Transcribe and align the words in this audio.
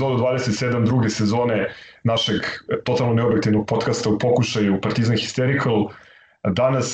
epizodu 0.00 0.22
27 0.22 0.84
druge 0.84 1.08
sezone 1.08 1.68
našeg 2.04 2.40
totalno 2.84 3.14
neobjektivnog 3.14 3.66
podcasta 3.66 4.10
u 4.10 4.18
pokušaju 4.18 4.80
Partizan 4.80 5.16
Hysterical. 5.16 5.88
Danas, 6.44 6.90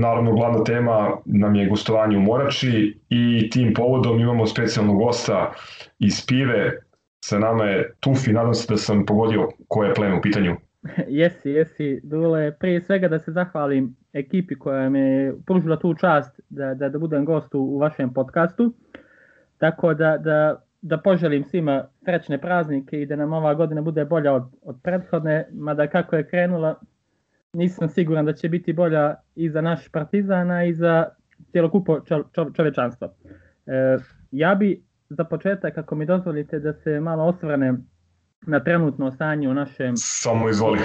naravno, 0.00 0.32
glavna 0.32 0.64
tema 0.64 1.16
nam 1.24 1.54
je 1.54 1.68
gostovanje 1.68 2.16
u 2.16 2.20
Morači 2.20 3.00
i 3.08 3.50
tim 3.50 3.74
povodom 3.74 4.20
imamo 4.20 4.46
specijalnog 4.46 4.96
gosta 4.96 5.52
iz 5.98 6.26
Pive. 6.26 6.72
Sa 7.24 7.38
nama 7.38 7.64
je 7.64 7.94
Tufi, 8.00 8.32
nadam 8.32 8.54
se 8.54 8.66
da 8.72 8.76
sam 8.76 9.06
pogodio 9.06 9.48
koje 9.68 9.88
je 9.88 9.94
plen 9.94 10.12
u 10.12 10.20
pitanju. 10.20 10.56
Jesi, 11.08 11.50
jesi, 11.50 12.00
Dule. 12.02 12.52
Prije 12.58 12.80
svega 12.80 13.08
da 13.08 13.18
se 13.18 13.32
zahvalim 13.32 13.96
ekipi 14.12 14.58
koja 14.58 14.90
me 14.90 15.32
pružila 15.46 15.76
tu 15.76 15.94
čast 15.94 16.40
da, 16.48 16.74
da, 16.74 16.88
da 16.88 16.98
budem 16.98 17.24
gost 17.24 17.54
u 17.54 17.78
vašem 17.78 18.12
podcastu. 18.12 18.72
Tako 19.58 19.94
da, 19.94 20.18
da, 20.18 20.62
da 20.82 20.98
poželim 20.98 21.44
svima 21.44 21.84
srećne 22.04 22.40
praznike 22.40 23.02
i 23.02 23.06
da 23.06 23.16
nam 23.16 23.32
ova 23.32 23.54
godina 23.54 23.82
bude 23.82 24.04
bolja 24.04 24.32
od, 24.32 24.44
od 24.62 24.76
prethodne, 24.82 25.48
mada 25.52 25.86
kako 25.86 26.16
je 26.16 26.28
krenula, 26.28 26.80
nisam 27.52 27.88
siguran 27.88 28.24
da 28.26 28.32
će 28.32 28.48
biti 28.48 28.72
bolja 28.72 29.14
i 29.34 29.50
za 29.50 29.60
naš 29.60 29.88
partizana 29.88 30.64
i 30.64 30.74
za 30.74 31.08
cijelokupo 31.52 32.00
čo, 32.00 32.24
čo, 32.32 32.50
čovečanstvo. 32.56 33.14
E, 33.66 33.96
ja 34.30 34.54
bi 34.54 34.82
za 35.08 35.24
početak, 35.24 35.78
ako 35.78 35.94
mi 35.94 36.06
dozvolite, 36.06 36.58
da 36.58 36.72
se 36.72 37.00
malo 37.00 37.24
osvrnem 37.24 37.86
na 38.46 38.60
trenutno 38.60 39.12
stanje 39.12 39.48
u 39.48 39.54
našem 39.54 39.92
Samo 39.96 40.48
izvoli. 40.48 40.78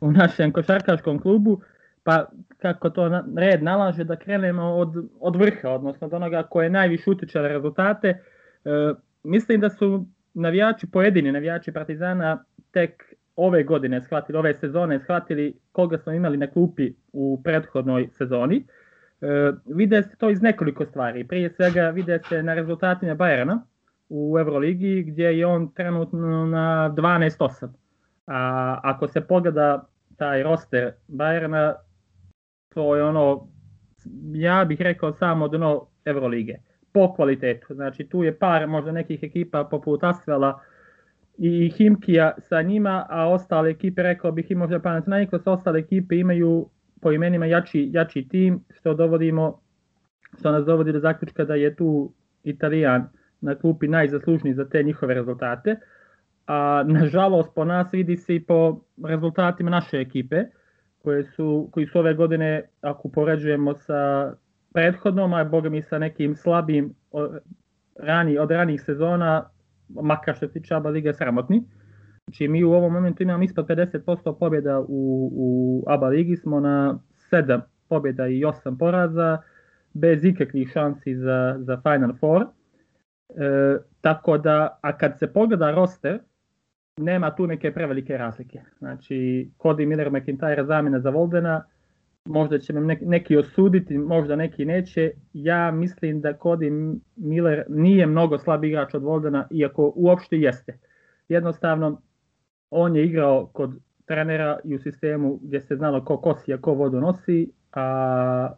u 0.00 0.12
našem 0.12 0.52
košarkaškom 0.52 1.18
klubu, 1.18 1.60
pa 2.02 2.26
kako 2.58 2.90
to 2.90 3.22
red 3.36 3.62
nalaže 3.62 4.04
da 4.04 4.16
krenemo 4.16 4.62
od, 4.64 4.94
od 5.20 5.36
vrha, 5.36 5.70
odnosno 5.70 6.06
od 6.06 6.14
onoga 6.14 6.42
koje 6.42 6.70
najviše 6.70 7.10
utiče 7.10 7.38
na 7.38 7.48
rezultate. 7.48 8.08
E, 8.08 8.18
mislim 9.22 9.60
da 9.60 9.70
su 9.70 10.06
navijači, 10.34 10.90
pojedini 10.90 11.32
navijači 11.32 11.72
Partizana 11.72 12.44
tek 12.70 13.14
ove 13.36 13.64
godine 13.64 14.00
shvatili, 14.00 14.38
ove 14.38 14.54
sezone 14.54 15.00
shvatili 15.00 15.58
koga 15.72 15.98
smo 15.98 16.12
imali 16.12 16.36
na 16.36 16.46
klupi 16.46 16.92
u 17.12 17.40
prethodnoj 17.44 18.08
sezoni. 18.12 18.64
E, 19.20 19.52
vide 19.66 20.02
se 20.02 20.16
to 20.16 20.30
iz 20.30 20.42
nekoliko 20.42 20.86
stvari. 20.86 21.26
Prije 21.26 21.50
svega 21.50 21.90
vide 21.90 22.18
se 22.28 22.42
na 22.42 22.54
rezultatima 22.54 23.14
Bajerna 23.14 23.62
u 24.08 24.38
Euroligi 24.38 25.02
gdje 25.02 25.38
je 25.38 25.46
on 25.46 25.72
trenutno 25.74 26.46
na 26.46 26.94
12-8. 26.96 27.68
A 28.26 28.80
ako 28.82 29.08
se 29.08 29.20
pogleda 29.20 29.88
taj 30.16 30.42
roster 30.42 30.92
Bajerna, 31.08 31.74
to 32.74 32.96
je 32.96 33.04
ono, 33.04 33.48
ja 34.32 34.64
bih 34.64 34.80
rekao 34.80 35.12
samo 35.12 35.48
dno 35.48 35.86
Evrolige 36.04 36.58
po 36.98 37.14
kvalitetu. 37.14 37.74
Znači 37.74 38.04
tu 38.04 38.22
je 38.22 38.38
par 38.38 38.66
možda 38.66 38.92
nekih 38.92 39.22
ekipa 39.22 39.64
poput 39.64 40.04
Asvela 40.04 40.60
i 41.38 41.70
Himkija 41.70 42.32
sa 42.38 42.62
njima, 42.62 43.06
a 43.10 43.28
ostale 43.28 43.70
ekipe 43.70 44.02
rekao 44.02 44.32
bih 44.32 44.50
i 44.50 44.54
možda 44.54 44.80
Panathinaikos, 44.80 45.46
ostale 45.46 45.78
ekipe 45.78 46.16
imaju 46.16 46.68
po 47.00 47.12
imenima 47.12 47.46
jači, 47.46 47.90
jači 47.92 48.28
tim, 48.28 48.64
što 48.70 48.94
dovodimo 48.94 49.60
što 50.38 50.52
nas 50.52 50.64
dovodi 50.64 50.92
do 50.92 51.00
zaključka 51.00 51.44
da 51.44 51.54
je 51.54 51.76
tu 51.76 52.12
Italijan 52.44 53.08
na 53.40 53.54
klupi 53.54 53.88
najzaslužniji 53.88 54.54
za 54.54 54.68
te 54.68 54.82
njihove 54.82 55.14
rezultate. 55.14 55.76
A 56.46 56.84
nažalost 56.86 57.54
po 57.54 57.64
nas 57.64 57.92
vidi 57.92 58.16
se 58.16 58.34
i 58.34 58.44
po 58.44 58.80
rezultatima 59.04 59.70
naše 59.70 60.00
ekipe 60.00 60.44
koje 61.02 61.24
su, 61.24 61.68
koji 61.72 61.86
su 61.86 61.98
ove 61.98 62.14
godine, 62.14 62.62
ako 62.80 63.08
poređujemo 63.08 63.74
sa 63.74 64.32
prethodnom, 64.72 65.34
a 65.34 65.44
boga 65.44 65.68
mi 65.68 65.82
sa 65.82 65.98
nekim 65.98 66.36
slabim 66.36 66.94
rani, 67.98 68.38
od 68.38 68.50
ranih 68.50 68.82
sezona, 68.82 69.50
makar 69.88 70.36
što 70.36 70.46
se 70.46 70.52
tiče 70.52 70.74
ABA 70.74 70.90
Liga 70.90 71.12
sramotni. 71.12 71.62
Znači 72.26 72.48
mi 72.48 72.64
u 72.64 72.72
ovom 72.72 72.92
momentu 72.92 73.22
imamo 73.22 73.44
ispod 73.44 73.66
50% 73.66 74.38
pobjeda 74.38 74.80
u, 74.80 75.30
u 75.32 75.84
ABA 75.86 76.08
Ligi, 76.08 76.36
smo 76.36 76.60
na 76.60 76.98
7 77.32 77.60
pobjeda 77.88 78.26
i 78.26 78.40
8 78.40 78.78
poraza, 78.78 79.38
bez 79.94 80.24
ikakvih 80.24 80.70
šansi 80.72 81.16
za, 81.16 81.56
za 81.58 81.80
Final 81.82 82.12
Four. 82.20 82.42
E, 82.42 82.46
tako 84.00 84.38
da, 84.38 84.78
a 84.82 84.98
kad 84.98 85.18
se 85.18 85.32
pogleda 85.32 85.70
roster, 85.70 86.18
nema 86.96 87.36
tu 87.36 87.46
neke 87.46 87.74
prevelike 87.74 88.18
razlike. 88.18 88.60
Znači, 88.78 89.50
Cody 89.58 89.86
Miller 89.86 90.10
McIntyre 90.10 90.66
zamjena 90.66 91.00
za 91.00 91.10
Voldena, 91.10 91.64
možda 92.28 92.58
će 92.58 92.72
me 92.72 92.96
neki 93.00 93.36
osuditi, 93.36 93.98
možda 93.98 94.36
neki 94.36 94.64
neće. 94.64 95.10
Ja 95.32 95.70
mislim 95.70 96.20
da 96.20 96.32
Cody 96.32 96.98
Miller 97.16 97.64
nije 97.68 98.06
mnogo 98.06 98.38
slab 98.38 98.64
igrač 98.64 98.94
od 98.94 99.02
Voldena, 99.02 99.46
iako 99.50 99.92
uopšte 99.96 100.36
jeste. 100.36 100.78
Jednostavno, 101.28 102.02
on 102.70 102.96
je 102.96 103.04
igrao 103.04 103.46
kod 103.46 103.70
trenera 104.06 104.58
i 104.64 104.74
u 104.74 104.78
sistemu 104.78 105.38
gdje 105.42 105.60
se 105.60 105.76
znalo 105.76 106.04
ko 106.04 106.16
kosi, 106.16 106.52
a 106.52 106.60
ko 106.60 106.74
vodu 106.74 107.00
nosi, 107.00 107.50
a 107.72 108.52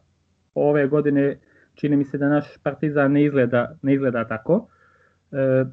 ove 0.54 0.86
godine 0.86 1.38
čini 1.74 1.96
mi 1.96 2.04
se 2.04 2.18
da 2.18 2.28
naš 2.28 2.58
partizan 2.62 3.12
ne 3.12 3.24
izgleda, 3.24 3.76
ne 3.82 3.94
izgleda 3.94 4.28
tako. 4.28 4.68
E, 5.32 5.64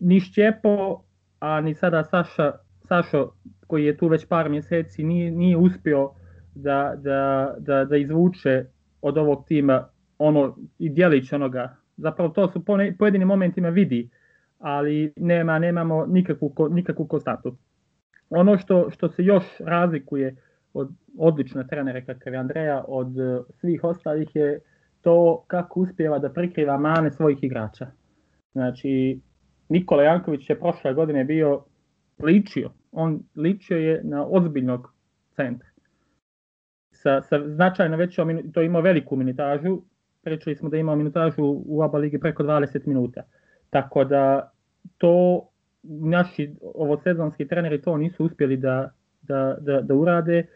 ni 0.00 0.20
Šćepo, 0.20 1.02
a 1.40 1.60
ni 1.60 1.74
sada 1.74 2.04
Saša, 2.04 2.52
Sašo 2.88 3.32
koji 3.66 3.84
je 3.84 3.96
tu 3.96 4.08
već 4.08 4.26
par 4.28 4.48
mjeseci 4.48 5.04
nije, 5.04 5.30
nije 5.30 5.56
uspio 5.56 6.10
da, 6.54 6.94
da, 6.96 7.54
da, 7.58 7.84
da 7.84 7.96
izvuče 7.96 8.64
od 9.02 9.18
ovog 9.18 9.44
tima 9.48 9.88
ono 10.18 10.56
i 10.78 10.90
djelić 10.90 11.32
onoga. 11.32 11.76
Zapravo 11.96 12.30
to 12.30 12.48
su 12.48 12.64
po 12.64 12.78
pojedinim 12.98 13.28
momentima 13.28 13.68
vidi, 13.68 14.08
ali 14.58 15.12
nema 15.16 15.58
nemamo 15.58 16.06
nikakvu 16.06 16.54
nikakvu 16.70 17.06
konstantu. 17.06 17.56
Ono 18.30 18.58
što 18.58 18.90
što 18.90 19.08
se 19.08 19.24
još 19.24 19.44
razlikuje 19.60 20.36
od 20.74 20.90
odlične 21.18 21.66
trenere 21.66 22.04
kakav 22.04 22.32
je 22.32 22.38
Andreja 22.38 22.84
od 22.88 23.08
svih 23.50 23.84
ostalih 23.84 24.28
je 24.34 24.60
to 25.00 25.44
kako 25.46 25.80
uspjeva 25.80 26.18
da 26.18 26.32
prikriva 26.32 26.78
mane 26.78 27.10
svojih 27.10 27.38
igrača. 27.42 27.86
Znači 28.52 29.20
Nikola 29.68 30.02
Janković 30.02 30.50
je 30.50 30.58
prošle 30.58 30.94
godine 30.94 31.24
bio 31.24 31.64
ličio, 32.22 32.70
on 32.92 33.22
ličio 33.36 33.78
je 33.78 34.00
na 34.04 34.26
ozbiljnog 34.26 34.94
centra. 35.36 35.73
Sa, 37.04 37.22
sa 37.22 37.48
značajno 37.48 37.96
većom, 37.96 38.52
to 38.52 38.62
imao 38.62 38.82
veliku 38.82 39.16
minutažu, 39.16 39.82
pričali 40.22 40.56
smo 40.56 40.68
da 40.68 40.76
imao 40.76 40.96
minutažu 40.96 41.62
u 41.66 41.82
oba 41.82 41.98
ligi 41.98 42.20
preko 42.20 42.42
20 42.42 42.86
minuta. 42.86 43.22
Tako 43.70 44.04
da 44.04 44.52
to 44.98 45.48
naši 45.82 46.54
ovosezonski 46.74 47.48
treneri 47.48 47.82
to 47.82 47.96
nisu 47.96 48.24
uspjeli 48.24 48.56
da, 48.56 48.90
da, 49.22 49.56
da, 49.60 49.80
da 49.80 49.94
urade. 49.94 50.46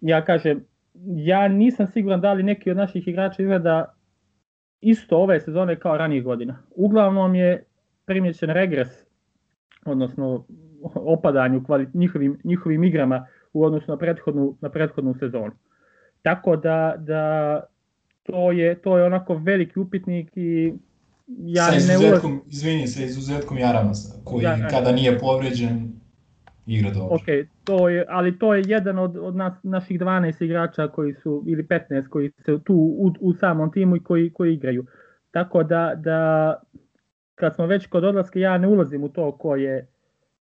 Ja 0.00 0.24
kažem, 0.24 0.64
ja 1.04 1.48
nisam 1.48 1.86
siguran 1.86 2.20
da 2.20 2.32
li 2.32 2.42
neki 2.42 2.70
od 2.70 2.76
naših 2.76 3.08
igrača 3.08 3.42
izgleda 3.42 3.94
isto 4.80 5.18
ove 5.18 5.40
sezone 5.40 5.78
kao 5.78 5.96
ranijih 5.96 6.24
godina. 6.24 6.58
Uglavnom 6.70 7.34
je 7.34 7.64
primjećen 8.04 8.50
regres, 8.50 8.88
odnosno 9.84 10.46
opadanje 10.94 11.58
u 11.58 11.62
njihovim, 11.94 12.38
njihovim 12.44 12.84
igrama 12.84 13.26
u 13.52 13.64
odnosu 13.64 13.90
na 13.90 13.96
prethodnu, 13.96 14.56
na 14.60 14.68
prethodnu 14.68 15.14
sezonu. 15.14 15.52
Tako 16.24 16.56
da, 16.56 16.94
da 16.98 17.60
to, 18.22 18.52
je, 18.52 18.74
to 18.74 18.98
je 18.98 19.04
onako 19.04 19.34
veliki 19.34 19.78
upitnik 19.78 20.36
i 20.36 20.74
ja 21.26 21.64
sa 21.64 21.76
izuzetkom, 21.76 22.30
ne 22.30 22.36
ulaz... 22.36 22.52
izvini, 22.54 22.86
sa 22.86 23.02
izuzetkom 23.04 23.58
Jaramasa, 23.58 24.14
koji 24.24 24.44
ja, 24.44 24.68
kada 24.70 24.92
nije 24.92 25.18
povređen 25.18 25.92
igra 26.66 26.90
dobro. 26.90 27.14
Ok, 27.14 27.22
to 27.64 27.88
je, 27.88 28.06
ali 28.08 28.38
to 28.38 28.54
je 28.54 28.62
jedan 28.66 28.98
od, 28.98 29.16
od 29.16 29.36
nas, 29.36 29.52
naših 29.62 30.00
12 30.00 30.44
igrača 30.44 30.88
koji 30.88 31.14
su, 31.14 31.44
ili 31.46 31.62
15 31.62 32.08
koji 32.08 32.30
su 32.44 32.58
tu 32.58 32.74
u, 32.74 33.12
u 33.20 33.34
samom 33.34 33.72
timu 33.72 33.96
i 33.96 34.02
koji, 34.02 34.30
koji 34.30 34.54
igraju. 34.54 34.86
Tako 35.30 35.62
da, 35.62 35.92
da 35.96 36.54
kad 37.34 37.54
smo 37.54 37.66
već 37.66 37.86
kod 37.86 38.04
odlaska, 38.04 38.38
ja 38.38 38.58
ne 38.58 38.68
ulazim 38.68 39.04
u 39.04 39.08
to 39.08 39.32
ko 39.32 39.56
je, 39.56 39.86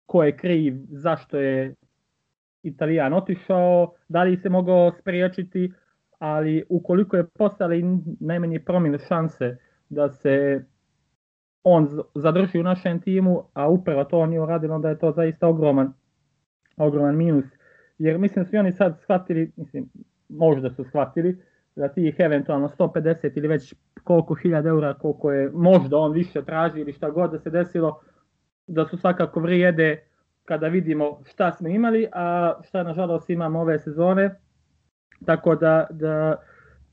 ko 0.06 0.24
je 0.24 0.36
kriv, 0.36 0.74
zašto 0.88 1.38
je 1.38 1.74
Italijan 2.64 3.12
otišao, 3.12 3.92
da 4.08 4.22
li 4.22 4.36
se 4.36 4.48
mogao 4.48 4.92
spriječiti, 4.92 5.72
ali 6.18 6.64
ukoliko 6.68 7.16
je 7.16 7.26
postali 7.26 7.84
najmanje 8.20 8.60
promjene 8.60 8.98
šanse 8.98 9.56
da 9.88 10.08
se 10.08 10.64
on 11.64 11.88
zadrži 12.14 12.60
u 12.60 12.62
našem 12.62 13.00
timu, 13.00 13.42
a 13.52 13.68
upravo 13.68 14.04
to 14.04 14.18
on 14.18 14.32
je 14.32 14.40
uradio, 14.40 14.74
onda 14.74 14.88
je 14.88 14.98
to 14.98 15.12
zaista 15.12 15.48
ogroman, 15.48 15.92
ogroman 16.76 17.16
minus. 17.16 17.44
Jer 17.98 18.18
mislim 18.18 18.44
svi 18.44 18.58
oni 18.58 18.72
sad 18.72 18.98
shvatili, 19.02 19.52
mislim, 19.56 19.88
možda 20.28 20.70
su 20.70 20.84
shvatili, 20.84 21.42
da 21.76 21.88
tih 21.88 22.14
eventualno 22.18 22.68
150 22.68 23.38
ili 23.38 23.48
već 23.48 23.74
koliko 24.04 24.34
hiljada 24.34 24.68
eura, 24.68 24.94
koliko 24.94 25.32
je 25.32 25.50
možda 25.54 25.98
on 25.98 26.12
više 26.12 26.44
traži 26.44 26.80
ili 26.80 26.92
šta 26.92 27.10
god 27.10 27.30
da 27.30 27.38
se 27.38 27.50
desilo, 27.50 28.00
da 28.66 28.86
su 28.86 28.96
svakako 28.96 29.40
vrijede 29.40 30.02
kada 30.44 30.68
vidimo 30.68 31.20
šta 31.24 31.52
smo 31.52 31.68
imali, 31.68 32.08
a 32.12 32.54
šta 32.64 32.82
nažalost 32.82 33.30
imamo 33.30 33.60
ove 33.60 33.78
sezone. 33.78 34.34
Tako 35.24 35.54
da, 35.54 35.86
da 35.90 36.36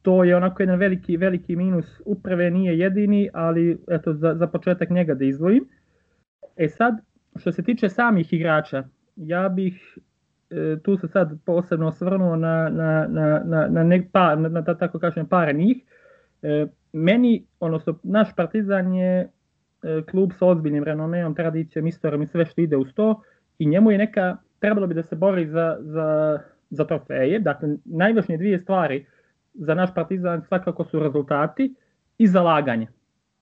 to 0.02 0.24
je 0.24 0.36
onako 0.36 0.64
jedan 0.64 0.80
veliki, 0.80 1.18
veliki 1.18 1.56
minus 1.56 2.02
uprave, 2.06 2.52
nije 2.52 2.80
jedini, 2.80 3.30
ali 3.34 3.78
eto, 3.88 4.14
za, 4.14 4.36
za 4.36 4.48
početak 4.48 4.90
njega 4.90 5.14
da 5.14 5.26
izdvojim. 5.26 5.68
E 6.58 6.70
sad, 6.70 6.94
što 7.36 7.52
se 7.52 7.64
tiče 7.64 7.90
samih 7.90 8.34
igrača, 8.34 8.84
ja 9.16 9.50
bih 9.50 9.98
e, 10.50 10.78
tu 10.84 10.98
se 10.98 11.08
sad 11.08 11.40
posebno 11.46 11.88
osvrnuo 11.88 12.36
na, 12.36 12.70
na, 12.70 13.08
na, 13.10 13.42
na, 13.46 13.68
na, 13.68 13.84
ne, 13.84 14.08
pa, 14.12 14.36
na, 14.36 14.50
na, 14.50 14.64
tako 14.64 15.00
kažem, 15.00 15.26
par 15.26 15.56
njih. 15.56 15.78
E, 16.42 16.68
meni, 16.94 17.46
odnosno, 17.60 18.00
naš 18.04 18.36
Partizan 18.36 18.94
je 18.94 19.20
e, 19.20 20.02
klub 20.12 20.32
sa 20.40 20.46
ozbiljnim 20.46 20.84
renomeom, 20.84 21.36
tradicijom, 21.36 21.88
istorijom 21.88 22.22
i 22.22 22.28
sve 22.28 22.46
što 22.46 22.62
ide 22.62 22.78
uz 22.78 22.94
to 22.94 23.22
i 23.62 23.66
njemu 23.66 23.92
je 23.92 23.98
neka, 23.98 24.38
trebalo 24.60 24.88
bi 24.88 24.94
da 24.94 25.04
se 25.04 25.16
bori 25.16 25.48
za, 25.48 25.78
za, 25.80 26.40
za 26.70 26.86
trofeje. 26.86 27.40
Dakle, 27.40 27.70
najvažnije 27.86 28.38
dvije 28.38 28.60
stvari 28.60 29.06
za 29.54 29.76
naš 29.76 29.94
Partizan 29.96 30.42
svakako 30.42 30.84
su 30.84 31.00
rezultati 31.00 31.76
i 32.18 32.28
zalaganje. 32.28 32.88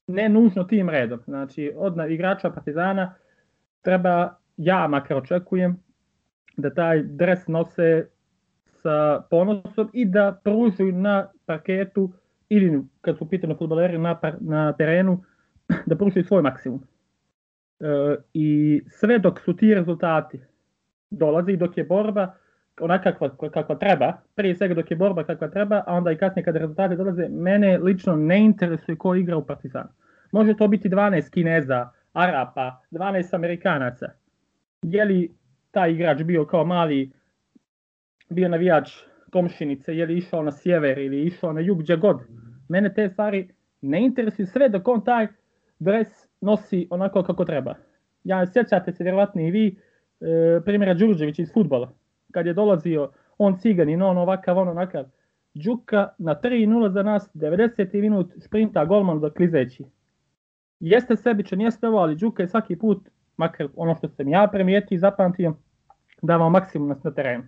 Ne 0.08 0.30
nužno 0.30 0.64
tim 0.64 0.90
redom. 0.90 1.20
Znači, 1.26 1.72
od 1.76 1.94
igrača 2.10 2.50
Partizana 2.50 3.14
treba, 3.82 4.36
ja 4.58 4.88
makar 4.88 5.18
očekujem, 5.18 5.78
da 6.58 6.74
taj 6.74 7.04
dres 7.04 7.48
nose 7.48 8.08
sa 8.66 9.24
ponosom 9.30 9.90
i 9.94 10.06
da 10.06 10.40
pružuju 10.44 10.92
na 10.94 11.28
parketu 11.46 12.12
ili 12.50 12.84
kad 13.02 13.18
su 13.18 13.30
pitani 13.30 13.56
futboleri 13.56 13.98
na, 13.98 14.20
na 14.40 14.74
terenu, 14.74 15.24
da 15.90 15.96
pružuju 15.96 16.24
svoj 16.24 16.42
maksimum. 16.42 16.84
E, 17.80 18.16
I 18.34 18.82
sve 18.88 19.20
dok 19.20 19.40
su 19.40 19.56
ti 19.56 19.74
rezultati 19.74 20.40
dolaze 21.10 21.52
i 21.52 21.58
dok 21.58 21.78
je 21.78 21.84
borba 21.84 22.36
onaka 22.82 23.12
kakva, 23.12 23.50
kakva 23.50 23.76
treba, 23.76 24.14
prije 24.36 24.56
svega 24.56 24.74
dok 24.74 24.92
je 24.92 24.98
borba 24.98 25.24
kakva 25.24 25.48
treba, 25.48 25.84
a 25.88 25.94
onda 25.94 26.12
i 26.12 26.18
kasnije 26.18 26.46
kada 26.46 26.60
rezultati 26.60 26.96
dolaze, 26.96 27.28
mene 27.30 27.78
lično 27.78 28.16
ne 28.16 28.46
interesuje 28.46 28.96
ko 28.96 29.16
igra 29.16 29.38
u 29.38 29.46
Partizanu. 29.46 29.90
Može 30.32 30.54
to 30.58 30.68
biti 30.68 30.90
12 30.90 31.30
Kineza, 31.30 31.90
Arapa, 32.14 32.82
12 32.92 33.36
Amerikanaca. 33.36 34.06
Je 34.82 35.06
li 35.06 35.32
taj 35.72 35.92
igrač 35.92 36.24
bio 36.24 36.46
kao 36.46 36.66
mali, 36.66 37.12
bio 38.30 38.50
navijač 38.50 38.92
komšinice, 39.32 39.96
je 39.96 40.06
li 40.06 40.18
išao 40.18 40.44
na 40.44 40.52
sjever 40.52 40.98
ili 40.98 41.24
išao 41.24 41.54
na 41.54 41.60
jug, 41.60 41.80
gdje 41.80 41.96
god. 41.96 42.22
Mene 42.70 42.94
te 42.94 43.10
stvari 43.10 43.50
ne 43.82 44.06
interesuju 44.06 44.48
sve 44.48 44.70
dok 44.70 44.88
on 44.88 45.04
taj 45.04 45.28
dres 45.80 46.29
nosi 46.42 46.88
onako 46.90 47.24
kako 47.24 47.46
treba. 47.46 47.76
Ja 48.24 48.46
sjećate 48.52 48.92
se 48.92 49.04
vjerovatno 49.04 49.42
i 49.42 49.52
vi 49.52 49.68
e, 50.22 50.62
primjera 50.66 50.94
Đurđević 50.94 51.40
iz 51.40 51.54
futbola. 51.54 51.92
Kad 52.32 52.46
je 52.46 52.54
dolazio 52.54 53.12
on 53.38 53.58
ciganin, 53.58 54.02
on 54.02 54.18
ovakav, 54.18 54.58
on 54.58 54.68
onakav. 54.68 55.06
Đuka 55.54 56.10
na 56.18 56.36
3-0 56.44 56.92
za 56.92 57.04
nas, 57.04 57.30
90. 57.34 58.02
minut 58.02 58.32
sprinta 58.38 58.86
golman 58.86 59.20
za 59.20 59.30
klizeći. 59.30 59.86
Jeste 60.80 61.16
sebičan, 61.16 61.62
jeste 61.62 61.88
ovo, 61.88 61.98
ali 61.98 62.16
Đuka 62.16 62.44
je 62.44 62.48
svaki 62.48 62.76
put 62.76 63.10
makar 63.38 63.68
ono 63.76 63.96
što 63.96 64.08
sam 64.08 64.28
ja 64.28 64.48
primijetio 64.52 64.96
i 64.96 65.00
zapamtio, 65.00 65.54
davao 66.22 66.50
maksimum 66.50 66.96
na 67.04 67.12
terenu. 67.12 67.44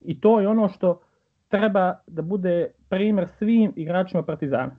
I 0.00 0.20
to 0.20 0.40
je 0.40 0.48
ono 0.48 0.68
što 0.68 1.00
treba 1.48 1.98
da 2.06 2.22
bude 2.22 2.70
primer 2.88 3.28
svim 3.38 3.72
igračima 3.76 4.22
Partizana. 4.22 4.76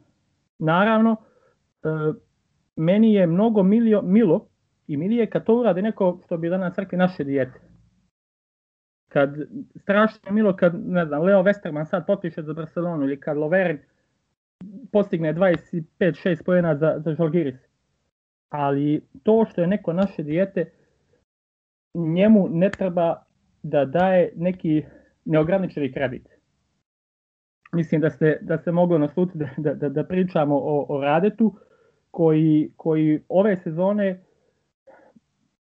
Naravno, 0.59 1.15
e, 1.83 1.87
meni 2.75 3.13
je 3.13 3.27
mnogo 3.27 3.63
milio, 3.63 4.01
milo 4.01 4.47
i 4.87 4.97
milije 4.97 5.29
kad 5.29 5.45
to 5.45 5.55
uradi 5.55 5.81
neko 5.81 6.21
što 6.25 6.37
bi 6.37 6.49
danas 6.49 6.77
rekli 6.77 6.97
naše 6.97 7.23
dijete. 7.23 7.59
Kad 9.09 9.35
strašno 9.75 10.31
milo 10.31 10.55
kad, 10.55 10.73
ne 10.85 11.05
znam, 11.05 11.21
Leo 11.21 11.43
Westerman 11.43 11.85
sad 11.85 12.05
potpiše 12.05 12.41
za 12.41 12.53
Barcelonu 12.53 13.03
ili 13.03 13.19
kad 13.19 13.37
Loverin 13.37 13.79
postigne 14.91 15.33
25-6 15.33 16.43
pojena 16.45 16.75
za, 16.75 16.95
za 16.99 17.13
Žalgiris 17.13 17.75
ali 18.49 19.01
to 19.23 19.45
što 19.49 19.61
je 19.61 19.67
neko 19.67 19.93
naše 19.93 20.23
dijete, 20.23 20.71
njemu 21.93 22.47
ne 22.49 22.69
treba 22.69 23.23
da 23.63 23.85
daje 23.85 24.31
neki 24.35 24.83
neograničeni 25.25 25.93
kredit. 25.93 26.27
Mislim 27.73 28.01
da 28.01 28.09
se, 28.09 28.37
da 28.41 28.57
se 28.57 28.71
moglo 28.71 28.97
naslutiti 28.97 29.45
da, 29.57 29.73
da, 29.73 29.89
da 29.89 30.03
pričamo 30.03 30.55
o, 30.55 30.85
o 30.89 31.01
Radetu, 31.01 31.55
koji, 32.15 32.71
koji 32.75 33.21
ove 33.29 33.57
sezone 33.57 34.23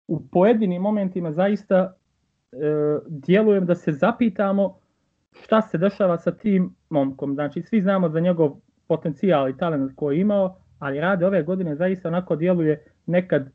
u 0.07 0.27
pojedinim 0.31 0.81
momentima 0.81 1.31
zaista 1.31 1.93
e, 2.51 2.57
djelujem 3.07 3.65
da 3.65 3.75
se 3.75 3.91
zapitamo 3.91 4.79
šta 5.31 5.61
se 5.61 5.77
dešava 5.77 6.17
sa 6.17 6.31
tim 6.31 6.75
momkom. 6.89 7.33
Znači, 7.33 7.61
svi 7.61 7.81
znamo 7.81 8.09
za 8.09 8.19
njegov 8.19 8.51
potencijal 8.87 9.49
i 9.49 9.57
talent 9.57 9.91
koji 9.95 10.17
je 10.17 10.21
imao, 10.21 10.57
ali 10.79 10.99
rade 10.99 11.25
ove 11.25 11.43
godine 11.43 11.75
zaista 11.75 12.07
onako 12.07 12.35
djeluje 12.35 12.85
nekad 13.05 13.49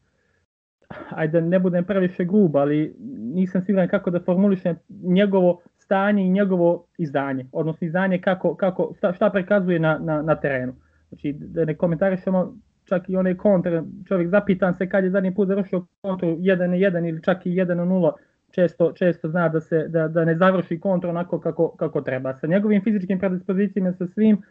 ajde 1.10 1.40
ne 1.40 1.58
budem 1.58 1.84
previše 1.84 2.24
grub, 2.24 2.56
ali 2.56 2.96
nisam 3.18 3.62
siguran 3.62 3.88
kako 3.88 4.10
da 4.10 4.20
formulišem 4.20 4.76
njegovo 4.88 5.62
stanje 5.76 6.26
i 6.26 6.30
njegovo 6.30 6.86
izdanje, 6.98 7.46
odnosno 7.52 7.86
izdanje 7.86 8.20
kako, 8.20 8.56
kako, 8.56 8.92
šta, 8.96 9.12
šta 9.12 9.30
prikazuje 9.30 9.78
na, 9.78 9.98
na, 9.98 10.22
na 10.22 10.34
terenu. 10.40 10.74
Znači 11.08 11.32
da 11.32 11.64
ne 11.64 11.76
komentarišemo 11.76 12.54
čak 12.84 13.08
i 13.08 13.16
one 13.16 13.36
kontre, 13.36 13.82
čovjek 14.08 14.28
zapitan 14.28 14.74
se 14.74 14.88
kad 14.88 15.04
je 15.04 15.10
zadnji 15.10 15.34
put 15.34 15.48
završio 15.48 15.86
kontru 16.00 16.28
1-1 16.28 17.08
ili 17.08 17.22
čak 17.22 17.46
i 17.46 17.50
1-0, 17.50 18.12
često, 18.50 18.92
često 18.92 19.28
zna 19.28 19.48
da, 19.48 19.60
se, 19.60 19.88
da, 19.88 20.08
da 20.08 20.24
ne 20.24 20.36
završi 20.36 20.80
kontru 20.80 21.10
onako 21.10 21.40
kako, 21.40 21.68
kako 21.76 22.00
treba. 22.00 22.34
Sa 22.34 22.46
njegovim 22.46 22.82
fizičkim 22.84 23.18
predispozicijama, 23.18 23.92
sa 23.92 24.06
svim, 24.06 24.42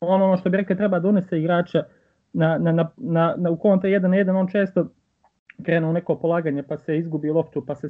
ono 0.00 0.36
što 0.36 0.50
bi 0.50 0.56
rekli 0.56 0.76
treba 0.76 0.98
donese 0.98 1.38
igrača 1.38 1.82
na, 2.32 2.58
na, 2.58 2.72
na, 2.72 2.90
na, 2.96 3.34
na 3.38 3.50
u 3.50 3.56
kontra 3.56 3.90
1 3.90 4.00
na 4.00 4.16
1, 4.16 4.40
on 4.40 4.48
često 4.48 4.88
krene 5.62 5.86
u 5.86 5.92
neko 5.92 6.18
polaganje 6.18 6.62
pa 6.62 6.76
se 6.76 6.98
izgubi 6.98 7.30
loptu 7.30 7.66
pa 7.66 7.74
se 7.74 7.88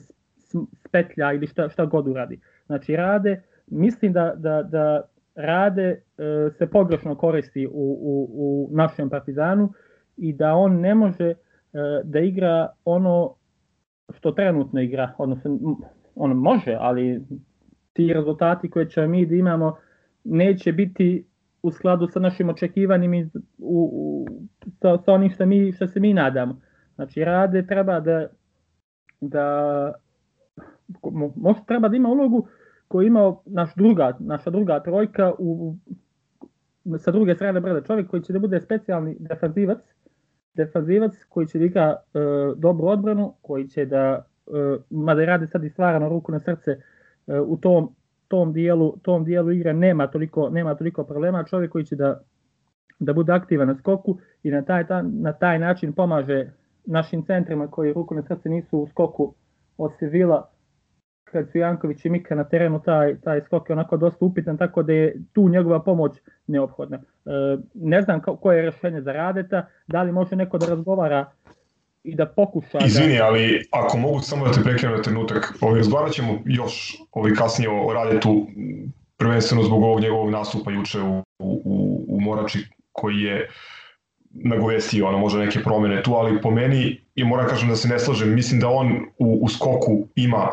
spetlja 0.89 1.33
ili 1.33 1.47
šta, 1.47 1.69
šta 1.69 1.85
god 1.85 2.09
uradi. 2.09 2.41
Znači 2.67 2.97
rade, 2.97 3.43
mislim 3.67 4.13
da, 4.13 4.35
da, 4.37 4.63
da 4.63 5.03
rade 5.35 5.83
e, 5.83 6.51
se 6.59 6.67
pogrešno 6.67 7.15
koristi 7.15 7.67
u, 7.67 7.71
u, 7.73 8.29
u 8.35 8.69
našem 8.77 9.11
Partizanu 9.11 9.73
i 10.17 10.33
da 10.33 10.55
on 10.55 10.81
ne 10.81 10.95
može 10.95 11.29
e, 11.31 11.37
da 12.05 12.19
igra 12.19 12.69
ono 12.85 13.35
što 14.15 14.33
trenutno 14.33 14.81
igra, 14.81 15.15
odnosno 15.19 15.59
on 16.15 16.31
može, 16.31 16.77
ali 16.81 17.23
ti 17.93 18.13
rezultati 18.13 18.71
koje 18.71 18.91
ćemo 18.91 19.09
mi 19.09 19.27
da 19.27 19.35
imamo 19.35 19.77
neće 20.25 20.73
biti 20.73 21.27
u 21.63 21.71
skladu 21.71 22.07
sa 22.07 22.21
našim 22.21 22.49
očekivanjima 22.49 23.29
u, 23.59 23.91
u, 23.93 24.27
sa, 24.81 24.99
sa 25.05 25.13
onim 25.13 25.31
što, 25.31 25.47
mi, 25.47 25.73
što 25.73 25.87
se 25.87 26.01
mi 26.01 26.15
nadamo. 26.15 26.61
Znači, 26.95 27.25
rade 27.25 27.67
treba 27.67 28.01
da, 28.01 28.27
da 29.21 29.93
možda 31.37 31.65
treba 31.65 31.89
da 31.89 31.97
ima 31.97 32.09
ulogu 32.09 32.49
koju 32.93 33.07
ima 33.07 33.35
naš 33.47 33.75
druga, 33.75 34.17
naša 34.21 34.51
druga 34.51 34.83
trojka 34.83 35.33
u, 35.39 35.75
sa 36.99 37.11
druge 37.11 37.35
strane 37.35 37.61
brda. 37.61 37.81
Čovjek 37.81 38.11
koji 38.11 38.23
će 38.23 38.33
da 38.33 38.39
bude 38.39 38.61
specijalni 38.61 39.17
defanzivac, 39.21 39.79
defanzivac 40.55 41.25
koji 41.29 41.47
će 41.47 41.59
da 41.59 41.65
igra 41.65 41.97
e, 42.15 42.19
dobru 42.57 42.89
odbranu, 42.89 43.35
koji 43.43 43.69
će 43.69 43.87
da, 43.87 44.27
e, 44.47 44.79
mada 44.91 45.25
rade 45.25 45.47
sad 45.47 45.65
i 45.65 45.71
stvarano 45.71 46.09
ruku 46.09 46.33
na 46.33 46.41
srce 46.41 46.71
e, 47.27 47.41
u 47.41 47.57
tom 47.57 47.95
tom 48.33 48.53
dijelu, 48.53 48.97
tom 49.03 49.25
dijelu 49.25 49.51
igre 49.51 49.73
nema 49.73 50.07
toliko, 50.07 50.51
nema 50.51 50.75
toliko 50.75 51.05
problema, 51.05 51.45
čovjek 51.45 51.73
koji 51.73 51.85
će 51.85 51.97
da, 51.97 52.21
da 52.99 53.13
bude 53.13 53.33
aktivan 53.33 53.69
na 53.69 53.75
skoku 53.75 54.19
i 54.43 54.51
na 54.51 54.63
taj, 54.63 54.87
ta, 54.87 55.03
na 55.03 55.33
taj 55.33 55.59
način 55.59 55.93
pomaže 55.93 56.51
našim 56.85 57.25
centrima 57.25 57.69
koji 57.69 57.93
rukovne 57.93 58.23
srce 58.23 58.49
nisu 58.49 58.79
u 58.79 58.87
skoku 58.87 59.35
od 59.79 59.93
Sevilla 59.99 60.49
kad 61.33 61.51
su 61.51 61.59
Janković 61.59 62.05
i 62.05 62.11
Mika 62.11 62.35
na 62.35 62.45
terenu, 62.45 62.83
taj, 62.83 63.21
taj 63.21 63.41
skok 63.41 63.71
je 63.71 63.73
onako 63.73 63.97
dosta 63.97 64.25
upitan, 64.25 64.59
tako 64.59 64.83
da 64.83 64.93
je 64.93 65.17
tu 65.33 65.49
njegova 65.49 65.83
pomoć 65.83 66.13
neophodna. 66.47 66.97
E, 67.27 67.31
ne 67.75 68.03
znam 68.03 68.21
koje 68.21 68.57
je 68.57 68.63
rešenje 68.63 69.01
za 69.01 69.13
Radeta, 69.13 69.67
da 69.87 70.03
li 70.03 70.13
može 70.13 70.37
neko 70.37 70.59
da 70.59 70.67
razgovara 70.67 71.27
i 72.05 72.15
da 72.15 72.27
pokuša... 72.27 72.79
Izvini, 72.87 73.17
da... 73.19 73.25
ali 73.25 73.65
ako 73.71 73.99
mogu 73.99 74.21
samo 74.21 74.47
da 74.47 74.53
te 74.53 74.61
prekinem 74.63 74.97
na 74.97 75.03
trenutak, 75.03 75.55
ovaj, 75.61 75.79
razgovarat 75.79 76.13
ćemo 76.13 76.39
još 76.45 76.97
ovaj, 77.13 77.33
kasnije 77.35 77.71
o 77.71 77.93
Radetu, 77.93 78.47
prvenstveno 79.17 79.63
zbog 79.63 79.83
ovog 79.83 80.01
njegovog 80.01 80.31
nastupa 80.31 80.71
juče 80.71 81.01
u, 81.01 81.23
u, 81.39 82.05
u 82.09 82.21
Morači, 82.21 82.59
koji 82.93 83.21
je 83.21 83.49
nagovestio 84.31 85.09
ono, 85.09 85.19
možda 85.19 85.39
neke 85.39 85.63
promene 85.63 86.03
tu, 86.03 86.15
ali 86.15 86.41
po 86.41 86.51
meni, 86.51 87.01
i 87.15 87.25
moram 87.25 87.47
kažem 87.47 87.69
da 87.69 87.77
se 87.77 87.89
ne 87.89 87.99
slažem, 87.99 88.35
mislim 88.35 88.61
da 88.61 88.69
on 88.69 88.93
u, 89.19 89.39
u 89.43 89.49
skoku 89.49 90.09
ima 90.15 90.49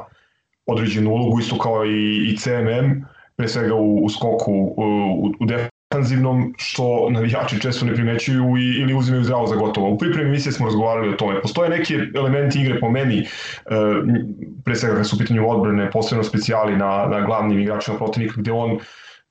određenu 0.71 1.11
ulogu, 1.11 1.39
isto 1.39 1.57
kao 1.57 1.85
i, 1.85 2.29
i 2.31 2.37
CMM, 2.37 3.05
pre 3.35 3.47
svega 3.47 3.75
u, 3.75 4.05
u 4.05 4.09
skoku, 4.09 4.53
u, 4.77 5.33
u 5.39 5.45
def, 5.45 5.69
defanzivnom 5.91 6.53
što 6.57 7.09
navijači 7.09 7.61
često 7.61 7.85
ne 7.85 7.93
primećuju 7.93 8.57
i, 8.57 8.81
ili 8.81 8.93
uzimaju 8.93 9.23
zdravo 9.23 9.47
za 9.47 9.55
gotovo. 9.55 9.89
U 9.89 9.97
pripremi 9.97 10.29
misije 10.29 10.51
smo 10.51 10.65
razgovarali 10.65 11.09
o 11.09 11.15
tome. 11.15 11.41
Postoje 11.41 11.69
neki 11.69 11.97
elementi 12.15 12.61
igre 12.61 12.79
po 12.79 12.89
meni, 12.89 13.19
e, 13.19 13.25
pre 14.65 14.75
svega 14.75 14.95
kad 14.95 15.07
su 15.07 15.15
u 15.15 15.19
pitanju 15.19 15.49
odbrane, 15.49 15.91
posebno 15.91 16.23
specijali 16.23 16.77
na, 16.77 17.07
na 17.11 17.21
glavnim 17.21 17.59
igračima 17.59 17.97
protivnika, 17.97 18.41
gde 18.41 18.51
on 18.51 18.79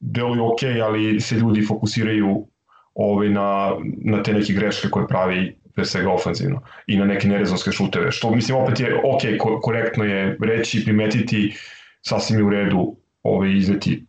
deluju 0.00 0.45
ok, 0.45 0.59
ali 0.85 1.21
se 1.21 1.35
ljudi 1.35 1.66
fokusiraju 1.66 2.47
ovaj, 2.95 3.28
na, 3.28 3.73
na 4.04 4.23
te 4.23 4.33
neke 4.33 4.52
greške 4.52 4.88
koje 4.88 5.07
pravi 5.07 5.59
pre 5.78 5.85
svega 5.85 6.11
ofanzivno 6.11 6.61
i 6.87 6.97
na 6.99 7.04
neke 7.04 7.28
nerezonske 7.28 7.73
šuteve, 7.73 8.11
što 8.11 8.30
mislim 8.35 8.58
opet 8.58 8.80
je 8.80 8.94
ok, 8.94 9.23
ko, 9.38 9.61
korektno 9.61 10.04
je 10.04 10.37
reći, 10.42 10.82
primetiti, 10.85 11.54
sasvim 12.02 12.38
je 12.38 12.44
u 12.44 12.50
redu 12.50 12.97
ovaj, 13.23 13.52
izveti 13.52 14.06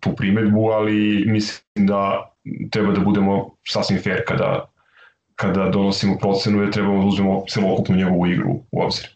tu 0.00 0.14
primetbu, 0.16 0.70
ali 0.70 1.24
mislim 1.26 1.86
da 1.86 2.30
treba 2.70 2.92
da 2.92 3.00
budemo 3.00 3.50
sasvim 3.68 3.98
fair 4.02 4.22
kada, 4.26 4.70
kada 5.34 5.68
donosimo 5.68 6.16
procenu, 6.18 6.60
jer 6.60 6.72
trebamo 6.72 7.00
da 7.00 7.06
uzmemo 7.06 7.44
celokupnu 7.48 7.96
njegovu 7.96 8.26
igru 8.26 8.50
u 8.72 8.82
obzir. 8.82 9.06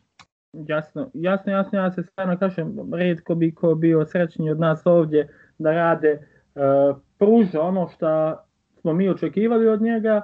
Jasno, 0.53 1.11
jasno, 1.15 1.53
jasno, 1.53 1.79
ja 1.79 1.93
se 1.93 2.03
stvarno 2.03 2.39
kažem, 2.39 2.77
redko 2.95 3.35
bi 3.35 3.55
ko 3.55 3.75
bio 3.75 4.05
srećni 4.07 4.51
od 4.51 4.61
nas 4.61 4.83
ovdje 4.85 5.29
da 5.59 5.73
rade, 5.73 6.13
uh, 6.55 6.97
pruža 7.19 7.61
ono 7.61 7.89
što 7.89 8.37
smo 8.81 8.93
mi 8.93 9.09
očekivali 9.09 9.69
od 9.69 9.83
njega 9.83 10.23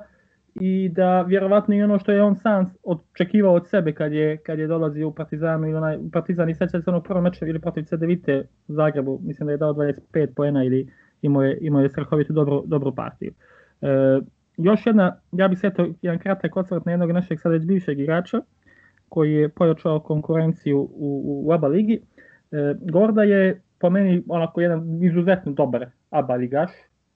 i 0.60 0.88
da 0.88 1.22
vjerovatno 1.22 1.74
i 1.74 1.82
ono 1.82 1.98
što 1.98 2.12
je 2.12 2.22
on 2.22 2.36
sam 2.36 2.74
očekivao 2.82 3.54
od 3.54 3.68
sebe 3.68 3.92
kad 3.92 4.12
je, 4.12 4.36
kad 4.36 4.58
je 4.58 4.66
dolazio 4.66 5.08
u 5.08 5.14
Partizanu 5.14 5.66
ili 5.66 5.76
onaj, 5.76 5.98
Partizan 6.12 6.50
i 6.50 6.54
seća 6.54 6.80
se 6.82 6.90
onog 6.90 7.04
prvog 7.04 7.22
meča 7.22 7.46
ili 7.46 7.60
protiv 7.60 7.82
CDVite 7.82 8.46
u 8.68 8.72
Zagrebu, 8.72 9.20
mislim 9.22 9.46
da 9.46 9.52
je 9.52 9.58
dao 9.58 9.74
25 9.74 10.26
poena 10.36 10.64
ili 10.64 10.92
imao 11.22 11.42
je, 11.42 11.58
imao 11.60 11.82
je 11.82 11.88
strahovito 11.88 12.32
dobru, 12.32 12.62
dobru 12.66 12.94
partiju. 12.94 13.32
Uh, 13.80 13.88
još 14.56 14.86
jedna, 14.86 15.20
ja 15.32 15.48
bih 15.48 15.58
se 15.58 15.70
to 15.70 15.86
jedan 16.02 16.18
kratak 16.18 16.56
osvrt 16.56 16.84
na 16.84 16.92
jednog 16.92 17.10
našeg 17.10 17.40
sad 17.40 17.52
već 17.52 17.64
bivšeg 17.64 18.00
igrača, 18.00 18.40
koji 19.08 19.32
je 19.32 19.48
pojačao 19.48 20.00
konkurenciju 20.00 20.78
u, 20.78 20.88
u, 20.90 21.48
u 21.48 21.52
ABA 21.52 21.68
ligi. 21.68 22.00
E, 22.52 22.74
Gorda 22.80 23.22
je 23.22 23.60
po 23.80 23.90
meni 23.90 24.22
onako 24.28 24.60
jedan 24.60 25.02
izuzetno 25.02 25.52
dobar 25.52 25.86
ABA 26.10 26.34
ligaš, 26.34 26.70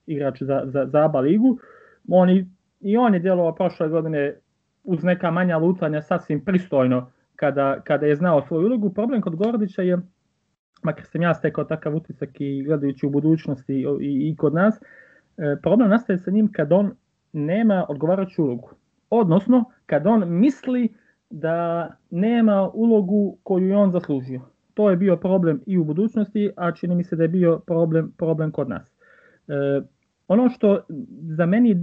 igrač 0.05 0.41
za, 0.41 0.61
za, 0.65 0.85
za 0.85 1.05
ABA 1.05 1.19
ligu. 1.19 1.59
On 2.09 2.29
i, 2.29 2.45
I 2.81 2.97
on 2.97 3.13
je 3.13 3.19
djelovao 3.19 3.55
prošle 3.55 3.89
godine 3.89 4.35
uz 4.83 5.03
neka 5.03 5.31
manja 5.31 5.57
lutanja 5.57 6.01
sasvim 6.01 6.45
pristojno 6.45 7.11
kada, 7.35 7.81
kada 7.83 8.05
je 8.05 8.15
znao 8.15 8.41
svoju 8.41 8.65
ulogu. 8.65 8.93
Problem 8.93 9.21
kod 9.21 9.35
Gordića 9.35 9.81
je, 9.81 9.97
makar 10.83 11.05
sam 11.05 11.21
ja 11.21 11.33
stekao 11.33 11.63
takav 11.63 11.95
utisak 11.95 12.29
i 12.41 12.63
gledajući 12.63 13.05
u 13.05 13.09
budućnosti 13.09 13.73
i, 13.73 13.85
i, 14.01 14.29
i 14.29 14.35
kod 14.35 14.53
nas, 14.53 14.81
e, 15.37 15.55
problem 15.61 15.89
nastaje 15.89 16.17
sa 16.17 16.31
njim 16.31 16.51
kad 16.51 16.71
on 16.71 16.91
nema 17.33 17.85
odgovarajuću 17.89 18.43
ulogu. 18.43 18.69
Odnosno, 19.09 19.63
kad 19.85 20.07
on 20.07 20.23
misli 20.39 20.89
da 21.29 21.89
nema 22.09 22.69
ulogu 22.73 23.37
koju 23.43 23.67
je 23.67 23.77
on 23.77 23.91
zaslužio. 23.91 24.41
To 24.73 24.89
je 24.89 24.97
bio 24.97 25.17
problem 25.17 25.61
i 25.65 25.77
u 25.77 25.83
budućnosti, 25.83 26.51
a 26.55 26.71
čini 26.71 26.95
mi 26.95 27.03
se 27.03 27.15
da 27.15 27.23
je 27.23 27.29
bio 27.29 27.59
problem, 27.59 28.13
problem 28.17 28.51
kod 28.51 28.69
nas. 28.69 28.91
E, 29.47 29.81
ono 30.31 30.49
što 30.49 30.81
za 31.37 31.45
meni 31.45 31.75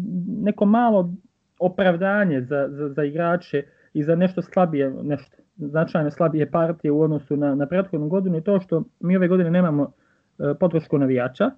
neko 0.42 0.64
malo 0.64 1.14
opravdanje 1.58 2.40
za, 2.40 2.68
za, 2.68 2.88
za 2.88 3.04
igrače 3.04 3.62
i 3.92 4.02
za 4.02 4.16
nešto 4.16 4.42
slabije, 4.42 4.90
nešto 5.02 5.36
značajno 5.56 6.10
slabije 6.10 6.50
partije 6.50 6.92
u 6.92 7.00
odnosu 7.00 7.36
na, 7.36 7.54
na 7.54 7.66
prethodnu 7.66 8.08
godinu 8.08 8.36
je 8.36 8.44
to 8.44 8.60
što 8.60 8.84
mi 9.00 9.16
ove 9.16 9.28
godine 9.28 9.50
nemamo 9.50 9.82
e, 9.82 10.54
podršku 10.60 10.98
navijača, 10.98 11.44
e, 11.44 11.52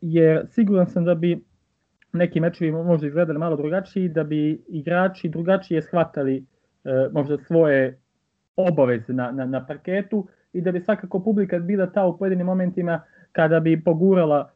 jer 0.00 0.46
siguran 0.48 0.86
sam 0.86 1.04
da 1.04 1.14
bi 1.14 1.44
neki 2.12 2.40
mečevi 2.40 2.72
možda 2.72 3.06
izgledali 3.06 3.38
malo 3.38 3.56
drugačiji, 3.56 4.08
da 4.08 4.24
bi 4.24 4.64
igrači 4.68 5.28
drugačije 5.28 5.82
shvatali 5.82 6.36
e, 6.36 6.44
možda 7.12 7.38
svoje 7.38 7.98
obaveze 8.56 9.12
na, 9.12 9.30
na, 9.30 9.46
na 9.46 9.66
parketu 9.66 10.26
i 10.52 10.60
da 10.60 10.72
bi 10.72 10.80
svakako 10.80 11.20
publika 11.20 11.58
bila 11.58 11.86
ta 11.86 12.04
u 12.04 12.18
pojedinim 12.18 12.46
momentima 12.46 13.00
kada 13.32 13.60
bi 13.60 13.84
pogurala 13.84 14.53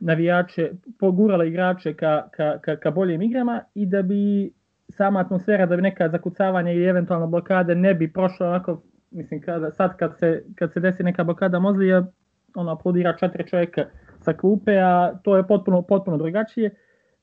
navijače, 0.00 0.72
pogurala 0.98 1.44
igrače 1.44 1.94
ka, 1.94 2.28
ka, 2.30 2.58
ka, 2.58 2.76
ka 2.76 2.90
boljim 2.90 3.22
igrama 3.22 3.60
i 3.74 3.86
da 3.86 4.02
bi 4.02 4.52
sama 4.88 5.20
atmosfera, 5.20 5.66
da 5.66 5.76
bi 5.76 5.82
neka 5.82 6.08
zakucavanja 6.08 6.72
ili 6.72 6.84
eventualno 6.84 7.26
blokade 7.26 7.74
ne 7.74 7.94
bi 7.94 8.12
prošla 8.12 8.48
onako, 8.48 8.82
mislim, 9.10 9.40
kada, 9.40 9.70
sad 9.70 9.96
kad 9.96 10.18
se, 10.18 10.44
kad 10.54 10.72
se 10.72 10.80
desi 10.80 11.02
neka 11.02 11.24
blokada 11.24 11.58
Mozlija, 11.58 12.06
ono 12.54 12.72
aplodira 12.72 13.16
četiri 13.16 13.48
čovjeka 13.48 13.84
sa 14.20 14.32
klupe, 14.32 14.78
a 14.78 15.18
to 15.22 15.36
je 15.36 15.46
potpuno, 15.46 15.82
potpuno 15.82 16.16
drugačije. 16.16 16.70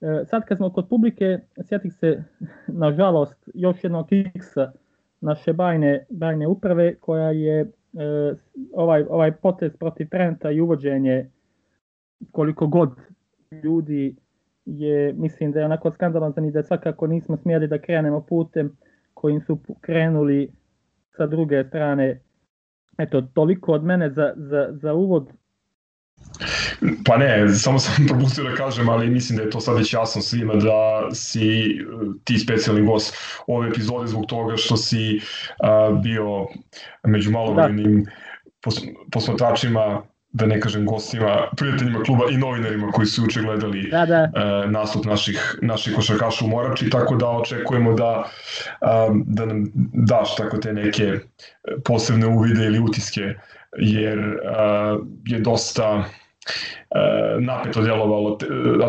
E, 0.02 0.26
sad 0.26 0.46
kad 0.46 0.58
smo 0.58 0.70
kod 0.70 0.90
publike, 0.90 1.40
sjetih 1.62 1.94
se, 1.94 2.24
nažalost, 2.68 3.50
još 3.54 3.84
jednog 3.84 4.08
kiksa 4.08 4.72
naše 5.22 5.54
bajne, 5.54 6.06
bajne 6.10 6.48
uprave, 6.48 6.96
koja 6.96 7.30
je 7.30 7.62
e, 7.62 7.68
ovaj, 8.74 9.06
ovaj 9.10 9.32
potez 9.32 9.78
protiv 9.78 10.10
Trenta 10.10 10.52
i 10.52 10.62
uvođenje 10.62 11.30
koliko 12.32 12.68
god 12.68 12.90
ljudi 13.64 14.16
je, 14.66 15.14
mislim 15.14 15.52
da 15.52 15.60
je 15.60 15.66
onako 15.66 15.92
skandalozan 15.92 16.46
i 16.46 16.52
da 16.52 16.64
svakako 16.64 17.08
nismo 17.08 17.38
smjeli 17.38 17.68
da 17.68 17.82
krenemo 17.82 18.22
putem 18.22 18.78
kojim 19.14 19.42
su 19.42 19.60
krenuli 19.82 20.52
sa 21.18 21.28
druge 21.28 21.64
strane. 21.64 22.22
Eto, 22.98 23.22
toliko 23.22 23.72
od 23.72 23.84
mene 23.84 24.10
za, 24.10 24.34
za, 24.36 24.68
za 24.72 24.94
uvod. 24.94 25.30
Pa 27.06 27.18
ne, 27.18 27.50
samo 27.50 27.80
sam 27.80 28.06
propustio 28.10 28.44
da 28.44 28.56
kažem, 28.56 28.90
ali 28.90 29.10
mislim 29.10 29.38
da 29.38 29.44
je 29.44 29.50
to 29.50 29.60
sad 29.60 29.78
već 29.78 29.94
jasno 29.94 30.22
svima 30.22 30.54
da 30.54 31.10
si 31.14 31.50
e, 31.50 31.74
ti 32.24 32.38
specijalni 32.38 32.86
gost 32.86 33.16
ove 33.48 33.68
epizode 33.68 34.08
zbog 34.08 34.26
toga 34.26 34.58
što 34.58 34.78
si 34.78 35.20
uh, 35.20 36.02
bio 36.02 36.48
među 37.04 37.32
malobrojnim 37.32 38.04
da. 38.04 38.12
pos, 38.62 38.82
posmatračima 39.12 40.04
da 40.34 40.46
ne 40.46 40.60
kažem 40.60 40.86
gostima, 40.86 41.48
prijateljima 41.58 42.04
kluba 42.04 42.24
i 42.32 42.38
novinarima 42.38 42.92
koji 42.92 43.06
su 43.06 43.24
uče 43.24 43.42
gledali 43.42 43.90
da, 43.92 44.06
da. 44.06 44.24
Uh, 44.24 44.72
nastup 44.72 45.06
naših, 45.06 45.58
naših 45.62 45.96
košarkaša 45.96 46.46
u 46.46 46.48
Morači, 46.48 46.90
tako 46.90 47.16
da 47.16 47.30
očekujemo 47.30 47.94
da, 47.94 48.24
um, 48.82 49.24
da 49.28 49.46
nam 49.46 49.72
daš 49.94 50.36
tako 50.36 50.58
te 50.58 50.74
neke 50.74 51.20
posebne 51.86 52.28
uvide 52.28 52.66
ili 52.66 52.80
utiske, 52.80 53.34
jer 53.78 54.20
uh, 54.20 55.06
je 55.26 55.40
dosta 55.40 55.96
uh, 55.98 56.06
napeto 57.40 57.82
djelovalo 57.82 58.38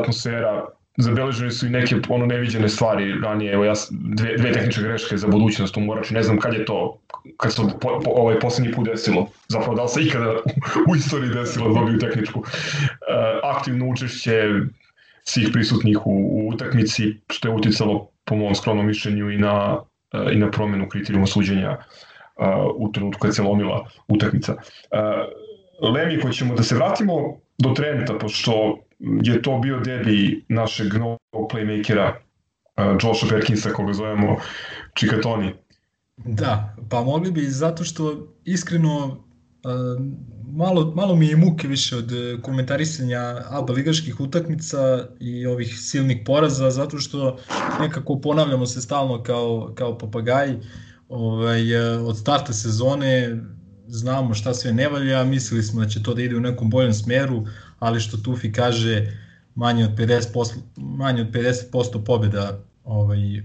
atmosfera 0.01 0.65
zabeležene 0.97 1.51
su 1.51 1.67
i 1.67 1.71
neke 1.71 1.97
ono 2.09 2.27
neviđene 2.27 2.69
stvari 2.69 3.13
ranije, 3.23 3.53
evo 3.53 3.65
ja 3.65 3.73
dve, 3.91 4.37
dve 4.37 4.53
tehničke 4.53 4.83
greške 4.83 5.17
za 5.17 5.29
budućnost 5.29 5.77
u 5.77 5.81
Morači, 5.81 6.15
ne 6.15 6.23
znam 6.23 6.39
kad 6.39 6.55
je 6.55 6.65
to, 6.65 6.99
kad 7.37 7.53
se 7.53 7.63
po, 7.81 8.01
po, 8.05 8.11
ovaj 8.11 8.41
poslednji 8.41 8.73
put 8.73 8.87
desilo, 8.87 9.27
zapravo 9.49 9.75
da 9.75 9.83
li 9.83 9.89
se 9.89 10.03
ikada 10.03 10.31
u, 10.91 10.97
istoriji 10.97 11.31
desilo 11.31 11.69
da 11.69 11.81
dobiju 11.81 11.99
tehničku. 11.99 12.39
Uh, 12.41 12.47
aktivno 13.43 13.89
učešće 13.89 14.51
svih 15.25 15.49
prisutnih 15.53 16.07
u, 16.07 16.11
u 16.11 16.49
utakmici, 16.49 17.15
što 17.31 17.49
je 17.49 17.55
uticalo 17.55 18.09
po 18.25 18.37
mom 18.37 18.55
skromnom 18.55 18.87
mišljenju 18.87 19.31
i 19.31 19.39
na, 19.39 19.77
uh, 19.77 20.33
i 20.33 20.37
na 20.37 20.51
promenu 20.51 20.89
kriterijuma 20.89 21.27
suđenja 21.27 21.71
uh, 21.71 22.47
u 22.77 22.93
trenutku 22.93 23.21
kad 23.21 23.35
se 23.35 23.43
lomila 23.43 23.89
utakmica. 24.09 24.55
Uh, 24.55 25.91
Lemi, 25.95 26.21
koji 26.21 26.33
ćemo 26.33 26.55
da 26.55 26.63
se 26.63 26.75
vratimo 26.75 27.15
do 27.59 27.71
Trenta, 27.71 28.19
pošto 28.19 28.79
je 29.23 29.43
to 29.43 29.59
bio 29.59 29.81
debi 29.81 30.45
našeg 30.49 30.95
novog 30.95 31.51
playmakera 31.53 32.13
uh, 32.13 32.97
Josha 33.03 33.27
Perkinsa, 33.31 33.71
koga 33.71 33.93
zovemo 33.93 34.37
Čikatoni. 34.95 35.55
Da, 36.17 36.77
pa 36.91 37.03
mogli 37.03 37.31
bi 37.31 37.41
zato 37.41 37.85
što 37.85 38.35
iskreno 38.45 39.07
uh, 39.07 40.05
malo, 40.53 40.93
malo 40.97 41.17
mi 41.17 41.27
je 41.27 41.37
muke 41.37 41.69
više 41.69 41.97
od 41.97 42.13
komentarisanja 42.43 43.43
ABA 43.51 43.73
ligaških 43.73 44.21
utakmica 44.21 45.07
i 45.21 45.47
ovih 45.47 45.79
silnih 45.79 46.19
poraza, 46.27 46.71
zato 46.71 46.99
što 46.99 47.39
nekako 47.81 48.21
ponavljamo 48.21 48.67
se 48.67 48.81
stalno 48.81 49.23
kao, 49.23 49.73
kao 49.75 49.99
papagaji. 49.99 50.59
Ovaj, 51.09 51.77
od 51.97 52.19
starta 52.19 52.53
sezone 52.53 53.41
znamo 53.87 54.35
šta 54.35 54.55
sve 54.55 54.73
ne 54.73 54.89
valja, 54.89 55.25
mislili 55.25 55.63
smo 55.63 55.81
da 55.81 55.89
će 55.89 56.03
to 56.03 56.15
da 56.15 56.23
ide 56.23 56.37
u 56.37 56.41
nekom 56.41 56.71
boljem 56.71 56.93
smeru, 56.93 57.45
ali 57.85 58.01
što 58.01 58.17
Tufi 58.17 58.53
kaže, 58.53 59.13
manje 59.55 59.85
od 59.85 59.91
50%, 59.91 60.55
manje 60.77 61.23
od 61.23 61.31
50% 61.31 62.05
pobjeda 62.05 62.61
ovaj, 62.85 63.41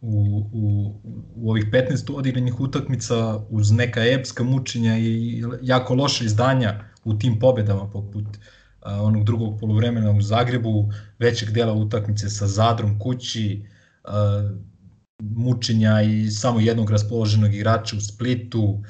u, 0.00 0.42
u, 0.52 0.94
u 1.36 1.50
ovih 1.50 1.64
15 1.72 2.16
odigranih 2.16 2.60
utakmica 2.60 3.38
uz 3.50 3.70
neka 3.70 4.04
epska 4.04 4.44
mučenja 4.44 4.98
i 4.98 5.42
jako 5.62 5.94
loše 5.94 6.24
izdanja 6.24 6.84
u 7.04 7.14
tim 7.14 7.38
pobedama 7.38 7.90
poput 7.90 8.24
a, 8.80 9.02
onog 9.02 9.24
drugog 9.24 9.60
polovremena 9.60 10.10
u 10.10 10.22
Zagrebu, 10.22 10.92
većeg 11.18 11.50
dela 11.50 11.72
utakmice 11.72 12.28
sa 12.28 12.46
Zadrom 12.46 12.98
kući, 12.98 13.66
a, 14.04 14.50
mučenja 15.20 16.02
i 16.02 16.30
samo 16.30 16.60
jednog 16.60 16.90
raspoloženog 16.90 17.54
igrača 17.54 17.96
u 17.96 18.00
Splitu, 18.00 18.82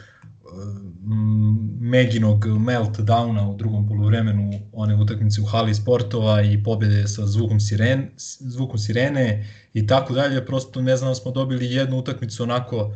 Meginog 1.81 2.47
meltdowna 2.47 3.49
u 3.49 3.57
drugom 3.57 3.89
poluvremenu 3.89 4.51
one 4.73 4.97
utakmice 4.97 5.41
u 5.41 5.45
hali 5.45 5.75
sportova 5.75 6.43
i 6.43 6.63
pobede 6.63 7.09
sa 7.09 7.27
zvukom, 7.27 7.61
siren, 7.61 8.11
zvukom 8.41 8.79
sirene 8.79 9.47
i 9.75 9.87
tako 9.87 10.15
dalje. 10.15 10.47
Prosto 10.47 10.83
ne 10.83 10.97
znam, 10.97 11.15
smo 11.15 11.31
dobili 11.31 11.73
jednu 11.73 11.99
utakmicu 11.99 12.43
onako 12.43 12.95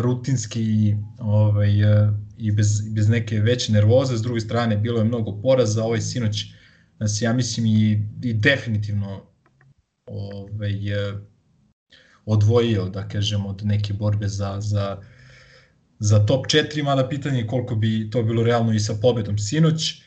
rutinski 0.00 0.96
ovaj, 1.18 1.70
i 2.38 2.52
bez, 2.52 2.94
bez 2.94 3.08
neke 3.08 3.40
veće 3.40 3.72
nervoze, 3.72 4.16
s 4.16 4.22
druge 4.22 4.40
strane 4.40 4.76
bilo 4.76 4.98
je 4.98 5.04
mnogo 5.04 5.40
poraza, 5.42 5.84
ovaj 5.84 6.00
sinoć 6.00 6.44
nas 6.98 7.22
ja 7.22 7.32
mislim 7.32 7.66
i, 7.66 8.08
i 8.22 8.32
definitivno 8.32 9.20
ovaj, 10.06 10.78
odvojio, 12.26 12.88
da 12.88 13.08
kažem, 13.08 13.46
od 13.46 13.66
neke 13.66 13.92
borbe 13.92 14.28
za, 14.28 14.60
za, 14.60 14.98
za 15.98 16.26
top 16.26 16.46
4, 16.46 16.82
mada 16.82 17.08
pitanje 17.08 17.38
je 17.38 17.46
koliko 17.46 17.74
bi 17.74 18.10
to 18.10 18.22
bilo 18.22 18.42
realno 18.42 18.72
i 18.72 18.80
sa 18.80 18.94
pobedom 19.02 19.38
sinoć. 19.38 20.02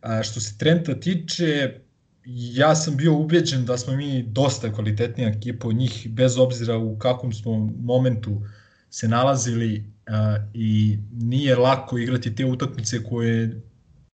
A 0.00 0.22
što 0.22 0.40
se 0.40 0.58
Trenta 0.58 1.00
tiče, 1.00 1.80
ja 2.30 2.74
sam 2.74 2.96
bio 2.96 3.14
ubeđen 3.14 3.64
da 3.64 3.78
smo 3.78 3.96
mi 3.96 4.22
dosta 4.22 4.72
kvalitetnija 4.72 5.28
ekipa 5.28 5.68
od 5.68 5.76
njih, 5.76 6.06
bez 6.10 6.38
obzira 6.38 6.76
u 6.76 6.98
kakvom 6.98 7.32
smo 7.32 7.70
momentu 7.80 8.42
se 8.90 9.08
nalazili 9.08 9.92
a, 10.06 10.36
i 10.54 10.98
nije 11.12 11.56
lako 11.56 11.98
igrati 11.98 12.34
te 12.34 12.44
utakmice 12.44 13.04
koje, 13.04 13.62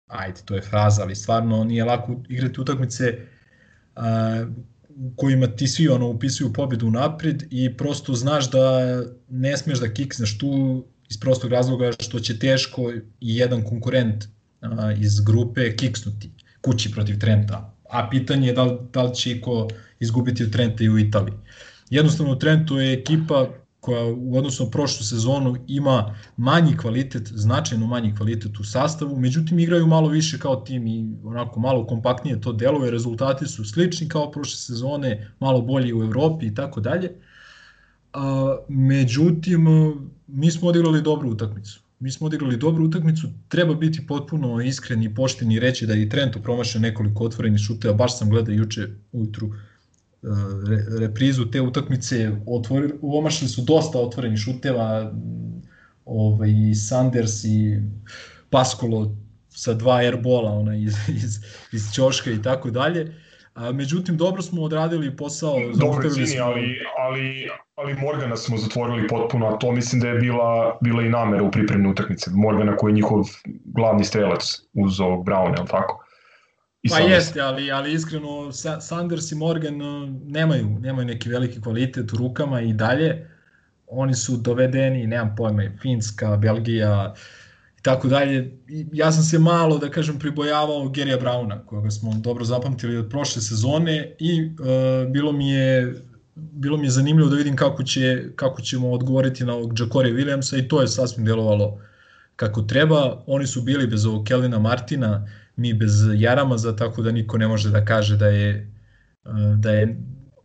ajde, 0.06 0.40
to 0.44 0.54
je 0.54 0.62
fraza, 0.62 1.02
ali 1.02 1.14
stvarno 1.14 1.64
nije 1.64 1.84
lako 1.84 2.22
igrati 2.28 2.60
utakmice 2.60 3.18
a, 3.96 4.46
kojima 5.16 5.46
ti 5.46 5.68
svi 5.68 5.88
ono 5.88 6.08
upisuju 6.08 6.52
pobedu 6.52 6.90
napred 6.90 7.42
i 7.50 7.76
prosto 7.76 8.14
znaš 8.14 8.50
da 8.50 8.80
ne 9.28 9.56
smeš 9.56 9.78
da 9.78 9.94
kiksneš 9.94 10.38
tu 10.38 10.84
iz 11.12 11.20
prostog 11.20 11.52
razloga 11.52 11.92
što 12.00 12.20
će 12.20 12.38
teško 12.38 12.90
i 13.20 13.36
jedan 13.36 13.62
konkurent 13.62 14.24
a, 14.60 14.92
iz 14.92 15.20
grupe 15.20 15.76
kiksnuti 15.76 16.30
kući 16.60 16.92
protiv 16.92 17.18
Trenta. 17.18 17.74
A 17.90 18.08
pitanje 18.10 18.48
je 18.48 18.54
da 18.54 18.64
li, 18.64 18.78
da 18.92 19.02
li 19.02 19.14
će 19.14 19.40
ko 19.40 19.68
izgubiti 20.00 20.44
od 20.44 20.52
Trenta 20.52 20.84
i 20.84 20.88
u 20.88 20.98
Italiji. 20.98 21.34
Jednostavno 21.90 22.34
Trentu 22.34 22.78
je 22.78 22.92
ekipa 22.92 23.48
koja 23.80 24.04
u 24.04 24.36
odnosu 24.38 24.64
na 24.64 24.70
prošlu 24.70 25.04
sezonu 25.04 25.56
ima 25.66 26.14
manji 26.36 26.76
kvalitet, 26.76 27.28
značajno 27.34 27.86
manji 27.86 28.14
kvalitet 28.16 28.60
u 28.60 28.64
sastavu, 28.64 29.18
međutim 29.18 29.58
igraju 29.58 29.86
malo 29.86 30.08
više 30.08 30.38
kao 30.38 30.56
tim 30.56 30.86
i 30.86 31.16
onako 31.24 31.60
malo 31.60 31.86
kompaktnije 31.86 32.40
to 32.40 32.52
deluje, 32.52 32.90
rezultati 32.90 33.46
su 33.46 33.64
slični 33.64 34.08
kao 34.08 34.30
prošle 34.30 34.56
sezone, 34.56 35.32
malo 35.40 35.62
bolji 35.62 35.92
u 35.94 36.02
Evropi 36.02 36.46
i 36.46 36.54
tako 36.54 36.80
dalje. 36.80 37.12
Međutim, 38.68 39.66
mi 40.26 40.50
smo 40.50 40.68
odigrali 40.68 41.02
dobru 41.02 41.30
utakmicu. 41.30 41.80
Mi 42.00 42.10
smo 42.10 42.26
odigrali 42.26 42.56
dobru 42.56 42.84
utakmicu, 42.84 43.28
treba 43.48 43.74
biti 43.74 44.06
potpuno 44.06 44.60
iskren 44.60 45.02
i 45.02 45.14
pošten 45.14 45.52
i 45.52 45.60
reći 45.60 45.86
da 45.86 45.94
i 45.94 46.08
Trento 46.08 46.40
promašao 46.42 46.80
nekoliko 46.80 47.24
otvorenih 47.24 47.60
šuteva, 47.60 47.94
baš 47.94 48.18
sam 48.18 48.30
gledao 48.30 48.54
juče 48.54 48.88
ujutru 49.12 49.46
uh, 49.46 49.54
re, 50.68 50.84
reprizu 50.98 51.44
te 51.50 51.60
utakmice, 51.60 52.30
otvori, 52.46 52.92
omašili 53.02 53.48
su 53.48 53.62
dosta 53.62 53.98
otvorenih 53.98 54.38
šuteva, 54.38 55.12
ovaj, 56.04 56.50
i 56.50 56.74
Sanders 56.74 57.44
i 57.44 57.82
Paskolo 58.50 59.16
sa 59.48 59.74
dva 59.74 59.96
airbola 59.96 60.52
ona, 60.52 60.76
iz, 60.76 60.94
iz, 61.08 61.38
iz 61.72 61.92
Ćoška 61.94 62.30
i 62.30 62.42
tako 62.42 62.70
dalje. 62.70 63.14
A, 63.54 63.72
međutim, 63.72 64.16
dobro 64.16 64.42
smo 64.42 64.62
odradili 64.62 65.16
posao. 65.16 65.56
Dobro 65.74 66.10
cini, 66.10 66.26
smo... 66.26 66.44
ali, 66.44 66.78
ali, 66.98 67.50
ali 67.74 67.94
Morgana 67.94 68.36
smo 68.36 68.56
zatvorili 68.56 69.08
potpuno, 69.08 69.46
a 69.46 69.58
to 69.58 69.72
mislim 69.72 70.00
da 70.00 70.08
je 70.08 70.18
bila, 70.18 70.78
bila 70.80 71.02
i 71.02 71.08
namera 71.08 71.42
u 71.42 71.50
pripremne 71.50 71.88
utakmice. 71.88 72.30
Morgana 72.34 72.76
koji 72.76 72.90
je 72.90 72.94
njihov 72.94 73.24
glavni 73.64 74.04
strelac 74.04 74.42
uz 74.72 75.00
ovog 75.00 75.26
Browna, 75.26 75.60
je 75.60 75.66
tako? 75.66 76.04
I 76.82 76.88
pa 76.88 76.98
jeste, 76.98 77.40
ali, 77.40 77.70
ali 77.70 77.92
iskreno 77.92 78.52
Sanders 78.80 79.32
i 79.32 79.34
Morgan 79.34 79.82
uh, 79.82 80.08
nemaju, 80.24 80.68
nemaju 80.80 81.06
neki 81.06 81.28
veliki 81.28 81.60
kvalitet 81.60 82.12
u 82.12 82.16
rukama 82.16 82.60
i 82.60 82.72
dalje. 82.72 83.30
Oni 83.86 84.14
su 84.14 84.36
dovedeni, 84.36 85.06
nemam 85.06 85.34
pojma, 85.36 85.62
Finska, 85.82 86.36
Belgija 86.36 87.14
i 87.16 87.41
tako 87.82 88.08
dalje. 88.08 88.58
Ja 88.92 89.12
sam 89.12 89.22
se 89.22 89.38
malo, 89.38 89.78
da 89.78 89.90
kažem, 89.90 90.18
pribojavao 90.18 90.88
Gerija 90.88 91.16
Brauna, 91.16 91.66
koga 91.66 91.90
smo 91.90 92.14
dobro 92.14 92.44
zapamtili 92.44 92.96
od 92.96 93.08
prošle 93.10 93.42
sezone 93.42 94.16
i 94.18 94.42
uh, 94.42 95.12
bilo 95.12 95.32
mi 95.32 95.50
je 95.50 96.02
bilo 96.34 96.76
mi 96.76 96.86
je 96.86 96.90
zanimljivo 96.90 97.30
da 97.30 97.36
vidim 97.36 97.56
kako, 97.56 97.82
će, 97.82 98.24
kako 98.36 98.62
ćemo 98.62 98.90
odgovoriti 98.90 99.44
na 99.44 99.54
ovog 99.54 99.80
Jacore 99.80 100.10
Williamsa 100.10 100.58
i 100.58 100.68
to 100.68 100.80
je 100.80 100.88
sasvim 100.88 101.24
delovalo 101.24 101.80
kako 102.36 102.62
treba. 102.62 103.22
Oni 103.26 103.46
su 103.46 103.62
bili 103.62 103.86
bez 103.86 104.06
ovog 104.06 104.24
Kelvina 104.26 104.58
Martina, 104.58 105.28
mi 105.56 105.74
bez 105.74 105.92
Jaramaza, 106.14 106.76
tako 106.76 107.02
da 107.02 107.12
niko 107.12 107.38
ne 107.38 107.48
može 107.48 107.70
da 107.70 107.84
kaže 107.84 108.16
da 108.16 108.26
je 108.26 108.72
da 109.56 109.70
je 109.70 109.96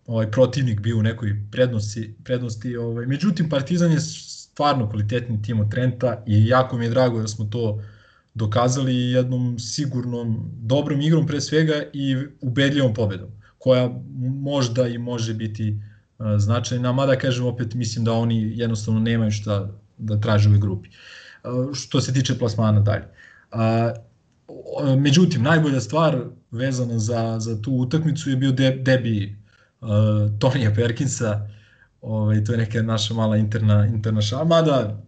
ovaj 0.06 0.32
protivnik 0.32 0.80
bio 0.80 0.98
u 0.98 1.04
nekoj 1.04 1.36
prednosti, 1.52 2.16
prednosti 2.24 2.78
ovaj. 2.78 3.06
Međutim, 3.06 3.50
Partizan 3.50 3.92
je 3.92 4.00
stvarno 4.58 4.90
kvalitetni 4.90 5.42
tim 5.42 5.60
od 5.60 5.72
Trenta 5.72 6.24
i 6.28 6.48
jako 6.48 6.78
mi 6.78 6.86
je 6.86 6.90
drago 6.90 7.20
da 7.22 7.28
smo 7.28 7.46
to 7.46 7.82
dokazali 8.34 9.12
jednom 9.12 9.60
sigurnom, 9.60 10.52
dobrom 10.54 11.02
igrom 11.02 11.28
pre 11.28 11.42
svega 11.42 11.74
i 11.94 12.16
ubedljivom 12.42 12.94
pobedom, 12.94 13.30
koja 13.58 13.90
možda 14.42 14.88
i 14.88 14.98
može 14.98 15.34
biti 15.34 15.78
značajna, 16.38 16.92
mada 16.92 17.16
kažem 17.16 17.46
opet 17.46 17.74
mislim 17.74 18.06
da 18.06 18.14
oni 18.14 18.52
jednostavno 18.56 19.00
nemaju 19.00 19.32
šta 19.32 19.70
da 19.98 20.20
traže 20.20 20.50
u 20.50 20.52
ovoj 20.52 20.62
grupi. 20.62 20.90
Što 21.74 22.02
se 22.02 22.14
tiče 22.14 22.38
plasmana 22.38 22.80
dalje. 22.80 23.06
Međutim, 24.98 25.44
najbolja 25.44 25.82
stvar 25.82 26.18
vezana 26.52 27.00
za, 27.00 27.40
za 27.40 27.62
tu 27.62 27.72
utakmicu 27.72 28.30
je 28.30 28.36
bio 28.36 28.52
de, 28.52 28.72
debi 28.82 29.36
uh, 29.82 29.88
Tonija 30.40 30.74
Perkinsa, 30.74 31.48
ovaj, 32.02 32.44
to 32.44 32.52
je 32.52 32.58
neka 32.58 32.82
naša 32.82 33.14
mala 33.14 33.38
interna, 33.38 33.86
interna 33.86 34.22
šala, 34.22 34.44
mada 34.44 35.04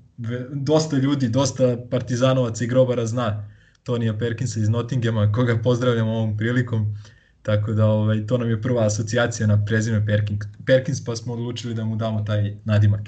dosta 0.51 0.97
ljudi, 0.97 1.29
dosta 1.29 1.77
partizanovaca 1.91 2.63
i 2.63 2.67
grobara 2.67 3.05
zna 3.05 3.47
Tonija 3.83 4.17
Perkinsa 4.17 4.59
iz 4.59 4.69
Nottinghama, 4.69 5.31
koga 5.31 5.57
pozdravljam 5.63 6.07
ovom 6.07 6.37
prilikom, 6.37 6.95
tako 7.41 7.73
da 7.73 7.85
ovaj, 7.85 8.27
to 8.27 8.37
nam 8.37 8.49
je 8.49 8.61
prva 8.61 8.85
asocijacija 8.85 9.47
na 9.47 9.65
prezime 9.65 10.05
Perkins, 10.05 10.45
Perkins 10.65 11.05
pa 11.05 11.15
smo 11.15 11.33
odlučili 11.33 11.73
da 11.73 11.85
mu 11.85 11.95
damo 11.95 12.23
taj 12.23 12.57
nadimak. 12.65 13.01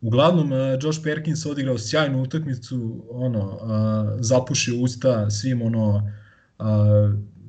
Uglavnom, 0.00 0.52
uh, 0.52 0.58
Josh 0.82 1.02
Perkins 1.02 1.46
odigrao 1.46 1.78
sjajnu 1.78 2.22
utakmicu, 2.22 3.04
ono, 3.10 3.44
uh, 3.44 4.18
zapušio 4.20 4.80
usta 4.80 5.30
svim 5.30 5.62
ono 5.62 6.10
uh, 6.58 6.66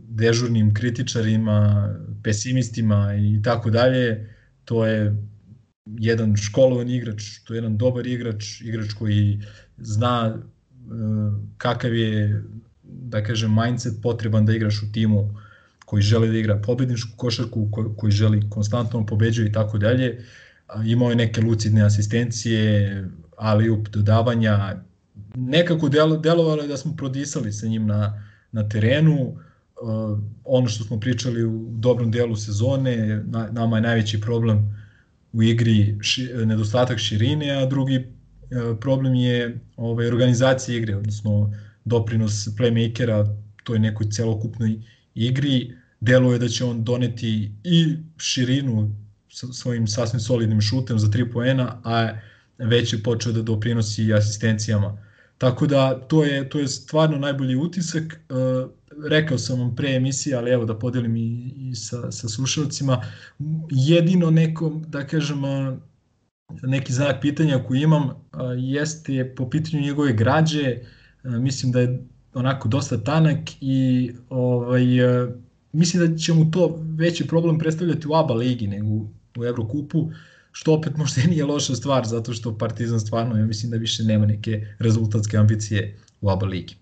dežurnim 0.10 0.74
kritičarima, 0.74 1.90
pesimistima 2.24 3.13
i 3.16 3.42
tako 3.42 3.70
dalje. 3.70 4.34
To 4.66 4.86
je 4.86 5.16
jedan 6.00 6.36
školovan 6.36 6.89
igrač, 6.89 7.39
to 7.45 7.54
je 7.54 7.58
jedan 7.58 7.78
dobar 7.78 8.08
igrač, 8.08 8.62
igrač 8.62 8.93
koji 8.93 9.39
zna 9.78 10.38
kakav 11.58 11.95
je, 11.95 12.43
da 12.84 13.23
kažem, 13.23 13.56
mindset 13.56 14.02
potreban 14.02 14.45
da 14.45 14.54
igraš 14.54 14.84
u 14.84 14.91
timu 14.91 15.30
koji 15.86 16.02
želi 16.02 16.28
da 16.32 16.38
igra 16.38 16.62
pobedničku 16.62 17.10
košarku, 17.17 17.69
koji 17.97 18.12
želi 18.12 18.50
konstantno 18.50 19.06
pobeđuje 19.06 19.47
i 19.47 19.52
tako 19.52 19.78
dalje. 19.78 20.26
Imao 20.86 21.10
je 21.10 21.15
neke 21.15 21.41
lucidne 21.41 21.82
asistencije, 21.82 23.08
ali 23.38 23.69
up 23.69 23.89
dodavanja, 23.89 24.76
nekako 25.36 25.89
del, 25.89 26.19
delovalo 26.21 26.62
je 26.62 26.67
da 26.67 26.78
smo 26.78 26.95
prodisali 26.95 27.52
sa 27.52 27.67
njim 27.67 27.86
na, 27.86 28.23
na 28.52 28.69
terenu, 28.69 29.21
uh, 29.32 30.19
ono 30.43 30.67
što 30.67 30.84
smo 30.84 31.00
pričali 31.00 31.43
u 31.43 31.67
dobrom 31.71 32.12
delu 32.12 32.36
sezone, 32.36 33.23
na, 33.26 33.47
nama 33.52 33.78
je 33.78 33.82
najveći 33.82 34.21
problem 34.21 34.87
u 35.34 35.44
igri 35.44 35.98
ši, 36.02 36.30
nedostatak 36.46 37.00
širine, 37.00 37.52
a 37.52 37.66
drugi 37.66 37.98
uh, 37.98 38.78
problem 38.82 39.16
je 39.16 39.60
ovaj, 39.76 40.08
organizacija 40.08 40.78
igre, 40.78 40.96
odnosno 40.96 41.54
doprinos 41.86 42.48
playmakera 42.58 43.26
toj 43.63 43.80
nekoj 43.80 44.10
celokupnoj 44.12 44.80
igri, 45.16 45.74
deluje 46.00 46.40
da 46.40 46.48
će 46.48 46.66
on 46.66 46.84
doneti 46.84 47.52
i 47.63 47.96
širinu 48.18 48.92
svojim 49.30 49.88
sasvim 49.88 50.20
solidnim 50.20 50.62
šutem 50.62 51.00
za 51.00 51.08
3 51.08 51.32
poena, 51.34 51.82
a 51.84 52.10
već 52.58 52.94
je 52.94 53.04
počeo 53.04 53.32
da 53.32 53.42
doprinosi 53.42 54.13
asistencijama. 54.13 54.98
Tako 55.38 55.68
da 55.68 56.00
to 56.08 56.24
je, 56.24 56.50
to 56.50 56.60
je 56.60 56.68
stvarno 56.68 57.18
najbolji 57.18 57.56
utisak. 57.56 58.04
E, 58.13 58.18
rekao 59.10 59.38
sam 59.38 59.60
vam 59.60 59.76
pre 59.76 59.96
emisije, 59.96 60.36
ali 60.36 60.52
evo 60.52 60.66
da 60.66 60.80
podelim 60.80 61.16
i, 61.16 61.54
i 61.58 61.76
sa, 61.76 62.12
sa 62.12 62.30
slušalcima. 62.30 63.02
Jedino 63.70 64.32
neko, 64.32 64.82
da 64.88 65.08
kažem, 65.08 65.42
neki 66.64 66.94
znak 66.94 67.22
pitanja 67.22 67.64
koji 67.68 67.82
imam 67.82 68.10
jeste 68.58 69.34
po 69.36 69.50
pitanju 69.50 69.82
njegove 69.82 70.14
građe. 70.14 70.78
Mislim 71.24 71.72
da 71.72 71.80
je 71.80 72.04
onako 72.34 72.70
dosta 72.70 72.98
tanak 72.98 73.40
i 73.62 74.12
ovaj, 74.30 74.84
mislim 75.72 76.08
da 76.08 76.18
će 76.18 76.34
mu 76.34 76.52
to 76.52 76.80
veći 76.98 77.28
problem 77.28 77.60
predstavljati 77.60 78.08
u 78.08 78.14
ABA 78.14 78.34
ligi 78.34 78.68
nego 78.68 78.88
u 79.38 79.46
Evrokupu, 79.46 80.10
što 80.52 80.74
opet 80.74 80.98
možda 80.98 81.22
nije 81.30 81.46
loša 81.46 81.76
stvar, 81.76 82.06
zato 82.06 82.34
što 82.34 82.58
Partizan 82.58 83.00
stvarno, 83.00 83.38
ja 83.38 83.46
mislim 83.46 83.72
da 83.72 83.78
više 83.78 84.04
nema 84.04 84.26
neke 84.26 84.68
rezultatske 84.80 85.38
ambicije 85.38 86.00
u 86.22 86.30
ABA 86.30 86.46
ligi. 86.46 86.76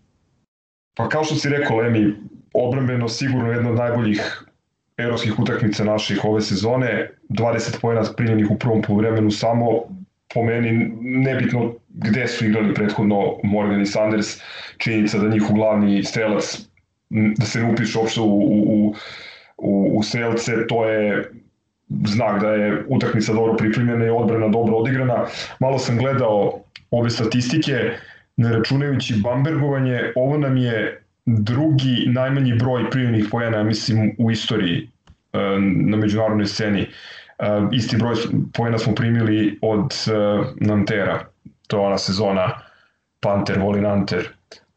Pa 0.96 1.10
kao 1.10 1.24
što 1.24 1.36
si 1.36 1.50
rekao, 1.50 1.78
Lemi, 1.78 2.14
obrambeno 2.54 3.08
sigurno 3.08 3.52
jedna 3.52 3.70
od 3.70 3.76
najboljih 3.76 4.46
evropskih 4.98 5.40
utakmica 5.40 5.84
naših 5.84 6.26
ove 6.26 6.42
sezone, 6.42 7.10
20 7.30 7.82
pojena 7.82 8.04
primljenih 8.18 8.52
u 8.52 8.58
prvom 8.58 8.82
polovremenu 8.82 9.32
samo, 9.32 9.84
po 10.34 10.44
meni 10.44 10.92
nebitno 11.02 11.74
gde 11.90 12.28
su 12.28 12.46
igrali 12.46 12.74
prethodno 12.74 13.38
Morgan 13.44 13.82
i 13.82 13.86
Sanders, 13.86 14.42
činjenica 14.78 15.18
da 15.18 15.30
njihov 15.30 15.56
glavni 15.56 16.04
strelac 16.04 16.62
da 17.10 17.46
se 17.46 17.60
ne 17.60 17.72
upiše 17.72 18.00
uopšte 18.00 18.22
u, 18.22 18.26
u, 18.26 18.96
u, 19.58 19.98
u 19.98 20.04
strelce, 20.04 20.68
to 20.68 20.86
je 20.86 21.32
znak 22.06 22.42
da 22.42 22.50
je 22.50 22.84
utakmica 22.88 23.34
dobro 23.34 23.56
pripremljena 23.56 24.06
i 24.06 24.10
odbrana 24.10 24.48
dobro 24.48 24.76
odigrana. 24.78 25.26
Malo 25.60 25.80
sam 25.80 25.98
gledao 25.98 26.60
ove 26.92 27.10
statistike, 27.10 27.74
ne 28.38 28.52
računajući 28.52 29.22
Bambergovanje, 29.24 30.00
ovo 30.16 30.38
nam 30.38 30.58
je 30.58 31.04
drugi 31.26 32.06
najmanji 32.08 32.54
broj 32.54 32.90
primljenih 32.90 33.26
pojena, 33.32 33.64
mislim, 33.64 34.16
u 34.18 34.32
istoriji 34.32 34.90
e, 35.34 35.40
na 35.60 35.98
međunarodnoj 35.98 36.46
sceni. 36.46 36.88
Uh, 37.40 37.48
isti 37.72 37.98
broj 37.98 38.16
pojena 38.54 38.78
smo 38.78 38.96
primili 38.96 39.60
od 39.62 39.82
uh, 39.82 40.46
Nantera, 40.56 41.26
to 41.68 41.78
je 41.78 41.86
ona 41.86 41.98
sezona 41.98 42.60
Panter, 43.20 43.60
voli 43.60 43.82
Nanter 43.82 44.30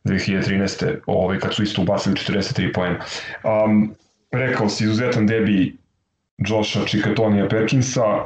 2013. 0.05 0.97
Ovaj, 1.07 1.38
kad 1.38 1.55
su 1.55 1.62
isto 1.62 1.83
ubacili 1.83 2.16
43 2.16 2.75
pojena. 2.75 2.99
Um, 3.64 3.94
rekao 4.33 4.68
si 4.68 4.85
izuzetan 4.85 5.27
debi 5.27 5.77
Josha 6.38 6.85
Čikatonija 6.87 7.49
Perkinsa, 7.49 8.25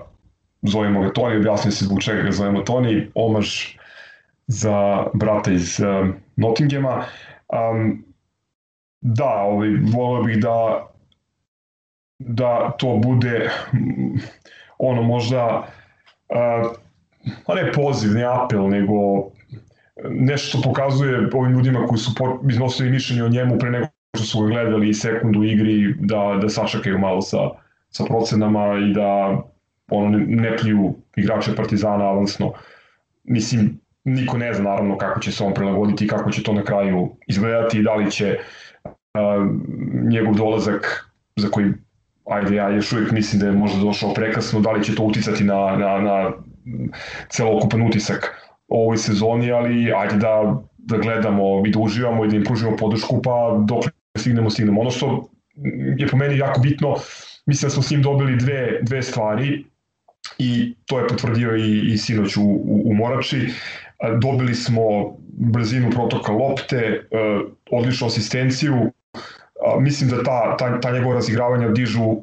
zovemo 0.62 1.00
ga 1.00 1.12
Toni, 1.12 1.36
objasnio 1.36 1.72
se 1.72 1.84
zbog 1.84 2.02
čega 2.02 2.22
ga 2.22 2.30
zovemo 2.30 2.60
Toni, 2.60 3.10
omaž 3.14 3.76
za 4.46 5.06
brata 5.14 5.52
iz 5.52 5.80
uh, 5.80 6.14
Nottinghama. 6.36 7.04
Um, 7.48 8.04
da, 9.00 9.30
ovaj, 9.30 9.68
volio 9.68 10.22
bih 10.22 10.42
da 10.42 10.88
da 12.18 12.70
to 12.78 13.00
bude 13.02 13.50
ono 14.78 15.02
možda 15.02 15.66
uh, 16.28 17.54
ne 17.54 17.72
poziv, 17.72 18.12
ne 18.12 18.24
apel, 18.24 18.68
nego 18.68 18.94
nešto 20.10 20.48
što 20.48 20.68
pokazuje 20.68 21.28
ovim 21.32 21.52
ljudima 21.52 21.86
koji 21.86 21.98
su 21.98 22.12
iznosili 22.50 22.90
mišljenje 22.90 23.24
o 23.24 23.28
njemu 23.28 23.58
pre 23.58 23.70
nego 23.70 23.86
što 24.16 24.24
su 24.24 24.46
gledali 24.46 24.94
sekundu 24.94 25.40
u 25.40 25.44
igri 25.44 25.94
da, 25.98 26.38
da 26.40 26.48
sačekaju 26.48 26.98
malo 26.98 27.22
sa, 27.22 27.38
sa 27.90 28.04
procenama 28.04 28.78
i 28.90 28.92
da 28.92 29.40
ono, 29.90 30.18
ne, 30.18 30.26
ne 30.26 30.56
pliju 30.56 30.94
igrače 31.16 31.56
Partizana 31.56 32.04
avansno. 32.04 32.52
Mislim, 33.24 33.80
niko 34.04 34.38
ne 34.38 34.54
zna 34.54 34.70
naravno 34.70 34.98
kako 34.98 35.20
će 35.20 35.32
se 35.32 35.44
on 35.44 35.54
prilagoditi 35.54 36.04
i 36.04 36.08
kako 36.08 36.30
će 36.30 36.42
to 36.42 36.52
na 36.52 36.64
kraju 36.64 37.16
izgledati 37.26 37.78
i 37.78 37.82
da 37.82 37.94
li 37.94 38.10
će 38.10 38.38
uh, 38.94 39.00
njegov 40.10 40.34
dolazak 40.34 41.08
za 41.36 41.48
koji 41.48 41.72
ajde 42.30 42.56
ja 42.56 42.68
još 42.68 42.92
uvijek 42.92 43.12
mislim 43.12 43.40
da 43.40 43.46
je 43.46 43.52
možda 43.52 43.80
došao 43.80 44.14
prekasno, 44.14 44.60
da 44.60 44.72
li 44.72 44.84
će 44.84 44.94
to 44.94 45.02
uticati 45.02 45.44
na, 45.44 45.76
na, 45.76 45.98
na 45.98 46.30
celokupan 47.28 47.82
utisak 47.82 48.42
ovoj 48.68 48.96
sezoni, 48.96 49.52
ali 49.52 49.92
ajde 49.92 50.16
da, 50.16 50.62
da 50.78 50.96
gledamo 50.96 51.66
i 51.66 51.70
da 51.70 51.78
uživamo 51.78 52.24
i 52.24 52.28
da 52.28 52.36
im 52.36 52.44
pružimo 52.44 52.76
podršku, 52.76 53.22
pa 53.22 53.64
dok 53.68 53.84
stignemo, 54.18 54.50
stignemo. 54.50 54.80
Ono 54.80 54.90
što 54.90 55.28
je 55.98 56.08
po 56.08 56.16
meni 56.16 56.38
jako 56.38 56.60
bitno, 56.60 56.96
mislim 57.46 57.68
da 57.68 57.70
smo 57.70 57.82
s 57.82 57.90
njim 57.90 58.02
dobili 58.02 58.36
dve, 58.36 58.78
dve 58.82 59.02
stvari 59.02 59.64
i 60.38 60.74
to 60.86 60.98
je 60.98 61.08
potvrdio 61.08 61.56
i, 61.56 61.92
i 61.92 61.98
sinoć 61.98 62.36
u, 62.36 62.42
u, 62.42 62.82
u 62.84 62.94
Morači. 62.94 63.48
Dobili 64.20 64.54
smo 64.54 65.16
brzinu 65.28 65.90
protoka 65.90 66.32
lopte, 66.32 66.76
e, 66.76 67.04
odličnu 67.70 68.06
asistenciju, 68.06 68.92
mislim 69.80 70.10
da 70.10 70.22
ta, 70.22 70.56
ta, 70.56 70.80
ta 70.80 70.92
njegova 70.92 71.14
razigravanja 71.14 71.68
dižu 71.68 72.16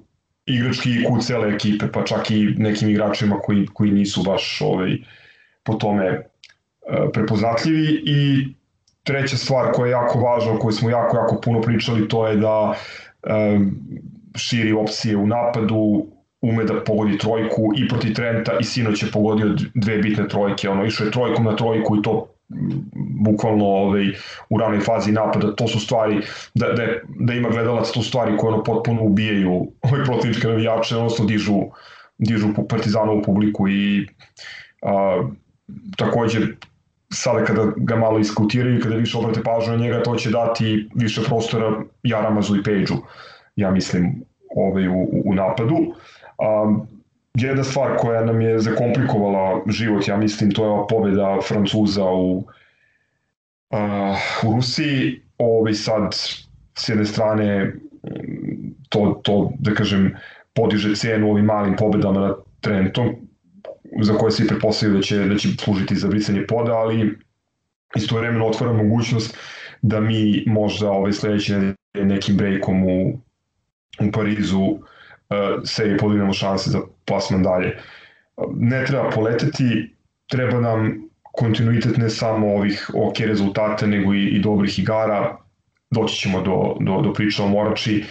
igrački 0.46 0.90
IQ 0.90 1.22
cele 1.22 1.54
ekipe, 1.56 1.92
pa 1.92 2.04
čak 2.04 2.32
i 2.32 2.56
nekim 2.58 2.90
igračima 2.90 3.40
koji, 3.40 3.68
koji 3.74 3.92
nisu 3.92 4.24
baš 4.24 4.62
ovaj, 4.62 4.98
po 5.64 5.74
tome 5.74 6.06
e, 6.06 6.22
prepoznatljivi. 7.14 8.04
I 8.06 8.48
treća 9.04 9.38
stvar 9.38 9.72
koja 9.72 9.88
je 9.88 9.92
jako 9.92 10.20
važna, 10.20 10.54
o 10.54 10.60
kojoj 10.60 10.74
smo 10.74 10.90
jako, 10.90 11.18
jako 11.18 11.42
puno 11.42 11.62
pričali, 11.62 12.08
to 12.08 12.28
je 12.28 12.36
da 12.36 12.74
um, 13.30 13.80
širi 14.36 14.72
opcije 14.72 15.18
u 15.18 15.28
napadu, 15.28 16.08
ume 16.42 16.64
da 16.64 16.84
pogodi 16.84 17.18
trojku 17.18 17.72
i 17.78 17.88
proti 17.88 18.14
Trenta 18.14 18.58
i 18.60 18.64
sinoć 18.64 19.04
je 19.04 19.12
pogodio 19.12 19.56
dve 19.74 19.98
bitne 19.98 20.28
trojke, 20.28 20.70
ono 20.70 20.86
išao 20.86 21.06
je 21.06 21.12
trojkom 21.12 21.46
na 21.46 21.56
trojku 21.56 21.98
i 21.98 22.02
to 22.02 22.28
bukvalno 23.26 23.66
ovaj, 23.66 24.08
u 24.50 24.58
ranoj 24.58 24.80
fazi 24.80 25.12
napada, 25.12 25.56
to 25.56 25.68
su 25.68 25.80
stvari, 25.80 26.22
da, 26.54 26.68
da, 26.68 26.88
da 27.20 27.34
ima 27.34 27.50
gledalac, 27.50 27.92
to 27.92 28.02
stvari 28.02 28.38
koje 28.38 28.54
ono 28.54 28.64
potpuno 28.64 29.04
ubijaju 29.04 29.52
ovaj 29.88 30.04
protivničke 30.04 30.48
navijače, 30.48 30.96
odnosno 30.96 31.26
dižu, 31.26 31.62
dižu 32.18 32.48
partizanovu 32.70 33.22
publiku 33.22 33.68
i 33.68 34.08
a, 34.82 35.24
takođe 35.98 36.40
sada 37.14 37.46
kada 37.46 37.72
ga 37.76 37.96
malo 37.96 38.20
iskautiraju 38.20 38.78
i 38.78 38.82
kada 38.82 38.96
više 38.96 39.18
obrate 39.18 39.44
pažnju 39.44 39.72
na 39.72 39.84
njega, 39.84 40.04
to 40.04 40.16
će 40.16 40.30
dati 40.30 40.90
više 40.96 41.22
prostora 41.24 41.82
Jaramazu 42.04 42.58
i 42.58 42.64
Pejđu, 42.64 42.96
ja 43.56 43.72
mislim, 43.72 44.24
ovaj, 44.56 44.88
u, 44.88 45.08
u 45.26 45.34
napadu. 45.34 45.78
Um, 46.40 46.88
jedna 47.34 47.64
stvar 47.64 47.98
koja 47.98 48.26
nam 48.26 48.42
je 48.42 48.60
zakomplikovala 48.60 49.62
život, 49.68 50.08
ja 50.08 50.18
mislim, 50.18 50.52
to 50.52 50.64
je 50.64 50.70
ova 50.70 50.88
pobjeda 50.88 51.38
Francuza 51.48 52.06
u, 52.06 52.38
uh, 52.38 52.44
u 54.44 54.56
Rusiji. 54.56 55.22
Ovi 55.38 55.74
sad, 55.74 56.14
s 56.78 56.90
jedne 56.90 57.06
strane, 57.06 57.74
to, 58.90 59.22
to 59.24 59.52
da 59.60 59.74
kažem, 59.74 60.16
podiže 60.54 60.96
cenu 60.96 61.32
ovim 61.32 61.46
malim 61.46 61.76
pobedama 61.76 62.20
na 62.20 62.36
Trentom, 62.62 63.16
za 64.02 64.14
koje 64.14 64.32
svi 64.32 64.48
prepostavljaju 64.48 64.98
da 64.98 65.04
će, 65.04 65.18
da 65.18 65.38
će 65.38 65.50
služiti 65.58 65.96
za 65.96 66.08
brisanje 66.08 66.48
poda, 66.48 66.74
ali 66.74 67.18
istovremeno 67.96 68.48
otvara 68.48 68.74
mogućnost 68.74 69.38
da 69.82 70.00
mi 70.00 70.44
možda 70.48 70.92
ove 70.92 71.14
sledeće 71.14 71.74
nekim 71.94 72.38
brejkom 72.38 72.84
u, 72.84 73.20
u 74.00 74.12
Parizu 74.12 74.60
uh, 74.60 74.80
se 75.66 75.98
podignemo 76.00 76.34
šanse 76.34 76.70
za 76.70 76.80
plasman 77.06 77.44
dalje. 77.44 77.78
Ne 78.56 78.86
treba 78.86 79.10
poleteti, 79.10 79.96
treba 80.28 80.60
nam 80.60 81.10
kontinuitet 81.32 81.98
ne 81.98 82.10
samo 82.10 82.56
ovih 82.56 82.90
ok 82.94 83.20
rezultata, 83.20 83.88
nego 83.88 84.14
i, 84.14 84.26
i 84.26 84.40
dobrih 84.40 84.80
igara. 84.80 85.38
Doći 85.92 86.16
ćemo 86.16 86.42
do, 86.42 86.76
do, 86.80 87.02
do 87.02 87.14
priča 87.14 87.44
o 87.44 87.48
Morači. 87.48 88.04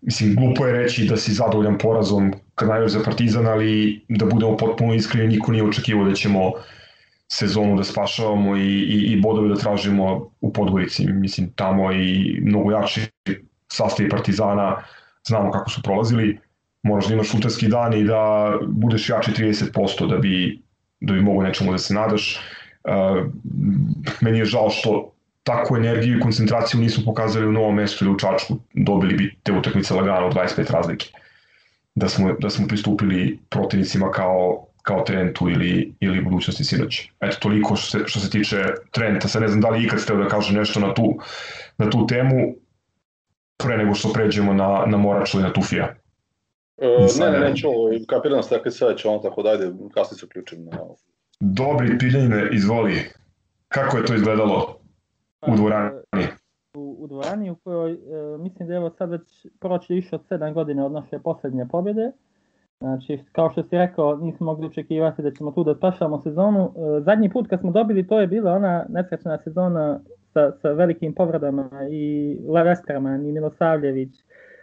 Mislim, 0.00 0.34
glupo 0.34 0.66
je 0.66 0.72
reći 0.72 1.04
da 1.04 1.16
si 1.16 1.32
zadovoljan 1.32 1.78
porazom 1.78 2.32
kad 2.54 2.68
najviš 2.68 2.92
za 2.92 3.02
Partizan, 3.04 3.46
ali 3.46 4.00
da 4.08 4.26
budemo 4.26 4.56
potpuno 4.56 4.94
iskreni, 4.94 5.28
niko 5.28 5.52
nije 5.52 5.64
očekivao 5.64 6.04
da 6.04 6.14
ćemo 6.14 6.52
sezonu 7.32 7.76
da 7.76 7.84
spašavamo 7.84 8.56
i, 8.56 8.60
i, 8.60 9.12
i 9.12 9.20
bodove 9.20 9.48
da 9.48 9.54
tražimo 9.54 10.30
u 10.40 10.52
Podgorici. 10.52 11.06
Mislim, 11.06 11.52
tamo 11.56 11.92
i 11.92 12.38
mnogo 12.42 12.72
jači 12.72 13.00
sastavi 13.68 14.08
Partizana, 14.08 14.82
znamo 15.28 15.50
kako 15.50 15.70
su 15.70 15.82
prolazili 15.82 16.38
moraš 16.82 17.06
da 17.06 17.14
imaš 17.14 17.30
šuterski 17.30 17.68
dan 17.68 17.94
i 17.94 18.04
da 18.04 18.52
budeš 18.68 19.08
jači 19.08 19.30
30% 19.30 20.08
da 20.10 20.16
bi, 20.18 20.62
da 21.00 21.12
bi 21.12 21.20
mogo 21.20 21.42
nečemu 21.42 21.72
da 21.72 21.78
se 21.78 21.94
nadaš. 21.94 22.40
Meni 24.20 24.38
je 24.38 24.44
žao 24.44 24.70
što 24.70 25.12
takvu 25.42 25.76
energiju 25.76 26.18
i 26.18 26.20
koncentraciju 26.20 26.80
nismo 26.80 27.04
pokazali 27.04 27.46
u 27.46 27.52
novom 27.52 27.74
mestu 27.74 28.04
ili 28.04 28.14
u 28.14 28.18
Čačku. 28.18 28.58
Dobili 28.74 29.14
bi 29.14 29.36
te 29.42 29.52
utakmice 29.52 29.94
lagano 29.94 30.30
25 30.30 30.72
razlike. 30.72 31.06
Da 31.94 32.08
smo, 32.08 32.32
da 32.40 32.50
smo 32.50 32.66
pristupili 32.68 33.38
protivnicima 33.50 34.10
kao 34.10 34.66
kao 34.82 35.00
Trentu 35.00 35.50
ili, 35.50 35.94
ili 36.00 36.20
budućnosti 36.20 36.64
sinoć. 36.64 37.10
Eto, 37.20 37.36
toliko 37.40 37.76
što 37.76 37.98
se, 37.98 38.04
što 38.06 38.20
se 38.20 38.30
tiče 38.30 38.64
Trenta. 38.90 39.28
Sad 39.28 39.42
ne 39.42 39.48
znam 39.48 39.60
da 39.60 39.70
li 39.70 39.84
ikad 39.84 40.00
ste 40.00 40.16
da 40.16 40.28
kaže 40.28 40.54
nešto 40.54 40.80
na 40.80 40.94
tu, 40.94 41.18
na 41.78 41.90
tu 41.90 42.06
temu, 42.06 42.54
pre 43.56 43.76
nego 43.78 43.94
što 43.94 44.12
pređemo 44.12 44.52
na, 44.52 44.84
na 44.86 44.96
Moraču 44.96 45.40
i 45.40 45.42
na 45.42 45.52
Tufija. 45.52 45.94
Uh, 46.76 46.86
ne, 47.20 47.30
ne, 47.30 47.48
neću, 47.48 47.68
kapiram 48.08 48.42
ste 48.42 48.56
rekli 48.56 48.70
sve 48.70 48.96
će 48.96 49.08
on, 49.08 49.22
tako 49.22 49.42
da 49.42 49.50
ajde, 49.50 49.72
kasnije 49.94 50.18
se 50.18 50.26
uključim 50.26 50.64
na. 50.64 50.78
Dobri 51.40 51.98
Piljine, 51.98 52.48
izvoli. 52.52 52.94
Kako 53.68 53.96
je 53.96 54.04
to 54.04 54.14
izgledalo 54.14 54.78
u 55.46 55.56
dvorani? 55.56 55.90
U, 56.74 56.96
u 56.98 57.06
dvorani 57.06 57.50
u 57.50 57.56
kojoj, 57.56 57.92
e, 57.92 57.98
mislim 58.38 58.68
da 58.68 58.74
je 58.74 58.76
evo 58.76 58.90
sad 58.90 59.10
već 59.10 59.46
proći 59.60 59.94
više 59.94 60.16
od 60.16 60.22
7 60.30 60.52
godina 60.52 60.86
od 60.86 60.92
naše 60.92 61.18
poslednje 61.18 61.66
pobjede. 61.70 62.12
Znači, 62.78 63.18
kao 63.32 63.50
što 63.50 63.62
si 63.62 63.78
rekao, 63.78 64.16
nismo 64.16 64.46
mogli 64.46 64.66
očekivati 64.66 65.22
da 65.22 65.30
ćemo 65.30 65.50
tu 65.52 65.64
da 65.64 65.74
spašamo 65.74 66.20
sezonu. 66.20 66.74
E, 66.76 67.00
zadnji 67.00 67.30
put 67.30 67.48
kad 67.48 67.60
smo 67.60 67.70
dobili, 67.70 68.06
to 68.06 68.20
je 68.20 68.26
bila 68.26 68.52
ona 68.52 68.86
nesrećna 68.88 69.38
sezona 69.38 70.00
sa, 70.32 70.52
sa 70.62 70.72
velikim 70.72 71.14
povredama 71.14 71.70
i 71.90 72.36
Levestraman 72.48 73.26
i 73.26 73.32
Milosavljević 73.32 74.14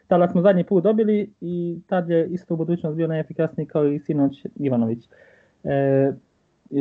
tada 0.09 0.27
smo 0.27 0.41
zadnji 0.41 0.63
put 0.63 0.83
dobili 0.83 1.33
i 1.41 1.79
tad 1.87 2.09
je 2.09 2.27
isto 2.27 2.53
u 2.53 2.57
budućnost 2.57 2.97
bio 2.97 3.07
najefikasniji 3.07 3.67
kao 3.67 3.87
i 3.87 3.99
sinoć 3.99 4.45
Ivanović. 4.55 5.09
E, 5.63 6.11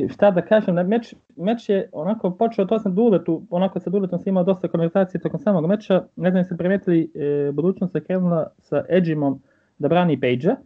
šta 0.08 0.30
da 0.30 0.42
kažem, 0.42 0.74
meč, 0.74 1.14
meč 1.36 1.68
je 1.68 1.88
onako 1.92 2.30
počeo, 2.30 2.64
to 2.64 2.78
sam 2.78 2.94
Duletu, 2.94 3.42
onako 3.50 3.80
sa 3.80 3.90
Duletom 3.90 4.18
sam 4.18 4.28
imao 4.28 4.44
dosta 4.44 4.68
konverzacije 4.68 5.20
tokom 5.20 5.40
samog 5.40 5.66
meča, 5.66 6.04
ne 6.16 6.30
znam 6.30 6.44
se 6.44 6.56
primetili, 6.56 7.10
e, 7.14 7.52
budućnost 7.52 7.92
se 7.92 8.04
krenula 8.04 8.50
sa 8.58 8.84
Edgimom 8.88 9.42
da 9.78 9.88
brani 9.88 10.20
Page-a, 10.20 10.56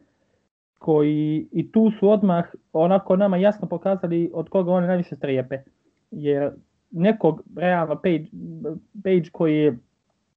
koji 0.79 1.49
i 1.53 1.73
tu 1.73 1.91
su 1.91 2.11
odmah 2.11 2.45
onako 2.73 3.17
nama 3.17 3.37
jasno 3.37 3.69
pokazali 3.69 4.31
od 4.35 4.49
koga 4.49 4.73
oni 4.73 4.87
najviše 4.87 5.17
strepe. 5.17 5.59
Jer 6.11 6.51
nekog 6.91 7.43
realno 7.57 7.95
Page, 7.95 8.25
Page 9.05 9.31
koji 9.33 9.57
je 9.57 9.79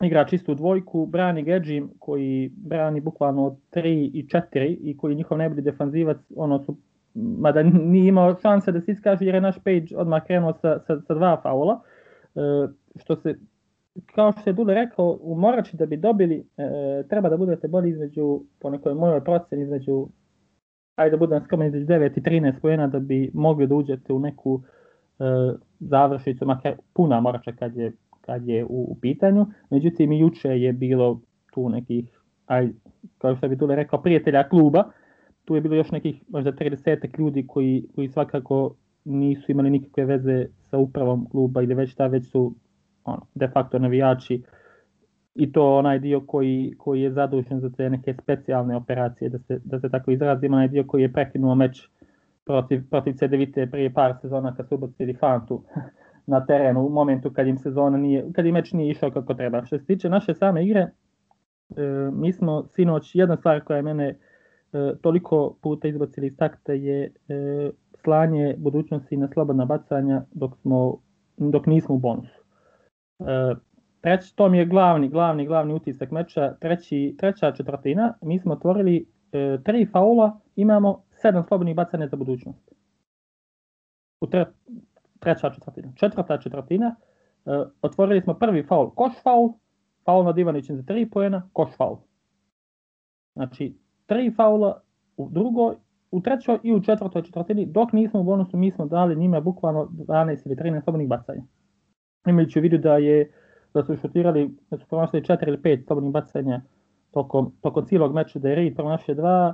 igra 0.05 0.25
čistu 0.25 0.55
dvojku, 0.55 1.05
brani 1.05 1.43
Gedžim 1.43 1.89
koji 1.99 2.51
brani 2.55 3.01
bukvalno 3.01 3.57
3 3.71 4.09
i 4.13 4.27
4 4.27 4.77
i 4.81 4.97
koji 4.97 5.15
njihov 5.15 5.37
najbolji 5.37 5.61
defanzivac, 5.61 6.17
ono 6.35 6.59
su 6.59 6.77
mada 7.15 7.63
nije 7.63 8.07
imao 8.07 8.35
šanse 8.41 8.71
da 8.71 8.81
se 8.81 8.91
iskaže 8.91 9.25
jer 9.25 9.35
je 9.35 9.41
naš 9.41 9.55
Page 9.63 9.97
odmah 9.97 10.23
krenuo 10.25 10.53
sa, 10.53 10.79
sa, 10.87 11.01
sa 11.01 11.13
dva 11.13 11.39
faula. 11.43 11.81
E, 12.35 12.39
što 12.95 13.15
se, 13.15 13.35
kao 14.15 14.31
što 14.31 14.49
je 14.49 14.53
Dule 14.53 14.73
rekao, 14.73 15.17
u 15.21 15.35
Morači 15.35 15.77
da 15.77 15.85
bi 15.85 15.97
dobili, 15.97 16.47
e, 16.57 17.03
treba 17.09 17.29
da 17.29 17.37
budete 17.37 17.67
bolji 17.67 17.89
između, 17.89 18.41
po 18.59 18.69
nekoj 18.69 18.93
mojoj 18.93 19.23
proceni, 19.23 19.63
između, 19.63 20.07
ajde 20.95 21.11
da 21.11 21.17
budem 21.17 21.43
skroman, 21.43 21.67
između 21.67 21.85
9 21.85 22.17
i 22.17 22.21
13 22.21 22.59
pojena 22.61 22.87
da 22.87 22.99
bi 22.99 23.31
mogli 23.33 23.67
da 23.67 23.75
uđete 23.75 24.13
u 24.13 24.19
neku 24.19 24.61
e, 25.19 25.23
završnicu, 25.79 26.45
makar 26.45 26.75
puna 26.93 27.19
Morača 27.19 27.51
kad 27.51 27.75
je, 27.75 27.91
kad 28.25 28.47
je 28.47 28.65
u, 28.65 28.87
u 28.91 28.97
pitanju. 29.01 29.45
Međutim, 29.69 30.11
juče 30.11 30.49
je 30.49 30.73
bilo 30.73 31.21
tu 31.53 31.69
nekih, 31.69 32.19
aj, 32.45 32.69
kao 33.17 33.35
što 33.35 33.47
bi 33.47 33.55
Dule 33.55 33.75
rekao, 33.75 34.01
prijatelja 34.01 34.49
kluba, 34.49 34.83
tu 35.45 35.55
je 35.55 35.61
bilo 35.61 35.75
još 35.75 35.91
nekih 35.91 36.23
možda 36.29 36.51
30 36.51 37.19
ljudi 37.19 37.47
koji, 37.47 37.87
koji 37.95 38.09
svakako 38.09 38.75
nisu 39.05 39.51
imali 39.51 39.69
nikakve 39.69 40.05
veze 40.05 40.45
sa 40.69 40.77
upravom 40.77 41.29
kluba 41.29 41.61
ili 41.61 41.73
već 41.73 41.95
ta 41.95 42.07
već 42.07 42.31
su 42.31 42.55
ono, 43.03 43.21
de 43.35 43.47
facto 43.47 43.79
navijači. 43.79 44.43
I 45.35 45.51
to 45.51 45.75
onaj 45.75 45.99
dio 45.99 46.21
koji, 46.21 46.73
koji 46.77 47.01
je 47.01 47.11
zadužen 47.11 47.59
za 47.59 47.69
te 47.69 47.89
neke 47.89 48.13
specijalne 48.13 48.75
operacije, 48.75 49.29
da 49.29 49.39
se, 49.39 49.59
da 49.63 49.79
se 49.79 49.89
tako 49.89 50.11
izrazim, 50.11 50.53
onaj 50.53 50.67
dio 50.67 50.83
koji 50.83 51.01
je 51.01 51.13
prekinuo 51.13 51.55
meč 51.55 51.89
protiv, 52.45 52.89
protiv 52.89 53.13
CDVite 53.13 53.67
prije 53.71 53.93
par 53.93 54.15
sezona 54.21 54.55
kad 54.55 54.67
su 54.67 54.75
ubacili 54.75 55.13
Fantu 55.13 55.63
na 56.27 56.45
terenu 56.45 56.85
u 56.85 56.89
momentu 56.89 57.33
kad 57.33 57.47
im 57.47 57.57
sezona 57.57 57.97
nije, 57.97 58.25
kad 58.33 58.45
im 58.45 58.53
meč 58.53 58.73
nije 58.73 58.91
išao 58.91 59.11
kako 59.11 59.33
treba. 59.33 59.65
Što 59.65 59.77
se 59.77 59.85
tiče 59.85 60.09
naše 60.09 60.33
same 60.33 60.65
igre, 60.65 60.79
e, 60.79 60.91
mi 62.13 62.33
smo 62.33 62.63
sinoć, 62.67 63.15
jedna 63.15 63.37
stvar 63.37 63.63
koja 63.63 63.77
je 63.77 63.83
mene 63.83 64.07
e, 64.07 64.15
toliko 65.01 65.57
puta 65.61 65.87
izbacili 65.87 66.27
iz 66.27 66.37
takta 66.37 66.73
je 66.73 67.03
e, 67.03 67.11
slanje 68.03 68.55
budućnosti 68.57 69.17
na 69.17 69.27
slobodna 69.27 69.65
bacanja 69.65 70.23
dok, 70.31 70.57
smo, 70.57 70.97
dok 71.37 71.65
nismo 71.65 71.95
u 71.95 71.99
bonusu. 71.99 72.41
E, 73.19 73.55
treći, 74.01 74.35
to 74.35 74.49
mi 74.49 74.57
je 74.57 74.65
glavni, 74.65 75.09
glavni, 75.09 75.47
glavni 75.47 75.73
utisak 75.73 76.11
meča. 76.11 76.53
Treći, 76.59 77.15
treća 77.17 77.51
četvrtina, 77.51 78.13
mi 78.21 78.39
smo 78.39 78.53
otvorili 78.53 79.05
e, 79.31 79.57
tri 79.63 79.85
faula, 79.91 80.39
imamo 80.55 81.03
sedam 81.11 81.43
slobodnih 81.43 81.75
bacanja 81.75 82.07
za 82.07 82.17
budućnost. 82.17 82.71
U 84.21 84.27
tre, 84.27 84.45
treća 85.25 85.49
četvrtina. 85.49 85.91
Četvrta 85.95 86.37
četvrtina, 86.37 86.95
e, 87.45 87.49
otvorili 87.81 88.21
smo 88.21 88.33
prvi 88.33 88.63
faul, 88.63 88.89
koš 88.89 89.13
faul, 89.23 89.53
faul 90.05 90.25
nad 90.25 90.37
Ivanićem 90.37 90.77
za 90.77 90.83
tri 90.83 91.09
pojena, 91.09 91.49
koš 91.53 91.69
faul. 91.77 91.97
Znači, 93.33 93.77
tri 94.05 94.31
faula 94.35 94.81
u 95.17 95.29
drugoj, 95.29 95.75
u 96.11 96.21
trećoj 96.21 96.59
i 96.63 96.73
u 96.73 96.81
četvrtoj 96.81 97.23
četvrtini, 97.23 97.65
dok 97.65 97.93
nismo 97.93 98.19
u 98.19 98.23
bonusu, 98.23 98.57
mi 98.57 98.71
smo 98.71 98.85
dali 98.85 99.15
njima 99.15 99.41
bukvalno 99.41 99.87
12 99.91 100.45
ili 100.45 100.55
13 100.55 100.83
slobodnih 100.83 101.09
bacanja. 101.09 101.43
Imajući 102.27 102.59
u 102.59 102.61
vidu 102.61 102.77
da 102.77 102.97
je 102.97 103.31
da 103.73 103.83
su 103.83 103.95
šutirali, 103.95 104.57
da 104.69 104.77
su 104.77 104.87
promašali 104.87 105.23
4 105.23 105.47
ili 105.47 105.57
5 105.57 105.85
slobodnih 105.87 106.13
bacanja 106.13 106.61
tokom, 107.11 107.51
tokom 107.61 107.85
cijelog 107.85 108.13
meča, 108.13 108.39
da 108.39 108.49
je 108.49 108.55
Reid 108.55 108.75
promašio 108.75 109.15
dva, 109.15 109.53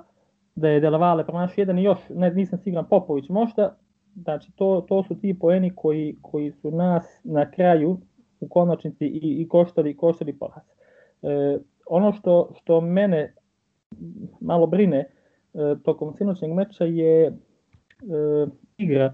da 0.56 0.70
je 0.70 0.80
Delavale 0.80 1.26
promašio 1.26 1.62
jedan 1.62 1.80
i 1.80 1.84
još, 1.84 2.00
ne, 2.10 2.32
nisam 2.34 2.60
siguran, 2.60 2.86
Popović 2.90 3.30
možda, 3.30 3.78
znači 4.16 4.52
to, 4.56 4.86
to 4.90 5.04
su 5.04 5.16
ti 5.16 5.40
poeni 5.40 5.72
koji, 5.76 6.16
koji 6.22 6.52
su 6.52 6.72
nas 6.72 7.20
na 7.24 7.52
kraju 7.52 7.98
u 8.40 8.48
konačnici 8.48 9.06
i, 9.06 9.42
i 9.42 9.48
koštali, 9.48 9.98
koštali 9.98 10.34
poraz. 10.34 10.64
E, 11.22 11.58
ono 11.88 12.14
što, 12.14 12.54
što 12.62 12.82
mene 12.82 13.34
malo 14.42 14.68
brine 14.68 14.98
e, 15.00 15.06
tokom 15.84 16.14
sinoćnjeg 16.14 16.52
meča 16.52 16.84
je 16.84 17.28
e, 17.28 17.34
igra 18.78 19.06
e, 19.06 19.14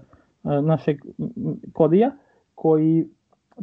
našeg 0.62 0.98
Kodija, 1.72 2.10
koji 2.54 3.08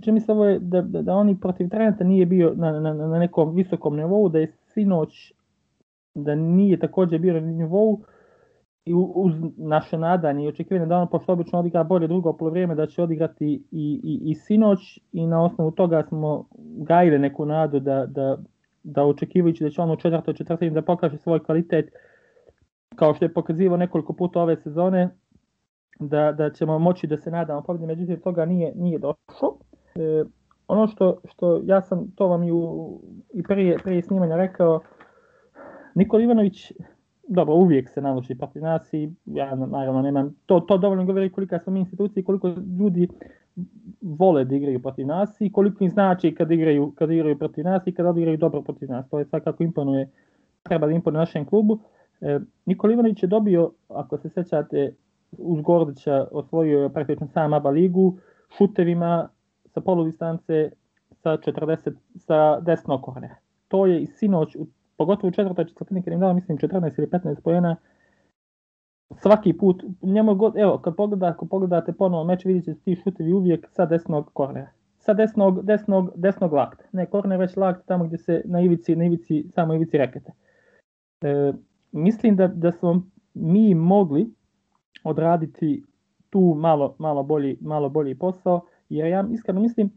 čini 0.02 0.14
mi 0.14 0.22
se 0.22 0.32
ovo 0.32 0.46
je 0.46 0.60
da, 0.60 0.82
da, 0.82 1.02
da 1.02 1.14
oni 1.14 1.40
protiv 1.40 1.70
Treneta 1.70 2.04
nije 2.04 2.26
bio 2.26 2.54
na, 2.56 2.80
na, 2.80 2.94
na 2.94 3.20
nekom 3.20 3.56
visokom 3.56 3.96
nivou, 3.96 4.30
da 4.30 4.40
je 4.40 4.52
sinoć 4.74 5.34
da 6.16 6.36
nije 6.36 6.80
takođe 6.80 7.20
bio 7.20 7.34
na 7.34 7.40
nivou 7.40 8.00
i 8.00 8.15
uz 8.94 9.34
naše 9.58 9.98
nadanje 9.98 10.46
i 10.46 10.48
očekivanje 10.48 10.86
da 10.86 10.98
on 10.98 11.08
pošto 11.08 11.34
obično 11.34 11.60
odigra 11.60 11.84
bolje 11.84 12.08
drugo 12.08 12.34
polovreme 12.34 12.76
da 12.76 12.88
će 12.88 13.04
odigrati 13.04 13.64
i, 13.72 14.02
i, 14.04 14.32
i 14.32 14.36
sinoć 14.36 15.00
i 15.12 15.28
na 15.28 15.44
osnovu 15.44 15.72
toga 15.72 16.04
smo 16.04 16.46
gajili 16.78 17.20
neku 17.20 17.46
nadu 17.46 17.80
da, 17.80 18.06
da, 18.06 18.38
da 18.84 19.04
očekivajući 19.04 19.64
da 19.64 19.70
će 19.70 19.82
on 19.82 19.92
u 19.92 19.96
četvrtoj 19.96 20.34
četvrtini 20.34 20.72
da 20.72 20.82
pokaže 20.82 21.18
svoj 21.18 21.44
kvalitet 21.44 21.90
kao 22.96 23.14
što 23.14 23.26
je 23.26 23.34
pokazivao 23.34 23.78
nekoliko 23.78 24.14
puta 24.14 24.42
ove 24.42 24.58
sezone 24.58 25.10
da, 26.00 26.32
da 26.32 26.50
ćemo 26.50 26.80
moći 26.80 27.08
da 27.08 27.18
se 27.18 27.32
nadamo 27.32 27.62
pobedi, 27.62 27.86
međutim 27.86 28.22
toga 28.22 28.46
nije, 28.46 28.74
nije 28.76 29.00
došlo. 29.00 29.58
E, 29.96 30.24
ono 30.68 30.88
što, 30.88 31.22
što 31.26 31.62
ja 31.64 31.82
sam 31.82 32.12
to 32.16 32.28
vam 32.28 32.44
i, 32.44 32.52
u, 32.52 33.02
i 33.34 33.44
prije, 33.44 33.78
prije 33.84 34.02
snimanja 34.02 34.36
rekao, 34.36 34.80
Nikola 35.96 36.24
Ivanović 36.24 36.72
dobro, 37.28 37.56
uvijek 37.56 37.90
se 37.90 38.02
naloži 38.02 38.36
nas 38.56 38.94
i 38.94 39.12
ja 39.26 39.56
naravno 39.56 40.02
nemam, 40.02 40.36
to, 40.46 40.60
to 40.60 40.78
dovoljno 40.78 41.06
govori 41.06 41.32
kolika 41.32 41.60
smo 41.60 41.74
mi 41.74 41.80
institucije 41.80 42.22
i 42.22 42.24
koliko 42.24 42.48
ljudi 42.80 43.08
vole 44.02 44.46
da 44.46 44.56
igraju 44.56 44.82
protiv 44.82 45.08
nas 45.08 45.42
i 45.42 45.52
koliko 45.52 45.84
im 45.84 45.90
znači 45.90 46.36
kad 46.36 46.52
igraju, 46.52 46.94
kad 46.96 47.12
igraju 47.12 47.40
protiv 47.40 47.66
nas 47.66 47.88
i 47.88 47.92
kad 47.92 48.06
odigraju 48.06 48.38
dobro 48.38 48.62
protiv 48.62 48.90
nas. 48.90 49.10
To 49.10 49.20
je 49.20 49.26
svakako 49.26 49.64
imponuje, 49.64 50.10
treba 50.64 50.88
da 50.88 50.94
imponuje 50.94 51.20
našem 51.20 51.46
klubu. 51.46 51.80
E, 52.22 52.40
Nikola 52.66 52.94
Ivanović 52.94 53.24
je 53.24 53.28
dobio, 53.28 53.72
ako 53.90 54.18
se 54.18 54.30
sećate, 54.30 54.94
uz 55.38 55.62
Gordića 55.62 56.28
osvojio 56.32 56.80
je 56.80 56.94
praktično 56.94 57.28
sam 57.28 57.54
ABA 57.54 57.70
ligu, 57.70 58.18
šutevima 58.58 59.30
sa 59.66 59.82
polu 59.82 60.06
distance 60.06 60.72
sa 61.12 61.38
40 61.38 61.94
sa 62.16 62.60
desnog 62.60 63.02
kornera. 63.02 63.36
To 63.68 63.86
je 63.86 64.02
i 64.02 64.08
sinoć, 64.08 64.56
pogotovo 64.98 65.28
u 65.28 65.32
četvrtoj 65.32 65.66
četvrtini 65.66 66.04
kad 66.04 66.14
im 66.14 66.20
dao 66.20 66.34
mislim 66.34 66.58
14 66.58 66.92
ili 66.98 67.08
15 67.08 67.42
pojena, 67.42 67.76
svaki 69.18 69.54
put, 69.54 69.84
njemu 70.02 70.36
god, 70.36 70.58
evo, 70.58 70.78
kad 70.78 70.96
pogleda, 70.96 71.28
ako 71.28 71.46
pogledate 71.46 71.94
ponovo 71.94 72.24
meč, 72.24 72.46
vidite 72.46 72.74
da 72.74 72.80
ti 72.80 72.96
šutevi 73.04 73.34
uvijek 73.34 73.68
sa 73.72 73.86
desnog 73.86 74.30
kornera. 74.34 74.70
Sa 75.00 75.14
desnog, 75.14 75.66
desnog, 75.66 76.12
desnog 76.16 76.54
lakta. 76.54 76.84
Ne, 76.92 77.06
korner 77.06 77.40
već 77.40 77.56
lakt 77.56 77.86
tamo 77.86 78.06
gdje 78.06 78.18
se 78.18 78.42
na 78.46 78.62
ivici, 78.62 78.96
na 78.96 79.06
ivici, 79.06 79.46
samo 79.50 79.74
ivici 79.74 79.98
rekete. 79.98 80.32
E, 81.22 81.54
mislim 81.92 82.36
da, 82.36 82.48
da 82.48 82.72
smo 82.72 83.02
mi 83.34 83.76
mogli 83.76 84.34
odraditi 85.04 85.84
tu 86.30 86.56
malo, 86.58 86.96
malo, 87.00 87.24
bolji, 87.24 87.58
malo 87.62 87.90
bolji 87.90 88.16
posao, 88.16 88.62
jer 88.90 89.08
ja 89.08 89.26
iskreno 89.32 89.62
mislim 89.62 89.90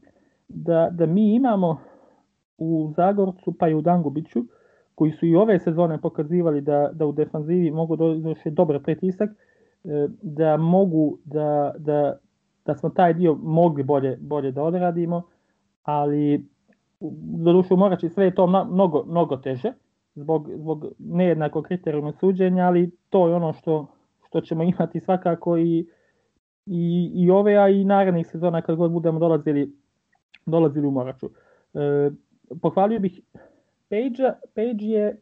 da, 0.49 0.89
da 0.93 1.07
mi 1.07 1.35
imamo 1.35 1.81
u 2.59 2.93
Zagorcu 2.97 3.55
pa 3.59 3.69
i 3.69 3.75
u 3.75 3.81
Dangubiću, 3.81 4.45
koji 4.99 5.13
su 5.13 5.27
i 5.27 5.37
ove 5.37 5.59
sezone 5.59 6.01
pokazivali 6.01 6.61
da, 6.61 6.91
da 6.93 7.07
u 7.07 7.13
defanzivi 7.13 7.71
mogu 7.71 7.97
da 7.97 8.05
izvrše 8.05 8.51
dobar 8.51 8.83
pretisak, 8.83 9.31
e, 9.31 10.09
da 10.23 10.57
mogu 10.57 11.19
da, 11.25 11.75
da, 11.79 12.19
da 12.67 12.75
smo 12.75 12.91
taj 12.91 13.15
dio 13.15 13.35
mogli 13.35 13.83
bolje, 13.83 14.17
bolje 14.21 14.51
da 14.53 14.63
odradimo, 14.63 15.23
ali 15.83 16.45
do 17.45 17.53
duše 17.53 17.75
moraći 17.75 18.09
sve 18.09 18.25
je 18.25 18.35
to 18.35 18.47
mnogo, 18.47 19.05
mnogo 19.07 19.37
teže 19.37 19.73
zbog, 20.15 20.51
zbog 20.55 20.87
nejednakog 20.99 21.65
kriterijuma 21.65 22.13
suđenja, 22.13 22.67
ali 22.67 22.91
to 23.11 23.29
je 23.29 23.35
ono 23.35 23.53
što, 23.53 23.87
što 24.27 24.41
ćemo 24.41 24.63
imati 24.63 25.01
svakako 25.01 25.59
i, 25.59 25.87
i, 26.67 27.13
i 27.15 27.31
ove, 27.31 27.57
a 27.57 27.69
i 27.69 27.85
narednih 27.85 28.27
sezona 28.27 28.63
kad 28.63 28.77
god 28.77 28.91
budemo 28.91 29.19
dolazili, 29.19 29.73
dolazili 30.47 30.87
u 30.87 30.91
Moraču. 30.91 31.31
E, 31.75 32.11
pohvalio 32.63 33.01
bih 33.01 33.21
Page, 33.88 34.33
Page 34.55 34.85
je, 34.85 35.20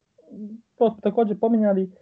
to 0.77 0.91
smo 0.91 1.01
takođe 1.01 1.35
pominjali, 1.35 1.93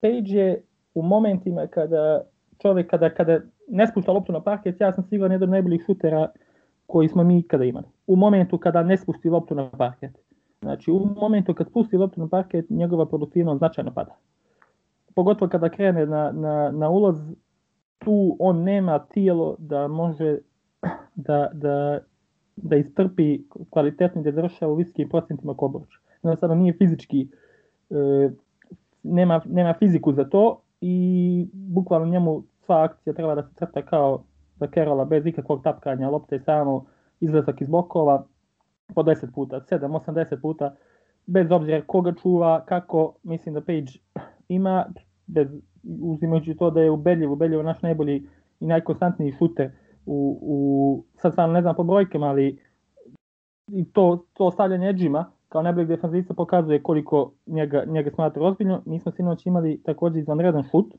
Page 0.00 0.30
je 0.30 0.62
u 0.94 1.02
momentima 1.02 1.66
kada 1.66 2.24
čovek, 2.58 2.90
kada, 2.90 3.10
kada 3.10 3.40
ne 3.68 3.86
spušta 3.86 4.12
loptu 4.12 4.32
na 4.32 4.42
parket, 4.42 4.80
ja 4.80 4.92
sam 4.92 5.04
siguran 5.04 5.32
jedan 5.32 5.48
od 5.48 5.52
najboljih 5.52 5.82
šutera 5.86 6.28
koji 6.86 7.08
smo 7.08 7.24
mi 7.24 7.38
ikada 7.38 7.64
imali. 7.64 7.86
U 8.06 8.16
momentu 8.16 8.58
kada 8.58 8.82
ne 8.82 8.96
spusti 8.96 9.28
loptu 9.28 9.54
na 9.54 9.70
parket. 9.70 10.18
Znači, 10.62 10.90
u 10.90 11.08
momentu 11.16 11.54
kad 11.54 11.68
spusti 11.68 11.96
loptu 11.96 12.20
na 12.20 12.28
parket, 12.28 12.70
njegova 12.70 13.06
produktivnost 13.06 13.58
značajno 13.58 13.94
pada. 13.94 14.16
Pogotovo 15.14 15.48
kada 15.48 15.68
krene 15.68 16.06
na, 16.06 16.32
na, 16.32 16.70
na 16.70 16.90
ulaz, 16.90 17.16
tu 17.98 18.36
on 18.38 18.62
nema 18.62 18.98
tijelo 18.98 19.56
da 19.58 19.88
može 19.88 20.38
da, 21.14 21.50
da, 21.52 22.00
da 22.56 22.76
istrpi 22.76 23.42
kvalitetno 23.70 24.22
da 24.22 24.32
završava 24.32 24.72
u 24.72 24.76
visokim 24.76 25.08
procentima 25.08 25.54
Kobović. 25.54 25.88
Jednostavno 26.22 26.54
nije 26.54 26.72
fizički 26.72 27.28
e, 27.90 28.30
nema, 29.02 29.40
nema 29.44 29.74
fiziku 29.78 30.12
za 30.12 30.24
to 30.24 30.60
i 30.80 31.48
bukvalno 31.52 32.06
njemu 32.06 32.42
sva 32.64 32.82
akcija 32.82 33.14
treba 33.14 33.34
da 33.34 33.42
se 33.42 33.54
crta 33.54 33.82
kao 33.82 34.24
za 34.56 34.66
Kerola 34.66 35.04
bez 35.04 35.26
ikakvog 35.26 35.62
tapkanja 35.62 36.10
lopte 36.10 36.38
samo 36.38 36.84
izlazak 37.20 37.60
iz 37.60 37.68
blokova 37.68 38.26
po 38.94 39.02
10 39.02 39.32
puta, 39.34 39.60
7, 39.70 40.00
8, 40.06 40.12
10 40.12 40.40
puta 40.40 40.74
bez 41.26 41.50
obzira 41.50 41.82
koga 41.86 42.12
čuva, 42.22 42.64
kako 42.64 43.14
mislim 43.22 43.54
da 43.54 43.60
Page 43.60 43.92
ima, 44.48 44.86
bez, 45.26 45.48
uzimajući 46.00 46.54
to 46.54 46.70
da 46.70 46.80
je 46.80 46.90
ubedljiv, 46.90 47.32
ubedljiv 47.32 47.62
naš 47.62 47.82
najbolji 47.82 48.26
i 48.60 48.66
najkonstantniji 48.66 49.32
šuter 49.32 49.70
u, 50.06 50.38
u 50.42 51.04
sad 51.20 51.32
stvarno 51.32 51.54
ne 51.54 51.62
znam 51.62 51.74
po 51.74 51.84
brojkama, 51.84 52.26
ali 52.26 52.58
i 53.66 53.84
to, 53.92 54.24
to 54.32 54.50
stavljanje 54.50 54.88
edžima 54.88 55.30
kao 55.48 55.62
najboljeg 55.62 55.88
defanzivca 55.88 56.34
pokazuje 56.34 56.82
koliko 56.82 57.32
njega, 57.46 57.84
njega 57.86 58.10
smatra 58.10 58.42
ozbiljno. 58.42 58.82
Mi 58.86 59.00
smo 59.00 59.12
sinoć 59.12 59.46
imali 59.46 59.82
takođe 59.82 60.18
izvanredan 60.18 60.62
šut, 60.70 60.94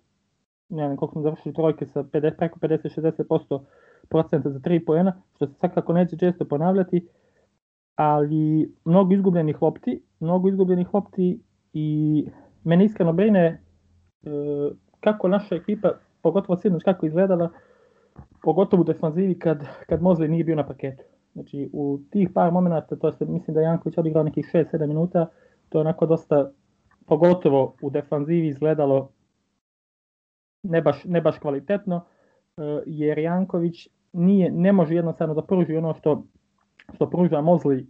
ne 0.70 0.86
znam 0.86 0.98
koliko 0.98 1.12
smo 1.12 1.22
završili 1.22 1.56
trojke 1.56 1.86
sa 1.86 2.04
50, 2.04 2.38
preko 2.38 2.60
50-60% 2.60 3.60
procenta 4.10 4.50
za 4.50 4.60
3 4.60 4.86
poena, 4.86 5.22
što 5.36 5.48
se 5.48 5.54
svakako 5.54 5.93
neće 5.93 6.17
često 6.17 6.46
ponavljati, 6.46 7.08
ali 7.96 8.74
mnogo 8.86 9.13
izgubljenih 9.13 9.62
lopti, 9.62 10.02
mnogo 10.20 10.50
izgubljenih 10.50 10.93
lopti 10.93 11.39
i 11.74 12.26
mene 12.63 12.86
iskreno 12.86 13.13
brine 13.13 13.46
e, 13.46 13.60
kako 15.00 15.28
naša 15.28 15.56
ekipa, 15.56 15.89
pogotovo 16.22 16.58
sinoć 16.58 16.84
kako 16.84 17.06
izgledala, 17.06 17.50
pogotovo 18.48 18.82
u 18.82 18.84
defanzivi 18.84 19.40
kad, 19.40 19.64
kad 19.88 20.02
Mozli 20.02 20.28
nije 20.28 20.44
bio 20.44 20.56
na 20.56 20.68
paketu. 20.68 21.04
Znači 21.34 21.70
u 21.74 22.00
tih 22.12 22.30
par 22.34 22.52
momenta, 22.52 22.96
to 22.96 23.12
se 23.12 23.26
mislim 23.26 23.56
da 23.56 23.62
Janković 23.62 23.98
odigrao 23.98 24.24
nekih 24.24 24.46
6-7 24.54 24.88
minuta, 24.88 25.28
to 25.70 25.78
je 25.78 25.82
onako 25.82 26.06
dosta, 26.06 26.52
pogotovo 27.06 27.76
u 27.82 27.90
defanzivi 27.90 28.48
izgledalo 28.48 29.10
ne 30.64 30.82
baš, 30.82 31.04
ne 31.04 31.22
baš 31.22 31.40
kvalitetno, 31.40 32.06
e, 32.58 32.62
jer 32.86 33.20
Janković 33.20 33.88
nije, 34.14 34.52
ne 34.52 34.72
može 34.72 34.96
jednostavno 34.96 35.34
da 35.34 35.42
pruži 35.42 35.76
ono 35.78 35.94
što, 35.94 36.24
što 36.94 37.10
pruža 37.10 37.42
Mozli 37.42 37.88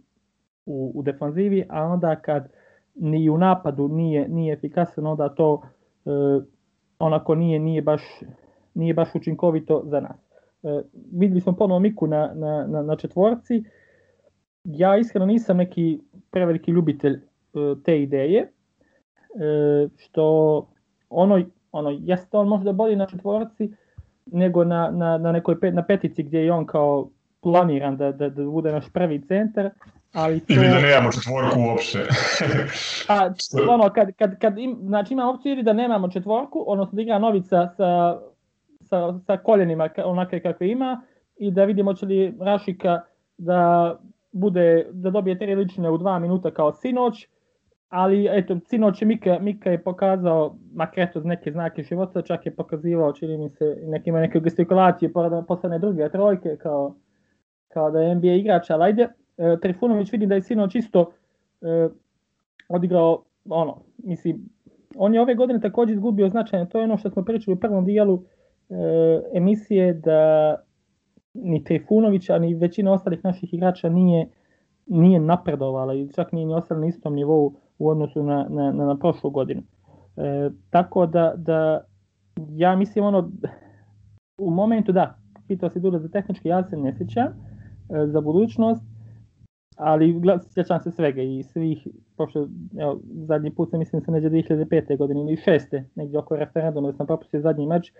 u, 0.66 0.92
u 0.94 1.02
defanzivi, 1.02 1.66
a 1.68 1.84
onda 1.84 2.16
kad 2.16 2.52
ni 2.94 3.30
u 3.30 3.38
napadu 3.38 3.88
nije, 3.88 4.28
nije 4.28 4.54
efikasan, 4.54 5.06
onda 5.06 5.28
to 5.28 5.62
e, 6.04 6.10
onako 6.98 7.34
nije, 7.34 7.58
nije, 7.58 7.82
baš, 7.82 8.02
nije 8.74 8.94
baš 8.94 9.14
učinkovito 9.14 9.82
za 9.84 10.00
nas. 10.00 10.27
E, 10.62 10.82
videli 11.12 11.40
smo 11.40 11.56
ponovo 11.56 11.80
Miku 11.80 12.06
na, 12.06 12.32
na, 12.34 12.66
na, 12.66 12.82
na 12.82 12.96
četvorci. 12.96 13.62
Ja 14.64 14.96
iskreno 14.96 15.26
nisam 15.26 15.56
neki 15.56 16.00
preveliki 16.30 16.70
ljubitelj 16.70 17.14
e, 17.14 17.20
te 17.84 18.02
ideje, 18.02 18.40
e, 18.40 18.48
što 19.96 20.66
ono, 21.10 21.44
ono, 21.72 21.90
jeste 22.00 22.36
on 22.36 22.48
možda 22.48 22.72
bolji 22.72 22.96
na 22.96 23.06
četvorci 23.06 23.72
nego 24.26 24.64
na, 24.64 24.90
na, 24.90 25.18
na 25.18 25.32
nekoj 25.32 25.60
pet, 25.60 25.74
na 25.74 25.82
petici 25.82 26.22
gdje 26.22 26.44
je 26.44 26.52
on 26.52 26.66
kao 26.66 27.08
planiran 27.40 27.96
da, 27.96 28.12
da, 28.12 28.28
da 28.28 28.44
bude 28.44 28.72
naš 28.72 28.92
prvi 28.92 29.22
centar, 29.26 29.70
ali 30.12 30.40
to... 30.40 30.52
Ili 30.52 30.68
da 30.68 30.80
nemamo 30.80 31.12
četvorku 31.12 31.60
uopšte. 31.60 31.98
a, 33.08 33.30
ono, 33.68 33.90
kad, 33.92 34.12
kad, 34.12 34.38
kad 34.38 34.58
im, 34.58 34.78
znači 34.80 35.14
ima 35.14 35.30
opciju 35.30 35.52
ili 35.52 35.62
da 35.62 35.72
nemamo 35.72 36.10
četvorku, 36.10 36.64
odnosno 36.66 36.96
da 36.96 37.02
igra 37.02 37.18
Novica 37.18 37.68
sa 37.76 38.18
sa, 38.88 39.18
sa 39.26 39.36
koljenima 39.36 39.88
onake 40.04 40.40
kakve 40.40 40.70
ima 40.70 41.02
i 41.36 41.50
da 41.50 41.64
vidimo 41.64 41.94
će 41.94 42.06
li 42.06 42.34
Rašika 42.40 43.00
da 43.38 43.94
bude 44.32 44.86
da 44.92 45.10
dobije 45.10 45.38
tri 45.38 45.54
lične 45.54 45.90
u 45.90 45.98
dva 45.98 46.18
minuta 46.18 46.50
kao 46.50 46.72
sinoć, 46.72 47.28
ali 47.88 48.28
eto, 48.30 48.58
sinoć 48.66 49.02
Mika, 49.02 49.38
Mika 49.40 49.70
je 49.70 49.82
pokazao, 49.82 50.56
makar 50.74 51.08
neke 51.24 51.52
znake 51.52 51.82
života, 51.82 52.22
čak 52.22 52.46
je 52.46 52.54
pokazivao, 52.54 53.12
čini 53.12 53.38
mi 53.38 53.48
se, 53.48 53.76
neke, 53.86 54.10
ima 54.10 54.20
neke 54.20 54.40
gestikulacije, 54.40 55.12
postane 55.48 55.78
druge 55.78 56.08
trojke, 56.08 56.56
kao, 56.56 56.94
kao 57.68 57.90
da 57.90 58.00
je 58.00 58.14
NBA 58.14 58.32
igrač, 58.32 58.70
ali 58.70 58.84
ajde, 58.84 59.08
e, 59.36 59.56
Trifunović 59.62 60.12
vidi 60.12 60.26
da 60.26 60.34
je 60.34 60.42
sinoć 60.42 60.74
isto 60.74 61.12
e, 61.60 61.88
odigrao, 62.68 63.22
ono, 63.48 63.82
mislim, 63.98 64.48
on 64.96 65.14
je 65.14 65.20
ove 65.20 65.34
godine 65.34 65.60
takođe 65.60 65.92
izgubio 65.92 66.28
značajno, 66.28 66.66
to 66.66 66.78
je 66.78 66.84
ono 66.84 66.96
što 66.96 67.10
smo 67.10 67.24
pričali 67.24 67.54
u 67.54 67.60
prvom 67.60 67.84
dijelu, 67.84 68.22
emisije 69.34 69.92
da 69.94 70.54
ni 71.34 71.64
Trifunović, 71.64 72.30
a 72.30 72.38
ni 72.38 72.54
većina 72.54 72.92
ostalih 72.92 73.24
naših 73.24 73.54
igrača 73.54 73.88
nije, 73.88 74.28
nije 74.86 75.20
napredovala 75.20 75.94
i 75.94 76.08
čak 76.14 76.32
nije 76.32 76.46
ni 76.46 76.54
ostala 76.54 76.80
na 76.80 76.86
istom 76.86 77.14
nivou 77.14 77.54
u 77.78 77.88
odnosu 77.88 78.22
na, 78.22 78.46
na, 78.50 78.72
na, 78.72 78.86
na 78.86 78.98
prošlu 78.98 79.30
godinu. 79.30 79.62
E, 80.16 80.50
tako 80.70 81.06
da, 81.06 81.34
da 81.36 81.84
ja 82.50 82.76
mislim 82.76 83.04
ono 83.04 83.30
u 84.38 84.50
momentu 84.50 84.92
da, 84.92 85.18
pitao 85.48 85.70
se 85.70 85.80
Dule 85.80 85.98
za 85.98 86.08
tehnički, 86.08 86.48
ja 86.48 86.64
se 86.64 86.76
ne 86.76 86.94
sjećam 86.98 87.26
e, 87.26 87.32
za 88.06 88.20
budućnost, 88.20 88.82
ali 89.76 90.20
sjećam 90.54 90.80
se 90.80 90.90
svega 90.90 91.22
i 91.22 91.42
svih, 91.42 91.88
pošto 92.16 92.48
evo, 92.78 93.00
zadnji 93.04 93.50
put 93.50 93.70
sam 93.70 93.78
mislim 93.78 94.02
se 94.02 94.10
neđe 94.10 94.30
2005. 94.30 94.98
godine 94.98 95.20
ili 95.20 95.36
6. 95.36 95.82
negdje 95.94 96.18
oko 96.18 96.36
referenduma 96.36 96.90
da 96.90 96.96
sam 96.96 97.06
propustio 97.06 97.40
zadnji 97.40 97.66
meč, 97.66 97.92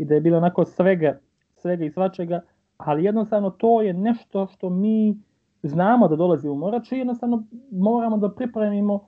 i 0.00 0.04
da 0.04 0.14
je 0.14 0.20
bilo 0.20 0.36
onako 0.36 0.64
svega, 0.64 1.18
svega 1.56 1.84
i 1.84 1.90
svačega, 1.90 2.40
ali 2.76 3.04
jednostavno 3.04 3.50
to 3.50 3.82
je 3.82 3.92
nešto 3.92 4.46
što 4.46 4.70
mi 4.70 5.18
znamo 5.62 6.08
da 6.08 6.16
dolazi 6.16 6.48
u 6.48 6.54
Morač 6.54 6.92
i 6.92 6.96
jednostavno 6.96 7.44
moramo 7.70 8.16
da 8.16 8.30
pripremimo 8.34 9.06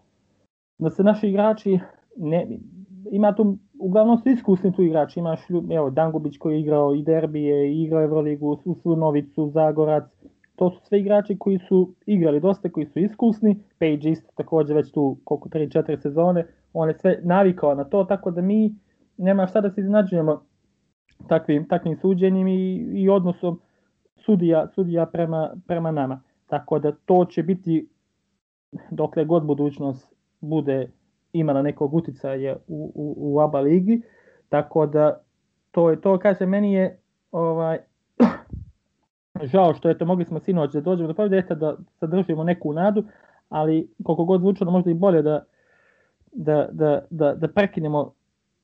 da 0.78 0.90
se 0.90 1.02
naši 1.02 1.28
igrači 1.28 1.78
ne, 2.16 2.59
ima 3.11 3.35
tu 3.35 3.57
uglavnom 3.78 4.18
su 4.18 4.28
iskusni 4.28 4.72
tu 4.72 4.83
igrači, 4.83 5.20
imaš 5.20 5.40
evo 5.70 5.90
Dangubić 5.90 6.38
koji 6.38 6.55
je 6.55 6.61
igrao 6.61 6.94
i 6.94 7.02
derbije, 7.02 7.72
i 7.72 7.83
igrao 7.83 8.02
Evroligu, 8.02 8.59
Sunovicu, 8.83 9.50
Zagorac, 9.55 10.05
to 10.57 10.70
su 10.70 10.81
sve 10.85 11.00
igrači 11.00 11.37
koji 11.38 11.59
su 11.59 11.94
igrali 12.07 12.40
dosta, 12.40 12.68
koji 12.68 12.87
su 12.87 12.98
iskusni, 12.98 13.59
Page 13.78 14.11
isto 14.11 14.33
takođe 14.35 14.74
već 14.74 14.92
tu 14.92 15.16
koliko 15.24 15.48
3-4 15.48 16.02
sezone, 16.02 16.46
on 16.72 16.88
je 16.88 16.94
sve 16.94 17.20
navikao 17.22 17.74
na 17.74 17.85
to, 17.85 18.05
tako 18.05 18.31
da 18.31 18.40
mi 18.40 18.74
nema 19.16 19.46
šta 19.46 19.61
da 19.61 19.70
se 19.70 19.81
iznađujemo 19.81 20.42
takvim, 21.29 21.68
takvim 21.68 21.96
suđenjem 21.96 22.48
i, 22.48 22.75
i 22.77 23.09
odnosom 23.09 23.61
sudija, 24.16 24.68
sudija 24.75 25.07
prema, 25.07 25.51
prema 25.66 25.90
nama. 25.90 26.20
Tako 26.46 26.79
da 26.79 26.92
to 26.92 27.25
će 27.25 27.42
biti 27.42 27.88
dokle 28.90 29.25
god 29.25 29.44
budućnost 29.44 30.14
bude 30.40 30.90
imala 31.33 31.62
nekog 31.62 31.94
uticaja 31.94 32.57
u, 32.68 32.92
u, 32.94 33.14
u 33.16 33.40
ABA 33.40 33.61
ligi, 33.61 34.03
tako 34.48 34.87
da 34.87 35.20
to 35.70 35.90
je 35.90 36.01
to, 36.01 36.18
kaže, 36.18 36.46
meni 36.46 36.72
je 36.72 37.01
ovaj, 37.33 37.79
žao 39.53 39.75
što 39.75 39.90
eto, 39.90 40.05
mogli 40.05 40.25
smo 40.25 40.40
sinoć 40.40 40.72
da 40.72 40.81
dođemo 40.81 41.09
do 41.09 41.14
pobjede, 41.14 41.55
da 41.55 41.77
sadržimo 42.01 42.44
neku 42.44 42.72
nadu, 42.72 43.05
ali 43.48 43.90
koliko 44.05 44.25
god 44.25 44.40
zvučano 44.40 44.70
možda 44.70 44.90
i 44.90 44.94
bolje 44.94 45.22
da, 45.22 45.44
da, 46.33 46.68
da, 46.72 47.05
da, 47.11 47.35
da 47.35 47.48
prekinemo 47.48 48.12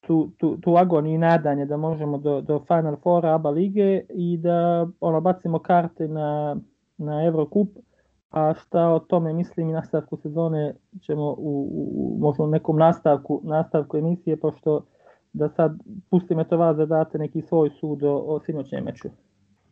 tu, 0.08 0.30
tu, 0.38 0.56
tu 0.60 0.76
agoniju 0.76 1.14
i 1.14 1.18
nadanje 1.18 1.66
da 1.66 1.76
možemo 1.76 2.18
do, 2.18 2.40
do 2.40 2.64
Final 2.66 2.96
Four 3.02 3.26
ABA 3.26 3.50
lige 3.50 4.00
i 4.14 4.36
da 4.36 4.86
ono, 5.00 5.20
bacimo 5.20 5.58
karte 5.58 6.08
na, 6.08 6.56
na 6.98 7.24
Eurocup, 7.24 7.68
a 8.30 8.54
šta 8.54 8.88
o 8.88 8.98
tome 8.98 9.32
mislim 9.32 9.68
i 9.68 9.72
nastavku 9.72 10.16
sezone 10.22 10.74
ćemo 11.06 11.34
u, 11.38 11.68
u 11.94 12.18
možda 12.20 12.44
u 12.44 12.46
nekom 12.46 12.76
nastavku, 12.76 13.40
nastavku 13.44 13.96
emisije, 13.96 14.36
pošto 14.36 14.84
da 15.32 15.48
sad 15.48 15.78
pustime 16.10 16.44
to 16.44 16.56
vas 16.56 16.76
da 16.76 16.86
date 16.86 17.18
neki 17.18 17.42
svoj 17.42 17.70
sud 17.80 18.02
o, 18.02 18.16
o 18.16 18.40
sinoćnjem 18.46 18.84
meču. 18.84 19.08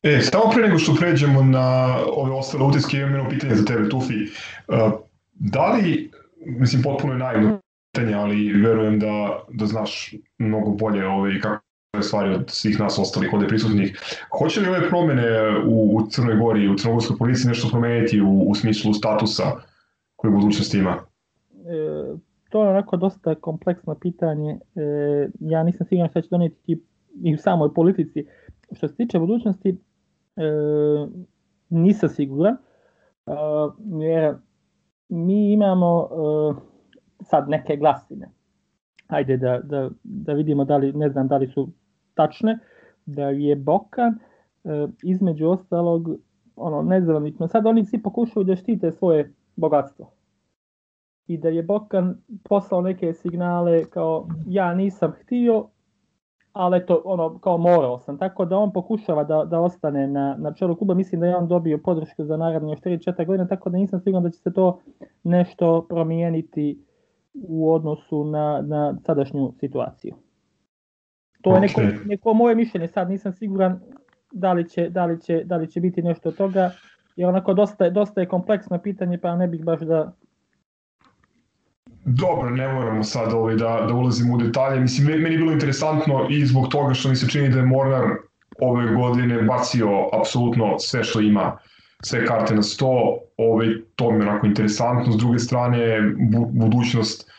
E, 0.03 0.21
samo 0.21 0.45
pre 0.55 0.63
nego 0.63 0.79
što 0.79 0.95
pređemo 1.01 1.43
na 1.43 1.97
ove 2.17 2.33
ostale 2.33 2.65
utiske, 2.65 2.97
imam 2.97 3.15
jedno 3.15 3.31
pitanje 3.31 3.55
za 3.55 3.65
tebe, 3.65 3.89
Tufi. 3.89 4.15
Uh, 4.15 4.93
da 5.35 5.73
li, 5.73 6.11
mislim, 6.47 6.83
potpuno 6.83 7.13
je 7.13 7.19
naivno 7.19 7.59
pitanje, 7.97 8.15
ali 8.15 8.53
verujem 8.53 8.99
da, 8.99 9.45
da 9.49 9.67
znaš 9.67 10.15
mnogo 10.39 10.71
bolje 10.71 11.07
ove, 11.07 11.41
kako 11.41 11.63
je 11.97 12.03
stvari 12.03 12.35
od 12.35 12.45
svih 12.51 12.81
nas 12.81 12.99
ostalih 12.99 13.33
ovde 13.33 13.47
prisutnih. 13.47 14.01
Hoće 14.39 14.61
li 14.61 14.69
ove 14.69 14.89
promene 14.89 15.25
u, 15.67 15.97
u 15.97 16.07
Crnoj 16.11 16.37
Gori 16.37 16.65
i 16.65 16.69
u 16.69 16.77
Crnogorskoj 16.77 17.17
policiji 17.19 17.49
nešto 17.49 17.69
promeniti 17.69 18.21
u, 18.21 18.45
u 18.49 18.55
smislu 18.55 18.93
statusa 18.93 19.45
koje 20.17 20.31
budućnost 20.31 20.75
ima? 20.75 20.91
E, 20.91 22.17
to 22.51 22.63
je 22.63 22.71
onako 22.71 22.97
dosta 22.97 23.35
kompleksno 23.35 23.95
pitanje. 23.95 24.51
E, 24.53 25.29
ja 25.41 25.63
nisam 25.63 25.87
siguran 25.87 26.11
šta 26.11 26.23
će 26.23 26.29
doneti 26.31 26.83
i 27.23 27.35
u 27.35 27.39
samoj 27.39 27.75
politici. 27.75 28.27
Što 28.73 28.89
se 28.89 28.97
tiče 28.97 29.19
budućnosti, 29.19 29.69
e, 30.37 30.43
nisam 31.69 32.09
siguran, 32.09 32.55
e, 32.55 33.31
jer 34.01 34.35
mi 35.09 35.53
imamo 35.53 36.09
e, 36.11 36.76
sad 37.31 37.49
neke 37.49 37.77
glasine. 37.77 38.31
Ajde 39.07 39.37
da, 39.37 39.59
da, 39.59 39.91
da 40.05 40.33
vidimo 40.33 40.65
da 40.65 40.77
li, 40.77 40.93
ne 40.93 41.09
znam 41.09 41.29
da 41.29 41.37
li 41.37 41.47
su 41.49 41.69
tačne, 42.15 42.59
da 43.07 43.23
je 43.23 43.57
Bokan 43.57 44.19
e, 44.65 44.87
između 45.03 45.49
ostalog 45.49 46.09
ono 46.57 46.83
nezvanično. 46.83 47.49
Sad 47.49 47.67
oni 47.67 47.85
svi 47.85 48.03
pokušaju 48.03 48.45
da 48.45 48.57
štite 48.57 48.93
svoje 48.93 49.33
bogatstvo. 49.57 50.11
i 51.27 51.39
da 51.39 51.49
je 51.49 51.63
Bokan 51.63 52.17
poslao 52.45 52.81
neke 52.81 53.13
signale 53.13 53.85
kao 53.85 54.29
ja 54.47 54.75
nisam 54.75 55.13
htio, 55.23 55.67
ali 56.53 56.87
to 56.87 57.03
ono 57.05 57.39
kao 57.39 57.59
morao 57.59 57.99
sam. 57.99 58.19
Tako 58.19 58.45
da 58.45 58.59
on 58.59 58.73
pokušava 58.73 59.25
da, 59.25 59.45
da 59.45 59.61
ostane 59.61 60.07
na, 60.07 60.37
na 60.39 60.55
čelu 60.55 60.77
kluba. 60.77 60.95
Mislim 60.95 61.21
da 61.21 61.27
je 61.27 61.37
on 61.37 61.49
dobio 61.49 61.79
podršku 61.79 62.25
za 62.25 62.37
naredne 62.37 62.73
još 62.73 62.81
3-4 62.81 63.27
godine, 63.27 63.49
tako 63.49 63.71
da 63.71 63.79
nisam 63.79 64.01
siguran 64.01 64.23
da 64.23 64.31
će 64.31 64.39
se 64.39 64.53
to 64.53 64.81
nešto 65.25 65.87
promijeniti 65.89 66.86
u 67.49 67.75
odnosu 67.75 68.25
na, 68.25 68.63
na 68.67 68.97
sadašnju 69.07 69.53
situaciju. 69.61 70.15
To 71.41 71.55
je 71.55 71.61
neko, 71.61 71.81
neko 72.05 72.35
moje 72.35 72.55
mišljenje, 72.55 72.89
sad 72.89 73.11
nisam 73.11 73.33
siguran 73.33 73.81
da 74.33 74.53
li 74.53 74.69
će, 74.69 74.89
da 74.89 75.07
li 75.07 75.21
će, 75.21 75.43
da 75.45 75.57
li 75.57 75.71
će 75.71 75.81
biti 75.81 76.03
nešto 76.03 76.29
od 76.29 76.37
toga, 76.37 76.71
jer 77.17 77.29
onako 77.29 77.55
dosta, 77.55 77.91
dosta 77.91 78.21
je 78.21 78.29
kompleksno 78.29 78.79
pitanje, 78.79 79.19
pa 79.19 79.37
ne 79.37 79.49
bih 79.49 79.65
baš 79.65 79.81
da 79.81 80.13
Dobro, 82.09 82.51
ne 82.51 82.73
moramo 82.73 83.03
sad 83.03 83.33
ovaj 83.33 83.55
da, 83.55 83.85
da 83.89 83.95
ulazimo 83.95 84.35
u 84.35 84.39
detalje. 84.39 84.81
Mislim, 84.81 85.07
meni 85.07 85.35
je 85.35 85.39
bilo 85.39 85.53
interesantno 85.53 86.27
i 86.31 86.47
zbog 86.47 86.69
toga 86.69 86.95
što 86.95 87.09
mi 87.09 87.17
se 87.17 87.29
čini 87.29 87.49
da 87.49 87.59
je 87.59 87.67
Mornar 87.67 88.05
ove 88.61 88.95
godine 88.95 89.43
bacio 89.43 89.89
apsolutno 90.21 90.79
sve 90.79 91.05
što 91.05 91.21
ima, 91.21 91.59
sve 92.07 92.27
karte 92.27 92.55
na 92.55 92.63
sto, 92.63 93.19
ovaj, 93.37 93.69
to 93.97 94.11
mi 94.11 94.25
je 94.25 94.29
onako 94.29 94.47
interesantno. 94.47 95.13
S 95.13 95.17
druge 95.17 95.39
strane, 95.39 96.01
bu, 96.31 96.47
budućnost, 96.47 97.31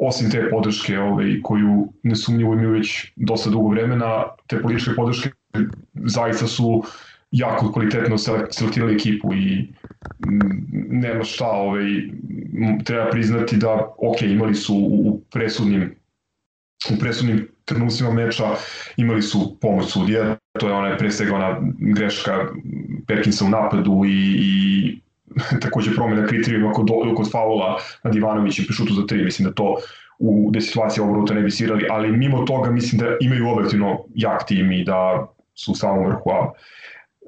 osim 0.00 0.30
te 0.30 0.50
podrške 0.50 0.98
ovaj, 0.98 1.40
koju 1.42 1.88
nesumnjivo 2.02 2.52
imaju 2.52 2.70
već 2.70 3.12
dosta 3.16 3.50
dugo 3.50 3.68
vremena, 3.68 4.24
te 4.46 4.62
političke 4.62 4.90
podrške 4.96 5.30
zaista 5.94 6.46
su 6.46 6.82
jako 7.30 7.72
kvalitetno 7.72 8.18
selektirali 8.50 8.94
ekipu 8.94 9.34
i 9.34 9.68
nema 10.90 11.24
šta, 11.24 11.50
ovaj, 11.50 11.84
treba 12.84 13.10
priznati 13.10 13.56
da, 13.56 13.94
ok, 13.98 14.22
imali 14.22 14.54
su 14.54 14.74
u 14.74 15.20
presudnim 15.32 15.94
u 16.90 16.98
presudnim 17.00 17.48
trenucima 17.64 18.12
meča 18.12 18.54
imali 18.96 19.22
su 19.22 19.56
pomoć 19.60 19.92
sudija, 19.92 20.36
to 20.58 20.68
je 20.68 20.74
ona 20.74 20.96
pre 20.96 21.10
svega 21.10 21.34
ona 21.34 21.60
greška 21.78 22.46
Perkinsa 23.06 23.44
u 23.44 23.48
napadu 23.48 24.02
i, 24.06 24.36
i 24.40 25.00
takođe 25.62 25.94
promena 25.94 26.26
kriterijuma 26.26 26.72
kod, 26.72 26.88
kod 27.16 27.30
faula 27.30 27.78
nad 28.02 28.14
Ivanovićem 28.14 28.64
pri 28.64 28.74
šutu 28.74 28.94
za 28.94 29.06
tri, 29.06 29.24
mislim 29.24 29.48
da 29.48 29.54
to 29.54 29.76
u 30.18 30.50
de 30.52 30.60
situacije 30.60 31.02
obruta 31.04 31.34
ne 31.34 31.42
bi 31.42 31.50
svirali, 31.50 31.86
ali 31.90 32.16
mimo 32.16 32.44
toga 32.44 32.70
mislim 32.70 32.98
da 32.98 33.06
imaju 33.20 33.48
objektivno 33.48 34.04
jak 34.14 34.46
tim 34.46 34.72
i 34.72 34.84
da 34.84 35.26
su 35.54 35.72
u 35.72 35.74
samom 35.74 36.06
vrhu, 36.06 36.30
a 36.30 36.52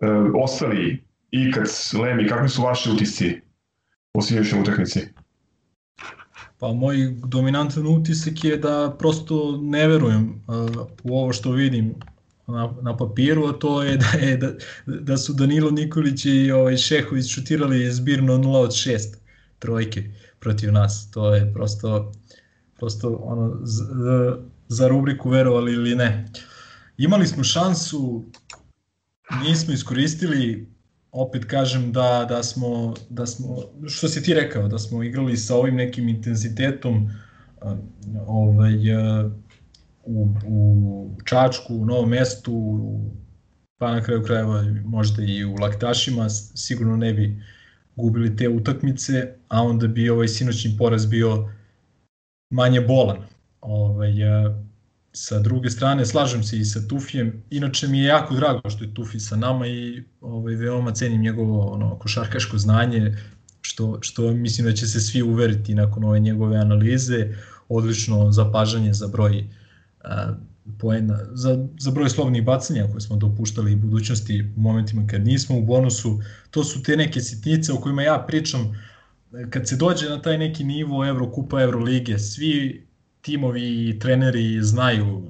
e, 0.02 0.06
ostali 0.42 1.04
Ikac, 1.30 1.92
Lemi, 1.92 2.28
kakvi 2.28 2.48
su 2.48 2.62
vaši 2.62 2.90
utisci 2.90 3.40
o 4.14 4.22
sinoćnoj 4.22 4.60
utakmici? 4.60 5.00
Pa 6.58 6.72
moj 6.72 6.96
dominantan 7.24 7.86
utisak 7.86 8.44
je 8.44 8.56
da 8.56 8.96
prosto 8.98 9.58
ne 9.62 9.88
verujem 9.88 10.42
uh, 10.46 10.86
u 11.02 11.18
ovo 11.18 11.32
što 11.32 11.50
vidim 11.50 11.94
na, 12.48 12.74
na 12.82 12.96
papiru, 12.96 13.46
a 13.46 13.52
to 13.52 13.82
je 13.82 13.96
da, 14.02 14.18
je, 14.18 14.36
da, 14.36 14.52
da 14.86 15.16
su 15.16 15.32
Danilo 15.32 15.70
Nikolić 15.70 16.24
i 16.24 16.50
ovaj, 16.50 16.76
Šehović 16.76 17.34
šutirali 17.34 17.92
zbirno 17.92 18.38
0 18.38 18.56
od 18.56 18.70
6 18.70 19.16
trojke 19.58 20.04
protiv 20.38 20.72
nas. 20.72 21.10
To 21.10 21.34
je 21.34 21.52
prosto, 21.54 22.12
prosto 22.76 23.20
ono, 23.22 23.60
z, 23.64 23.82
za 24.68 24.88
rubriku 24.88 25.30
verovali 25.30 25.72
ili 25.72 25.94
ne. 25.94 26.28
Imali 26.98 27.26
smo 27.26 27.44
šansu, 27.44 28.24
nismo 29.44 29.74
iskoristili, 29.74 30.68
opet 31.12 31.44
kažem 31.44 31.92
da, 31.92 32.26
da, 32.28 32.42
smo, 32.42 32.94
da 33.10 33.26
smo, 33.26 33.56
što 33.86 34.08
si 34.08 34.22
ti 34.22 34.34
rekao, 34.34 34.68
da 34.68 34.78
smo 34.78 35.02
igrali 35.02 35.36
sa 35.36 35.56
ovim 35.56 35.74
nekim 35.74 36.08
intenzitetom 36.08 37.10
ovaj, 38.26 38.74
u, 40.08 40.28
u 40.46 41.10
Čačku, 41.24 41.74
u 41.74 41.84
Novom 41.84 42.08
mestu, 42.08 42.78
pa 43.78 43.92
na 43.92 44.02
kraju 44.02 44.22
krajeva 44.22 44.64
možda 44.84 45.22
i 45.22 45.44
u 45.44 45.54
Laktašima, 45.54 46.28
sigurno 46.30 46.96
ne 46.96 47.12
bi 47.12 47.42
gubili 47.96 48.36
te 48.36 48.48
utakmice, 48.48 49.34
a 49.48 49.62
onda 49.62 49.86
bi 49.86 50.10
ovaj 50.10 50.28
sinoćni 50.28 50.76
poraz 50.78 51.06
bio 51.06 51.48
manje 52.50 52.80
bolan. 52.80 53.18
Ovaj, 53.60 54.12
Sa 55.12 55.38
druge 55.40 55.70
strane, 55.70 56.04
slažem 56.06 56.42
se 56.42 56.58
i 56.58 56.64
sa 56.64 56.80
Tufijem. 56.88 57.42
Inače 57.50 57.88
mi 57.88 57.98
je 57.98 58.04
jako 58.04 58.34
drago 58.34 58.70
što 58.70 58.84
je 58.84 58.94
Tufi 58.94 59.20
sa 59.20 59.36
nama 59.36 59.66
i 59.66 60.04
ovaj, 60.20 60.54
veoma 60.54 60.92
cenim 60.92 61.22
njegovo 61.22 61.72
ono, 61.72 61.98
košarkaško 61.98 62.58
znanje, 62.58 63.16
što, 63.60 63.98
što 64.00 64.30
mislim 64.32 64.66
da 64.66 64.72
će 64.72 64.86
se 64.86 65.00
svi 65.00 65.22
uveriti 65.22 65.74
nakon 65.74 66.04
ove 66.04 66.20
njegove 66.20 66.56
analize. 66.56 67.34
Odlično 67.68 68.32
zapažanje 68.32 68.92
za 68.92 69.08
broj 69.08 69.44
poena, 70.78 71.18
za, 71.32 71.66
za 71.78 71.90
broj 71.90 72.10
slovnih 72.10 72.44
bacanja 72.44 72.86
koje 72.90 73.00
smo 73.00 73.16
dopuštali 73.16 73.74
u 73.74 73.78
budućnosti 73.78 74.52
u 74.56 74.60
momentima 74.60 75.06
kad 75.06 75.26
nismo 75.26 75.58
u 75.58 75.64
bonusu. 75.64 76.20
To 76.50 76.64
su 76.64 76.82
te 76.82 76.96
neke 76.96 77.20
sitnice 77.20 77.72
o 77.72 77.80
kojima 77.80 78.02
ja 78.02 78.24
pričam 78.28 78.74
kad 79.50 79.68
se 79.68 79.76
dođe 79.76 80.08
na 80.08 80.22
taj 80.22 80.38
neki 80.38 80.64
nivo 80.64 81.06
Evrokupa, 81.06 81.62
Evrolige, 81.62 82.18
svi 82.18 82.86
timovi 83.20 83.88
i 83.88 83.98
treneri 83.98 84.62
znaju 84.62 85.22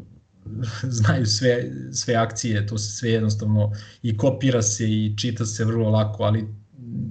znaju 0.98 1.26
sve, 1.26 1.70
sve 1.92 2.14
akcije, 2.14 2.66
to 2.66 2.78
se 2.78 2.90
sve 2.90 3.10
jednostavno 3.10 3.72
i 4.02 4.16
kopira 4.16 4.62
se 4.62 4.90
i 4.90 5.14
čita 5.16 5.46
se 5.46 5.64
vrlo 5.64 5.90
lako, 5.90 6.22
ali 6.22 6.48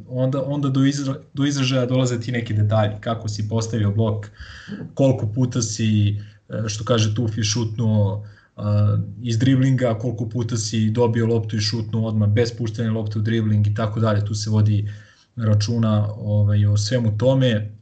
onda, 0.07 0.43
onda 0.45 0.70
do, 0.70 0.86
izra, 0.86 1.15
do 1.34 1.45
izražaja 1.45 1.86
dolaze 1.86 2.20
ti 2.20 2.32
neki 2.32 2.53
detalji, 2.53 2.95
kako 2.99 3.28
si 3.28 3.49
postavio 3.49 3.91
blok, 3.91 4.28
koliko 4.93 5.28
puta 5.28 5.61
si, 5.61 6.22
što 6.68 6.84
kaže 6.84 7.16
Tufi, 7.16 7.43
šutnuo 7.43 8.26
uh, 8.56 8.64
iz 9.22 9.38
driblinga, 9.38 9.98
koliko 10.00 10.30
puta 10.30 10.58
si 10.58 10.89
dobio 10.89 11.28
loptu 11.28 11.56
i 11.56 11.62
šutnuo 11.62 12.08
odmah 12.08 12.30
bez 12.30 12.58
puštanja 12.58 12.91
lopte 12.91 13.20
u 13.20 13.22
dribling 13.22 13.68
i 13.68 13.76
tako 13.76 14.00
dalje, 14.00 14.26
tu 14.26 14.36
se 14.36 14.50
vodi 14.50 14.91
računa 15.36 16.14
ovaj, 16.18 16.66
o 16.66 16.78
svemu 16.78 17.18
tome 17.18 17.78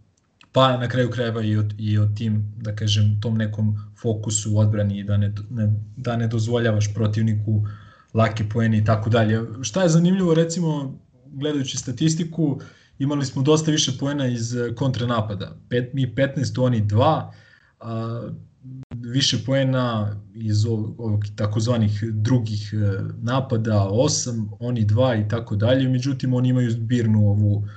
pa 0.56 0.78
na 0.78 0.88
kraju 0.88 1.10
krajeva 1.12 1.42
i 1.44 1.58
o, 1.58 1.64
i 1.78 1.98
o 1.98 2.06
tim, 2.16 2.54
da 2.58 2.76
kažem, 2.76 3.18
tom 3.22 3.38
nekom 3.38 3.76
fokusu 4.02 4.54
u 4.54 4.60
odbrani 4.60 5.04
da 5.04 5.18
ne, 5.18 5.34
ne, 5.50 5.74
da 5.98 6.16
ne 6.18 6.28
dozvoljavaš 6.28 6.94
protivniku 6.94 7.66
lake 8.14 8.50
poene 8.50 8.78
i 8.78 8.86
tako 8.86 9.10
dalje. 9.10 9.42
Šta 9.62 9.84
je 9.84 9.90
zanimljivo, 9.90 10.34
recimo, 10.34 11.00
gledajući 11.26 11.78
statistiku, 11.78 12.62
imali 13.00 13.26
smo 13.26 13.42
dosta 13.42 13.72
više 13.72 13.92
poena 14.00 14.28
iz 14.28 14.56
kontranapada. 14.76 15.58
Pet, 15.70 15.94
mi 15.94 16.08
15, 16.16 16.62
oni 16.62 16.82
2, 16.82 17.32
a, 17.80 18.30
više 18.94 19.38
poena 19.46 20.16
iz 20.34 20.66
ovog, 20.66 21.26
takozvanih 21.36 22.04
drugih 22.12 22.74
e, 22.74 23.04
napada, 23.22 23.88
8, 23.92 24.48
oni 24.60 24.86
2 24.86 25.26
i 25.26 25.30
tako 25.30 25.56
dalje, 25.56 25.90
međutim 25.90 26.34
oni 26.34 26.50
imaju 26.50 26.72
zbirnu 26.72 27.28
ovu 27.30 27.68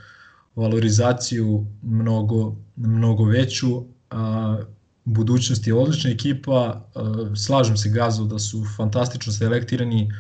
valorizaciju 0.56 1.66
mnogo, 1.82 2.56
mnogo 2.76 3.24
veću, 3.24 3.84
a, 4.10 4.58
budućnost 5.04 5.66
je 5.66 5.74
odlična 5.74 6.10
ekipa, 6.10 6.84
a, 6.94 7.30
slažem 7.36 7.76
se 7.76 7.88
Gazo 7.90 8.24
da 8.24 8.38
su 8.38 8.64
fantastično 8.76 9.32
selektirani, 9.32 10.10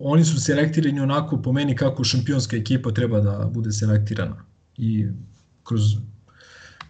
oni 0.00 0.24
su 0.24 0.40
selektirani 0.40 1.00
onako 1.00 1.42
po 1.42 1.52
meni 1.52 1.76
kako 1.76 2.04
šampionska 2.04 2.56
ekipa 2.56 2.90
treba 2.90 3.20
da 3.20 3.50
bude 3.54 3.72
selektirana. 3.72 4.44
I 4.76 5.06
kroz 5.64 5.82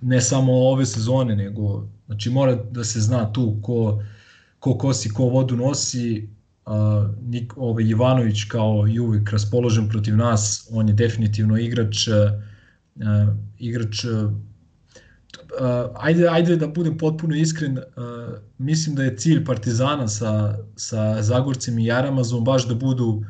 ne 0.02 0.20
samo 0.20 0.52
ove 0.52 0.86
sezone, 0.86 1.36
nego 1.36 1.86
znači 2.06 2.30
mora 2.30 2.54
da 2.54 2.84
se 2.84 3.00
zna 3.00 3.32
tu 3.32 3.58
ko, 3.62 4.02
ko 4.58 4.78
kosi, 4.78 5.08
ko 5.08 5.24
vodu 5.24 5.56
nosi, 5.56 6.28
a, 6.66 7.08
Nik, 7.22 7.52
ovaj 7.56 7.84
Ivanović 7.84 8.44
kao 8.44 8.88
i 8.88 9.00
uvek 9.00 9.30
raspoložen 9.30 9.88
protiv 9.88 10.16
nas, 10.16 10.68
on 10.72 10.88
je 10.88 10.94
definitivno 10.94 11.58
igrač 11.58 12.08
a, 12.08 12.38
igrač 13.58 14.04
uh, 14.04 14.32
ajde, 15.94 16.28
ajde 16.28 16.56
da 16.56 16.66
budem 16.66 16.98
potpuno 16.98 17.36
iskren, 17.36 17.78
uh, 17.78 17.84
mislim 18.58 18.96
da 18.96 19.02
je 19.02 19.16
cilj 19.16 19.44
Partizana 19.44 20.08
sa, 20.08 20.58
sa 20.76 21.22
Zagorcem 21.22 21.78
i 21.78 21.84
Jaramazom 21.84 22.44
baš 22.44 22.68
da 22.68 22.74
budu 22.74 23.22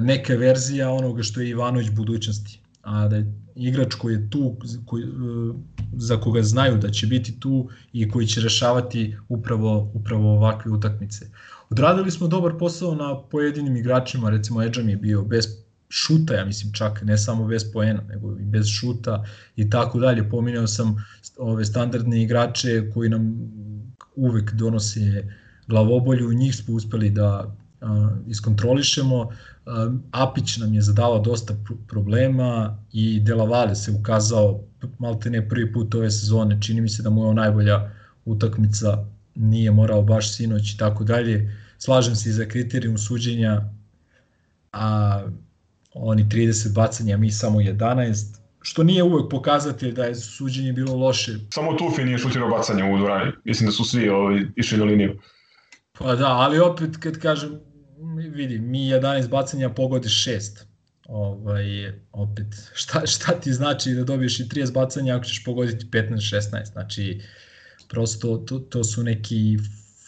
neka 0.00 0.34
verzija 0.34 0.90
onoga 0.90 1.22
što 1.22 1.40
je 1.40 1.50
Ivanović 1.50 1.90
budućnosti. 1.90 2.60
A 2.82 3.08
da 3.08 3.16
je 3.16 3.32
igrač 3.56 3.94
koji 3.94 4.14
je 4.14 4.30
tu, 4.30 4.56
koji, 4.86 5.04
uh, 5.04 5.56
za 5.96 6.20
koga 6.20 6.42
znaju 6.42 6.78
da 6.78 6.90
će 6.90 7.06
biti 7.06 7.40
tu 7.40 7.68
i 7.92 8.08
koji 8.10 8.26
će 8.26 8.40
rešavati 8.40 9.16
upravo, 9.28 9.90
upravo 9.94 10.32
ovakve 10.32 10.72
utakmice. 10.72 11.26
Odradili 11.70 12.10
smo 12.10 12.28
dobar 12.28 12.58
posao 12.58 12.94
na 12.94 13.20
pojedinim 13.20 13.76
igračima, 13.76 14.30
recimo 14.30 14.62
Edžam 14.62 14.88
je 14.88 14.96
bio 14.96 15.22
bez 15.22 15.46
šuta, 15.88 16.34
ja 16.34 16.44
mislim 16.44 16.72
čak 16.72 17.02
ne 17.02 17.18
samo 17.18 17.46
bez 17.46 17.72
poena, 17.72 18.02
nego 18.08 18.38
i 18.38 18.44
bez 18.44 18.66
šuta 18.66 19.24
i 19.56 19.70
tako 19.70 19.98
dalje. 19.98 20.30
Pominjao 20.30 20.66
sam 20.66 21.04
ove 21.38 21.64
standardne 21.64 22.22
igrače 22.22 22.90
koji 22.94 23.08
nam 23.08 23.38
uvek 24.16 24.52
donose 24.52 25.24
glavobolju, 25.68 26.32
njih 26.32 26.56
smo 26.56 26.74
uspeli 26.74 27.10
da 27.10 27.56
a, 27.80 28.10
iskontrolišemo. 28.26 29.32
Apić 30.10 30.56
nam 30.56 30.74
je 30.74 30.80
zadavao 30.80 31.18
dosta 31.18 31.54
problema 31.88 32.78
i 32.92 33.20
Delavale 33.20 33.74
se 33.74 33.92
ukazao 33.92 34.60
malte 34.98 35.30
ne 35.30 35.48
prvi 35.48 35.72
put 35.72 35.94
ove 35.94 36.10
sezone. 36.10 36.62
Čini 36.62 36.80
mi 36.80 36.88
se 36.88 37.02
da 37.02 37.10
mu 37.10 37.28
je 37.28 37.34
najbolja 37.34 37.90
utakmica, 38.24 39.04
nije 39.34 39.70
morao 39.70 40.02
baš 40.02 40.34
sinoć 40.34 40.74
i 40.74 40.76
tako 40.78 41.04
dalje. 41.04 41.56
Slažem 41.78 42.16
se 42.16 42.28
i 42.28 42.32
za 42.32 42.44
kriterijum 42.44 42.98
suđenja, 42.98 43.70
a 44.72 45.22
oni 45.94 46.24
30 46.24 46.74
bacanja, 46.74 47.16
mi 47.16 47.30
samo 47.30 47.58
11, 47.58 48.36
što 48.60 48.82
nije 48.82 49.02
uvek 49.02 49.30
pokazatelj 49.30 49.92
da 49.92 50.04
je 50.04 50.14
suđenje 50.14 50.72
bilo 50.72 50.96
loše. 50.96 51.38
Samo 51.50 51.72
Tufi 51.72 52.04
nije 52.04 52.18
šutirao 52.18 52.48
bacanje 52.48 52.84
u 52.84 52.98
dvorani. 52.98 53.32
Mislim 53.44 53.66
da 53.66 53.72
su 53.72 53.84
svi 53.84 54.08
ovi, 54.08 54.52
išli 54.56 54.78
na 54.78 54.84
liniju. 54.84 55.18
Pa 55.98 56.14
da, 56.14 56.28
ali 56.28 56.58
opet 56.58 56.96
kad 56.96 57.18
kažem, 57.18 57.60
vidi, 58.34 58.58
mi 58.58 58.78
11 58.78 59.28
bacanja 59.28 59.70
pogodiš 59.70 60.24
6. 60.26 60.64
Ovaj, 61.08 61.92
opet, 62.12 62.46
šta, 62.74 63.06
šta 63.06 63.40
ti 63.40 63.52
znači 63.52 63.90
da 63.90 64.04
dobiješ 64.04 64.40
i 64.40 64.44
30 64.44 64.72
bacanja 64.72 65.16
ako 65.16 65.24
ćeš 65.24 65.44
pogoditi 65.44 65.86
15-16? 65.86 66.72
Znači, 66.72 67.22
prosto 67.88 68.36
to, 68.36 68.58
to 68.58 68.84
su 68.84 69.02
neki 69.02 69.58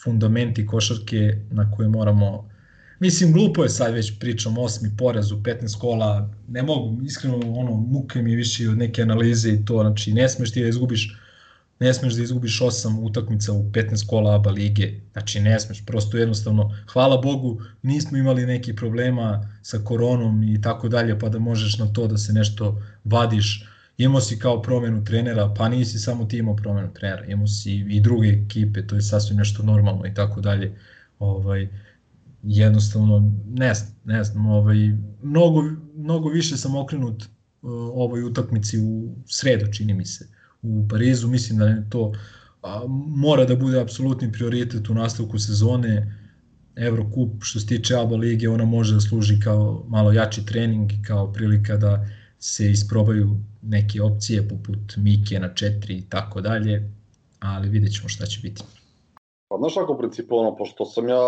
fundamenti 0.03 0.65
košarke 0.65 1.37
na 1.51 1.71
koje 1.71 1.89
moramo 1.89 2.49
Mislim, 2.99 3.33
glupo 3.33 3.63
je 3.63 3.69
sad 3.69 3.93
već 3.93 4.19
pričam 4.19 4.57
osmi 4.57 4.89
poraz 4.97 5.31
u 5.31 5.37
15 5.37 5.79
kola, 5.79 6.29
ne 6.47 6.63
mogu, 6.63 7.01
iskreno, 7.03 7.35
ono, 7.35 7.71
muke 7.71 8.21
mi 8.21 8.35
više 8.35 8.69
od 8.69 8.77
neke 8.77 9.01
analize 9.01 9.49
i 9.51 9.65
to, 9.65 9.81
znači, 9.81 10.13
ne 10.13 10.29
smeš 10.29 10.51
ti 10.51 10.61
da 10.61 10.67
izgubiš 10.67 11.17
ne 11.79 11.93
smeš 11.93 12.13
da 12.13 12.23
izgubiš 12.23 12.61
osam 12.61 12.99
utakmica 12.99 13.53
u 13.53 13.63
15 13.71 14.07
kola 14.07 14.35
ABA 14.35 14.51
lige, 14.51 14.93
znači 15.11 15.39
ne 15.39 15.59
smeš, 15.59 15.85
prosto 15.85 16.17
jednostavno, 16.17 16.75
hvala 16.93 17.21
Bogu, 17.21 17.61
nismo 17.81 18.17
imali 18.17 18.45
neki 18.45 18.75
problema 18.75 19.49
sa 19.61 19.79
koronom 19.83 20.43
i 20.43 20.61
tako 20.61 20.89
dalje, 20.89 21.19
pa 21.19 21.29
da 21.29 21.39
možeš 21.39 21.77
na 21.77 21.93
to 21.93 22.07
da 22.07 22.17
se 22.17 22.33
nešto 22.33 22.81
vadiš, 23.03 23.65
imao 23.97 24.21
si 24.21 24.39
kao 24.39 24.61
promenu 24.61 25.03
trenera, 25.03 25.53
pa 25.57 25.69
nisi 25.69 25.99
samo 25.99 26.25
ti 26.25 26.37
imao 26.37 26.55
promenu 26.55 26.93
trenera, 26.93 27.25
imao 27.25 27.47
si 27.47 27.85
i 27.89 28.01
druge 28.01 28.27
ekipe, 28.27 28.87
to 28.87 28.95
je 28.95 29.01
sasvim 29.01 29.37
nešto 29.37 29.63
normalno 29.63 30.05
i 30.05 30.13
tako 30.13 30.41
dalje, 30.41 30.77
ovaj, 31.19 31.67
jednostavno 32.43 33.31
ne 33.47 33.73
znam, 33.73 33.95
ne 34.05 34.23
znam, 34.23 34.45
ovaj, 34.45 34.77
mnogo, 35.23 35.63
mnogo 35.95 36.29
više 36.29 36.57
sam 36.57 36.75
okrenut 36.75 37.23
uh, 37.23 37.29
ovoj 37.93 38.23
utakmici 38.23 38.79
u 38.79 39.15
sredu, 39.25 39.71
čini 39.71 39.93
mi 39.93 40.05
se, 40.05 40.27
u 40.61 40.87
Parizu, 40.89 41.27
mislim 41.27 41.59
da 41.59 41.67
je 41.67 41.85
to 41.89 42.13
a, 42.61 42.83
mora 43.07 43.45
da 43.45 43.55
bude 43.55 43.81
apsolutni 43.81 44.31
prioritet 44.31 44.89
u 44.89 44.93
nastavku 44.93 45.39
sezone, 45.39 46.15
Eurocup 46.75 47.43
što 47.43 47.59
se 47.59 47.67
tiče 47.67 47.95
ABA 47.95 48.15
lige, 48.15 48.49
ona 48.49 48.65
može 48.65 48.93
da 48.93 48.99
služi 48.99 49.39
kao 49.39 49.85
malo 49.87 50.11
jači 50.11 50.45
trening 50.45 50.91
kao 51.07 51.33
prilika 51.33 51.77
da 51.77 52.05
se 52.39 52.71
isprobaju 52.71 53.37
neke 53.61 54.01
opcije 54.01 54.47
poput 54.47 54.97
Mike 54.97 55.39
na 55.39 55.49
4 55.49 55.97
i 55.97 56.01
tako 56.09 56.41
dalje, 56.41 56.89
ali 57.39 57.69
vidjet 57.69 57.93
ćemo 57.93 58.09
šta 58.09 58.25
će 58.25 58.39
biti. 58.41 58.63
Pa 59.47 59.57
znaš 59.57 59.77
ako 59.77 59.97
principu, 59.97 60.37
ono, 60.37 60.55
pošto 60.55 60.85
sam 60.85 61.09
ja 61.09 61.21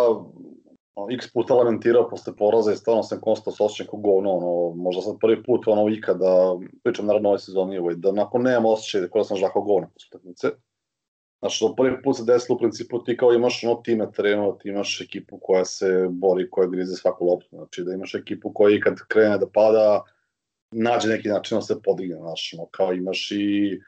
x 1.11 1.33
puta 1.33 1.53
lamentirao 1.53 2.09
posle 2.09 2.35
poraza 2.35 2.71
i 2.73 2.75
stvarno 2.75 3.03
sam 3.03 3.21
konstantno 3.21 3.51
se 3.51 3.63
osjećam 3.63 3.87
kao 3.87 3.99
govno, 3.99 4.31
ono, 4.31 4.75
možda 4.75 5.01
sad 5.01 5.15
prvi 5.21 5.43
put 5.43 5.67
ono 5.67 5.89
ikada, 5.89 6.57
pričam 6.83 7.05
naravno 7.05 7.29
ove 7.29 7.39
sezoni, 7.39 7.77
ovaj, 7.77 7.95
da 7.95 8.11
nakon 8.11 8.41
nemam 8.41 8.65
osjećaj 8.65 9.01
da 9.01 9.23
sam 9.23 9.37
žakao 9.37 9.61
govno 9.61 9.89
posle 9.93 10.07
utakmice. 10.11 10.47
Znači, 11.39 11.65
prvi 11.77 12.01
put 12.03 12.17
se 12.17 12.23
desilo 12.23 12.55
u 12.55 12.59
principu 12.59 13.03
ti 13.03 13.17
kao 13.17 13.33
imaš 13.33 13.63
ono 13.63 13.75
tim 13.75 13.97
na 13.97 14.11
terenu, 14.11 14.57
ti 14.61 14.69
imaš 14.69 15.01
ekipu 15.01 15.39
koja 15.41 15.65
se 15.65 16.07
bori, 16.09 16.49
koja 16.49 16.67
grize 16.67 16.95
svaku 16.95 17.25
loptu, 17.25 17.47
znači 17.51 17.83
da 17.83 17.93
imaš 17.93 18.15
ekipu 18.15 18.51
koja 18.53 18.75
i 18.75 18.79
kad 18.79 18.95
krene 19.07 19.37
da 19.37 19.47
pada, 19.53 20.03
nađe 20.71 21.09
neki 21.09 21.29
način 21.29 21.57
da 21.57 21.61
se 21.61 21.81
podigne, 21.83 22.15
znači, 22.15 22.55
ono, 22.59 22.67
kao 22.71 22.93
imaš 22.93 23.31
i 23.31 23.79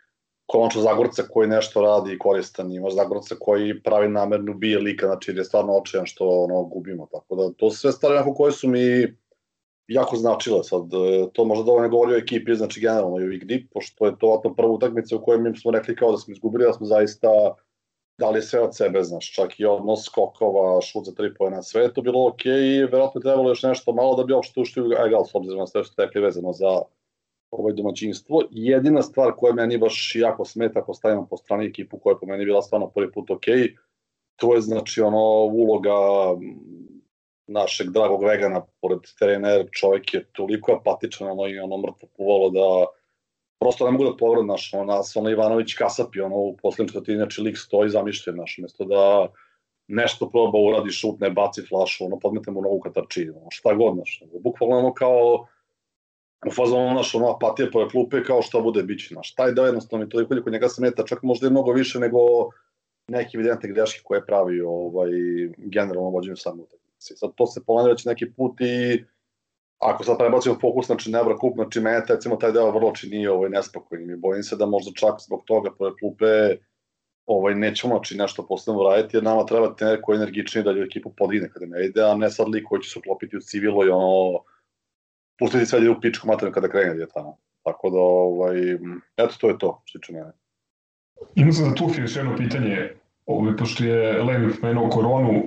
konačno 0.46 0.82
Zagorca 0.82 1.24
koji 1.30 1.48
nešto 1.48 1.82
radi 1.82 2.14
i 2.14 2.20
koristan, 2.20 2.72
ima 2.72 2.90
Zagorca 2.90 3.36
koji 3.40 3.84
pravi 3.84 4.10
namerno 4.10 4.54
bije 4.54 4.80
lika, 4.80 5.06
znači 5.06 5.32
je 5.32 5.44
stvarno 5.44 5.74
očajan 5.74 6.06
što 6.06 6.30
ono, 6.30 6.64
gubimo, 6.64 7.08
tako 7.12 7.36
da 7.36 7.54
to 7.58 7.72
su 7.72 7.78
sve 7.78 7.92
stvari 7.92 8.16
onako 8.16 8.34
koje 8.34 8.52
su 8.52 8.68
mi 8.68 9.16
jako 9.88 10.16
značile 10.16 10.64
sad, 10.64 10.94
e, 10.94 11.28
to 11.34 11.46
možda 11.46 11.64
dovoljno 11.64 11.90
govori 11.90 12.14
o 12.14 12.18
ekipi, 12.18 12.56
znači 12.56 12.82
generalno 12.82 13.20
i 13.20 13.28
u 13.28 13.32
Igdi, 13.32 13.68
pošto 13.74 14.06
je 14.06 14.18
to 14.20 14.28
vatno 14.28 14.54
prva 14.54 14.72
utakmica 14.72 15.16
u 15.16 15.22
kojoj 15.22 15.42
mi 15.42 15.58
smo 15.58 15.72
rekli 15.72 15.96
kao 15.96 16.12
da 16.12 16.18
smo 16.18 16.32
izgubili, 16.32 16.66
da 16.66 16.74
smo 16.74 16.86
zaista 16.86 17.28
dali 18.18 18.42
sve 18.42 18.60
od 18.60 18.76
sebe, 18.76 19.04
znaš, 19.04 19.34
čak 19.34 19.60
i 19.60 19.66
odnos 19.66 20.06
skokova, 20.06 20.82
šut 20.82 21.06
za 21.06 21.12
tri 21.12 21.34
pojena, 21.34 21.64
sve 21.64 21.82
je 21.82 21.94
to 21.94 22.02
bilo 22.02 22.28
okej 22.28 22.52
okay, 22.52 22.80
i 22.80 22.86
verovatno 22.86 23.20
je 23.20 23.24
trebalo 23.24 23.50
još 23.50 23.64
nešto 23.64 23.94
malo 23.94 24.16
da 24.16 24.24
bi 24.24 24.34
uopšte 24.34 24.60
ušli 24.60 24.82
u 24.82 24.92
egal, 25.08 25.26
s 25.26 25.36
obzirom 25.36 25.60
na 25.60 25.68
sve 25.68 25.84
što 25.84 25.94
ste 25.94 26.06
rekli 26.06 26.22
vezano 26.22 26.54
za 26.54 26.82
ovaj 27.58 27.74
domaćinstvo. 27.74 28.42
Jedina 28.52 29.02
stvar 29.02 29.32
koja 29.38 29.54
meni 29.54 29.78
baš 29.78 30.12
jako 30.16 30.46
smeta 30.46 30.80
ako 30.80 30.94
stavimo 30.94 31.28
po 31.30 31.38
strani 31.38 31.66
ekipu 31.66 32.00
koja 32.00 32.14
je 32.14 32.20
po 32.20 32.26
meni 32.26 32.46
bila 32.46 32.62
stvarno 32.62 32.90
prvi 32.90 33.12
put 33.12 33.32
ok, 33.32 33.46
to 34.36 34.56
je 34.56 34.62
znači 34.62 35.02
ono 35.02 35.46
uloga 35.46 35.92
našeg 37.48 37.90
dragog 37.90 38.24
vegana 38.24 38.62
pored 38.82 39.00
terena, 39.20 39.50
jer 39.50 39.70
čovjek 39.72 40.14
je 40.14 40.26
toliko 40.32 40.72
apatičan 40.72 41.32
ono, 41.32 41.48
i 41.48 41.60
ono 41.60 41.78
mrtvo 41.78 42.10
puvalo 42.18 42.50
da 42.50 42.86
prosto 43.60 43.86
ne 43.86 43.92
mogu 43.92 44.04
da 44.04 44.18
povred 44.18 44.46
naš, 44.46 44.74
ono, 44.74 44.84
nas, 44.84 45.16
ono 45.16 45.30
Ivanović 45.30 45.74
kasapi, 45.74 46.22
ono, 46.22 46.36
u 46.36 46.58
poslednjem 46.58 46.88
četvrtini, 46.88 47.18
znači 47.18 47.42
lik 47.42 47.58
stoji 47.58 47.90
zamišljen, 47.90 48.36
naš, 48.36 48.58
mesto 48.62 48.86
da 48.86 49.28
nešto 49.88 50.30
proba 50.30 50.60
uradi, 50.60 50.92
šutne, 50.92 51.30
baci 51.30 51.62
flašu, 51.70 52.06
ono, 52.06 52.20
podmete 52.20 52.52
mu 52.52 52.62
nogu 52.62 52.80
katarči, 52.80 53.30
ono, 53.30 53.48
šta 53.50 53.74
god, 53.74 53.98
naš, 53.98 54.24
bukvalno 54.44 54.78
ono 54.78 54.94
kao, 54.94 55.46
u 56.48 56.52
fazonu 56.52 56.94
naš 56.94 57.16
ono 57.16 57.32
apatija 57.36 57.68
poje 57.72 57.90
klupe 57.90 58.24
kao 58.24 58.42
šta 58.42 58.60
bude 58.60 58.84
biće 58.84 59.16
naš. 59.16 59.36
Taj 59.36 59.52
deo 59.52 59.66
jednostavno 59.66 60.06
mi 60.06 60.10
toliko 60.10 60.44
kod 60.44 60.54
njega 60.54 60.70
smeta, 60.70 61.06
čak 61.06 61.24
možda 61.24 61.48
i 61.48 61.52
mnogo 61.52 61.72
više 61.72 62.00
nego 62.00 62.20
neke 63.08 63.38
evidentne 63.38 63.70
greške 63.70 64.02
koje 64.04 64.26
pravi 64.26 64.62
ovaj, 64.62 65.10
generalno 65.58 66.10
vođenju 66.10 66.36
same 66.36 66.62
utakmice. 66.62 67.16
Sad 67.16 67.32
to 67.36 67.48
se 67.48 67.62
ponavlja 67.66 67.96
neki 68.06 68.32
put 68.32 68.62
i 68.62 69.04
ako 69.80 70.04
sad 70.04 70.18
prebacimo 70.18 70.58
fokus 70.62 70.86
znači 70.86 71.12
na 71.12 71.20
Evra 71.20 71.38
kup, 71.38 71.56
znači 71.56 71.80
mene 71.80 72.06
recimo 72.10 72.36
taj 72.36 72.52
deo 72.52 72.72
vrlo 72.72 72.92
čini 72.96 73.28
ovaj, 73.28 73.50
nespokojnim 73.50 74.10
i 74.12 74.16
bojim 74.16 74.44
se 74.44 74.56
da 74.56 74.66
možda 74.66 74.92
čak 74.96 75.14
zbog 75.20 75.44
toga 75.46 75.72
poje 75.78 75.92
klupe 76.00 76.56
ovaj, 77.26 77.56
nećemo 77.56 77.96
znači 77.96 78.18
nešto 78.18 78.48
posebno 78.48 78.84
raditi, 78.84 79.18
jer 79.18 79.24
nama 79.24 79.46
treba 79.46 79.76
trener 79.76 80.02
koji 80.02 80.16
je 80.16 80.18
energičniji 80.18 80.64
da 80.64 80.72
ljudi 80.72 80.86
ekipu 80.86 81.14
podigne 81.18 81.50
kada 81.50 81.66
ne 81.66 81.86
ide, 81.86 82.02
a 82.02 82.16
ne 82.16 82.30
sad 82.30 82.50
lik 82.50 82.66
koji 82.70 82.82
će 82.82 82.90
se 82.90 83.00
uklopiti 83.00 83.38
u 83.38 83.42
civilo 83.42 83.86
i 83.86 83.90
ono 83.90 84.40
pustiti 85.40 85.66
sve 85.66 85.90
u 85.90 86.02
pičku 86.02 86.28
materiju 86.28 86.54
kada 86.54 86.70
krene 86.70 87.00
je 87.00 87.08
tamo. 87.14 87.38
Tako 87.64 87.90
da, 87.90 88.00
ovaj, 88.00 88.74
eto, 89.18 89.36
to 89.40 89.50
je 89.50 89.58
to, 89.58 89.82
što 89.86 90.00
tiče 90.00 90.14
mene. 90.14 90.32
Imao 91.36 91.54
sam 91.54 91.66
za 91.66 91.76
Tufi 91.76 92.02
još 92.02 92.16
jedno 92.16 92.36
pitanje, 92.38 92.90
ovaj, 93.26 93.58
pošto 93.58 93.84
je 93.84 94.24
Levi 94.24 94.54
pomenuo 94.62 94.90
koronu, 94.90 95.44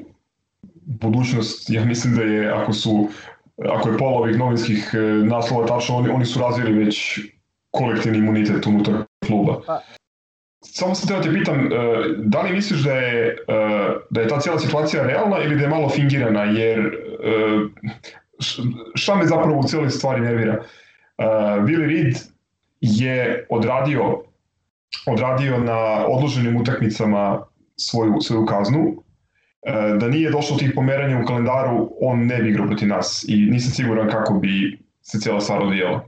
budućnost, 0.86 1.70
ja 1.70 1.84
mislim 1.84 2.14
da 2.14 2.22
je, 2.22 2.52
ako 2.52 2.72
su, 2.72 3.08
ako 3.68 3.88
je 3.88 3.98
pola 3.98 4.18
ovih 4.18 4.38
novinskih 4.38 4.90
e, 4.94 4.98
naslova 5.26 5.66
tačno, 5.66 5.96
oni, 5.96 6.08
oni 6.08 6.24
su 6.24 6.40
razvili 6.40 6.84
već 6.84 7.20
kolektivni 7.70 8.18
imunitet 8.18 8.66
unutar 8.66 8.94
kluba. 9.26 9.60
Pa. 9.66 9.82
Samo 10.64 10.94
sam 10.94 11.08
teo 11.08 11.16
da 11.16 11.22
te 11.22 11.38
pitam, 11.38 11.66
e, 11.66 11.68
da 12.16 12.42
li 12.42 12.52
misliš 12.52 12.80
da 12.80 12.92
je, 12.92 13.26
e, 13.28 13.34
da 14.10 14.20
je 14.20 14.28
ta 14.28 14.40
cijela 14.40 14.58
situacija 14.58 15.06
realna 15.06 15.42
ili 15.42 15.56
da 15.56 15.62
je 15.62 15.68
malo 15.68 15.88
fingirana, 15.88 16.44
jer 16.44 16.96
šta 18.94 19.16
me 19.16 19.26
zapravo 19.26 19.58
u 19.58 19.62
cijeloj 19.62 19.90
stvari 19.90 20.20
nervira? 20.20 20.52
Uh, 20.58 21.24
Willi 21.64 21.86
Reed 21.86 22.16
je 22.80 23.46
odradio 23.50 24.22
odradio 25.06 25.58
na 25.58 26.06
odloženim 26.06 26.60
utakmicama 26.60 27.42
svoju, 27.76 28.20
svoju 28.20 28.46
kaznu, 28.46 28.80
uh, 28.88 29.98
da 30.00 30.08
nije 30.08 30.30
došlo 30.30 30.56
tih 30.56 30.72
pomeranja 30.74 31.20
u 31.22 31.26
kalendaru, 31.26 31.90
on 32.00 32.26
ne 32.26 32.42
bi 32.42 32.50
igrao 32.50 32.66
proti 32.66 32.86
nas 32.86 33.24
i 33.28 33.50
nisam 33.50 33.72
siguran 33.72 34.10
kako 34.10 34.34
bi 34.34 34.78
se 35.02 35.20
cijela 35.20 35.40
stvar 35.40 35.62
odvijela. 35.62 36.00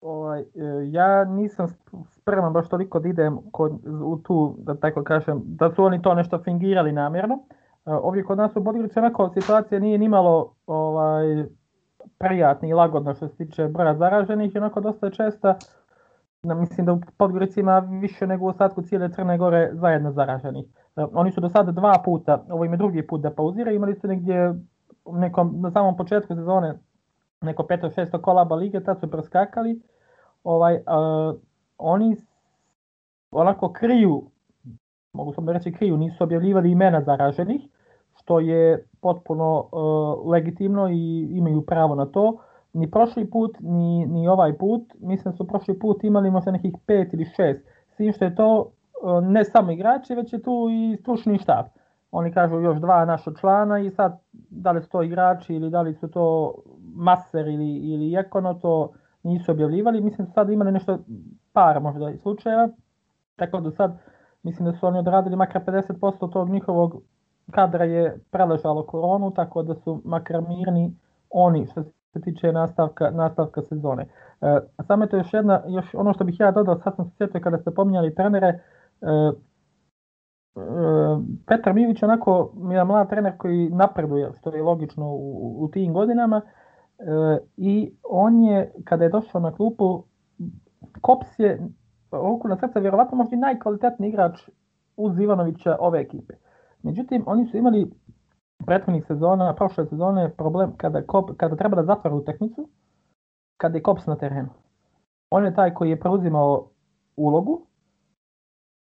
Ovaj, 0.00 0.40
e, 0.40 0.44
ja 0.90 1.24
nisam 1.24 1.66
spreman 2.12 2.52
baš 2.52 2.68
toliko 2.68 3.00
da 3.00 3.08
idem 3.08 3.38
kod, 3.52 3.72
u 4.02 4.18
tu, 4.24 4.56
da 4.58 4.74
tako 4.74 5.04
kažem, 5.04 5.40
da 5.44 5.74
su 5.74 5.84
oni 5.84 6.02
to 6.02 6.14
nešto 6.14 6.42
fingirali 6.42 6.92
namjerno. 6.92 7.34
Uh, 7.34 7.56
ovdje 7.98 8.24
kod 8.24 8.38
nas 8.38 8.56
u 8.56 8.64
Podgorici 8.64 8.98
onako 8.98 9.30
situacija 9.34 9.80
nije 9.80 9.98
nimalo 9.98 10.54
ovaj, 10.66 11.44
prijatna 12.18 12.68
i 12.68 12.72
lagodna 12.72 13.14
što 13.14 13.28
se 13.28 13.36
tiče 13.36 13.68
broja 13.68 13.94
zaraženih 13.94 14.52
onako 14.56 14.80
dosta 14.80 15.10
česta 15.10 15.58
na, 16.42 16.54
mislim 16.54 16.86
da 16.86 16.92
u 16.92 17.00
Podgorici 17.16 17.60
ima 17.60 17.78
više 17.78 18.26
nego 18.26 18.44
u 18.44 18.48
ostatku 18.48 18.82
cijele 18.82 19.12
Crne 19.12 19.38
Gore 19.38 19.70
zajedno 19.72 20.12
zaraženih. 20.12 20.66
E, 20.96 21.04
oni 21.12 21.32
su 21.32 21.40
do 21.40 21.48
sada 21.48 21.72
dva 21.72 22.02
puta, 22.04 22.44
ovo 22.50 22.64
im 22.64 22.72
je 22.72 22.76
drugi 22.76 23.06
put 23.06 23.20
da 23.20 23.30
pauziraju, 23.30 23.76
imali 23.76 23.94
su 23.94 24.08
negdje 24.08 24.54
nekom, 25.06 25.60
na 25.60 25.70
samom 25.70 25.96
početku 25.96 26.34
sezone 26.34 26.78
neko 27.40 27.62
peto, 27.62 27.90
šesto 27.90 28.22
kolaba 28.22 28.54
lige, 28.54 28.84
tad 28.84 29.00
su 29.00 29.10
preskakali. 29.10 29.82
Ovaj, 30.44 30.74
uh, 30.74 31.40
oni 31.78 32.16
onako 33.30 33.72
kriju 33.72 34.30
mogu 35.12 35.32
sam 35.32 35.46
da 35.46 35.52
reći 35.52 35.72
kriju, 35.72 35.96
nisu 35.96 36.24
objavljivali 36.24 36.70
imena 36.70 37.02
zaraženih, 37.02 37.60
što 38.30 38.40
je 38.40 38.84
potpuno 39.00 39.68
uh, 39.72 40.30
legitimno 40.30 40.88
i 40.88 41.28
imaju 41.30 41.62
pravo 41.62 41.94
na 41.94 42.06
to. 42.06 42.36
Ni 42.72 42.90
prošli 42.90 43.30
put, 43.30 43.56
ni, 43.60 44.06
ni 44.06 44.28
ovaj 44.28 44.58
put, 44.58 44.82
mislim 45.00 45.32
da 45.32 45.36
su 45.36 45.46
prošli 45.46 45.78
put 45.78 46.04
imali 46.04 46.30
možda 46.30 46.50
nekih 46.50 46.74
pet 46.86 47.14
ili 47.14 47.24
šest, 47.24 47.60
s 47.92 47.96
tim 47.96 48.12
što 48.12 48.24
je 48.24 48.34
to 48.34 48.70
uh, 49.02 49.24
ne 49.24 49.44
samo 49.44 49.72
igrači, 49.72 50.14
već 50.14 50.32
je 50.32 50.42
tu 50.42 50.68
i 50.70 50.96
stručni 50.96 51.38
štab. 51.38 51.66
Oni 52.10 52.32
kažu 52.32 52.60
još 52.60 52.78
dva 52.78 53.04
naša 53.04 53.30
člana 53.40 53.78
i 53.78 53.90
sad 53.90 54.20
da 54.50 54.72
li 54.72 54.82
su 54.82 54.88
to 54.88 55.02
igrači 55.02 55.54
ili 55.54 55.70
da 55.70 55.82
li 55.82 55.94
su 55.94 56.08
to 56.08 56.54
maser 56.94 57.48
ili, 57.48 57.76
ili 57.76 58.14
ekono, 58.16 58.54
to 58.54 58.92
nisu 59.22 59.52
objavljivali. 59.52 60.00
Mislim 60.00 60.26
da 60.26 60.32
sad 60.32 60.50
imali 60.50 60.72
nešto 60.72 60.98
par 61.52 61.80
možda 61.80 62.12
slučajeva, 62.22 62.68
tako 63.36 63.60
da 63.60 63.70
sad 63.70 63.98
mislim 64.42 64.70
da 64.70 64.78
su 64.78 64.86
oni 64.86 64.98
odradili 64.98 65.36
makar 65.36 65.64
50% 65.64 66.32
tog 66.32 66.48
njihovog 66.48 67.02
kadra 67.50 67.84
je 67.84 68.18
preležalo 68.30 68.86
koronu, 68.86 69.30
tako 69.30 69.62
da 69.62 69.74
su 69.74 70.02
makar 70.04 70.42
mirni 70.48 70.96
oni 71.30 71.66
što 71.66 71.82
se 71.82 72.20
tiče 72.20 72.52
nastavka, 72.52 73.10
nastavka 73.10 73.62
sezone. 73.62 74.06
E, 74.40 74.58
samo 74.86 75.04
je 75.04 75.08
to 75.08 75.16
još 75.16 75.34
jedna, 75.34 75.62
još 75.68 75.94
ono 75.94 76.12
što 76.12 76.24
bih 76.24 76.40
ja 76.40 76.50
dodao, 76.50 76.78
sad 76.78 76.96
sam 76.96 77.04
se 77.04 77.16
sjetio 77.16 77.40
kada 77.40 77.58
ste 77.58 77.70
pominjali 77.70 78.14
trenere, 78.14 78.46
e, 78.48 78.60
e, 79.06 79.32
Petar 81.46 81.74
Mivić 81.74 82.02
onako 82.02 82.52
je 82.70 82.84
mlad 82.84 83.08
trener 83.08 83.36
koji 83.38 83.70
napreduje, 83.70 84.32
što 84.38 84.54
je 84.54 84.62
logično 84.62 85.06
u, 85.06 85.56
u 85.64 85.68
tim 85.68 85.92
godinama, 85.92 86.40
e, 86.98 87.38
i 87.56 87.92
on 88.02 88.44
je, 88.44 88.72
kada 88.84 89.04
je 89.04 89.10
došao 89.10 89.40
na 89.40 89.52
klupu, 89.52 90.04
Kops 91.00 91.38
je 91.38 91.68
ruku 92.12 92.48
na 92.48 92.56
srce, 92.56 92.80
vjerovatno 92.80 93.16
možda 93.16 93.36
i 93.36 93.38
najkvalitetniji 93.38 94.08
igrač 94.08 94.48
uz 94.96 95.18
Ivanovića 95.18 95.76
ove 95.80 96.00
ekipe. 96.00 96.34
Međutim, 96.82 97.22
oni 97.26 97.46
su 97.46 97.56
imali 97.56 97.90
prethodnih 98.66 99.04
sezona, 99.06 99.54
prošle 99.54 99.86
sezone 99.86 100.34
problem 100.36 100.72
kada, 100.76 101.02
Kop, 101.02 101.30
kada 101.36 101.56
treba 101.56 101.76
da 101.76 101.84
zatvara 101.84 102.16
utakmicu, 102.16 102.68
kada 103.56 103.78
je 103.78 103.82
Kops 103.82 104.06
na 104.06 104.16
terenu. 104.16 104.48
On 105.30 105.44
je 105.44 105.54
taj 105.54 105.74
koji 105.74 105.90
je 105.90 106.00
preuzimao 106.00 106.68
ulogu, 107.16 107.66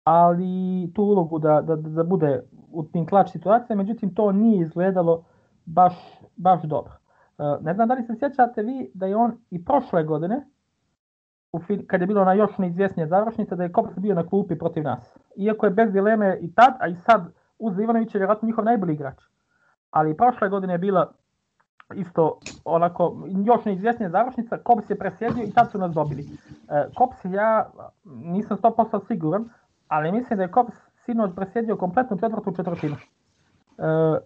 ali 0.03 0.91
tu 0.95 1.03
ulogu 1.03 1.39
da, 1.39 1.61
da, 1.61 1.75
da 1.75 2.03
bude 2.03 2.43
u 2.71 2.83
tim 2.83 3.05
klač 3.07 3.31
situacija, 3.31 3.75
međutim 3.75 4.15
to 4.15 4.31
nije 4.31 4.61
izgledalo 4.61 5.23
baš, 5.65 5.93
baš 6.35 6.63
dobro. 6.63 6.93
E, 7.37 7.43
ne 7.61 7.73
znam 7.73 7.87
da 7.87 7.93
li 7.93 8.03
se 8.03 8.15
sjećate 8.19 8.63
vi 8.63 8.91
da 8.93 9.05
je 9.05 9.15
on 9.15 9.37
i 9.49 9.65
prošle 9.65 10.03
godine, 10.03 10.45
u, 11.53 11.59
kad 11.87 12.01
je 12.01 12.07
bilo 12.07 12.25
na 12.25 12.33
još 12.33 12.57
neizvjesnije 12.57 13.07
završnice, 13.07 13.55
da 13.55 13.63
je 13.63 13.71
Kops 13.71 13.97
bio 13.97 14.15
na 14.15 14.27
klupi 14.27 14.57
protiv 14.57 14.83
nas. 14.83 15.17
Iako 15.35 15.65
je 15.65 15.71
bez 15.71 15.91
dileme 15.91 16.37
i 16.41 16.53
tad, 16.53 16.73
a 16.79 16.87
i 16.87 16.95
sad 16.95 17.31
uz 17.59 17.79
Ivanovića 17.79 18.17
je 18.17 18.19
vjerojatno 18.19 18.45
njihov 18.45 18.65
najbolji 18.65 18.93
igrač. 18.93 19.23
Ali 19.91 20.17
prošle 20.17 20.49
godine 20.49 20.73
je 20.73 20.77
bila 20.77 21.11
isto 21.95 22.39
onako 22.65 23.27
još 23.45 23.65
neizvjesnija 23.65 24.09
završnica, 24.09 24.57
Kops 24.57 24.89
je 24.89 24.97
presjedio 24.97 25.43
i 25.43 25.51
tad 25.51 25.71
su 25.71 25.77
nas 25.77 25.91
dobili. 25.91 26.21
E, 26.23 26.85
Kops 26.95 27.17
ja 27.23 27.69
nisam 28.05 28.57
100% 28.57 29.07
siguran, 29.07 29.49
ali 29.87 30.11
mislim 30.11 30.37
da 30.37 30.43
je 30.43 30.51
Kops 30.51 30.73
sinoć 31.05 31.31
presjedio 31.35 31.77
kompletnu 31.77 32.17
četvrtu 32.17 32.55
četvrtinu. 32.55 32.95
E, 32.95 33.01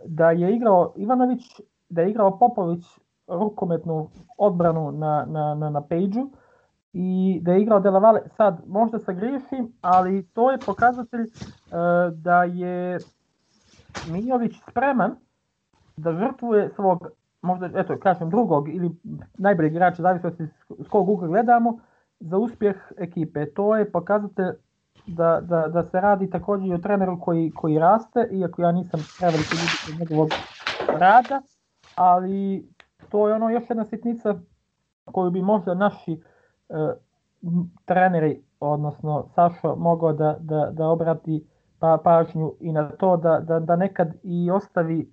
da 0.05 0.31
je 0.31 0.55
igrao 0.55 0.93
Ivanović, 0.95 1.61
da 1.89 2.01
je 2.01 2.09
igrao 2.09 2.39
Popović 2.39 2.85
rukometnu 3.27 4.09
odbranu 4.37 4.91
na, 4.91 5.25
na, 5.27 5.55
na, 5.55 5.69
na 5.69 5.81
page 5.81 6.21
i 6.93 7.39
da 7.41 7.51
je 7.51 7.61
igrao 7.61 7.79
Delavale. 7.79 8.21
Sad, 8.37 8.61
možda 8.67 8.99
se 8.99 9.13
griješim, 9.13 9.73
ali 9.81 10.27
to 10.27 10.51
je 10.51 10.57
pokazatelj 10.65 11.23
e, 11.23 11.29
da 12.11 12.43
je 12.43 12.99
Mijović 14.11 14.55
spreman 14.69 15.15
da 15.97 16.13
žrtvuje 16.13 16.69
svog, 16.75 17.07
možda, 17.41 17.69
eto, 17.75 17.97
kažem, 17.99 18.29
drugog 18.29 18.69
ili 18.69 18.91
najboljeg 19.37 19.71
igrača, 19.71 20.01
zavisno 20.01 20.31
s 20.79 20.87
kog 20.89 21.09
ugla 21.09 21.27
gledamo, 21.27 21.79
za 22.19 22.37
uspjeh 22.37 22.75
ekipe. 22.97 23.45
To 23.45 23.75
je 23.75 23.91
pokazatelj 23.91 24.51
da, 25.07 25.41
da, 25.41 25.67
da 25.67 25.83
se 25.83 26.01
radi 26.01 26.29
također 26.29 26.67
i 26.67 26.73
o 26.73 26.77
treneru 26.77 27.19
koji, 27.19 27.51
koji 27.51 27.79
raste, 27.79 28.27
iako 28.31 28.61
ja 28.61 28.71
nisam 28.71 28.99
preveliki 29.19 29.55
ljubitelj 29.55 29.99
njegovog 29.99 30.29
rada, 30.99 31.41
ali 31.95 32.67
to 33.09 33.27
je 33.27 33.33
ono 33.33 33.49
još 33.49 33.63
jedna 33.69 33.85
sitnica 33.85 34.35
koju 35.05 35.31
bi 35.31 35.41
možda 35.41 35.73
naši 35.73 36.21
e, 36.69 36.75
treneri, 37.85 38.43
odnosno 38.59 39.25
Sašo, 39.35 39.75
mogao 39.75 40.13
da, 40.13 40.37
da, 40.39 40.69
da 40.71 40.87
obrati 40.87 41.47
pa, 41.83 41.97
pažnju 42.03 42.53
i 42.59 42.71
na 42.71 42.89
to 42.89 43.17
da, 43.17 43.39
da, 43.39 43.59
da 43.59 43.75
nekad 43.75 44.13
i 44.23 44.51
ostavi 44.51 45.07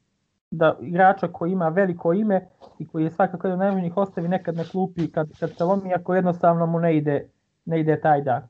da 0.50 0.76
igrača 0.82 1.28
koji 1.28 1.52
ima 1.52 1.68
veliko 1.68 2.12
ime 2.12 2.48
i 2.78 2.86
koji 2.88 3.04
je 3.04 3.10
svakako 3.10 3.46
jedan 3.46 3.58
najvažnijih 3.58 3.96
ostavi 3.96 4.28
nekad 4.28 4.56
na 4.56 4.64
klupi 4.64 5.10
kad, 5.12 5.28
kad 5.40 5.56
se 5.56 5.64
lomi 5.64 5.94
ako 5.94 6.14
jednostavno 6.14 6.66
mu 6.66 6.80
ne 6.80 6.96
ide, 6.96 7.28
ne 7.64 7.80
ide 7.80 8.00
taj 8.00 8.22
dan. 8.22 8.42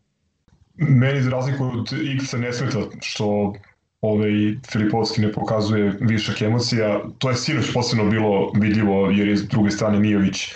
Meni 0.74 1.22
za 1.22 1.30
razliku 1.30 1.64
od 1.64 1.92
X 2.16 2.32
ne 2.32 2.52
smeta 2.52 2.78
što 3.00 3.52
ovaj 4.00 4.30
Filipovski 4.72 5.20
ne 5.20 5.32
pokazuje 5.32 5.96
višak 6.00 6.42
emocija. 6.42 7.00
To 7.18 7.30
je 7.30 7.34
sinoć 7.34 7.72
posebno 7.74 8.10
bilo 8.10 8.52
vidljivo 8.60 9.10
jer 9.10 9.28
je 9.28 9.36
s 9.36 9.48
druge 9.48 9.70
strane 9.70 9.98
Mijović 9.98 10.54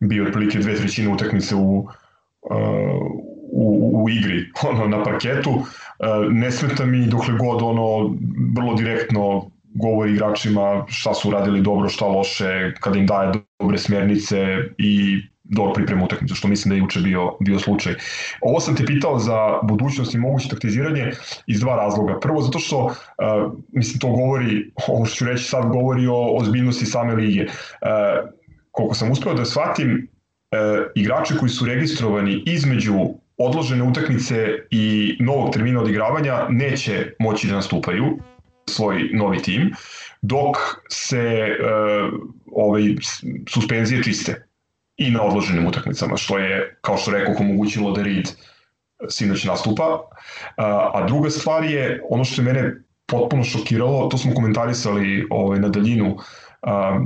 bio 0.00 0.24
otprilike 0.24 0.58
dve 0.58 0.74
trećine 0.74 1.14
utakmice 1.14 1.54
u, 1.54 1.78
uh, 1.78 3.35
u, 3.52 3.90
u 4.04 4.10
igri 4.10 4.50
ono, 4.70 4.88
na 4.88 5.04
parketu. 5.04 5.50
Uh, 5.50 6.32
ne 6.32 6.50
smeta 6.50 6.86
mi 6.86 7.06
dokle 7.06 7.34
god 7.38 7.62
ono 7.62 8.16
vrlo 8.56 8.74
direktno 8.74 9.50
govori 9.74 10.12
igračima 10.12 10.84
šta 10.88 11.14
su 11.14 11.30
radili 11.30 11.60
dobro, 11.60 11.88
šta 11.88 12.06
loše, 12.06 12.74
kada 12.80 12.98
im 12.98 13.06
daje 13.06 13.32
dobre 13.60 13.78
smjernice 13.78 14.46
i 14.78 15.22
dobro 15.48 15.72
priprema 15.72 16.04
utakmicu, 16.04 16.34
što 16.34 16.48
mislim 16.48 16.70
da 16.70 16.74
je 16.74 16.78
juče 16.78 17.00
bio, 17.00 17.32
bio 17.40 17.58
slučaj. 17.58 17.94
Ovo 18.40 18.60
sam 18.60 18.76
te 18.76 18.84
pitao 18.84 19.18
za 19.18 19.58
budućnost 19.62 20.14
i 20.14 20.18
moguće 20.18 20.48
taktiziranje 20.48 21.10
iz 21.46 21.60
dva 21.60 21.76
razloga. 21.76 22.20
Prvo, 22.20 22.40
zato 22.42 22.58
što, 22.58 22.84
uh, 22.84 22.92
mislim, 23.72 24.00
to 24.00 24.08
govori, 24.08 24.70
ovo 24.88 25.04
što 25.04 25.16
ću 25.16 25.24
reći 25.24 25.44
sad, 25.44 25.68
govori 25.68 26.06
o 26.06 26.36
ozbiljnosti 26.36 26.86
same 26.86 27.14
lige. 27.14 27.42
Uh, 27.42 27.50
koliko 28.70 28.94
sam 28.94 29.10
uspeo 29.10 29.34
da 29.34 29.44
shvatim, 29.44 30.08
uh, 30.52 30.86
igrači 30.94 31.34
koji 31.38 31.48
su 31.48 31.66
registrovani 31.66 32.42
između 32.46 32.94
odložene 33.38 33.82
utakmice 33.82 34.58
i 34.70 35.16
novog 35.20 35.52
termina 35.52 35.80
odigravanja 35.80 36.46
neće 36.48 37.12
moći 37.18 37.46
da 37.46 37.54
nastupaju 37.54 38.18
svoj 38.70 39.10
novi 39.12 39.42
tim, 39.42 39.72
dok 40.22 40.56
se 40.88 41.56
uh, 41.60 42.20
ovaj, 42.52 42.82
suspenzije 43.48 44.02
čiste 44.02 44.46
i 44.96 45.10
na 45.10 45.22
odloženim 45.22 45.66
utakmicama, 45.66 46.16
što 46.16 46.38
je, 46.38 46.78
kao 46.80 46.96
što 46.96 47.10
rekao, 47.10 47.34
omogućilo 47.38 47.92
da 47.92 48.02
Reed 48.02 48.28
sinoć 49.08 49.44
nastupa. 49.44 49.94
Uh, 49.94 50.04
a 50.94 51.04
druga 51.06 51.30
stvar 51.30 51.64
je, 51.64 52.02
ono 52.10 52.24
što 52.24 52.42
je 52.42 52.46
mene 52.46 52.74
potpuno 53.06 53.44
šokiralo, 53.44 54.06
to 54.06 54.18
smo 54.18 54.34
komentarisali 54.34 55.26
ovaj, 55.30 55.60
na 55.60 55.68
daljinu 55.68 56.14
uh, 56.14 56.20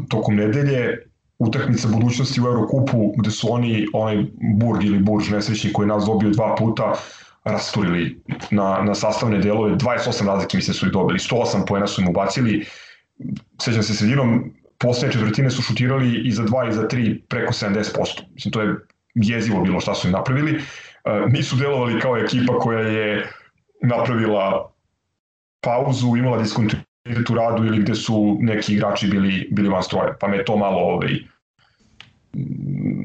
tokom 0.08 0.36
nedelje, 0.36 1.09
utakmica 1.40 1.88
budućnosti 1.88 2.40
u 2.40 2.44
Eurokupu 2.44 3.12
gde 3.16 3.30
su 3.30 3.52
oni 3.52 3.86
onaj 3.92 4.24
Burg 4.56 4.84
ili 4.84 4.98
Burž 4.98 5.30
nesrećni 5.30 5.72
koji 5.72 5.88
nas 5.88 6.04
dobio 6.04 6.30
dva 6.30 6.54
puta 6.58 6.94
rasturili 7.44 8.22
na, 8.50 8.82
na 8.82 8.94
sastavne 8.94 9.38
delove, 9.38 9.76
28 9.76 10.26
razlike 10.26 10.56
mislim 10.56 10.74
su 10.74 10.86
ih 10.86 10.92
dobili, 10.92 11.18
108 11.18 11.66
poena 11.66 11.86
su 11.86 12.02
im 12.02 12.08
ubacili, 12.08 12.66
sećam 13.62 13.82
se 13.82 13.94
sredinom, 13.94 14.52
poslednje 14.78 15.12
četvrtine 15.12 15.50
su 15.50 15.62
šutirali 15.62 16.22
i 16.24 16.32
za 16.32 16.42
2 16.42 16.68
i 16.68 16.72
za 16.72 16.88
3 16.88 17.20
preko 17.28 17.52
70%. 17.52 18.22
Mislim, 18.34 18.52
to 18.52 18.62
je 18.62 18.76
jezivo 19.14 19.62
bilo 19.62 19.80
šta 19.80 19.94
su 19.94 20.06
im 20.06 20.12
napravili. 20.12 20.52
E, 20.52 20.60
nisu 21.28 21.56
delovali 21.56 22.00
kao 22.00 22.16
ekipa 22.18 22.58
koja 22.58 22.80
je 22.80 23.30
napravila 23.82 24.72
pauzu, 25.60 26.16
imala 26.16 26.38
diskontinuitet 26.38 26.89
u 27.30 27.34
radu 27.34 27.64
ili 27.64 27.78
gde 27.78 27.94
su 27.94 28.38
neki 28.40 28.74
igrači 28.74 29.08
bili, 29.08 29.48
bili 29.50 29.68
van 29.68 29.82
stroja, 29.82 30.16
pa 30.20 30.28
me 30.28 30.44
to 30.44 30.56
malo 30.56 30.78
ovaj, 30.78 31.10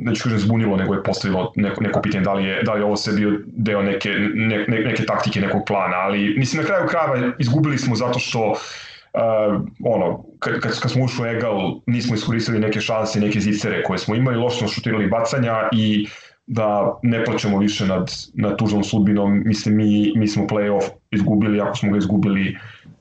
neću 0.06 0.24
kažem 0.24 0.40
zbunilo, 0.40 0.78
nego 0.78 0.94
je 0.94 1.04
postavilo 1.04 1.52
neko, 1.56 1.84
neko 1.84 2.02
pitanje 2.02 2.24
da 2.24 2.34
li 2.34 2.46
je, 2.46 2.64
da 2.64 2.74
li 2.74 2.80
je 2.80 2.86
ovo 2.86 2.96
sve 2.96 3.14
bio 3.14 3.40
deo 3.46 3.82
neke, 3.82 4.10
ne, 4.34 4.66
ne, 4.68 4.80
neke 4.80 5.06
taktike, 5.06 5.42
nekog 5.42 5.62
plana, 5.68 5.98
ali 5.98 6.36
mislim 6.38 6.62
na 6.62 6.68
kraju 6.68 6.88
krajeva 6.88 7.34
izgubili 7.40 7.78
smo 7.78 7.96
zato 7.96 8.20
što 8.20 8.52
uh, 8.52 9.62
ono, 9.84 10.24
kad, 10.40 10.60
kad, 10.60 10.92
smo 10.92 11.04
ušli 11.04 11.24
u 11.24 11.26
Egal 11.26 11.80
nismo 11.88 12.16
iskoristili 12.16 12.60
neke 12.60 12.82
šanse, 12.82 13.20
neke 13.20 13.40
zicere 13.40 13.84
koje 13.84 13.98
smo 13.98 14.16
imali, 14.16 14.38
loše 14.38 14.58
smo 14.58 14.68
šutirali 14.68 15.08
bacanja 15.08 15.70
i 15.72 16.08
da 16.48 17.00
ne 17.04 17.26
plaćamo 17.26 17.60
više 17.60 17.86
nad, 17.86 18.12
nad 18.34 18.58
tužnom 18.58 18.84
sudbinom, 18.84 19.42
mislim 19.46 19.76
mi, 19.76 20.14
mi 20.16 20.28
smo 20.28 20.44
play-off 20.44 20.84
izgubili 21.12 21.62
ako 21.62 21.76
smo 21.76 21.92
ga 21.92 21.98
izgubili 21.98 22.58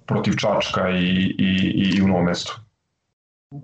protiv 0.07 0.32
Čačka 0.32 0.90
i, 0.90 1.05
i, 1.38 1.72
i, 1.74 1.98
i 1.98 2.02
u 2.02 2.09
novom 2.09 2.24
mestu. 2.24 2.61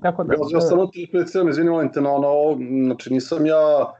Tako 0.02 0.24
da... 0.24 0.34
Ja, 0.34 0.38
ja 0.52 0.60
sam 0.60 0.90
ti 0.90 1.06
specijalno, 1.08 1.50
izvini, 1.50 1.70
molim 1.70 1.92
te, 1.92 2.00
na 2.00 2.12
ono, 2.12 2.56
znači 2.86 3.12
nisam 3.12 3.46
ja 3.46 3.92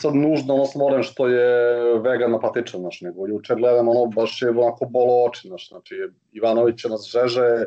sad 0.00 0.14
nužno 0.14 0.54
ono 0.54 0.66
smoren 0.66 1.02
što 1.02 1.28
je 1.28 1.98
vegan 1.98 2.34
apatičan, 2.34 2.80
znaš, 2.80 3.00
nego 3.00 3.26
juče 3.26 3.54
gledam 3.54 3.88
ono, 3.88 4.06
baš 4.06 4.42
je 4.42 4.50
onako 4.50 4.84
bolo 4.84 5.24
oči, 5.24 5.48
znaš, 5.48 5.68
znači 5.68 5.94
Ivanović 6.32 6.84
nas 6.84 7.10
žeže, 7.12 7.64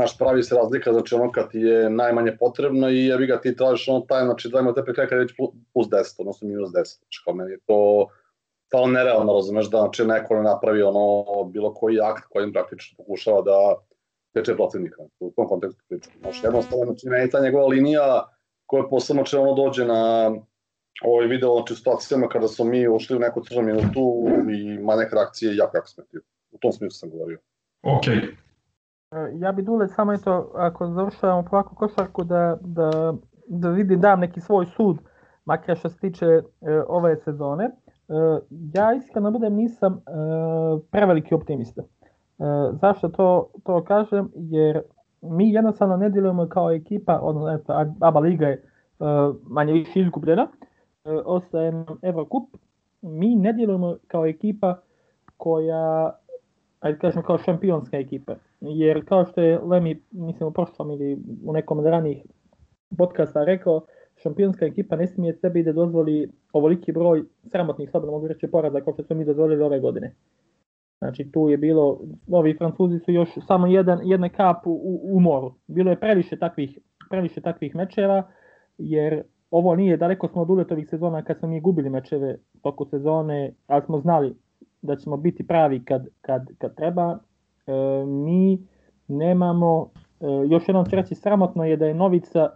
Znaš, 0.00 0.18
pravi 0.18 0.42
se 0.42 0.54
razlika, 0.54 0.92
znači 0.92 1.14
ono 1.14 1.32
kad 1.32 1.50
ti 1.50 1.58
je 1.58 1.90
najmanje 1.90 2.36
potrebno 2.36 2.88
i 2.90 3.06
jebi 3.06 3.26
ga 3.26 3.40
ti 3.40 3.56
tražiš 3.56 3.88
ono 3.88 4.00
taj, 4.00 4.24
znači 4.24 4.48
dajmo 4.48 4.72
te 4.72 4.84
prekraj 4.84 5.08
kad 5.08 5.18
je 5.18 5.24
već 5.24 5.32
plus 5.72 5.86
10, 5.88 6.14
odnosno 6.18 6.48
minus 6.48 6.70
10. 6.70 6.72
Znači 6.72 7.20
kao 7.24 7.34
meni 7.34 7.50
je 7.50 7.58
to 7.66 8.08
to 8.70 8.86
nerealno, 8.86 9.32
razumeš, 9.32 9.70
da 9.70 9.78
znači 9.78 10.04
neko 10.04 10.34
ne 10.34 10.42
napravi 10.42 10.82
ono 10.82 11.24
bilo 11.44 11.74
koji 11.74 12.00
akt 12.00 12.24
kojim 12.30 12.52
praktično 12.52 12.96
pokušava 12.96 13.42
da 13.42 13.74
teče 14.32 14.54
protivnika. 14.54 15.02
U 15.20 15.30
tom 15.36 15.48
kontekstu 15.48 15.84
pričam. 15.88 16.12
Znači, 16.20 16.40
jednostavno, 16.44 16.84
znači, 16.84 17.08
meni 17.08 17.30
ta 17.30 17.40
njegova 17.40 17.66
linija 17.66 18.28
koja 18.66 18.88
posebno 18.90 19.22
če 19.22 19.38
ono 19.38 19.54
dođe 19.54 19.84
na 19.84 20.32
ovaj 21.02 21.26
video, 21.26 21.54
znači, 21.54 21.74
situacijama 21.74 22.28
kada 22.28 22.48
smo 22.48 22.64
mi 22.64 22.88
ušli 22.88 23.16
u 23.16 23.20
neku 23.20 23.42
tržnu 23.42 23.62
minutu 23.62 24.26
i 24.50 24.74
ima 24.80 24.96
neke 24.96 25.14
reakcije 25.14 25.56
jako, 25.56 25.76
jako 25.76 25.88
smetio. 25.88 26.20
U 26.50 26.58
tom 26.58 26.72
smislu 26.72 26.98
sam 26.98 27.10
govorio. 27.10 27.38
Ok. 27.82 28.04
Ja 29.40 29.52
bi 29.52 29.62
Dule 29.62 29.88
samo 29.88 30.12
eto, 30.12 30.52
ako 30.54 30.86
završavamo 30.86 31.48
ovakvu 31.50 31.76
košarku, 31.76 32.24
da, 32.24 32.58
da, 32.60 33.14
da 33.46 33.70
vidim, 33.70 34.00
dam 34.00 34.20
neki 34.20 34.40
svoj 34.40 34.66
sud, 34.76 34.98
makar 35.44 35.76
što 35.76 35.88
se 35.88 35.98
tiče 35.98 36.26
e, 36.26 36.42
ove 36.88 37.16
sezone. 37.16 37.70
E, 38.10 38.40
ja 38.74 38.94
iskreno 38.94 39.30
budem 39.30 39.54
nisam 39.54 39.92
e, 39.94 40.00
preveliki 40.90 41.34
optimista. 41.34 41.82
E, 41.82 41.86
zašto 42.72 43.08
to, 43.08 43.50
to 43.64 43.84
kažem? 43.84 44.30
Jer 44.34 44.82
mi 45.22 45.52
jednostavno 45.52 45.96
ne 45.96 46.10
djelujemo 46.10 46.48
kao 46.48 46.72
ekipa, 46.72 47.18
odnosno 47.22 47.52
eto, 47.52 47.84
ABA 48.00 48.20
Liga 48.20 48.46
je 48.46 48.62
manje 49.42 49.72
više 49.72 50.00
izgubljena, 50.00 50.48
ostaje 51.24 51.72
nam 51.72 51.98
Eurocup, 52.02 52.56
mi 53.02 53.36
ne 53.36 53.52
djelujemo 53.52 53.96
kao 54.06 54.26
ekipa 54.26 54.80
koja, 55.36 56.12
ajde 56.80 56.98
kažem 56.98 57.22
kao 57.22 57.38
šampionska 57.38 57.96
ekipa. 57.96 58.34
Jer 58.60 59.04
kao 59.08 59.24
što 59.24 59.40
je 59.40 59.58
Lemi, 59.58 60.02
mislim 60.10 60.48
u 60.48 60.52
prošlom 60.52 60.90
ili 60.90 61.18
u 61.44 61.52
nekom 61.52 61.78
od 61.78 61.84
ranih 61.84 62.22
podcasta 62.98 63.44
rekao, 63.44 63.80
šampionska 64.22 64.66
ekipa 64.66 64.96
ne 64.96 65.06
smije 65.06 65.32
sebi 65.34 65.62
da 65.62 65.72
dozvoli 65.72 66.30
ovoliki 66.52 66.92
broj 66.92 67.24
sramotnih, 67.44 67.90
slobodno 67.90 68.12
mogu 68.12 68.28
reći, 68.28 68.50
poraza 68.50 68.80
kao 68.80 68.92
što 68.92 69.02
smo 69.02 69.16
mi 69.16 69.24
dozvolili 69.24 69.62
ove 69.62 69.80
godine. 69.80 70.14
Znači 70.98 71.30
tu 71.32 71.48
je 71.48 71.56
bilo, 71.56 72.00
ovi 72.30 72.54
Francuzi 72.58 72.98
su 72.98 73.12
još 73.12 73.28
samo 73.46 73.66
jedan, 73.66 74.00
jedna 74.04 74.28
kap 74.28 74.66
u, 74.66 75.00
u 75.02 75.20
moru. 75.20 75.54
Bilo 75.66 75.90
je 75.90 76.00
previše 76.00 76.36
takvih, 76.36 76.78
previše 77.10 77.40
takvih 77.40 77.74
mečeva, 77.74 78.30
jer 78.78 79.22
ovo 79.50 79.76
nije, 79.76 79.96
daleko 79.96 80.28
smo 80.28 80.42
od 80.42 80.50
uletovih 80.50 80.88
sezona 80.88 81.22
kad 81.22 81.38
smo 81.38 81.48
mi 81.48 81.60
gubili 81.60 81.90
mečeve 81.90 82.38
toku 82.62 82.84
sezone, 82.84 83.54
ali 83.66 83.82
smo 83.82 84.00
znali 84.00 84.36
da 84.82 84.96
ćemo 84.96 85.16
biti 85.16 85.46
pravi 85.46 85.84
kad, 85.84 86.06
kad, 86.20 86.46
kad 86.58 86.74
treba. 86.74 87.18
E, 87.66 87.72
mi 88.06 88.66
nemamo, 89.08 89.90
e, 90.20 90.26
još 90.48 90.68
jednom 90.68 90.84
ću 90.84 90.96
reći, 90.96 91.14
sramotno 91.14 91.64
je 91.64 91.76
da 91.76 91.86
je 91.86 91.94
Novica 91.94 92.50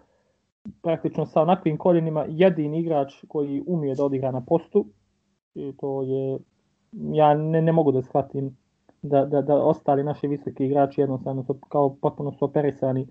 praktično 0.82 1.26
sa 1.26 1.42
onakvim 1.42 1.76
koljenima 1.76 2.24
jedini 2.28 2.80
igrač 2.80 3.24
koji 3.28 3.62
umije 3.66 3.94
da 3.94 4.04
odigra 4.04 4.30
na 4.30 4.40
postu. 4.40 4.86
I 5.54 5.72
to 5.76 6.02
je 6.02 6.38
ja 7.12 7.34
ne, 7.34 7.62
ne 7.62 7.72
mogu 7.72 7.92
da 7.92 8.02
shvatim 8.02 8.56
da, 9.02 9.24
da, 9.24 9.42
da 9.42 9.54
ostali 9.54 10.04
naši 10.04 10.28
visoki 10.28 10.64
igrači 10.66 11.00
jednostavno 11.00 11.42
su 11.42 11.54
kao 11.68 11.96
potpuno 12.02 12.32
su 12.32 12.44
operisani 12.44 13.06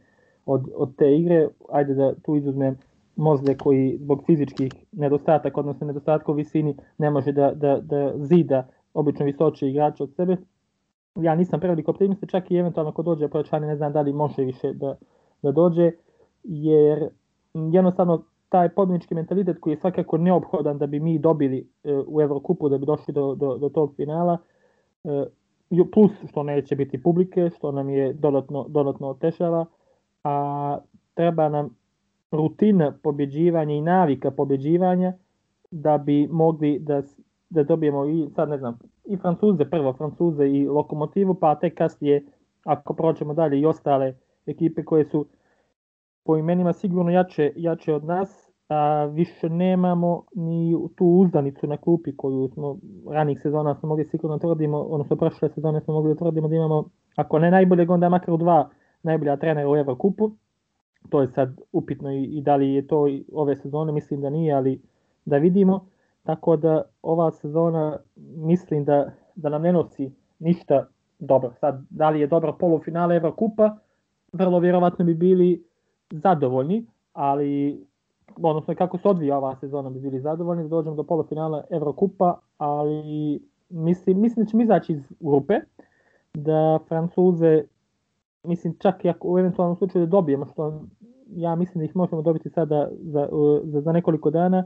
od, 0.45 0.69
od 0.75 0.95
te 0.95 1.15
igre. 1.17 1.47
Ajde 1.71 1.93
da 1.93 2.13
tu 2.15 2.35
izuzmem 2.35 2.77
Mozle 3.15 3.57
koji 3.57 3.97
zbog 4.01 4.23
fizičkih 4.25 4.71
nedostataka, 4.91 5.59
odnosno 5.59 5.87
nedostatka 5.87 6.31
u 6.31 6.35
visini, 6.35 6.75
ne 6.97 7.09
može 7.09 7.31
da, 7.31 7.51
da, 7.55 7.79
da 7.81 8.13
zida 8.17 8.67
obično 8.93 9.25
visoče 9.25 9.69
igrače 9.69 10.03
od 10.03 10.15
sebe. 10.15 10.37
Ja 11.15 11.35
nisam 11.35 11.59
prevelik 11.59 11.89
optimista, 11.89 12.25
čak 12.25 12.51
i 12.51 12.57
eventualno 12.57 12.89
ako 12.89 13.03
dođe 13.03 13.27
pojačanje, 13.27 13.67
ne 13.67 13.75
znam 13.75 13.93
da 13.93 14.01
li 14.01 14.13
može 14.13 14.43
više 14.43 14.73
da, 14.73 14.95
da 15.41 15.51
dođe, 15.51 15.91
jer 16.43 17.09
jednostavno 17.53 18.23
taj 18.49 18.69
pobjednički 18.69 19.15
mentalitet 19.15 19.57
koji 19.59 19.73
je 19.73 19.77
svakako 19.77 20.17
neophodan 20.17 20.77
da 20.77 20.87
bi 20.87 20.99
mi 20.99 21.19
dobili 21.19 21.67
e, 21.83 21.93
u 22.07 22.21
Evrokupu, 22.21 22.69
da 22.69 22.77
bi 22.77 22.85
došli 22.85 23.13
do, 23.13 23.35
do, 23.35 23.57
do 23.57 23.69
tog 23.69 23.93
finala, 23.95 24.37
e, 25.03 25.25
plus 25.93 26.11
što 26.29 26.43
neće 26.43 26.75
biti 26.75 27.03
publike, 27.03 27.49
što 27.49 27.71
nam 27.71 27.89
je 27.89 28.13
dodatno, 28.13 28.65
dodatno 28.69 29.07
otešava, 29.09 29.65
a 30.23 30.77
treba 31.13 31.49
nam 31.49 31.69
rutina 32.31 32.93
pobjeđivanja 33.03 33.75
i 33.75 33.81
navika 33.81 34.31
pobjeđivanja 34.31 35.13
da 35.71 35.97
bi 35.97 36.27
mogli 36.31 36.79
da, 36.79 37.01
da 37.49 37.63
dobijemo 37.63 38.05
i 38.05 38.29
sad 38.35 38.49
ne 38.49 38.57
znam, 38.57 38.79
i 39.05 39.17
Francuze, 39.17 39.65
prvo 39.65 39.93
Francuze 39.93 40.47
i 40.47 40.67
Lokomotivu, 40.67 41.33
pa 41.33 41.55
tek 41.55 41.77
kasnije 41.77 42.25
ako 42.63 42.93
prođemo 42.93 43.33
dalje 43.33 43.59
i 43.59 43.65
ostale 43.65 44.13
ekipe 44.45 44.83
koje 44.83 45.05
su 45.05 45.25
po 46.23 46.37
imenima 46.37 46.73
sigurno 46.73 47.11
jače, 47.11 47.53
jače 47.55 47.93
od 47.93 48.05
nas, 48.05 48.51
a 48.69 49.05
više 49.05 49.49
nemamo 49.49 50.23
ni 50.35 50.75
tu 50.95 51.05
uzdanicu 51.05 51.67
na 51.67 51.77
klupi 51.77 52.15
koju 52.15 52.47
smo 52.47 52.77
ranih 53.11 53.39
sezona 53.41 53.75
smo 53.75 53.89
mogli 53.89 54.05
sigurno 54.05 54.37
tvrdimo, 54.37 54.77
odnosno 54.77 55.15
prošle 55.15 55.49
sezone 55.49 55.81
smo 55.81 55.93
mogli 55.93 56.13
da 56.13 56.17
tvrdimo 56.17 56.47
da 56.47 56.55
imamo, 56.55 56.89
ako 57.15 57.39
ne 57.39 57.51
najboljeg, 57.51 57.89
onda 57.89 58.09
makar 58.09 58.37
dva 58.37 58.69
najbolja 59.03 59.37
trenera 59.37 59.69
u 59.69 59.75
Evrokupu. 59.75 60.31
To 61.09 61.21
je 61.21 61.27
sad 61.27 61.61
upitno 61.71 62.11
i, 62.11 62.23
i 62.23 62.41
da 62.41 62.55
li 62.55 62.73
je 62.73 62.87
to 62.87 63.07
ove 63.33 63.55
sezone, 63.55 63.91
mislim 63.91 64.21
da 64.21 64.29
nije, 64.29 64.53
ali 64.53 64.81
da 65.25 65.37
vidimo. 65.37 65.85
Tako 66.23 66.57
da 66.57 66.81
ova 67.01 67.31
sezona 67.31 67.97
mislim 68.35 68.85
da, 68.85 69.11
da 69.35 69.49
nam 69.49 69.61
ne 69.61 69.73
nosi 69.73 70.11
ništa 70.39 70.87
dobro. 71.19 71.53
Sad, 71.59 71.85
da 71.89 72.09
li 72.09 72.19
je 72.19 72.27
dobro 72.27 72.57
polufinale 72.59 73.15
Evrokupa, 73.15 73.77
vrlo 74.33 74.59
vjerovatno 74.59 75.05
bi 75.05 75.13
bili 75.13 75.63
zadovoljni, 76.13 76.85
ali 77.13 77.83
odnosno 78.41 78.75
kako 78.75 78.97
se 78.97 79.07
odvija 79.07 79.37
ova 79.37 79.55
sezona 79.55 79.89
bi 79.89 79.99
bili 79.99 80.19
zadovoljni 80.19 80.63
da 80.63 80.69
dođemo 80.69 80.95
do 80.95 81.03
polufinala 81.03 81.63
Evrokupa, 81.69 82.39
ali 82.57 83.39
mislim, 83.69 84.21
mislim 84.21 84.45
da 84.45 84.49
ćemo 84.49 84.63
izaći 84.63 84.93
iz 84.93 85.01
grupe, 85.19 85.53
da 86.33 86.79
Francuze, 86.87 87.63
mislim 88.43 88.75
čak 88.79 89.05
i 89.05 89.09
ako 89.09 89.27
u 89.27 89.39
eventualnom 89.39 89.77
slučaju 89.77 90.05
da 90.05 90.09
dobijemo, 90.09 90.45
što 90.45 90.81
ja 91.27 91.55
mislim 91.55 91.79
da 91.79 91.85
ih 91.85 91.95
možemo 91.95 92.21
dobiti 92.21 92.49
sada 92.49 92.89
za, 93.01 93.29
za, 93.63 93.81
za 93.81 93.91
nekoliko 93.91 94.29
dana, 94.29 94.65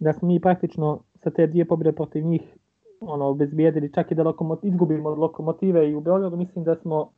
da 0.00 0.12
smo 0.12 0.28
mi 0.28 0.40
praktično 0.40 1.00
sa 1.14 1.30
te 1.30 1.46
dvije 1.46 1.64
pobjede 1.64 1.92
protiv 1.92 2.24
njih 2.24 2.56
ono, 3.00 3.34
bezbijedili 3.34 3.92
čak 3.92 4.10
i 4.10 4.14
da 4.14 4.22
lokomot, 4.22 4.64
izgubimo 4.64 5.08
od 5.08 5.18
lokomotive 5.18 5.90
i 5.90 5.94
u 5.94 6.00
Beogradu, 6.00 6.36
mislim 6.36 6.64
da 6.64 6.76
smo, 6.76 7.10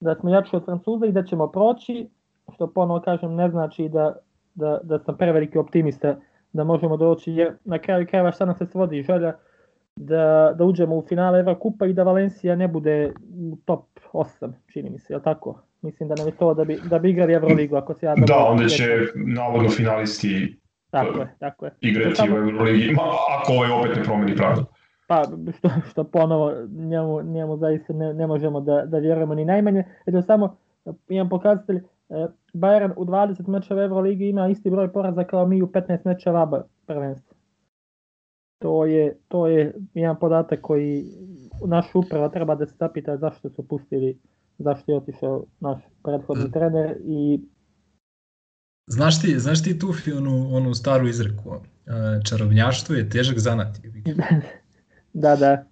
da 0.00 0.14
smo 0.14 0.30
jači 0.30 0.56
od 0.56 0.64
Francuza 0.64 1.06
i 1.06 1.12
da 1.12 1.24
ćemo 1.24 1.48
proći, 1.48 2.08
što 2.54 2.72
ponovo 2.72 3.00
kažem 3.00 3.34
ne 3.34 3.48
znači 3.50 3.88
da, 3.88 4.16
da, 4.54 4.80
da 4.82 4.98
sam 4.98 5.16
preveliki 5.16 5.58
optimista 5.58 6.16
da 6.52 6.64
možemo 6.64 6.96
doći, 6.96 7.32
jer 7.32 7.52
na 7.64 7.78
kraju 7.78 8.06
krajeva 8.06 8.32
šta 8.32 8.44
nam 8.44 8.54
se 8.54 8.66
svodi 8.66 9.02
želja 9.02 9.32
da, 9.96 10.54
da 10.58 10.64
uđemo 10.64 10.96
u 10.96 11.04
finale 11.08 11.38
Eva 11.38 11.58
Kupa 11.58 11.86
i 11.86 11.92
da 11.92 12.02
Valencija 12.02 12.56
ne 12.56 12.68
bude 12.68 13.12
u 13.38 13.56
top 13.64 13.84
8, 14.12 14.52
čini 14.72 14.90
mi 14.90 14.98
se, 14.98 15.12
je 15.12 15.22
tako? 15.22 15.62
Mislim 15.82 16.08
da 16.08 16.14
nam 16.14 16.26
je 16.26 16.36
to 16.36 16.54
da 16.54 16.64
bi, 16.64 16.78
da 16.90 16.98
bi 16.98 17.10
igrali 17.10 17.32
Euroligu, 17.32 17.76
ako 17.76 17.94
se 17.94 18.06
ja... 18.06 18.14
Da, 18.26 18.36
onda 18.36 18.68
će 18.68 18.84
navodno 19.14 19.68
finalisti 19.68 20.56
tako 20.90 21.18
je, 21.18 21.34
tako 21.38 21.64
je. 21.64 21.72
igrati 21.80 22.22
u 22.32 22.36
Euroligi, 22.36 22.96
ako 23.38 23.52
ovaj 23.52 23.70
opet 23.70 23.96
ne 23.96 24.02
promeni 24.02 24.36
pravda. 24.36 24.64
Pa, 25.06 25.24
što, 25.58 25.68
što 25.90 26.04
ponovo 26.04 26.52
njemu, 26.68 27.22
njemu 27.22 27.56
zaista 27.56 27.92
ne, 27.92 28.14
ne 28.14 28.26
možemo 28.26 28.60
da, 28.60 28.84
da 28.86 28.98
vjerujemo 28.98 29.34
ni 29.34 29.44
najmanje. 29.44 29.84
Eto, 30.06 30.22
samo 30.22 30.56
imam 31.08 31.28
pokazatelj, 31.28 31.82
Bayern 32.54 32.92
u 32.96 33.04
20 33.04 33.48
mečeva 33.48 33.82
Euroligi 33.82 34.28
ima 34.28 34.48
isti 34.48 34.70
broj 34.70 34.92
poraza 34.92 35.24
kao 35.24 35.46
mi 35.46 35.62
u 35.62 35.66
15 35.66 35.98
mečeva 36.04 36.64
prvenstva. 36.86 37.36
To 38.58 38.84
je, 38.84 39.18
to 39.28 39.46
je 39.46 39.74
jedan 39.94 40.18
podatak 40.18 40.60
koji 40.60 41.04
naš 41.66 41.94
uprava 41.94 42.28
treba 42.28 42.54
da 42.54 42.66
se 42.66 42.74
zapita 42.78 43.16
zašto 43.16 43.50
su 43.50 43.68
pustili, 43.68 44.18
zašto 44.58 44.92
je 44.92 44.98
otišao 44.98 45.44
naš 45.60 45.82
prethodni 46.02 46.52
trener 46.52 46.96
i 47.04 47.40
Znaš 48.88 49.22
ti, 49.22 49.38
znaš 49.38 49.62
ti 49.62 49.78
tu 49.78 49.92
onu, 50.18 50.54
onu 50.54 50.74
staru 50.74 51.08
izreku, 51.08 51.54
e, 51.54 51.90
čarobnjaštvo 52.24 52.94
je 52.94 53.08
težak 53.08 53.38
zanat. 53.38 53.78
da, 55.12 55.36
da. 55.36 55.64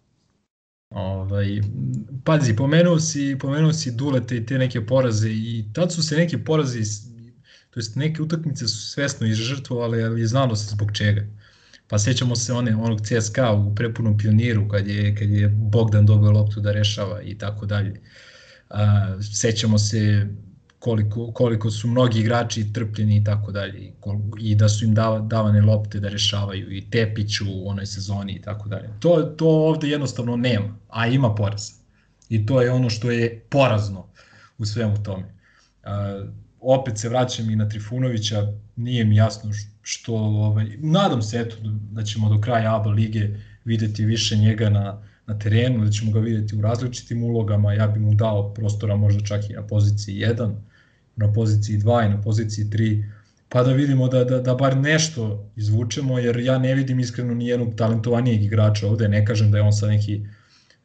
Ovaj, 0.95 1.61
pazi, 2.25 2.57
pomenuo 2.57 3.01
si, 3.01 3.37
pomenuo 3.41 3.73
si 3.73 3.91
Dulete 3.97 4.37
i 4.37 4.47
te 4.47 4.59
neke 4.59 4.87
poraze 4.87 5.31
i 5.31 5.65
tad 5.73 5.93
su 5.93 6.03
se 6.03 6.17
neke 6.17 6.39
poraze, 6.45 6.81
to 7.71 7.81
jest 7.81 7.97
neke 7.97 8.23
utakmice 8.23 8.69
su 8.69 8.91
svesno 8.91 9.27
izžrtvovali, 9.27 10.03
ali 10.03 10.27
znalo 10.27 10.57
se 10.57 10.71
zbog 10.71 10.93
čega. 10.93 11.27
Pa 11.89 11.99
sećamo 11.99 12.37
se 12.37 12.53
one, 12.53 12.77
onog 12.77 13.01
CSKA 13.01 13.53
u 13.53 13.75
prepunom 13.75 14.19
pioniru 14.19 14.69
kad 14.69 14.89
je, 14.89 15.17
kad 15.17 15.31
je 15.31 15.49
Bogdan 15.49 16.07
dobio 16.07 16.31
loptu 16.31 16.61
da 16.61 16.73
rešava 16.73 17.23
i 17.23 17.39
tako 17.39 17.67
dalje. 17.67 18.01
Sećamo 19.35 19.79
se 19.79 20.29
koliko, 20.85 21.33
koliko 21.33 21.71
su 21.71 21.89
mnogi 21.89 22.21
igrači 22.21 22.73
trpljeni 22.73 23.17
i 23.17 23.25
tako 23.25 23.53
dalje 23.53 23.93
i 24.41 24.55
da 24.55 24.69
su 24.69 24.85
im 24.85 24.95
davane 25.29 25.61
lopte 25.61 26.01
da 26.01 26.09
rešavaju 26.09 26.73
i 26.73 26.91
Tepić 26.91 27.41
u 27.41 27.69
onoj 27.69 27.87
sezoni 27.87 28.33
i 28.33 28.43
tako 28.43 28.69
dalje. 28.69 28.91
To, 29.01 29.23
to 29.23 29.47
ovde 29.49 29.89
jednostavno 29.89 30.37
nema, 30.37 30.77
a 30.89 31.07
ima 31.07 31.35
poraz. 31.35 31.71
I 32.29 32.47
to 32.47 32.61
je 32.63 32.73
ono 32.73 32.91
što 32.91 33.11
je 33.11 33.41
porazno 33.49 34.07
u 34.59 34.65
svemu 34.65 35.03
tome. 35.03 35.35
opet 36.61 36.99
se 36.99 37.09
vraćam 37.09 37.51
i 37.51 37.57
na 37.57 37.69
Trifunovića, 37.69 38.53
nije 38.77 39.05
mi 39.05 39.17
jasno 39.17 39.51
što, 39.83 40.15
ovaj, 40.15 40.77
nadam 40.79 41.23
se 41.23 41.41
eto 41.41 41.57
da 41.93 42.03
ćemo 42.03 42.29
do 42.29 42.41
kraja 42.41 42.77
ABA 42.77 42.91
lige 42.91 43.29
videti 43.65 44.05
više 44.05 44.37
njega 44.37 44.71
na, 44.71 45.03
na 45.27 45.39
terenu, 45.39 45.85
da 45.85 45.91
ćemo 45.91 46.13
ga 46.13 46.21
videti 46.21 46.57
u 46.57 46.61
različitim 46.61 47.25
ulogama, 47.25 47.73
ja 47.73 47.87
bih 47.87 48.03
mu 48.03 48.15
dao 48.15 48.55
prostora 48.55 48.97
možda 48.97 49.25
čak 49.25 49.51
i 49.51 49.53
na 49.53 49.67
poziciji 49.67 50.21
1, 50.21 50.55
na 51.17 51.33
poziciji 51.33 51.79
2 51.79 52.07
i 52.07 52.09
na 52.09 52.21
poziciji 52.21 52.65
3, 52.65 53.05
pa 53.49 53.63
da 53.63 53.73
vidimo 53.73 54.09
da, 54.09 54.25
da, 54.25 54.41
da 54.41 54.55
bar 54.55 54.77
nešto 54.77 55.51
izvučemo, 55.57 56.19
jer 56.19 56.37
ja 56.41 56.59
ne 56.59 56.75
vidim 56.75 57.01
iskreno 57.01 57.35
ni 57.35 57.47
jednog 57.47 57.75
talentovanijeg 57.75 58.43
igrača 58.43 58.89
ovde, 58.89 59.09
ne 59.09 59.27
kažem 59.27 59.51
da 59.51 59.59
je 59.59 59.63
on 59.63 59.73
sad 59.73 59.89
neki 59.89 60.21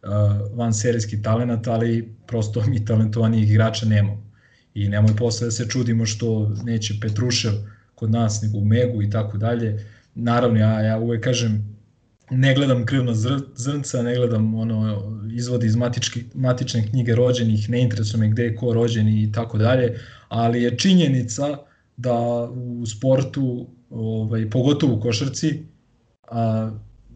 uh, 0.03 0.09
van 0.57 0.73
serijski 0.73 1.21
talent, 1.21 1.67
ali 1.67 2.15
prosto 2.27 2.63
mi 2.67 2.85
talentovanijih 2.85 3.51
igrača 3.51 3.85
nemamo. 3.85 4.29
I 4.73 4.89
nemoj 4.89 5.15
posle 5.15 5.47
da 5.47 5.51
se 5.51 5.67
čudimo 5.67 6.05
što 6.05 6.55
neće 6.63 6.93
Petrušev 7.01 7.53
kod 7.95 8.11
nas, 8.11 8.41
nego 8.41 8.57
u 8.57 8.65
Megu 8.65 9.01
i 9.01 9.09
tako 9.09 9.37
dalje. 9.37 9.85
Naravno, 10.15 10.59
ja, 10.59 10.81
ja 10.81 10.97
uvek 10.99 11.23
kažem, 11.23 11.79
ne 12.29 12.53
gledam 12.55 12.85
krivna 12.85 13.13
zrnca, 13.55 14.01
ne 14.01 14.15
gledam 14.15 14.55
ono 14.55 15.01
izvodi 15.33 15.67
iz 15.67 15.75
matički, 15.75 16.23
matične 16.33 16.87
knjige 16.87 17.15
rođenih, 17.15 17.69
ne 17.69 17.81
interesuje 17.81 18.19
me 18.19 18.29
gde 18.29 18.43
je 18.43 18.55
ko 18.55 18.73
rođen 18.73 19.07
i 19.07 19.31
tako 19.31 19.57
dalje, 19.57 19.97
ali 20.29 20.63
je 20.63 20.77
činjenica 20.77 21.57
da 21.97 22.49
u 22.53 22.85
sportu, 22.85 23.67
ovaj, 23.89 24.49
pogotovo 24.49 24.95
u 24.95 25.01
košarci, 25.01 25.63
a, 26.31 26.71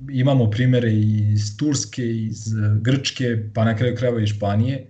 imamo 0.09 0.49
primere 0.49 0.93
iz 0.93 1.57
Turske, 1.57 2.07
iz 2.15 2.45
Grčke, 2.81 3.49
pa 3.53 3.65
na 3.65 3.75
kraju 3.75 3.95
krajeva 3.95 4.21
i 4.21 4.27
Španije, 4.27 4.87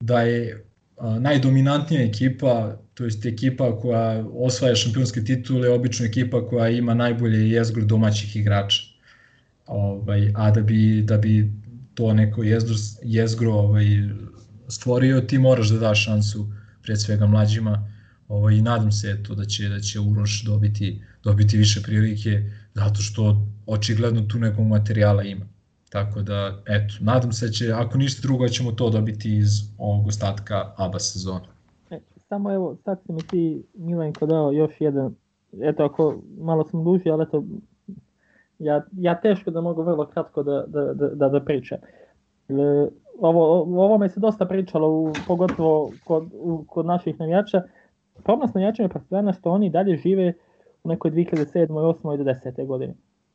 da 0.00 0.20
je 0.22 0.64
a, 0.96 1.18
najdominantnija 1.18 2.02
ekipa, 2.02 2.76
to 2.94 3.04
jest 3.04 3.26
ekipa 3.26 3.80
koja 3.80 4.24
osvaja 4.32 4.74
šampionske 4.74 5.24
titule, 5.24 5.70
obično 5.70 6.06
ekipa 6.06 6.46
koja 6.46 6.68
ima 6.68 6.94
najbolje 6.94 7.50
jezgro 7.50 7.84
domaćih 7.84 8.36
igrača. 8.36 8.82
Ovaj, 9.66 10.32
a 10.34 10.50
da 10.50 10.60
bi, 10.60 11.02
da 11.02 11.18
bi 11.18 11.52
to 11.94 12.12
neko 12.14 12.42
jezgro, 12.42 12.74
jezgro 13.02 13.52
ovaj, 13.52 13.86
stvorio, 14.68 15.20
ti 15.20 15.38
moraš 15.38 15.68
da 15.68 15.78
daš 15.78 16.04
šansu 16.04 16.46
pred 16.84 17.00
svega 17.00 17.26
mlađima 17.26 17.90
ovaj, 18.28 18.54
i 18.54 18.62
nadam 18.62 18.92
se 18.92 19.16
eto, 19.20 19.34
da 19.34 19.44
će 19.44 19.68
da 19.68 19.80
će 19.80 20.00
Uroš 20.00 20.44
dobiti, 20.44 21.02
dobiti 21.24 21.56
više 21.56 21.82
prilike 21.82 22.42
zato 22.74 23.00
što 23.00 23.46
očigledno 23.66 24.20
tu 24.20 24.38
nekog 24.38 24.66
materijala 24.66 25.22
ima. 25.22 25.46
Tako 25.90 26.22
da, 26.22 26.62
eto, 26.66 26.94
nadam 27.00 27.32
se 27.32 27.46
da 27.46 27.52
će, 27.52 27.72
ako 27.72 27.98
ništa 27.98 28.22
drugo, 28.22 28.48
ćemo 28.48 28.72
to 28.72 28.90
dobiti 28.90 29.36
iz 29.36 29.50
ovog 29.78 30.06
ostatka 30.06 30.74
ABA 30.76 30.98
sezona. 30.98 31.46
E, 31.90 32.00
samo 32.28 32.52
evo, 32.52 32.76
sad 32.84 32.98
si 33.06 33.12
mi 33.12 33.22
ti, 33.22 33.62
Milenko, 33.74 34.26
dao 34.26 34.52
još 34.52 34.72
jedan, 34.80 35.14
eto, 35.62 35.84
ako 35.84 36.22
malo 36.38 36.64
sam 36.70 36.84
duži, 36.84 37.10
ali 37.10 37.22
eto, 37.22 37.44
ja, 38.58 38.84
ja 38.92 39.20
teško 39.20 39.50
da 39.50 39.60
mogu 39.60 39.82
vrlo 39.82 40.06
kratko 40.06 40.42
da, 40.42 40.64
da, 40.66 40.94
da, 40.94 41.08
da, 41.08 41.28
da 41.28 41.44
pričam. 41.44 41.78
E, 41.78 42.03
ovo, 43.20 43.62
o 43.62 43.84
ovome 43.84 44.08
se 44.08 44.20
dosta 44.20 44.46
pričalo, 44.46 44.88
u, 44.88 45.12
pogotovo 45.26 45.90
kod, 46.04 46.24
u, 46.40 46.64
kod 46.68 46.86
naših 46.86 47.20
navijača. 47.20 47.62
Problem 48.24 48.48
s 48.48 48.54
navijačima 48.54 48.88
Partizana 48.88 49.32
što 49.32 49.50
oni 49.50 49.70
dalje 49.70 49.96
žive 49.96 50.32
u 50.84 50.88
nekoj 50.88 51.10
2007. 51.10 51.68
8. 51.68 52.16
do 52.16 52.24
10. 52.24 52.66
godine. 52.66 52.94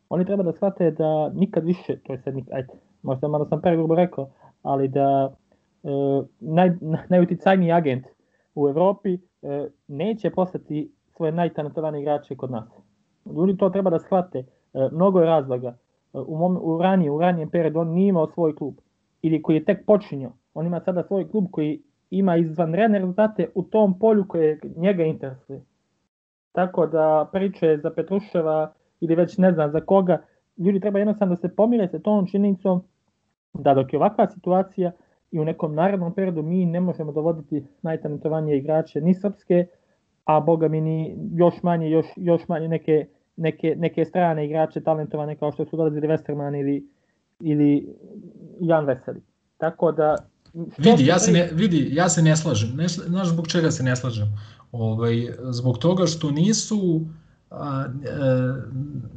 Oni 0.10 0.26
treba 0.26 0.43
da 0.43 0.51
shvate 0.51 0.91
da 0.91 1.30
nikad 1.30 1.66
više, 1.66 1.99
to 1.99 2.14
je 2.14 2.20
sad 2.20 2.34
ajde, 2.51 2.74
možda 3.01 3.28
malo 3.28 3.45
sam 3.45 3.62
pregrubo 3.62 3.95
rekao, 3.95 4.30
ali 4.62 4.88
da 4.88 5.36
e, 5.84 5.89
naj, 6.39 6.72
najuticajniji 7.10 7.72
agent 7.72 8.05
u 8.55 8.70
Evropi 8.70 9.14
e, 9.14 9.20
neće 9.88 10.30
postati 10.30 10.91
svoje 11.16 11.32
najtalentovanije 11.32 12.01
igrače 12.01 12.36
kod 12.36 12.51
nas. 12.51 12.70
Ljudi 13.26 13.57
to 13.57 13.70
treba 13.70 13.89
da 13.89 13.99
shvate 13.99 14.45
E, 14.74 14.89
mnogo 14.91 15.20
je 15.20 15.26
razloga. 15.26 15.68
E, 15.68 16.20
u, 16.20 16.38
mom, 16.38 16.60
u, 16.62 16.82
ranije, 16.82 17.12
u 17.12 17.20
ranijem 17.20 17.49
periodu 17.49 17.80
on 17.80 17.88
nije 17.88 18.07
imao 18.07 18.28
svoj 18.28 18.55
klub 18.55 18.74
ili 19.22 19.41
koji 19.41 19.55
je 19.55 19.65
tek 19.65 19.86
počinio. 19.86 20.32
On 20.53 20.65
ima 20.65 20.80
sada 20.80 21.03
svoj 21.03 21.30
klub 21.30 21.45
koji 21.51 21.82
ima 22.09 22.38
izvanredne 22.38 22.99
rezultate 22.99 23.49
u 23.55 23.63
tom 23.63 23.99
polju 23.99 24.26
koje 24.28 24.59
njega 24.76 25.03
interesuje. 25.03 25.61
Tako 26.51 26.88
da 26.88 27.30
priče 27.32 27.78
za 27.78 27.89
Petruševa 27.89 28.74
ili 29.01 29.15
već 29.15 29.38
ne 29.38 29.51
znam 29.51 29.72
za 29.72 29.82
koga, 29.82 30.22
ljudi 30.57 30.80
treba 30.80 30.99
jednostavno 30.99 31.36
da 31.36 31.41
se 31.41 31.55
pomire 31.55 31.88
sa 31.88 31.99
tom 31.99 32.28
činjenicom 32.28 32.82
da 33.53 33.74
dok 33.74 33.93
je 33.93 33.99
ovakva 33.99 34.28
situacija 34.28 34.91
i 35.32 35.39
u 35.39 35.45
nekom 35.45 35.76
narednom 35.76 36.13
periodu 36.13 36.43
mi 36.43 36.65
ne 36.65 36.80
možemo 36.80 37.11
dovoditi 37.11 37.65
najtalentovanije 37.82 38.57
igrače 38.57 39.01
ni 39.01 39.13
srpske, 39.13 39.67
a 40.26 40.39
boga 40.39 40.67
mi 40.67 40.82
ni 40.82 41.17
još 41.34 41.63
manje, 41.63 41.89
još, 41.89 42.05
još 42.15 42.47
manje 42.47 42.67
neke 42.67 43.05
neke, 43.39 43.76
neke 43.78 44.05
strane 44.05 44.45
igrače 44.45 44.82
talentovane 44.82 45.36
kao 45.36 45.51
što 45.51 45.65
su 45.65 45.78
dolazili 45.78 46.07
Westerman 46.07 46.59
ili, 46.59 46.88
ili 47.39 47.95
Jan 48.61 48.85
Veseli. 48.85 49.21
Tako 49.57 49.91
da 49.91 50.15
Vidi, 50.77 51.05
ja 51.05 51.19
se 51.19 51.31
ne, 51.31 51.49
vidi, 51.53 51.89
ja 51.91 52.09
se 52.09 52.21
ne 52.21 52.37
slažem. 52.37 52.75
Ne, 52.75 52.87
znaš 52.87 53.27
zbog 53.27 53.47
čega 53.47 53.71
se 53.71 53.83
ne 53.83 53.95
slažem? 53.95 54.27
Ovaj, 54.71 55.27
zbog 55.49 55.77
toga 55.77 56.07
što 56.07 56.31
nisu 56.31 57.05
a, 57.51 57.85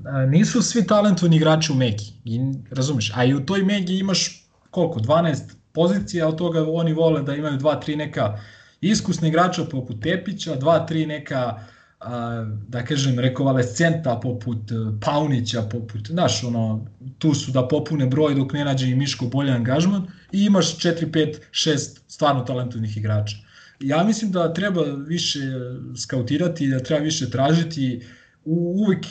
a, 0.05 0.27
nisu 0.27 0.63
svi 0.63 0.87
talentovani 0.87 1.37
igrači 1.37 1.73
u 1.73 1.75
Megi. 1.75 2.13
I, 2.25 2.41
razumeš? 2.71 3.13
A 3.17 3.25
i 3.25 3.35
u 3.35 3.47
toj 3.47 3.63
Megi 3.63 3.99
imaš 3.99 4.49
koliko? 4.71 5.01
12 5.01 5.55
pozicija, 5.73 6.29
od 6.29 6.37
toga 6.37 6.65
oni 6.69 6.93
vole 6.93 7.23
da 7.23 7.35
imaju 7.35 7.59
2-3 7.59 7.97
neka 7.97 8.39
iskusna 8.81 9.29
igrača 9.29 9.65
poput 9.65 10.03
Tepića, 10.03 10.57
2-3 10.57 11.07
neka 11.07 11.61
a, 12.05 12.47
da 12.69 12.85
kažem, 12.85 13.19
rekovalescenta 13.19 14.21
poput 14.23 14.71
e, 14.71 14.75
Paunića, 15.01 15.63
poput, 15.63 16.09
znaš, 16.09 16.45
ono, 16.45 16.87
tu 17.19 17.35
su 17.35 17.53
da 17.53 17.69
popune 17.69 18.07
broj 18.07 18.35
dok 18.35 18.53
ne 18.53 18.65
nađe 18.65 18.91
i 18.91 18.95
Miško 18.95 19.27
bolji 19.27 19.51
angažman 19.51 20.07
i 20.33 20.45
imaš 20.45 20.79
4, 20.79 21.11
5, 21.11 21.37
6 21.51 21.99
stvarno 22.09 22.45
talentovnih 22.45 22.97
igrača. 22.97 23.37
Ja 23.81 24.05
mislim 24.05 24.33
da 24.33 24.53
treba 24.55 24.83
više 24.83 25.41
skautirati, 25.97 26.69
da 26.69 26.79
treba 26.79 27.05
više 27.05 27.31
tražiti, 27.31 28.03
u, 28.45 28.85
uvek 28.87 29.07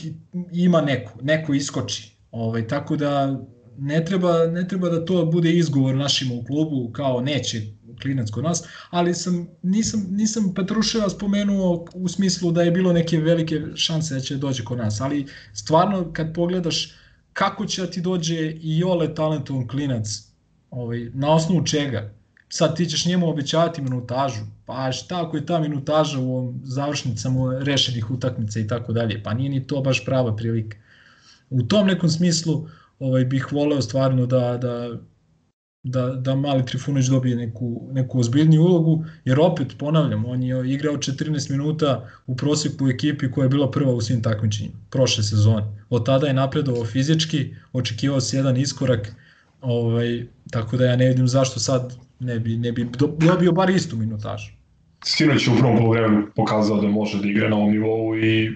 ima 0.52 0.82
neko, 0.82 1.14
neko 1.22 1.54
iskoči. 1.54 2.12
Ovaj, 2.32 2.68
tako 2.68 2.96
da 2.96 3.40
ne 3.78 4.06
treba, 4.06 4.48
ne 4.48 4.68
treba 4.68 4.90
da 4.90 5.06
to 5.06 5.26
bude 5.26 5.52
izgovor 5.52 5.96
našima 5.96 6.36
u 6.36 6.44
klubu 6.44 6.92
kao 6.92 7.22
neće 7.22 7.62
klinac 8.02 8.30
kod 8.30 8.44
nas, 8.44 8.64
ali 8.90 9.14
sam, 9.14 9.48
nisam, 9.62 10.06
nisam 10.10 10.54
Petruševa 10.56 11.10
spomenuo 11.10 11.86
u 11.94 12.08
smislu 12.08 12.52
da 12.52 12.64
je 12.64 12.72
bilo 12.72 12.94
neke 12.94 13.18
velike 13.18 13.62
šanse 13.76 14.14
da 14.14 14.20
će 14.20 14.38
dođe 14.38 14.64
kod 14.64 14.78
nas, 14.78 15.02
ali 15.02 15.28
stvarno 15.54 16.14
kad 16.14 16.34
pogledaš 16.34 16.94
kako 17.34 17.66
će 17.66 17.82
da 17.82 17.92
ti 17.92 18.02
dođe 18.02 18.52
i 18.52 18.84
ole 18.84 19.16
talentovan 19.16 19.68
klinac, 19.68 20.08
ovaj, 20.70 21.10
na 21.14 21.34
osnovu 21.34 21.66
čega, 21.66 22.14
sad 22.50 22.76
ti 22.76 22.86
ćeš 22.86 23.06
njemu 23.06 23.30
obećavati 23.30 23.82
minutažu, 23.82 24.42
pa 24.66 24.92
šta 24.92 25.26
ako 25.26 25.38
je 25.38 25.46
ta 25.46 25.60
minutaža 25.60 26.20
u 26.20 26.38
ovom 26.38 26.62
završnicama 26.64 27.60
rešenih 27.60 28.12
utakmica 28.12 28.60
i 28.60 28.68
tako 28.68 28.94
dalje, 28.94 29.24
pa 29.24 29.34
nije 29.34 29.50
ni 29.50 29.68
to 29.68 29.82
baš 29.82 30.06
prava 30.06 30.36
prilika. 30.36 30.78
U 31.50 31.64
tom 31.64 31.88
nekom 31.88 32.10
smislu 32.10 32.68
ovaj, 33.00 33.26
bih 33.26 33.52
voleo 33.52 33.82
stvarno 33.82 34.26
da, 34.26 34.58
da 34.58 34.98
da, 35.84 36.08
da 36.08 36.36
mali 36.36 36.66
Trifunović 36.66 37.08
dobije 37.08 37.36
neku, 37.36 37.90
neku 37.92 38.20
ozbiljniju 38.20 38.62
ulogu, 38.62 39.06
jer 39.26 39.40
opet, 39.40 39.78
ponavljam, 39.78 40.26
on 40.26 40.44
je 40.44 40.74
igrao 40.74 40.94
14 40.94 41.52
minuta 41.52 42.10
u 42.28 42.36
proseku 42.36 42.86
u 42.86 42.90
ekipi 42.90 43.32
koja 43.32 43.46
je 43.46 43.50
bila 43.50 43.72
prva 43.72 43.94
u 43.94 44.02
svim 44.02 44.24
takmičenjima, 44.24 44.76
prošle 44.90 45.24
sezone. 45.24 45.66
Od 45.90 46.06
tada 46.06 46.28
je 46.28 46.34
napredovao 46.34 46.86
fizički, 46.86 47.56
očekivao 47.74 48.22
se 48.22 48.38
jedan 48.38 48.58
iskorak, 48.58 49.16
ovaj, 49.62 50.26
tako 50.52 50.78
da 50.78 50.86
ja 50.86 50.96
ne 50.96 51.08
vidim 51.08 51.28
zašto 51.28 51.60
sad 51.60 51.98
ne 52.20 52.40
bi, 52.40 52.58
ne 52.58 52.72
bi 52.72 52.88
dobio 53.20 53.52
bar 53.52 53.70
istu 53.70 53.98
minutažu. 53.98 54.52
Sinoć 55.04 55.48
u 55.48 55.52
prvom 55.60 55.78
polovremenu 55.78 56.28
pokazao 56.36 56.82
da 56.82 56.88
može 56.88 57.22
da 57.22 57.28
igra 57.28 57.50
na 57.50 57.56
ovom 57.56 57.72
nivou 57.72 58.18
i 58.18 58.56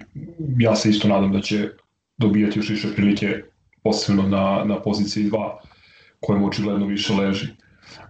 ja 0.57 0.75
se 0.75 0.89
isto 0.89 1.07
nadam 1.07 1.31
da 1.31 1.41
će 1.41 1.69
dobijati 2.17 2.59
još 2.59 2.69
više 2.69 2.87
prilike 2.95 3.43
posebno 3.83 4.23
na, 4.23 4.63
na 4.65 4.81
poziciji 4.81 5.31
2 5.31 5.51
kojem 6.19 6.43
očigledno 6.43 6.85
više 6.85 7.13
leži 7.13 7.47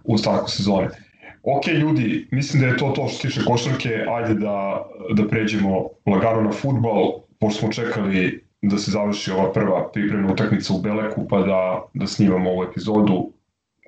u 0.04 0.18
starku 0.18 0.50
sezone. 0.50 0.88
Ok, 1.42 1.66
ljudi, 1.66 2.28
mislim 2.30 2.62
da 2.62 2.68
je 2.68 2.76
to 2.76 2.92
to 2.96 3.08
što 3.08 3.16
se 3.16 3.28
tiče 3.28 3.44
košarke, 3.44 4.04
ajde 4.08 4.34
da, 4.34 4.86
da 5.14 5.28
pređemo 5.28 5.88
lagano 6.06 6.42
na 6.42 6.52
futbal, 6.52 7.12
pošto 7.38 7.60
smo 7.60 7.72
čekali 7.72 8.44
da 8.62 8.78
se 8.78 8.90
završi 8.90 9.30
ova 9.30 9.52
prva 9.52 9.92
pripremna 9.92 10.32
utakmica 10.32 10.74
u 10.74 10.80
Beleku, 10.80 11.28
pa 11.28 11.38
da, 11.38 11.82
da 11.94 12.06
snimamo 12.06 12.50
ovu 12.50 12.62
epizodu. 12.62 13.32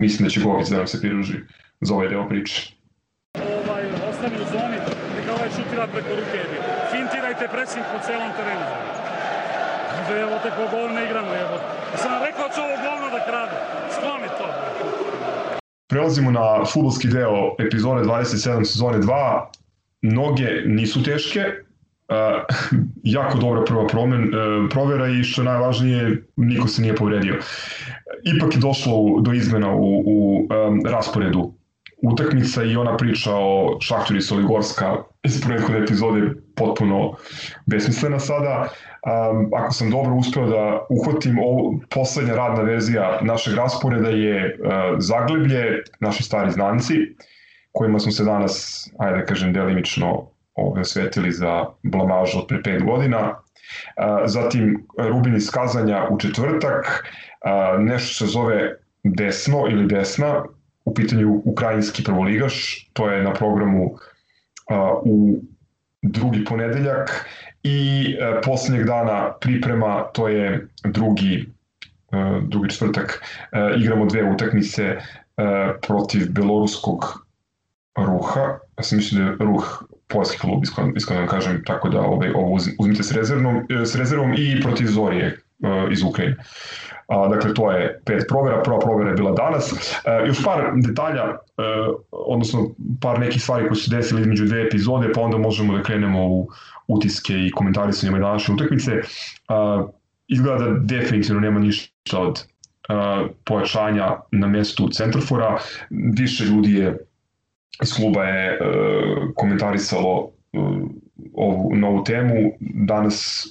Mislim 0.01 0.27
da 0.27 0.31
će 0.31 0.41
Govic 0.41 0.69
da 0.69 0.77
nam 0.77 0.87
se 0.87 1.01
pridruži 1.01 1.35
za 1.81 1.95
ovaj 1.95 2.09
deo 2.09 2.29
priče. 2.29 2.73
Ovaj, 3.35 3.85
ostani 4.11 4.37
u 4.37 4.47
zoni, 4.53 4.79
neka 5.16 5.35
ovaj 5.35 5.49
šutira 5.57 5.87
preko 5.87 6.09
ruke. 6.09 6.39
Fintirajte 6.91 7.49
pressing 7.53 7.85
po 7.93 7.99
celom 8.07 8.31
terenu. 8.37 8.97
Evo 10.16 10.38
te 10.42 10.50
po 10.56 10.76
gol 10.76 10.94
ne 10.94 11.04
igramo, 11.04 11.34
evo. 11.34 11.59
Sam 11.96 12.22
rekao 12.26 12.48
da 12.48 12.54
će 12.54 12.61
ovo 12.61 12.76
govno 12.88 13.18
da 13.18 13.24
krade. 13.24 13.56
Skloni 13.90 14.28
to. 14.38 14.46
Prelazimo 15.88 16.30
na 16.30 16.64
futbolski 16.64 17.09
deo 17.09 17.54
epizode 17.59 18.02
27 18.04 18.64
sezone 18.64 18.98
2. 18.98 19.44
noge 20.02 20.62
nisu 20.66 21.02
teške, 21.02 21.40
Uh, 22.11 22.14
jako 23.02 23.38
dobra 23.38 23.64
prva 23.64 23.86
promen, 23.86 24.22
uh, 24.22 24.68
provera 24.70 25.09
i 25.09 25.24
što 25.24 25.42
je 25.42 25.44
najvažnije, 25.44 26.22
niko 26.36 26.68
se 26.68 26.82
nije 26.82 26.96
povredio. 26.96 27.40
Ipak 28.36 28.54
je 28.54 28.61
došlo 28.61 29.20
do 29.20 29.32
izmena 29.32 29.74
u, 29.74 30.02
u 30.06 30.48
um, 30.68 30.82
rasporedu 30.86 31.57
utakmica 32.03 32.64
i 32.64 32.76
ona 32.76 32.96
priča 32.96 33.34
o 33.34 33.78
Šahturi 33.80 34.20
Soligorska 34.20 34.96
iz 35.22 35.40
prethodne 35.46 35.78
epizode 35.78 36.20
potpuno 36.57 37.14
besmislena 37.66 38.18
sada. 38.18 38.68
Um, 38.68 39.51
ako 39.55 39.72
sam 39.72 39.90
dobro 39.90 40.14
uspeo 40.14 40.46
da 40.46 40.86
uhvatim, 40.90 41.38
ovo, 41.38 41.80
poslednja 41.90 42.34
radna 42.34 42.62
verzija 42.62 43.18
našeg 43.22 43.55
rasporeda 43.55 44.09
je 44.09 44.59
uh, 44.61 44.70
Zagleblje, 44.99 45.82
naši 46.01 46.22
stari 46.22 46.51
znanci, 46.51 46.94
kojima 47.72 47.99
smo 47.99 48.12
se 48.12 48.24
danas, 48.24 48.86
ajde 48.99 49.18
da 49.18 49.24
kažem, 49.24 49.53
delimično 49.53 50.28
ove, 50.55 50.80
osvetili 50.80 51.32
za 51.32 51.64
blamažu 51.82 52.38
od 52.38 52.46
pre 52.46 52.59
5 52.59 52.84
godina. 52.84 53.34
Zatim 54.24 54.86
Rubin 54.99 55.36
iz 55.36 55.51
Kazanja 55.51 56.07
u 56.11 56.18
četvrtak, 56.18 57.05
nešto 57.78 58.24
se 58.24 58.32
zove 58.32 58.76
Desno 59.05 59.66
ili 59.70 59.86
Desna, 59.86 60.44
u 60.89 60.95
pitanju 60.95 61.43
ukrajinski 61.45 62.05
prvoligaš, 62.05 62.89
to 62.93 63.11
je 63.11 63.22
na 63.22 63.32
programu 63.32 63.97
u 65.05 65.43
drugi 66.03 66.45
ponedeljak 66.45 67.26
i 67.62 68.07
poslednjeg 68.45 68.86
dana 68.86 69.32
priprema, 69.41 70.03
to 70.12 70.28
je 70.28 70.66
drugi 70.84 71.47
drugi 72.43 72.70
četvrtak, 72.70 73.22
igramo 73.76 74.07
dve 74.07 74.30
utakmice 74.30 74.97
protiv 75.86 76.32
beloruskog 76.32 77.26
ruha, 77.97 78.41
ja 78.78 78.82
sam 78.82 78.99
mislim 78.99 79.20
da 79.20 79.30
je 79.30 79.36
ruh 79.41 79.82
poljski 80.07 80.39
klub, 80.39 80.62
iskreno, 80.62 80.93
iskreno 80.97 81.22
da 81.22 81.28
kažem, 81.28 81.62
tako 81.66 81.89
da 81.89 82.01
ovaj, 82.01 82.30
ovo 82.34 82.59
uzmite 82.78 83.03
s 83.03 83.12
rezervom, 83.12 83.66
s 83.84 83.95
rezervom 83.95 84.34
i 84.39 84.61
protiv 84.62 84.86
Zorije 84.86 85.39
iz 85.91 86.03
Ukrajine. 86.03 86.36
Dakle, 87.09 87.54
to 87.54 87.70
je 87.72 88.00
pet 88.04 88.24
provera, 88.28 88.62
prva 88.62 88.78
provera 88.78 89.11
je 89.11 89.16
bila 89.16 89.32
danas. 89.32 89.72
E, 90.04 90.26
još 90.26 90.44
par 90.44 90.72
detalja, 90.76 91.24
e, 91.24 91.36
odnosno 92.11 92.70
par 93.00 93.18
nekih 93.18 93.42
stvari 93.42 93.68
koje 93.68 93.76
su 93.76 93.90
desili 93.90 94.20
između 94.20 94.44
dve 94.44 94.62
epizode, 94.62 95.12
pa 95.14 95.20
onda 95.20 95.38
možemo 95.38 95.76
da 95.76 95.82
krenemo 95.82 96.26
u 96.28 96.48
utiske 96.88 97.34
i 97.34 97.50
komentarisanje 97.50 98.18
današnje 98.18 98.54
utakmice. 98.54 98.92
E, 98.92 99.02
izgleda 100.26 100.64
da 100.64 100.78
definitivno 100.78 101.40
nema 101.40 101.61
ništa 101.61 102.18
od 102.18 102.44
pojačanja 103.44 104.16
na 104.30 104.46
mestu 104.46 104.88
centrofora. 104.88 105.59
Više 105.90 106.44
ljudi 106.44 106.72
je 106.72 106.98
iz 107.82 107.94
kluba 107.94 108.24
je 108.24 108.59
komentarisalo 109.34 110.30
ovu 111.34 111.74
novu 111.74 112.04
temu. 112.04 112.52
Danas 112.61 113.46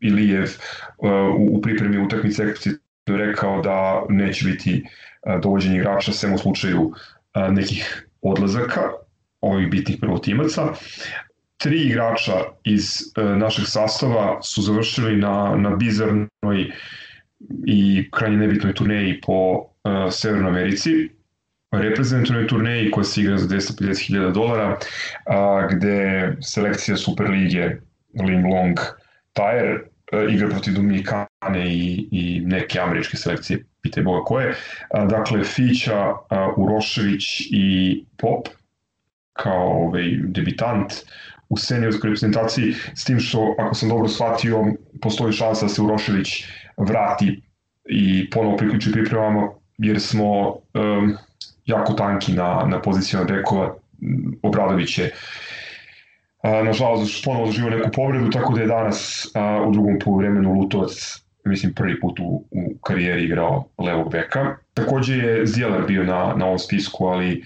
Ilijev 0.00 0.48
u, 1.38 1.60
pripremi 1.62 2.04
utakmice 2.04 2.44
rekao 3.06 3.62
da 3.62 4.04
neće 4.08 4.44
biti 4.44 4.84
e, 5.26 5.38
dovođenje 5.42 5.76
igrača 5.76 6.12
sem 6.12 6.34
u 6.34 6.38
slučaju 6.38 6.92
e, 7.34 7.50
nekih 7.50 8.06
odlazaka 8.22 8.80
ovih 9.40 9.70
bitnih 9.70 9.96
prvotimaca. 10.00 10.62
Tri 11.56 11.82
igrača 11.82 12.32
iz 12.64 12.84
e, 13.16 13.22
našeg 13.22 13.64
sastava 13.68 14.42
su 14.42 14.62
završili 14.62 15.16
na, 15.16 15.56
na 15.56 15.76
bizarnoj 15.76 16.70
i 17.66 18.10
krajnje 18.10 18.36
nebitnoj 18.36 18.74
turneji 18.74 19.20
po 19.20 19.66
Severnoj 20.10 20.50
Americi 20.50 21.08
reprezentativnoj 21.72 22.46
turneji 22.46 22.90
koja 22.90 23.04
se 23.04 23.20
igra 23.20 23.38
za 23.38 23.48
250.000 23.48 24.32
dolara, 24.32 24.78
a, 25.26 25.68
gde 25.70 26.36
selekcija 26.40 26.96
Superlige 26.96 27.76
Ling 28.14 28.46
Long 28.46 28.78
Tire 29.32 29.80
igra 30.30 30.48
protiv 30.48 30.74
Dominikane 30.74 31.31
i, 31.66 32.08
i 32.10 32.40
neke 32.40 32.80
američke 32.80 33.16
selekcije, 33.16 33.64
pitaj 33.82 34.02
Boga 34.02 34.24
koje. 34.24 34.54
Dakle, 35.08 35.44
Fića, 35.44 36.12
Urošević 36.56 37.40
i 37.50 38.04
Pop 38.16 38.48
kao 39.32 39.86
ovaj, 39.86 40.04
debitant 40.22 40.92
u 41.48 41.56
seniorskoj 41.56 42.08
reprezentaciji, 42.08 42.74
s 42.94 43.04
tim 43.04 43.20
što, 43.20 43.54
ako 43.58 43.74
sam 43.74 43.88
dobro 43.88 44.08
shvatio, 44.08 44.64
postoji 45.02 45.32
šansa 45.32 45.66
da 45.66 45.68
se 45.68 45.82
Urošević 45.82 46.44
vrati 46.76 47.42
i 47.84 48.30
ponovo 48.30 48.56
priključi 48.56 48.92
pripremama, 48.92 49.48
jer 49.78 50.00
smo 50.00 50.48
um, 50.48 51.16
jako 51.66 51.92
tanki 51.92 52.32
na, 52.32 52.64
na 52.66 52.82
pozicijama 52.82 53.26
bekova. 53.26 53.74
Obradović 54.42 54.98
je 54.98 55.12
nažalost 56.42 57.24
ponovo 57.24 57.46
doživio 57.46 57.70
neku 57.70 57.90
povredu, 57.90 58.30
tako 58.30 58.54
da 58.54 58.60
je 58.60 58.66
danas 58.66 59.30
a, 59.34 59.62
u 59.66 59.72
drugom 59.72 59.98
poluvremenu 60.04 60.52
Lutovac 60.52 61.21
mislim 61.44 61.74
prvi 61.74 62.00
put 62.00 62.20
u, 62.20 62.44
u 62.50 62.74
karijeri 62.82 63.24
igrao 63.24 63.68
levog 63.78 64.12
beka. 64.12 64.56
Takođe 64.74 65.16
je 65.16 65.46
Zjelar 65.46 65.86
bio 65.86 66.04
na, 66.04 66.34
na 66.36 66.46
ovom 66.46 66.58
spisku, 66.58 67.06
ali 67.06 67.44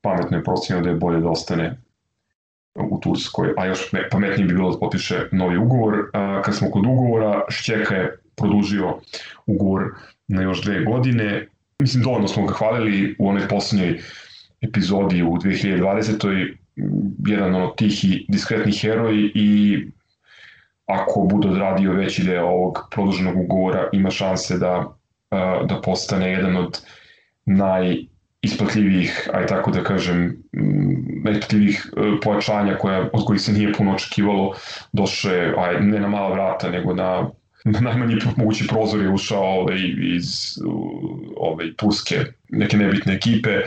pametno 0.00 0.36
je 0.36 0.44
procenio 0.44 0.82
da 0.82 0.88
je 0.88 0.96
bolje 0.96 1.20
da 1.20 1.28
ostane 1.28 1.76
u 2.74 3.00
Turskoj, 3.00 3.54
a 3.56 3.66
još 3.66 3.90
pametnije 4.10 4.46
bi 4.46 4.54
bilo 4.54 4.72
da 4.72 4.78
potpiše 4.78 5.28
novi 5.32 5.56
ugovor. 5.56 6.10
A, 6.12 6.42
kad 6.44 6.56
smo 6.56 6.70
kod 6.70 6.86
ugovora, 6.86 7.42
Šćeka 7.48 7.94
je 7.94 8.18
produžio 8.36 8.94
ugovor 9.46 9.94
na 10.28 10.42
još 10.42 10.62
dve 10.62 10.84
godine, 10.84 11.46
Mislim, 11.78 12.02
dovoljno 12.02 12.28
smo 12.28 12.46
ga 12.46 12.52
hvalili 12.52 13.16
u 13.18 13.28
onoj 13.28 13.48
poslednjoj 13.48 14.00
epizodi 14.60 15.22
u 15.22 15.26
2020. 15.26 16.54
jedan 17.26 17.54
od 17.54 17.76
tih 17.76 18.04
i 18.04 18.26
diskretnih 18.28 18.80
heroj 18.80 19.30
i 19.34 19.78
ako 20.86 21.20
bude 21.20 21.48
odradio 21.48 21.92
veći 21.92 22.24
deo 22.24 22.46
ovog 22.46 22.88
produženog 22.90 23.40
ugovora 23.40 23.88
ima 23.92 24.10
šanse 24.10 24.58
da, 24.58 24.94
da 25.68 25.80
postane 25.84 26.30
jedan 26.30 26.56
od 26.56 26.80
najisplatljivijih, 27.46 29.28
aj 29.32 29.46
tako 29.46 29.70
da 29.70 29.84
kažem, 29.84 30.36
najisplatljivijih 31.24 31.86
e, 31.96 32.20
pojačanja 32.22 32.76
koja, 32.78 33.08
od 33.12 33.24
kojih 33.26 33.42
se 33.42 33.52
nije 33.52 33.72
puno 33.72 33.94
očekivalo, 33.94 34.54
došle, 34.92 35.54
aj, 35.58 35.80
ne 35.80 36.00
na 36.00 36.08
mala 36.08 36.32
vrata, 36.32 36.70
nego 36.70 36.94
na 36.94 37.30
najmanji 37.64 38.16
mogući 38.36 38.66
prozor 38.66 39.02
je 39.02 39.10
ušao 39.10 39.42
ovaj, 39.42 39.78
iz 40.16 40.58
ovaj, 41.36 41.74
Turske, 41.76 42.24
neke 42.48 42.76
nebitne 42.76 43.14
ekipe, 43.14 43.60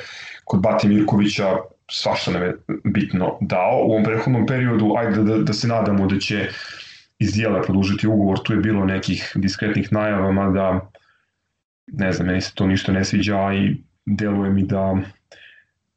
kod 0.46 0.62
Bati 0.62 0.88
Mirkovića 0.88 1.56
svašta 1.92 2.32
nam 2.32 2.44
je 2.44 2.56
bitno 2.84 3.38
dao. 3.42 3.80
U 3.84 3.92
ovom 3.92 4.04
prethodnom 4.04 4.46
periodu, 4.46 4.94
ajde 4.98 5.24
da, 5.24 5.38
da 5.38 5.54
se 5.54 5.68
nadamo 5.68 6.08
da 6.08 6.20
će 6.20 6.36
iz 6.36 6.87
dijela 7.20 7.62
produžiti 7.62 8.08
ugovor, 8.08 8.40
tu 8.44 8.54
je 8.54 8.60
bilo 8.60 8.86
nekih 8.86 9.32
diskretnih 9.36 9.94
najava, 9.94 10.32
mada 10.32 10.90
ne 11.88 12.12
znam, 12.12 12.28
meni 12.28 12.42
se 12.42 12.52
to 12.56 12.68
ništa 12.68 12.92
ne 12.92 13.06
sviđa 13.06 13.54
i 13.54 13.76
deluje 14.06 14.52
mi 14.52 14.64
da, 14.64 14.98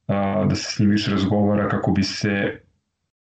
a, 0.06 0.44
da 0.48 0.54
se 0.54 0.72
s 0.72 0.78
njim 0.78 0.90
više 0.90 1.10
razgovara 1.10 1.68
kako 1.68 1.92
bi 1.92 2.02
se 2.02 2.60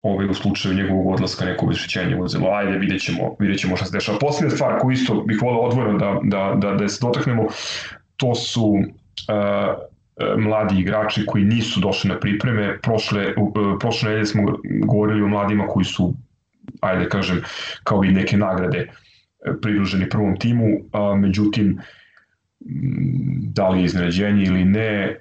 ovaj, 0.03 0.29
u 0.29 0.33
slučaju 0.33 0.75
njegovog 0.75 1.07
odlaska 1.07 1.45
neko 1.45 1.65
obešećenje 1.65 2.15
uzelo. 2.21 2.49
Ajde, 2.49 2.77
vidjet 2.77 3.01
ćemo, 3.01 3.35
vidjet 3.39 3.59
ćemo 3.59 3.75
šta 3.75 3.85
se 3.85 3.97
dešava. 3.97 4.19
Poslednja 4.19 4.55
stvar 4.55 4.79
koju 4.79 4.91
isto 4.91 5.23
bih 5.27 5.41
volio 5.41 5.61
odvojeno 5.61 5.97
da, 5.97 6.19
da, 6.23 6.55
da, 6.55 6.75
da 6.75 6.87
se 6.87 6.99
dotaknemo, 7.01 7.47
to 8.17 8.35
su 8.35 8.65
uh, 8.65 10.37
mladi 10.37 10.79
igrači 10.79 11.25
koji 11.25 11.45
nisu 11.45 11.79
došli 11.79 12.09
na 12.09 12.19
pripreme. 12.19 12.79
Prošle, 12.81 13.33
uh, 13.37 13.77
prošle 13.79 14.09
nedelje 14.09 14.25
smo 14.25 14.43
govorili 14.85 15.21
o 15.21 15.27
mladima 15.27 15.67
koji 15.67 15.85
su, 15.85 16.13
ajde 16.81 17.09
kažem, 17.09 17.41
kao 17.83 18.03
i 18.03 18.11
neke 18.11 18.37
nagrade 18.37 18.87
pridruženi 19.61 20.09
prvom 20.09 20.39
timu, 20.39 20.65
a, 20.91 21.15
međutim, 21.15 21.79
da 23.53 23.69
li 23.69 23.79
je 23.79 23.85
iznenađenje 23.85 24.43
ili 24.43 24.65
ne, 24.65 25.17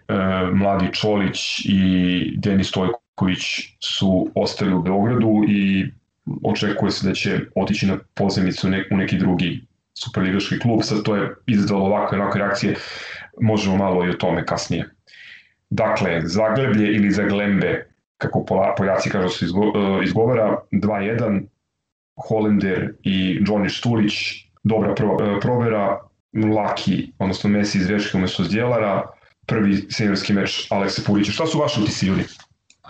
mladi 0.53 0.93
Čolić 0.93 1.64
i 1.64 2.34
Denis 2.36 2.68
Stojko 2.68 3.03
Ivković 3.12 3.40
su 3.80 4.30
ostali 4.34 4.74
u 4.74 4.82
Beogradu 4.82 5.45
i 5.49 5.86
očekuje 6.45 6.90
se 6.90 7.09
da 7.09 7.14
će 7.14 7.40
otići 7.55 7.86
na 7.86 7.99
pozemicu 8.14 8.68
u 8.90 8.97
neki 8.97 9.18
drugi 9.18 9.61
superligaški 9.95 10.59
klub. 10.59 10.80
Sad 10.82 11.03
to 11.03 11.16
je 11.16 11.34
izazvalo 11.47 11.84
ovakve, 11.84 12.20
ovakve 12.20 12.40
reakcije, 12.40 12.74
možemo 13.40 13.76
malo 13.76 14.07
i 14.07 14.11
o 14.11 14.14
tome 14.14 14.47
kasnije. 14.47 14.88
Dakle, 15.70 16.20
Zagleblje 16.24 16.93
ili 16.93 17.11
Zaglembe, 17.11 17.86
kako 18.22 18.44
Poljaci 18.76 19.10
kažu 19.10 19.28
se 19.28 19.44
izgo, 19.44 19.64
e, 19.64 20.04
izgovara, 20.04 20.58
2-1, 20.72 21.42
Holender 22.28 22.94
i 23.02 23.40
Johnny 23.40 23.68
Štulić, 23.68 24.14
dobra 24.62 24.94
pro, 24.94 25.16
e, 25.20 25.40
provera, 25.40 25.98
Laki, 26.32 27.12
odnosno 27.18 27.50
Messi 27.50 27.78
iz 27.78 27.90
Veške 27.90 28.16
umesto 28.16 28.44
Zdjelara, 28.44 29.02
prvi 29.46 29.76
seniorski 29.90 30.32
meč 30.32 30.66
Aleksa 30.70 31.02
Purića. 31.06 31.32
Šta 31.32 31.46
su 31.46 31.58
vaši 31.58 31.80
utisi 31.80 32.06
ljudi? 32.06 32.24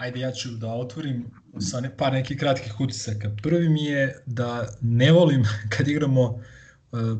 ajde 0.02 0.20
ja 0.20 0.32
ću 0.32 0.50
da 0.50 0.68
otvorim 0.68 1.24
sa 1.60 1.80
ne, 1.80 1.96
par 1.96 2.12
nekih 2.12 2.38
kratkih 2.38 2.80
utisaka. 2.80 3.30
Prvi 3.42 3.68
mi 3.68 3.84
je 3.84 4.22
da 4.26 4.68
ne 4.80 5.12
volim 5.12 5.44
kad 5.76 5.88
igramo 5.88 6.22
uh, 6.22 6.40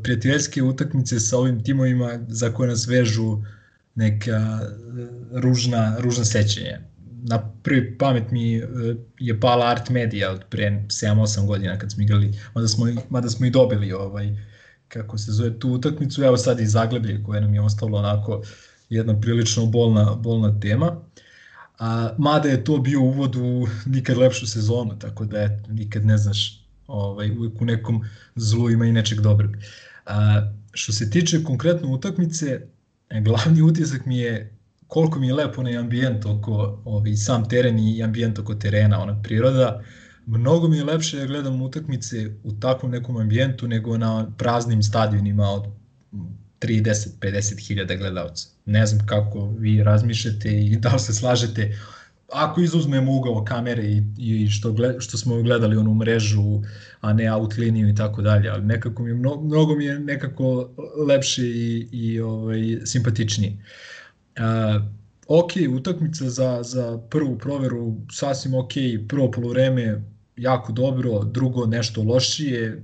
prijateljske 0.03 0.63
utakmice 0.63 1.21
sa 1.21 1.39
ovim 1.39 1.65
timovima 1.65 2.19
za 2.29 2.53
koje 2.53 2.69
nas 2.69 2.87
vežu 2.87 3.39
neka 3.95 4.61
ružna, 5.33 5.97
ružna 5.99 6.25
sećanja. 6.25 6.81
Na 7.23 7.51
prvi 7.63 7.99
pamet 7.99 8.31
mi 8.31 8.57
e, 8.57 8.63
je 9.19 9.41
pala 9.41 9.67
Art 9.67 9.91
Media 9.91 10.31
od 10.31 10.45
pre 10.51 10.85
7-8 10.87 11.47
godina 11.47 11.79
kad 11.79 11.93
smo 11.93 12.03
igrali, 12.03 12.33
mada 12.55 12.69
smo, 12.69 12.87
mada 13.11 13.31
smo 13.31 13.47
i 13.47 13.51
dobili 13.51 13.93
ovaj, 13.93 14.37
kako 14.89 15.19
se 15.19 15.33
zove 15.33 15.59
tu 15.59 15.71
utakmicu, 15.71 16.23
evo 16.23 16.37
sad 16.37 16.61
i 16.61 16.67
Zagleblje 16.67 17.23
koje 17.25 17.41
nam 17.41 17.55
je 17.55 17.61
ostalo 17.61 17.99
onako 17.99 18.43
jedna 18.91 19.21
prilično 19.21 19.67
bolna, 19.67 20.15
bolna 20.15 20.61
tema. 20.61 20.97
A, 21.79 22.15
mada 22.19 22.49
je 22.49 22.65
to 22.65 22.79
bio 22.79 23.01
uvod 23.01 23.37
u 23.37 23.67
nikad 23.87 24.17
lepšu 24.17 24.47
sezonu, 24.47 24.99
tako 24.99 25.25
da 25.25 25.41
je, 25.41 25.63
nikad 25.69 26.07
ne 26.07 26.19
znaš, 26.19 26.65
ovaj, 26.87 27.31
uvijek 27.31 27.61
u 27.61 27.65
nekom 27.65 28.05
zlu 28.37 28.71
ima 28.71 28.87
i 28.87 28.93
nečeg 28.93 29.21
dobrog. 29.21 29.51
A, 30.07 30.51
što 30.73 30.93
se 30.93 31.11
tiče 31.11 31.45
konkretno 31.45 31.89
utakmice, 31.89 32.61
glavni 33.21 33.63
utisak 33.63 34.07
mi 34.07 34.19
je 34.19 34.52
koliko 34.93 35.19
mi 35.19 35.27
je 35.27 35.35
lepo 35.35 35.61
onaj 35.61 35.77
ambijent 35.77 36.27
oko 36.27 36.83
ovaj, 36.85 37.15
sam 37.17 37.49
teren 37.49 37.79
i 37.79 38.03
ambijent 38.03 38.39
oko 38.39 38.55
terena, 38.55 39.03
ona 39.03 39.23
priroda. 39.23 39.83
Mnogo 40.27 40.69
mi 40.69 40.77
je 40.77 40.85
lepše 40.85 41.19
da 41.19 41.27
gledam 41.27 41.63
utakmice 41.63 42.31
u 42.45 42.53
takvom 42.53 42.91
nekom 42.91 43.17
ambijentu 43.17 43.69
nego 43.69 43.97
na 43.99 44.27
praznim 44.39 44.83
stadionima 44.83 45.49
od 45.51 45.65
30, 46.61 47.09
50 47.21 47.67
hiljada 47.67 47.95
gledalca. 47.95 48.49
Ne 48.67 48.87
znam 48.87 49.07
kako 49.07 49.47
vi 49.59 49.83
razmišljate 49.83 50.53
i 50.65 50.77
da 50.83 50.93
li 50.93 50.99
se 50.99 51.15
slažete 51.15 51.79
ako 52.33 52.61
izuzmemo 52.61 53.13
ugao 53.13 53.45
kamere 53.45 53.85
i, 53.85 54.03
i 54.19 54.51
što, 54.51 54.73
gled, 54.73 54.97
što 54.99 55.19
smo 55.19 55.43
gledali 55.43 55.77
onu 55.77 55.95
mrežu, 55.95 56.61
a 57.01 57.13
ne 57.13 57.33
out 57.33 57.57
liniju 57.57 57.89
i 57.89 57.95
tako 57.95 58.23
dalje, 58.23 58.49
ali 58.49 58.65
nekako 58.65 59.03
mi 59.03 59.11
je, 59.11 59.15
mnogo, 59.15 59.45
mnogo 59.45 59.75
mi 59.75 59.85
je 59.85 59.99
nekako 59.99 60.71
lepše 61.09 61.43
i, 61.43 61.89
i 61.93 62.21
ovaj, 62.21 62.79
simpatičnije. 62.85 63.53
Uh, 63.53 63.92
ok, 65.27 65.53
utakmica 65.77 66.31
za, 66.31 66.63
za 66.63 66.99
prvu 67.11 67.39
proveru, 67.39 67.97
sasvim 68.11 68.55
ok, 68.55 68.73
prvo 69.09 69.31
polovreme 69.31 70.03
jako 70.37 70.73
dobro, 70.73 71.25
drugo 71.25 71.67
nešto 71.67 72.03
lošije, 72.03 72.83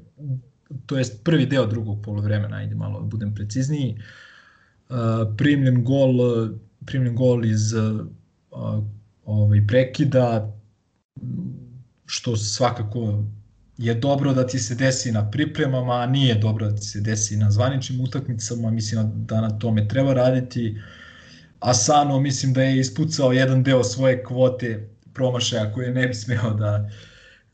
to 0.86 0.98
jest 0.98 1.24
prvi 1.24 1.46
deo 1.46 1.66
drugog 1.66 2.02
polovremena, 2.04 2.56
ajde 2.56 2.74
malo 2.74 3.00
da 3.00 3.06
budem 3.06 3.34
precizniji. 3.34 3.98
Uh, 4.88 4.96
primljen 5.36 5.84
gol, 5.84 6.14
primljen 6.86 7.16
gol 7.16 7.44
iz 7.44 7.72
uh, 7.72 8.84
ovaj, 9.24 9.66
prekida, 9.66 10.52
što 12.06 12.36
svakako 12.36 13.24
je 13.78 13.94
dobro 13.94 14.34
da 14.34 14.46
ti 14.46 14.58
se 14.58 14.74
desi 14.74 15.12
na 15.12 15.30
pripremama, 15.30 15.94
a 15.94 16.06
nije 16.06 16.34
dobro 16.34 16.68
da 16.70 16.76
ti 16.76 16.82
se 16.82 17.00
desi 17.00 17.36
na 17.36 17.50
zvaničnim 17.50 18.00
utakmicama, 18.00 18.70
mislim 18.70 19.26
da 19.26 19.40
na 19.40 19.58
tome 19.58 19.88
treba 19.88 20.14
raditi. 20.14 20.76
Asano 21.60 22.20
mislim 22.20 22.52
da 22.52 22.62
je 22.62 22.78
ispucao 22.78 23.32
jedan 23.32 23.62
deo 23.62 23.84
svoje 23.84 24.24
kvote 24.24 24.88
promašaja 25.14 25.72
koje 25.72 25.92
ne 25.92 26.06
bi 26.06 26.14
smeo 26.14 26.54
da 26.54 26.90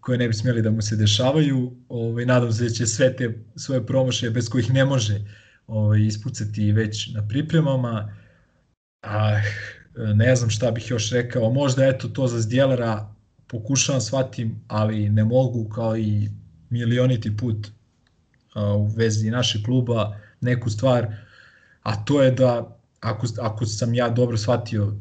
koje 0.01 0.19
ne 0.19 0.29
bi 0.29 0.35
smeli 0.35 0.63
da 0.63 0.71
mu 0.71 0.83
se 0.83 0.97
dešavaju. 0.97 1.73
Ovaj 1.89 2.27
nadam 2.27 2.53
se 2.53 2.65
da 2.65 2.71
će 2.71 2.87
sve 2.87 3.17
te 3.17 3.39
svoje 3.57 3.87
promašaje 3.87 4.31
bez 4.31 4.49
kojih 4.49 4.73
ne 4.73 4.85
može 4.85 5.21
ovaj 5.67 6.01
ispucati 6.01 6.73
već 6.73 7.15
na 7.15 7.29
pripremama. 7.29 8.17
A 9.03 9.41
ne 10.15 10.37
znam 10.37 10.51
šta 10.51 10.71
bih 10.71 10.91
još 10.91 11.11
rekao, 11.11 11.53
možda 11.53 11.87
eto 11.87 12.09
to 12.09 12.27
za 12.27 12.41
Zdjelera 12.41 13.15
pokušavam 13.47 14.01
shvatim, 14.01 14.61
ali 14.69 15.09
ne 15.09 15.25
mogu 15.25 15.69
kao 15.69 15.97
i 15.97 16.31
milioniti 16.71 17.37
put 17.37 17.69
u 18.77 18.87
vezi 18.87 19.31
našeg 19.31 19.63
kluba 19.63 20.17
neku 20.41 20.71
stvar, 20.71 21.15
a 21.83 22.05
to 22.05 22.23
je 22.23 22.31
da 22.31 22.79
ako, 23.05 23.27
ako 23.41 23.67
sam 23.67 23.95
ja 23.95 24.09
dobro 24.09 24.37
shvatio, 24.37 24.93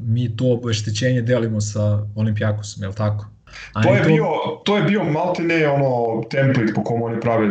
mi 0.00 0.36
to 0.36 0.52
obeštećenje 0.52 1.22
delimo 1.22 1.60
sa 1.60 2.06
Olimpijakosom, 2.16 2.82
je 2.82 2.88
li 2.88 2.94
tako? 2.94 3.26
A 3.72 3.82
to 3.82 3.94
je, 3.94 4.02
to... 4.02 4.08
bio, 4.08 4.24
to 4.64 4.76
je 4.76 4.82
bio 4.82 5.04
maltene 5.04 5.68
ono 5.68 6.22
template 6.30 6.72
po 6.74 6.84
kom 6.84 7.02
oni 7.02 7.20
prave 7.20 7.48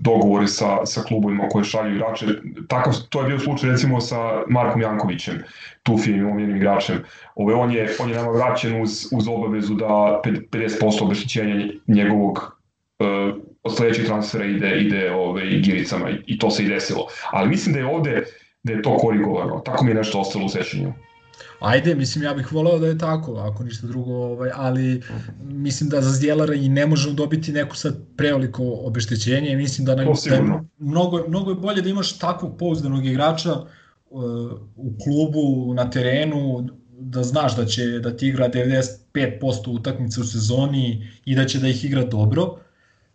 dogovori 0.00 0.48
sa, 0.48 0.86
sa 0.86 1.02
klubovima 1.02 1.48
koje 1.48 1.64
šalju 1.64 1.94
igrače. 1.94 2.26
Takav, 2.68 2.94
to 3.08 3.20
je 3.20 3.28
bio 3.28 3.38
slučaj 3.38 3.70
recimo 3.70 4.00
sa 4.00 4.16
Markom 4.48 4.80
Jankovićem, 4.80 5.42
Tufijim, 5.82 6.30
omijenim 6.30 6.56
igračem. 6.56 7.04
Ove, 7.34 7.54
on, 7.54 7.72
je, 7.72 7.88
on 8.00 8.10
je 8.10 8.16
nama 8.16 8.30
vraćen 8.30 8.82
uz, 8.82 9.06
uz 9.12 9.28
obavezu 9.28 9.74
da 9.74 10.20
50% 10.24 11.04
obeštećenja 11.04 11.66
njegovog 11.86 12.56
uh, 12.98 13.34
od 13.62 13.76
sledećeg 13.76 14.06
transfera 14.06 14.44
ide, 14.44 14.80
ide 14.80 15.12
ove, 15.12 15.50
igiricama 15.50 16.10
i, 16.10 16.14
i 16.26 16.38
to 16.38 16.50
se 16.50 16.64
i 16.64 16.68
desilo. 16.68 17.06
Ali 17.30 17.48
mislim 17.48 17.72
da 17.72 17.78
je 17.78 17.86
ovde 17.86 18.24
da 18.62 18.72
je 18.72 18.82
to 18.82 18.96
korigovano. 18.96 19.60
Tako 19.60 19.84
mi 19.84 19.90
je 19.90 19.94
nešto 19.94 20.20
ostalo 20.20 20.46
u 20.46 20.48
sećanju. 20.48 20.92
Ajde, 21.60 21.94
mislim, 21.94 22.24
ja 22.24 22.34
bih 22.34 22.52
voleo 22.52 22.78
da 22.78 22.86
je 22.86 22.98
tako, 22.98 23.34
ako 23.34 23.64
ništa 23.64 23.86
drugo, 23.86 24.14
ovaj, 24.14 24.50
ali 24.54 25.02
mislim 25.42 25.90
da 25.90 26.00
za 26.00 26.10
Zdjelara 26.10 26.54
i 26.54 26.68
ne 26.68 26.86
možemo 26.86 27.14
dobiti 27.14 27.52
neku 27.52 27.76
sad 27.76 27.96
preveliko 28.16 28.62
obeštećenje, 28.64 29.56
mislim 29.56 29.84
da, 29.84 29.94
nam, 29.94 30.06
da 30.28 30.34
je 30.34 30.42
mnogo, 30.78 31.24
mnogo 31.28 31.50
je 31.50 31.54
bolje 31.54 31.82
da 31.82 31.88
imaš 31.88 32.18
takvog 32.18 32.56
pouzdanog 32.58 33.06
igrača 33.06 33.52
uh, 33.54 34.22
u 34.76 34.92
klubu, 35.04 35.74
na 35.74 35.90
terenu, 35.90 36.68
da 36.98 37.22
znaš 37.22 37.56
da 37.56 37.66
će 37.66 37.86
da 37.86 38.16
ti 38.16 38.28
igra 38.28 38.48
95% 38.48 39.68
utakmice 39.68 40.20
u 40.20 40.24
sezoni 40.24 41.10
i 41.24 41.34
da 41.34 41.44
će 41.44 41.58
da 41.58 41.68
ih 41.68 41.84
igra 41.84 42.04
dobro, 42.04 42.56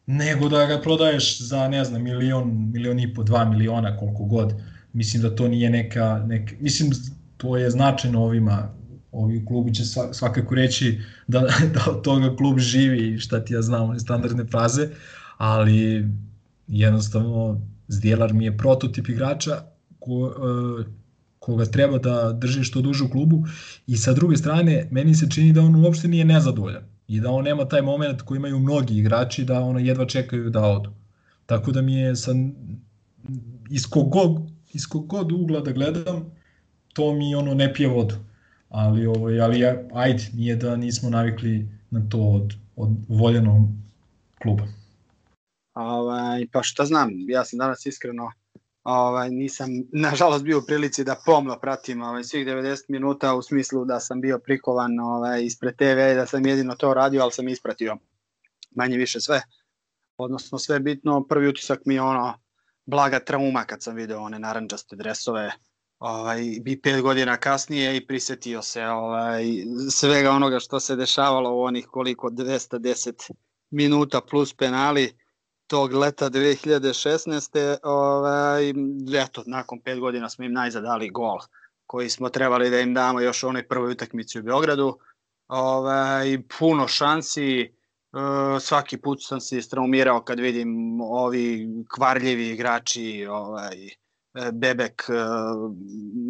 nego 0.05 0.49
da 0.49 0.65
ga 0.65 0.81
prodaješ 0.81 1.41
za, 1.41 1.67
ne 1.67 1.83
znam, 1.83 2.03
milion, 2.03 2.71
milion 2.73 2.99
i 2.99 3.13
po, 3.13 3.23
dva 3.23 3.45
miliona, 3.45 3.97
koliko 3.97 4.23
god. 4.23 4.53
Mislim 4.95 5.23
da 5.23 5.35
to 5.35 5.47
nije 5.47 5.69
neka, 5.69 6.23
neka 6.27 6.55
mislim 6.59 6.91
to 7.37 7.57
je 7.57 7.69
značajno 7.69 8.23
ovima, 8.23 8.73
ovi 9.11 9.45
klubi 9.45 9.73
će 9.73 9.83
svakako 10.11 10.55
reći 10.55 10.99
da, 11.27 11.39
da 11.73 11.91
od 11.91 12.01
toga 12.01 12.35
klub 12.35 12.59
živi 12.59 13.13
i 13.13 13.19
šta 13.19 13.45
ti 13.45 13.53
ja 13.53 13.61
znam, 13.61 13.89
one 13.89 13.99
standardne 13.99 14.45
fraze, 14.45 14.89
ali 15.37 16.05
jednostavno 16.67 17.61
Zdjelar 17.87 18.33
mi 18.33 18.45
je 18.45 18.57
prototip 18.57 19.09
igrača 19.09 19.61
ko, 19.99 20.27
e, 20.27 20.83
koga 21.39 21.65
treba 21.65 21.97
da 21.97 22.31
drži 22.33 22.63
što 22.63 22.81
duže 22.81 23.03
u 23.03 23.09
klubu 23.09 23.43
i 23.87 23.97
sa 23.97 24.13
druge 24.13 24.37
strane 24.37 24.87
meni 24.91 25.15
se 25.15 25.29
čini 25.29 25.53
da 25.53 25.61
on 25.61 25.75
uopšte 25.75 26.07
nije 26.07 26.25
nezadovoljan 26.25 26.83
i 27.07 27.19
da 27.19 27.31
on 27.31 27.43
nema 27.43 27.67
taj 27.67 27.81
moment 27.81 28.21
koji 28.21 28.37
imaju 28.37 28.59
mnogi 28.59 28.97
igrači 28.97 29.45
da 29.45 29.59
ono 29.61 29.79
jedva 29.79 30.05
čekaju 30.05 30.49
da 30.49 30.65
odu. 30.65 30.93
Tako 31.45 31.71
da 31.71 31.81
mi 31.81 31.93
je 31.93 32.15
sa 32.15 32.31
iz 33.69 33.85
kogod, 33.89 34.54
iz 34.75 34.87
kogod 34.89 35.31
ugla 35.31 35.59
da 35.59 35.71
gledam, 35.71 36.31
to 36.93 37.13
mi 37.13 37.35
ono 37.35 37.53
ne 37.53 37.73
pije 37.73 37.89
vodu. 37.89 38.15
Ali, 38.69 39.07
ovaj, 39.07 39.41
ali 39.41 39.65
ajde, 39.93 40.23
nije 40.33 40.55
da 40.55 40.75
nismo 40.75 41.09
navikli 41.09 41.67
na 41.89 42.09
to 42.09 42.19
od, 42.19 42.53
od 42.75 42.89
voljenog 43.07 43.69
kluba. 44.41 44.63
Ovaj, 45.73 46.47
pa 46.51 46.63
šta 46.63 46.85
znam, 46.85 47.09
ja 47.27 47.45
sam 47.45 47.59
danas 47.59 47.85
iskreno 47.85 48.31
ovaj, 48.85 49.29
nisam 49.29 49.69
nažalost 49.91 50.43
bio 50.43 50.57
u 50.57 50.65
prilici 50.67 51.03
da 51.03 51.21
pomno 51.25 51.59
pratim 51.59 52.01
ovaj, 52.01 52.23
svih 52.23 52.47
90 52.47 52.85
minuta 52.87 53.35
u 53.35 53.41
smislu 53.41 53.85
da 53.85 53.99
sam 53.99 54.21
bio 54.21 54.39
prikovan 54.39 54.99
ovaj, 54.99 55.43
ispred 55.43 55.75
TV 55.75 56.15
da 56.15 56.25
sam 56.25 56.45
jedino 56.45 56.75
to 56.75 56.93
radio, 56.93 57.21
ali 57.21 57.31
sam 57.31 57.47
ispratio 57.47 57.97
manje 58.75 58.97
više 58.97 59.21
sve. 59.21 59.41
Odnosno 60.17 60.59
sve 60.59 60.79
bitno, 60.79 61.23
prvi 61.23 61.47
utisak 61.47 61.81
mi 61.85 61.95
je 61.95 62.01
ono 62.01 62.33
blaga 62.85 63.19
trauma 63.19 63.65
kad 63.65 63.83
sam 63.83 63.95
video 63.95 64.21
one 64.21 64.39
naranđaste 64.39 64.95
dresove 64.95 65.51
ovaj, 65.99 66.41
bi 66.61 66.81
pet 66.81 67.01
godina 67.01 67.37
kasnije 67.37 67.97
i 67.97 68.07
prisetio 68.07 68.61
se 68.61 68.85
ovaj, 68.87 69.45
svega 69.91 70.31
onoga 70.31 70.59
što 70.59 70.79
se 70.79 70.95
dešavalo 70.95 71.55
u 71.55 71.61
onih 71.61 71.87
koliko 71.87 72.29
210 72.29 73.31
minuta 73.69 74.21
plus 74.21 74.53
penali 74.53 75.17
tog 75.67 75.93
leta 75.93 76.29
2016. 76.29 77.77
Ovaj, 77.83 78.69
eto, 79.23 79.43
nakon 79.45 79.81
pet 79.81 79.99
godina 79.99 80.29
smo 80.29 80.45
im 80.45 80.53
najzad 80.53 80.83
dali 80.83 81.09
gol 81.09 81.37
koji 81.85 82.09
smo 82.09 82.29
trebali 82.29 82.69
da 82.69 82.79
im 82.79 82.93
damo 82.93 83.19
još 83.19 83.43
u 83.43 83.47
onoj 83.47 83.67
prvoj 83.67 83.91
utakmici 83.91 84.39
u 84.39 84.43
Beogradu. 84.43 84.97
Ovaj, 85.47 86.39
puno 86.59 86.87
šansi, 86.87 87.75
Uh, 88.15 88.61
svaki 88.61 88.97
put 88.97 89.17
sam 89.21 89.41
se 89.41 89.57
istraumirao 89.57 90.23
kad 90.23 90.39
vidim 90.39 91.01
ovi 91.01 91.67
kvarljivi 91.95 92.49
igrači 92.49 93.25
ovaj, 93.29 93.89
E, 94.35 94.51
Bebek, 94.51 95.09
e, 95.09 95.13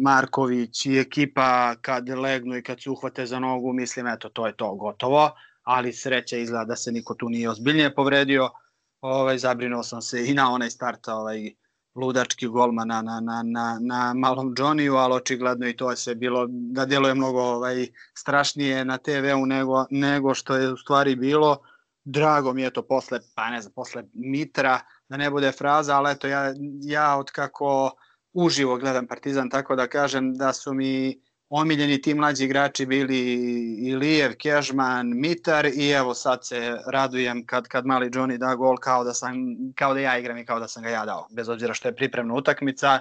Marković 0.02 0.86
i 0.86 0.98
ekipa 0.98 1.74
kad 1.82 2.08
legnu 2.08 2.56
i 2.56 2.62
kad 2.62 2.82
se 2.82 2.90
uhvate 2.90 3.26
za 3.26 3.38
nogu, 3.38 3.72
mislim 3.72 4.06
eto 4.06 4.28
to 4.28 4.46
je 4.46 4.56
to 4.56 4.74
gotovo, 4.74 5.30
ali 5.62 5.92
sreća 5.92 6.36
izgleda 6.36 6.64
da 6.64 6.76
se 6.76 6.92
niko 6.92 7.14
tu 7.14 7.28
nije 7.28 7.50
ozbiljnije 7.50 7.94
povredio. 7.94 8.50
Ovaj 9.00 9.38
zabrinuo 9.38 9.82
sam 9.82 10.02
se 10.02 10.26
i 10.26 10.34
na 10.34 10.52
onaj 10.52 10.70
start 10.70 11.08
ovaj 11.08 11.52
ludački 11.94 12.46
golma 12.46 12.84
na, 12.84 13.02
na, 13.02 13.20
na, 13.20 13.42
na, 13.42 13.78
na 13.80 14.14
malom 14.14 14.54
Johnny-u, 14.58 14.94
ali 14.96 15.14
očigledno 15.14 15.68
i 15.68 15.76
to 15.76 15.90
je 15.90 15.96
sve 15.96 16.14
bilo 16.14 16.46
da 16.48 16.86
djeluje 16.86 17.14
mnogo 17.14 17.42
ovaj, 17.42 17.86
strašnije 18.14 18.84
na 18.84 18.98
TV-u 18.98 19.46
nego, 19.46 19.84
nego 19.90 20.34
što 20.34 20.56
je 20.56 20.72
u 20.72 20.76
stvari 20.76 21.16
bilo. 21.16 21.58
Drago 22.08 22.52
mi 22.52 22.62
je 22.62 22.70
to 22.70 22.82
posle, 22.82 23.20
pa 23.34 23.50
ne 23.50 23.60
znam, 23.60 23.72
posle 23.72 24.04
Mitra, 24.14 24.80
da 25.08 25.16
ne 25.16 25.30
bude 25.30 25.52
fraza, 25.52 25.96
ali 25.96 26.12
eto 26.12 26.28
ja, 26.28 26.54
ja 26.82 27.16
od 27.16 27.30
kako 27.30 27.90
uživo 28.32 28.76
gledam 28.76 29.06
Partizan, 29.06 29.50
tako 29.50 29.76
da 29.76 29.86
kažem 29.86 30.34
da 30.34 30.52
su 30.52 30.74
mi 30.74 31.20
omiljeni 31.48 32.02
ti 32.02 32.14
mlađi 32.14 32.44
igrači 32.44 32.86
bili 32.86 33.18
Ilijev, 33.88 34.36
Kežman, 34.38 35.10
Mitar 35.14 35.66
i 35.66 35.90
evo 35.90 36.14
sad 36.14 36.46
se 36.46 36.78
radujem 36.92 37.46
kad, 37.46 37.68
kad 37.68 37.86
mali 37.86 38.10
Johnny 38.10 38.38
da 38.38 38.54
gol 38.54 38.76
kao 38.76 39.04
da, 39.04 39.14
sam, 39.14 39.34
kao 39.74 39.94
da 39.94 40.00
ja 40.00 40.18
igram 40.18 40.38
i 40.38 40.46
kao 40.46 40.60
da 40.60 40.68
sam 40.68 40.82
ga 40.82 40.88
ja 40.88 41.04
dao, 41.04 41.26
bez 41.30 41.48
obzira 41.48 41.74
što 41.74 41.88
je 41.88 41.96
pripremna 41.96 42.34
utakmica. 42.34 43.00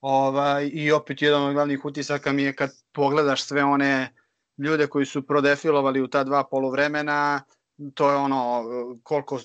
Ovaj, 0.00 0.70
I 0.72 0.92
opet 0.92 1.22
jedan 1.22 1.42
od 1.42 1.52
glavnih 1.52 1.84
utisaka 1.84 2.32
mi 2.32 2.42
je 2.42 2.56
kad 2.56 2.70
pogledaš 2.92 3.44
sve 3.44 3.64
one 3.64 4.14
ljude 4.58 4.86
koji 4.86 5.06
su 5.06 5.26
prodefilovali 5.26 6.00
u 6.00 6.08
ta 6.08 6.24
dva 6.24 6.44
polovremena, 6.44 7.42
to 7.94 8.10
je 8.10 8.16
ono 8.16 8.64
koliko 9.02 9.40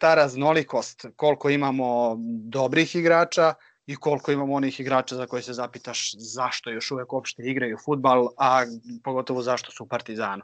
ta 0.00 0.14
raznolikost, 0.14 1.06
koliko 1.16 1.50
imamo 1.50 2.16
dobrih 2.48 2.96
igrača 2.96 3.54
i 3.86 3.96
koliko 3.96 4.32
imamo 4.32 4.54
onih 4.54 4.80
igrača 4.80 5.16
za 5.16 5.26
koje 5.26 5.42
se 5.42 5.52
zapitaš 5.52 6.14
zašto 6.18 6.70
još 6.70 6.90
uvek 6.90 7.12
uopšte 7.12 7.42
igraju 7.42 7.76
futbal, 7.84 8.28
a 8.38 8.64
pogotovo 9.04 9.42
zašto 9.42 9.70
su 9.70 9.84
u 9.84 9.88
Partizanu. 9.88 10.42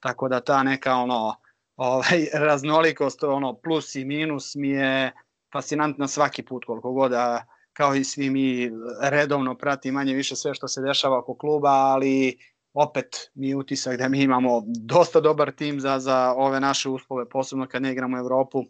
Tako 0.00 0.28
da 0.28 0.40
ta 0.40 0.62
neka 0.62 0.94
ono 0.94 1.36
ovaj 1.76 2.26
raznolikost, 2.48 3.22
ono 3.22 3.54
plus 3.54 3.94
i 3.94 4.04
minus 4.04 4.54
mi 4.54 4.68
je 4.68 5.12
fascinantna 5.52 6.08
svaki 6.08 6.42
put 6.42 6.64
koliko 6.64 6.92
god 6.92 7.10
da 7.10 7.46
kao 7.72 7.94
i 7.94 8.04
svi 8.04 8.30
mi 8.30 8.70
redovno 9.02 9.54
prati 9.54 9.92
manje 9.92 10.14
više 10.14 10.36
sve 10.36 10.54
što 10.54 10.68
se 10.68 10.82
dešava 10.82 11.18
oko 11.18 11.36
kluba, 11.36 11.70
ali 11.70 12.38
opet 12.74 13.30
mi 13.34 13.48
je 13.48 13.56
utisak 13.56 13.98
da 13.98 14.08
mi 14.08 14.22
imamo 14.22 14.62
dosta 14.66 15.20
dobar 15.20 15.52
tim 15.52 15.80
za, 15.80 15.98
za 15.98 16.34
ove 16.36 16.60
naše 16.60 16.88
uslove, 16.88 17.28
posebno 17.28 17.66
kad 17.66 17.82
ne 17.82 17.92
igramo 17.92 18.16
u 18.16 18.20
Evropu. 18.20 18.64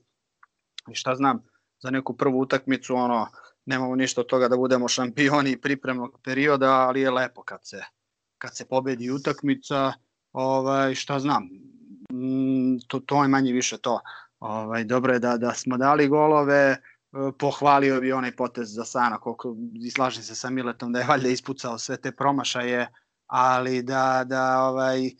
I 0.90 0.94
šta 0.94 1.14
znam, 1.14 1.42
za 1.82 1.90
neku 1.90 2.16
prvu 2.16 2.40
utakmicu, 2.40 2.94
ono, 2.94 3.28
nemamo 3.66 3.96
ništa 3.96 4.20
od 4.20 4.26
toga 4.26 4.48
da 4.48 4.56
budemo 4.56 4.88
šampioni 4.88 5.60
pripremnog 5.60 6.20
perioda, 6.24 6.70
ali 6.70 7.00
je 7.00 7.10
lepo 7.10 7.42
kad 7.42 7.66
se, 7.66 7.82
kad 8.38 8.56
se 8.56 8.64
pobedi 8.64 9.10
utakmica, 9.10 9.92
ovaj, 10.32 10.94
šta 10.94 11.18
znam, 11.18 11.48
mm, 12.12 12.78
to, 12.86 13.00
to 13.00 13.22
je 13.22 13.28
manje 13.28 13.52
više 13.52 13.78
to. 13.78 14.00
Ovaj, 14.40 14.84
dobro 14.84 15.12
je 15.12 15.18
da, 15.18 15.36
da 15.36 15.54
smo 15.54 15.76
dali 15.76 16.08
golove, 16.08 16.56
e, 16.56 16.78
pohvalio 17.38 18.00
bi 18.00 18.12
onaj 18.12 18.36
potez 18.36 18.74
za 18.74 18.84
Sana, 18.84 19.18
koliko 19.18 19.56
i 19.74 19.90
slažem 19.90 20.22
se 20.22 20.34
sa 20.34 20.50
Miletom 20.50 20.92
da 20.92 20.98
je 20.98 21.06
valjda 21.06 21.28
ispucao 21.28 21.78
sve 21.78 21.96
te 21.96 22.12
promašaje, 22.12 22.88
ali 23.36 23.82
da, 23.82 24.24
da 24.26 24.62
ovaj, 24.62 25.10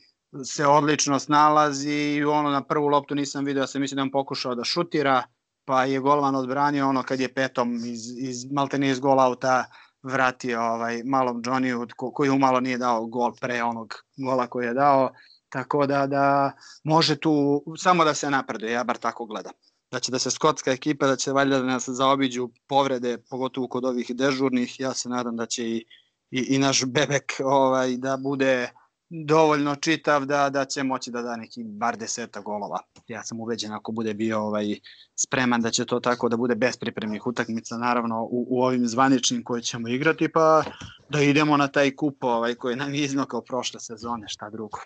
se 0.44 0.66
odlično 0.66 1.18
snalazi 1.18 1.90
i 1.90 2.24
ono 2.24 2.50
na 2.50 2.64
prvu 2.64 2.86
loptu 2.86 3.14
nisam 3.14 3.44
video, 3.44 3.62
ja 3.62 3.66
sam 3.66 3.80
mislim 3.80 3.96
da 3.96 4.02
on 4.02 4.10
pokušao 4.10 4.54
da 4.54 4.64
šutira, 4.64 5.22
pa 5.64 5.84
je 5.84 6.00
golman 6.00 6.34
odbranio 6.34 6.88
ono 6.88 7.02
kad 7.02 7.20
je 7.20 7.34
petom 7.34 7.74
iz, 7.76 8.18
iz 8.18 8.52
maltene 8.52 8.90
iz 8.90 9.00
gol 9.00 9.20
auta 9.20 9.64
vratio 10.02 10.62
ovaj 10.62 11.02
malom 11.04 11.42
Johnny 11.42 11.92
ko, 11.96 12.12
koji 12.12 12.30
umalo 12.30 12.60
nije 12.60 12.78
dao 12.78 13.06
gol 13.06 13.32
pre 13.40 13.62
onog 13.62 13.94
gola 14.16 14.46
koji 14.46 14.66
je 14.66 14.74
dao 14.74 15.10
tako 15.48 15.86
da 15.86 16.06
da 16.06 16.52
može 16.84 17.16
tu 17.16 17.64
samo 17.76 18.04
da 18.04 18.14
se 18.14 18.30
napreduje 18.30 18.72
ja 18.72 18.84
bar 18.84 18.96
tako 18.96 19.26
gledam. 19.26 19.52
Da 19.90 20.00
će 20.00 20.12
da 20.12 20.18
se 20.18 20.30
skotska 20.30 20.72
ekipa 20.72 21.06
da 21.06 21.16
će 21.16 21.32
valjda 21.32 21.58
da 21.58 21.64
nas 21.64 21.88
zaobiđu 21.88 22.48
povrede 22.68 23.18
pogotovo 23.30 23.68
kod 23.68 23.84
ovih 23.84 24.10
dežurnih 24.14 24.80
ja 24.80 24.94
se 24.94 25.08
nadam 25.08 25.36
da 25.36 25.46
će 25.46 25.68
i 25.68 25.84
i, 26.30 26.55
i 26.55 26.59
naš 26.59 26.84
bebek 26.84 27.32
ovaj 27.44 27.96
da 27.96 28.16
bude 28.16 28.68
dovoljno 29.09 29.76
čitav 29.76 30.24
da, 30.24 30.51
da 30.51 30.64
će 30.64 30.82
moći 30.82 31.10
da 31.10 31.22
da 31.22 31.36
neki 31.36 31.64
bar 31.64 31.96
deseta 31.96 32.40
golova. 32.40 32.78
Ja 33.09 33.24
sam 33.24 33.40
ubeđen 33.40 33.72
ako 33.72 33.92
bude 33.92 34.14
bio 34.14 34.40
ovaj 34.40 34.78
spreman 35.16 35.60
da 35.60 35.70
će 35.70 35.84
to 35.84 36.01
tako 36.01 36.28
da 36.28 36.36
bude 36.36 36.55
bez 36.55 36.76
pripremnih 36.76 37.26
utakmica 37.26 37.76
naravno 37.76 38.22
u, 38.22 38.46
u 38.48 38.62
ovim 38.62 38.86
zvaničnim 38.86 39.44
koje 39.44 39.62
ćemo 39.62 39.88
igrati 39.88 40.28
pa 40.28 40.62
da 41.09 41.20
idemo 41.20 41.56
na 41.56 41.68
taj 41.68 41.96
kup 41.96 42.24
ovaj 42.24 42.55
koji 42.55 42.76
nam 42.76 42.94
je 42.94 43.05
iznokao 43.05 43.42
prošle 43.42 43.80
sezone, 43.80 44.28
šta 44.28 44.51
drugo. 44.51 44.78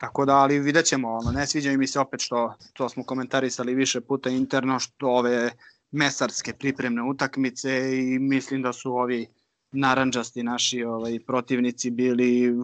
Tako 0.00 0.24
da, 0.24 0.36
ali 0.36 0.58
vidjet 0.58 0.86
ćemo, 0.86 1.08
ono, 1.08 1.30
ne 1.32 1.46
sviđa 1.46 1.76
mi 1.76 1.86
se 1.86 2.00
opet 2.00 2.20
što, 2.20 2.54
to 2.72 2.88
smo 2.88 3.04
komentarisali 3.04 3.74
više 3.74 4.00
puta 4.00 4.30
interno, 4.30 4.78
što 4.78 5.08
ove 5.08 5.50
mesarske 5.90 6.52
pripremne 6.52 7.02
utakmice 7.02 7.98
i 7.98 8.18
mislim 8.18 8.62
da 8.62 8.72
su 8.72 8.92
ovi 8.92 9.26
naranđasti 9.72 10.42
naši 10.42 10.84
ovaj 10.84 11.18
protivnici 11.26 11.90
bili 11.90 12.54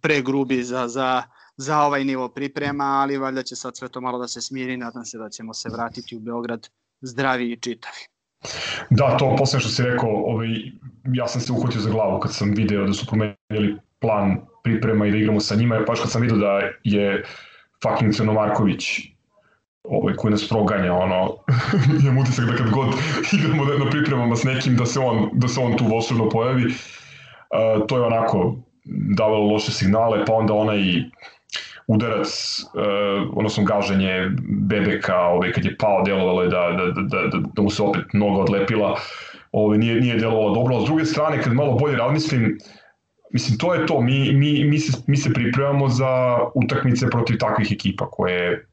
pregrubi 0.00 0.62
za, 0.62 0.88
za, 0.88 1.22
za 1.56 1.80
ovaj 1.80 2.04
nivo 2.04 2.28
priprema, 2.28 2.84
ali 2.84 3.18
valjda 3.18 3.42
će 3.42 3.56
sad 3.56 3.76
sve 3.76 3.88
to 3.88 4.00
malo 4.00 4.18
da 4.18 4.28
se 4.28 4.40
smiri, 4.40 4.76
nadam 4.76 5.04
se 5.04 5.18
da 5.18 5.28
ćemo 5.28 5.54
se 5.54 5.68
vratiti 5.68 6.16
u 6.16 6.20
Beograd 6.20 6.68
zdravi 7.00 7.52
i 7.52 7.56
čitavi. 7.56 7.98
Da, 8.90 9.16
to 9.16 9.36
posle 9.38 9.60
što 9.60 9.68
si 9.68 9.82
rekao, 9.82 10.10
ovaj, 10.10 10.48
ja 11.14 11.28
sam 11.28 11.40
se 11.40 11.52
uhvatio 11.52 11.80
za 11.80 11.90
glavu 11.90 12.20
kad 12.20 12.34
sam 12.34 12.50
video 12.50 12.86
da 12.86 12.92
su 12.92 13.06
promenili 13.06 13.78
plan 13.98 14.36
priprema 14.64 15.06
i 15.06 15.10
da 15.10 15.16
igramo 15.16 15.40
sa 15.40 15.54
njima, 15.54 15.80
baš 15.86 16.00
kad 16.00 16.10
sam 16.10 16.22
video 16.22 16.36
da 16.36 16.60
je 16.84 17.24
fucking 17.82 18.14
Crno 18.14 18.32
Marković 18.32 19.11
ovaj, 19.84 20.14
koji 20.14 20.30
nas 20.30 20.48
proganja, 20.48 20.94
ono, 20.94 21.36
imam 22.02 22.18
utisak 22.18 22.44
da 22.46 22.56
kad 22.56 22.70
god 22.70 22.86
igramo 23.38 23.64
na 23.64 23.90
pripremama 23.90 24.36
s 24.36 24.44
nekim, 24.44 24.76
da 24.76 24.86
se 24.86 25.00
on, 25.00 25.30
da 25.32 25.48
se 25.48 25.60
on 25.60 25.76
tu 25.76 25.86
volšebno 25.86 26.28
pojavi. 26.28 26.64
Uh, 26.64 27.86
to 27.86 27.96
je 27.96 28.02
onako 28.02 28.56
davalo 29.16 29.52
loše 29.52 29.72
signale, 29.72 30.24
pa 30.26 30.32
onda 30.32 30.54
onaj 30.54 30.78
udarac, 31.86 32.60
uh, 32.74 33.30
odnosno 33.36 33.64
gaženje 33.64 34.30
Bebeka, 34.48 35.16
ovaj, 35.16 35.52
kad 35.52 35.64
je 35.64 35.76
pao, 35.76 36.02
delovalo 36.02 36.42
je 36.42 36.48
da, 36.48 36.70
da, 36.76 37.02
da, 37.02 37.28
da, 37.28 37.38
da 37.54 37.62
mu 37.62 37.70
se 37.70 37.82
opet 37.82 38.04
noga 38.12 38.40
odlepila, 38.40 38.96
ovaj, 39.52 39.78
nije, 39.78 40.00
nije 40.00 40.16
delovalo 40.16 40.54
dobro, 40.54 40.76
a 40.76 40.80
s 40.80 40.84
druge 40.84 41.04
strane, 41.04 41.42
kad 41.42 41.52
malo 41.52 41.72
bolje 41.72 41.96
razmislim, 41.96 42.58
mislim, 43.30 43.58
to 43.58 43.74
je 43.74 43.86
to, 43.86 44.00
mi, 44.00 44.32
mi, 44.32 44.64
mi, 44.64 44.78
se, 44.78 45.02
mi 45.06 45.16
se 45.16 45.32
pripremamo 45.32 45.88
za 45.88 46.38
utakmice 46.54 47.10
protiv 47.10 47.38
takvih 47.38 47.72
ekipa 47.72 48.10
koje 48.10 48.66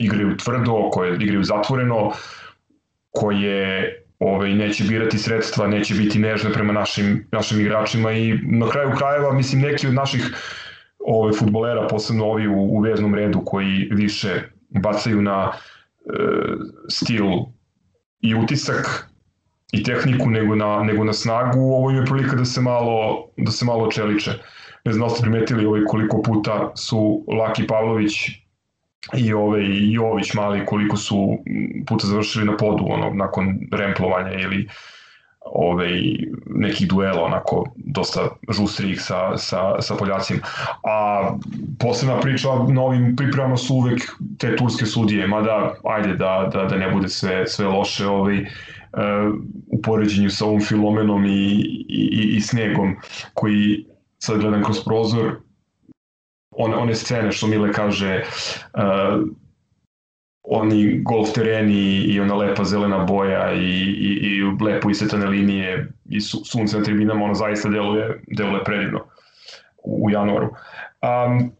igraju 0.00 0.36
tvrdo, 0.36 0.90
koje 0.90 1.16
igraju 1.16 1.44
zatvoreno, 1.44 2.12
koje 3.10 3.96
ovaj, 4.18 4.54
neće 4.54 4.84
birati 4.84 5.18
sredstva, 5.18 5.66
neće 5.66 5.94
biti 5.94 6.18
nežne 6.18 6.52
prema 6.52 6.72
našim, 6.72 7.26
našim 7.32 7.60
igračima 7.60 8.12
i 8.12 8.38
na 8.42 8.68
kraju 8.70 8.90
krajeva, 8.98 9.32
mislim, 9.32 9.62
neki 9.62 9.86
od 9.86 9.94
naših 9.94 10.34
ovaj, 10.98 11.32
futbolera, 11.32 11.86
posebno 11.88 12.24
ovi 12.24 12.48
u, 12.48 12.56
u 12.56 12.80
veznom 12.80 13.14
redu 13.14 13.42
koji 13.44 13.88
više 13.90 14.42
bacaju 14.70 15.22
na 15.22 15.52
e, 15.52 15.52
stil 16.88 17.24
i 18.20 18.34
utisak 18.34 19.10
i 19.72 19.82
tehniku 19.82 20.30
nego 20.30 20.54
na, 20.54 20.82
nego 20.82 21.04
na 21.04 21.12
snagu, 21.12 21.60
ovo 21.60 21.90
je 21.90 22.04
prilika 22.04 22.36
da 22.36 22.44
se 22.44 22.60
malo, 22.60 23.26
da 23.36 23.50
se 23.50 23.64
malo 23.64 23.90
čeliče. 23.90 24.30
Ne 24.84 24.92
znam 24.92 25.08
da 25.08 25.14
ste 25.14 25.22
primetili 25.22 25.66
ovaj 25.66 25.84
koliko 25.84 26.22
puta 26.22 26.72
su 26.76 27.24
Laki 27.28 27.66
Pavlović 27.66 28.12
i 29.16 29.32
ove 29.32 29.64
i 29.64 29.92
Jović 29.92 30.34
mali 30.34 30.66
koliko 30.66 30.96
su 30.96 31.38
puta 31.86 32.06
završili 32.06 32.44
na 32.44 32.56
podu 32.56 32.84
ono 32.88 33.10
nakon 33.14 33.58
remplovanja 33.72 34.32
ili 34.32 34.68
ove 35.44 35.88
nekih 36.46 36.88
duela 36.88 37.22
onako 37.24 37.64
dosta 37.76 38.28
žustrih 38.50 39.02
sa, 39.02 39.36
sa, 39.36 39.82
sa 39.82 39.94
Poljacima. 39.94 40.40
A 40.84 41.30
posebna 41.78 42.20
priča 42.20 42.48
na 42.68 42.82
ovim 42.82 43.16
pripremama 43.16 43.56
su 43.56 43.74
uvek 43.74 44.02
te 44.38 44.56
turske 44.56 44.86
sudije, 44.86 45.26
mada 45.26 45.74
ajde 45.84 46.14
da, 46.16 46.50
da, 46.52 46.64
da 46.64 46.76
ne 46.76 46.90
bude 46.90 47.08
sve, 47.08 47.46
sve 47.46 47.66
loše 47.66 48.06
ovaj, 48.06 48.46
u 49.66 49.82
poređenju 49.82 50.30
sa 50.30 50.44
ovom 50.44 50.60
Filomenom 50.60 51.26
i, 51.26 51.54
i, 51.88 52.32
i 52.36 52.40
Snegom 52.40 52.96
koji 53.34 53.86
sad 54.18 54.40
gledam 54.40 54.64
kroz 54.64 54.84
prozor 54.84 55.36
one, 56.50 56.76
one 56.76 56.94
scene 56.94 57.32
što 57.32 57.46
Mile 57.46 57.72
kaže 57.72 58.22
uh, 58.74 59.26
oni 60.42 61.02
golf 61.02 61.32
tereni 61.32 62.04
i 62.04 62.20
ona 62.20 62.34
lepa 62.34 62.64
zelena 62.64 62.98
boja 62.98 63.52
i, 63.52 63.58
i, 63.58 64.18
i 64.22 64.64
lepo 64.64 64.90
isvetane 64.90 65.26
linije 65.26 65.92
i 66.04 66.20
su, 66.20 66.44
sunce 66.44 66.78
na 66.78 66.84
tribinama, 66.84 67.24
ono 67.24 67.34
zaista 67.34 67.68
deluje, 67.68 68.22
deluje 68.36 68.64
predivno 68.64 69.00
u 69.84 70.10
januaru. 70.10 70.46
Um, 70.46 71.52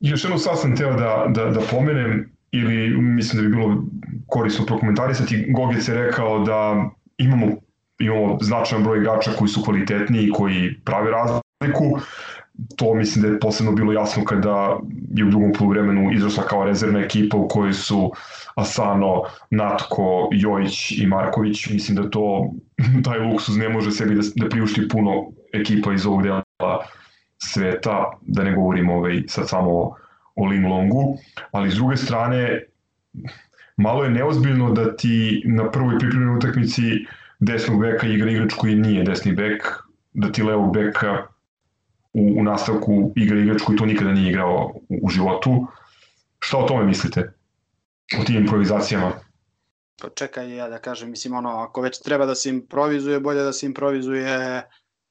još 0.00 0.24
jednu 0.24 0.38
sad 0.38 0.60
sam 0.60 0.76
teo 0.76 0.92
da, 0.92 1.24
da, 1.28 1.44
da 1.44 1.60
pomenem, 1.70 2.32
ili 2.52 2.88
mislim 3.00 3.42
da 3.42 3.48
bi 3.48 3.54
bilo 3.56 3.84
korisno 4.26 4.66
prokomentarisati, 4.66 5.46
Gogec 5.48 5.88
je 5.88 5.94
rekao 5.94 6.38
da 6.38 6.90
imamo, 7.18 7.46
imamo 7.98 8.38
značajan 8.40 8.84
broj 8.84 8.98
igrača 8.98 9.30
koji 9.38 9.48
su 9.48 9.62
kvalitetni 9.64 10.22
i 10.22 10.30
koji 10.30 10.80
prave 10.84 11.10
razliku, 11.10 12.00
to 12.76 12.94
mislim 12.94 13.22
da 13.22 13.28
je 13.28 13.40
posebno 13.40 13.72
bilo 13.72 13.92
jasno 13.92 14.24
kada 14.24 14.78
je 15.14 15.24
u 15.24 15.30
drugom 15.30 15.52
poluvremenu 15.52 16.12
izrasla 16.12 16.44
kao 16.44 16.64
rezervna 16.64 17.00
ekipa 17.00 17.36
u 17.36 17.48
kojoj 17.48 17.72
su 17.72 18.12
Asano, 18.54 19.22
Natko, 19.50 20.28
Jojić 20.32 20.90
i 20.98 21.06
Marković. 21.06 21.66
Mislim 21.66 21.96
da 21.96 22.10
to, 22.10 22.50
taj 23.04 23.18
luksuz 23.18 23.56
ne 23.56 23.68
može 23.68 23.90
sebi 23.90 24.14
da, 24.14 24.22
da 24.36 24.48
priušti 24.48 24.88
puno 24.88 25.26
ekipa 25.52 25.92
iz 25.92 26.06
ovog 26.06 26.22
dela 26.22 26.42
sveta, 27.38 28.10
da 28.20 28.42
ne 28.42 28.54
govorimo 28.54 28.96
ovaj, 28.96 29.22
sad 29.28 29.48
samo 29.48 29.70
o, 29.70 29.96
o 30.36 30.44
Longu, 30.44 31.18
ali 31.52 31.70
s 31.70 31.74
druge 31.74 31.96
strane, 31.96 32.62
malo 33.76 34.04
je 34.04 34.10
neozbiljno 34.10 34.72
da 34.72 34.96
ti 34.96 35.42
na 35.46 35.70
prvoj 35.70 35.98
pripremnoj 35.98 36.36
utakmici 36.36 36.82
desnog 37.38 37.80
beka 37.80 38.06
igra 38.06 38.30
igrač 38.30 38.54
koji 38.54 38.74
nije 38.74 39.04
desni 39.04 39.32
bek, 39.32 39.62
da 40.12 40.32
ti 40.32 40.42
levog 40.42 40.74
beka 40.74 41.26
u, 42.18 42.40
u 42.40 42.42
nastavku 42.42 43.12
igre 43.16 43.40
igrač 43.40 43.62
koji 43.62 43.78
to 43.78 43.86
nikada 43.86 44.12
nije 44.12 44.30
igrao 44.30 44.72
u, 44.88 44.98
u 45.02 45.08
životu. 45.08 45.66
Šta 46.38 46.58
o 46.58 46.68
tome 46.68 46.84
mislite? 46.84 47.32
O 48.20 48.24
tim 48.24 48.36
improvizacijama? 48.36 49.12
Pa 50.02 50.08
čekaj 50.08 50.56
ja 50.56 50.68
da 50.68 50.78
kažem, 50.78 51.10
mislim 51.10 51.34
ono, 51.34 51.50
ako 51.50 51.80
već 51.80 52.02
treba 52.02 52.26
da 52.26 52.34
se 52.34 52.50
improvizuje, 52.50 53.20
bolje 53.20 53.42
da 53.42 53.52
se 53.52 53.66
improvizuje 53.66 54.62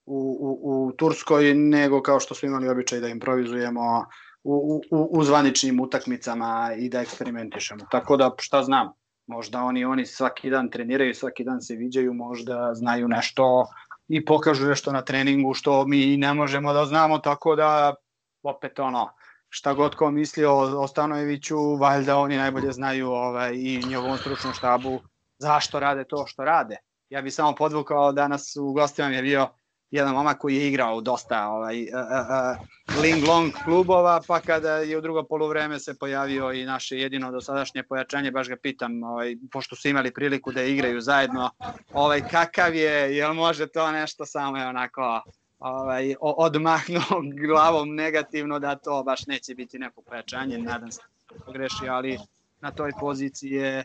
u, 0.06 0.38
u, 0.40 0.88
u 0.88 0.92
Turskoj 0.92 1.54
nego 1.54 2.02
kao 2.02 2.20
što 2.20 2.36
smo 2.36 2.48
imali 2.48 2.70
običaj 2.70 3.00
da 3.00 3.08
improvizujemo 3.08 4.06
u, 4.44 4.82
u, 4.92 5.20
u 5.20 5.24
zvaničnim 5.24 5.80
utakmicama 5.80 6.72
i 6.78 6.90
da 6.90 7.02
eksperimentišemo. 7.02 7.86
Tako 7.92 8.18
da 8.18 8.32
šta 8.38 8.64
znam, 8.64 8.92
možda 9.28 9.62
oni 9.62 9.86
oni 9.86 10.06
svaki 10.06 10.50
dan 10.50 10.70
treniraju, 10.70 11.14
svaki 11.14 11.44
dan 11.44 11.62
se 11.62 11.76
viđaju, 11.76 12.14
možda 12.14 12.74
znaju 12.74 13.08
nešto 13.08 13.66
i 14.08 14.26
pokažu 14.26 14.68
nešto 14.68 14.92
na 14.92 15.02
treningu 15.02 15.54
što 15.54 15.88
mi 15.88 16.18
ne 16.18 16.34
možemo 16.34 16.74
da 16.74 16.86
znamo, 16.86 17.20
tako 17.20 17.56
da 17.56 17.96
opet 18.44 18.80
ono, 18.80 19.10
šta 19.50 19.74
god 19.74 19.96
ko 19.96 20.12
misli 20.12 20.46
o, 20.46 20.58
o 20.58 20.88
Stanojeviću, 20.88 21.76
valjda 21.76 22.18
oni 22.18 22.38
najbolje 22.38 22.72
znaju 22.72 23.10
ovaj, 23.10 23.54
i 23.56 23.84
njegovom 23.86 24.18
stručnom 24.18 24.54
štabu 24.54 25.04
zašto 25.38 25.80
rade 25.80 26.04
to 26.04 26.28
što 26.28 26.44
rade. 26.44 26.78
Ja 27.10 27.22
bih 27.22 27.34
samo 27.34 27.56
podvukao 27.56 28.12
danas 28.12 28.56
u 28.56 28.74
gostima 28.74 29.08
je 29.08 29.22
bio 29.22 29.48
jedan 29.92 30.14
momak 30.14 30.38
koji 30.38 30.56
je 30.56 30.68
igrao 30.68 31.02
dosta 31.02 31.48
ovaj, 31.48 31.82
uh, 31.82 31.88
uh, 31.90 33.02
ling 33.02 33.28
long 33.28 33.54
klubova, 33.64 34.22
pa 34.28 34.40
kada 34.40 34.78
je 34.78 34.98
u 34.98 35.02
drugo 35.02 35.24
poluvreme 35.24 35.80
se 35.80 35.98
pojavio 36.00 36.52
i 36.52 36.66
naše 36.66 36.98
jedino 36.98 37.32
dosadašnje 37.32 37.84
pojačanje, 37.84 38.32
baš 38.32 38.48
ga 38.48 38.56
pitam, 38.56 39.04
ovaj, 39.04 39.36
pošto 39.52 39.76
su 39.76 39.88
imali 39.88 40.14
priliku 40.14 40.52
da 40.52 40.64
igraju 40.64 41.02
zajedno, 41.02 41.50
ovaj, 41.94 42.22
kakav 42.32 42.76
je, 42.76 43.18
jel 43.18 43.34
može 43.34 43.68
to 43.68 43.92
nešto 43.92 44.26
samo 44.26 44.58
je 44.58 44.68
onako 44.68 45.22
ovaj, 45.60 46.16
odmahnuo 46.22 47.22
glavom 47.48 47.96
negativno 47.96 48.60
da 48.60 48.76
to 48.76 49.04
baš 49.04 49.26
neće 49.28 49.56
biti 49.56 49.80
neko 49.80 50.02
pojačanje, 50.02 50.58
nadam 50.58 50.92
se 50.92 51.02
da 51.30 51.46
pogreši, 51.46 51.90
ali 51.90 52.20
na 52.62 52.72
toj 52.72 52.92
poziciji 53.00 53.52
je 53.52 53.84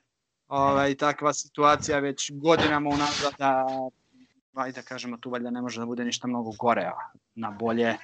ovaj, 0.49 0.95
takva 0.95 1.33
situacija 1.33 1.99
već 1.99 2.31
godinama 2.35 2.91
unazad 2.91 3.33
da 3.39 3.67
ajde 4.55 4.81
da 4.81 4.83
kažemo 4.83 5.17
tu 5.17 5.31
valjda 5.31 5.51
ne 5.51 5.61
može 5.61 5.81
da 5.81 5.87
bude 5.87 6.05
ništa 6.05 6.29
mnogo 6.29 6.53
gore, 6.59 6.83
a 6.83 6.93
na 7.35 7.51
bolje 7.51 7.97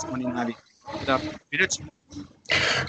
smo 0.00 0.16
ni 0.16 0.24
navikli. 0.24 0.62
Da, 1.06 1.18
vidjet 1.50 1.70
ćemo. 1.70 1.88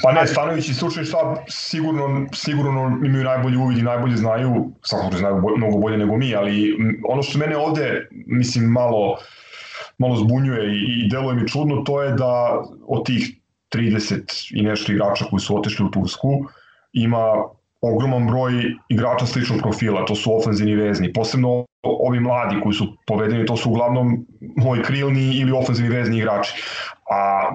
Pa 0.02 0.12
ne, 0.12 0.28
Stanović 0.28 0.70
i 0.70 0.74
stručni 0.74 1.06
štab 1.06 1.36
sigurno, 1.50 2.28
sigurno 2.34 3.00
imaju 3.06 3.24
najbolji 3.24 3.58
uvid 3.58 3.78
i 3.78 3.82
najbolje 3.82 4.18
znaju, 4.18 4.72
svakako 4.84 5.18
znaju 5.18 5.44
mnogo 5.58 5.78
bolje 5.78 5.98
nego 5.98 6.18
mi, 6.18 6.36
ali 6.36 6.78
ono 7.08 7.24
što 7.24 7.40
mene 7.40 7.58
ovde, 7.58 8.08
mislim, 8.12 8.66
malo, 8.66 9.18
malo 9.98 10.16
zbunjuje 10.16 10.68
i, 10.68 11.06
i 11.06 11.10
deluje 11.10 11.36
mi 11.36 11.48
čudno, 11.48 11.82
to 11.82 12.02
je 12.02 12.12
da 12.12 12.64
od 12.88 13.06
tih 13.06 13.38
30 13.76 14.60
i 14.60 14.62
nešto 14.62 14.92
igrača 14.92 15.26
koji 15.30 15.40
su 15.40 15.58
otešli 15.58 15.86
u 15.86 15.92
Tursku, 15.92 16.30
ima 16.94 17.44
ogroman 17.94 18.28
broj 18.28 18.54
igrača 18.90 19.26
sličnog 19.26 19.60
profila, 19.62 20.06
to 20.06 20.16
su 20.16 20.38
ofenzivni 20.38 20.76
vezni, 20.76 21.14
posebno 21.14 21.66
ovi 21.84 22.20
mladi 22.20 22.60
koji 22.64 22.74
su 22.74 22.88
povedeni, 23.08 23.46
to 23.46 23.58
su 23.58 23.70
uglavnom 23.70 24.26
moji 24.56 24.82
krilni 24.82 25.38
ili 25.38 25.52
ofenzivni 25.52 25.96
vezni 25.96 26.18
igrači. 26.18 26.54
A, 27.12 27.52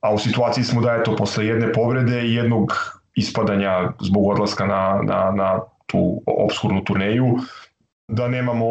a 0.00 0.14
u 0.14 0.18
situaciji 0.18 0.64
smo 0.64 0.80
da 0.80 0.92
je 0.92 1.04
to 1.04 1.16
posle 1.16 1.46
jedne 1.46 1.72
povrede 1.72 2.22
i 2.22 2.34
jednog 2.34 2.72
ispadanja 3.14 3.92
zbog 4.00 4.26
odlaska 4.26 4.66
na, 4.66 5.00
na, 5.02 5.30
na 5.30 5.60
tu 5.86 6.22
obskurnu 6.26 6.84
turneju, 6.84 7.36
da 8.08 8.28
nemamo 8.28 8.66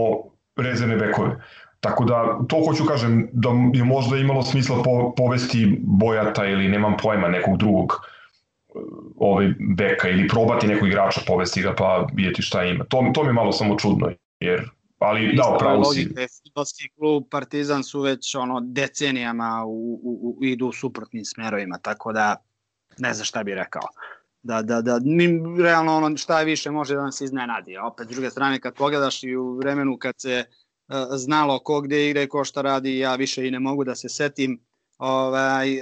rezervne 0.57 0.95
bekove. 0.95 1.35
Tako 1.80 2.05
da, 2.05 2.39
to 2.47 2.61
hoću 2.65 2.85
kažem, 2.85 3.30
da 3.34 3.49
je 3.73 3.84
možda 3.84 4.17
imalo 4.17 4.43
smisla 4.43 4.84
po, 4.84 5.13
povesti 5.17 5.80
Bojata 5.81 6.45
ili 6.45 6.69
nemam 6.69 6.97
pojma 7.01 7.27
nekog 7.27 7.57
drugog 7.57 7.93
ovaj 9.15 9.53
beka 9.77 10.10
ili 10.10 10.27
probati 10.27 10.68
nekog 10.68 10.88
igrača 10.88 11.22
povesti 11.27 11.61
ga 11.61 11.73
pa 11.77 12.07
vidjeti 12.14 12.41
šta 12.41 12.64
ima. 12.64 12.84
To, 12.84 13.11
to 13.14 13.23
mi 13.23 13.30
je 13.30 13.34
malo 13.34 13.52
samo 13.52 13.77
čudno 13.77 14.11
jer 14.39 14.69
ali 14.99 15.35
da, 15.35 15.56
upravo 15.56 15.84
si. 15.84 16.10
Fudbalski 16.43 16.89
klub 16.97 17.23
Partizan 17.31 17.84
su 17.84 18.02
već 18.02 18.35
ono 18.35 18.60
decenijama 18.64 19.64
u, 19.65 19.99
u, 20.03 20.38
u, 20.39 20.45
idu 20.45 20.68
u 20.68 20.73
suprotnim 20.73 21.26
smerovima, 21.26 21.77
tako 21.77 22.14
da 22.14 22.35
ne 22.97 23.14
znam 23.14 23.26
šta 23.26 23.43
bih 23.43 23.56
rekao. 23.56 23.88
Da, 24.43 24.61
da, 24.61 24.81
da, 24.81 24.99
mi, 25.03 25.27
realno 25.64 25.97
ono 25.97 26.18
šta 26.18 26.41
više 26.41 26.72
može 26.72 26.95
da 26.95 27.03
nas 27.03 27.22
iznenadi. 27.22 27.77
A 27.77 27.88
opet, 27.88 28.07
s 28.07 28.10
druge 28.10 28.30
strane, 28.30 28.60
kad 28.60 28.76
pogledaš 28.76 29.23
i 29.23 29.35
u 29.35 29.57
vremenu 29.57 29.97
kad 29.97 30.15
se 30.18 30.43
uh, 30.88 30.95
znalo 31.11 31.60
ko 31.60 31.81
gde 31.81 32.10
igra 32.10 32.22
i 32.22 32.27
ko 32.27 32.43
šta 32.43 32.61
radi, 32.61 32.97
ja 32.97 33.15
više 33.15 33.47
i 33.47 33.52
ne 33.52 33.60
mogu 33.60 33.84
da 33.84 33.95
se 33.95 34.10
setim 34.10 34.60
Ovaj, 34.97 35.73
e, 35.73 35.81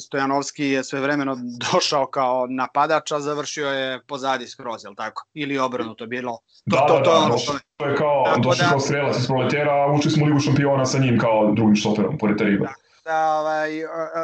Stojanovski 0.00 0.64
je 0.64 0.84
sve 0.84 1.00
vremeno 1.00 1.36
došao 1.72 2.06
kao 2.06 2.46
napadač, 2.50 3.12
a 3.12 3.20
završio 3.20 3.68
je 3.68 4.00
pozadi 4.06 4.46
skroz, 4.46 4.84
je 4.84 4.94
tako? 4.96 5.26
Ili 5.34 5.58
obrnuto 5.58 6.06
bilo. 6.06 6.38
To, 6.70 6.76
da, 6.76 6.86
to, 6.86 6.98
da, 6.98 7.04
to, 7.04 7.20
da, 7.20 7.28
došao, 7.28 7.54
to 7.76 7.86
je 7.86 7.96
kao, 7.96 8.24
došao 8.42 8.64
da, 8.64 8.70
kao 8.70 8.80
strelac 8.80 9.18
iz 9.18 9.26
proletera, 9.26 9.72
a 9.72 9.92
učili 9.92 10.14
smo 10.14 10.26
ligu 10.26 10.40
šampiona 10.40 10.84
sa 10.84 10.98
njim 10.98 11.18
kao 11.18 11.52
drugim 11.56 11.76
štoperom, 11.76 12.18
pored 12.18 12.38
Teriba. 12.38 12.66
Da, 12.66 13.10
da, 13.10 13.34
ovaj, 13.40 13.70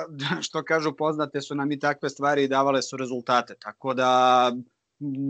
što 0.46 0.64
kažu 0.64 0.92
poznate 0.92 1.40
su 1.40 1.54
nam 1.54 1.72
i 1.72 1.78
takve 1.78 2.08
stvari 2.08 2.44
i 2.44 2.48
davale 2.48 2.82
su 2.82 2.96
rezultate, 2.96 3.54
tako 3.58 3.94
da 3.94 4.52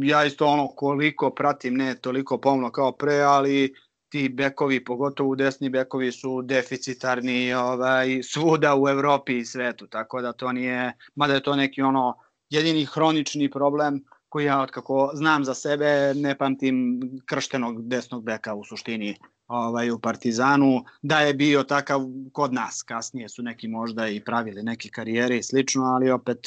ja 0.02 0.24
isto 0.24 0.47
ono 0.47 0.69
koliko 0.69 1.31
pratim, 1.31 1.74
ne 1.74 1.94
toliko 1.94 2.39
pomno 2.39 2.70
kao 2.70 2.93
pre, 2.93 3.20
ali 3.20 3.74
ti 4.11 4.28
bekovi, 4.28 4.85
pogotovo 4.85 5.35
desni 5.35 5.69
bekovi 5.69 6.12
su 6.12 6.43
deficitarni 6.43 7.53
ovaj, 7.55 8.23
svuda 8.23 8.77
u 8.77 8.89
Evropi 8.89 9.39
i 9.39 9.45
svetu, 9.45 9.87
tako 9.87 10.23
da 10.23 10.32
to 10.32 10.53
nije, 10.53 10.93
mada 11.15 11.35
je 11.35 11.43
to 11.43 11.57
neki 11.57 11.82
ono 11.82 12.15
jedini 12.51 12.85
hronični 12.85 13.51
problem 13.51 14.05
koji 14.28 14.45
ja 14.45 14.61
otkako 14.61 15.11
znam 15.15 15.45
za 15.45 15.55
sebe 15.55 16.12
ne 16.15 16.39
pamtim 16.39 17.01
krštenog 17.27 17.89
desnog 17.89 18.24
beka 18.24 18.55
u 18.55 18.65
suštini 18.65 19.16
ovaj, 19.47 19.91
u 19.91 19.99
Partizanu, 19.99 20.85
da 21.03 21.20
je 21.20 21.35
bio 21.35 21.62
takav 21.62 22.01
kod 22.32 22.53
nas, 22.53 22.82
kasnije 22.82 23.28
su 23.28 23.43
neki 23.43 23.69
možda 23.69 24.09
i 24.09 24.24
pravili 24.24 24.62
neke 24.62 24.89
karijere 24.89 25.37
i 25.37 25.43
slično, 25.43 25.85
ali 25.85 26.11
opet 26.11 26.39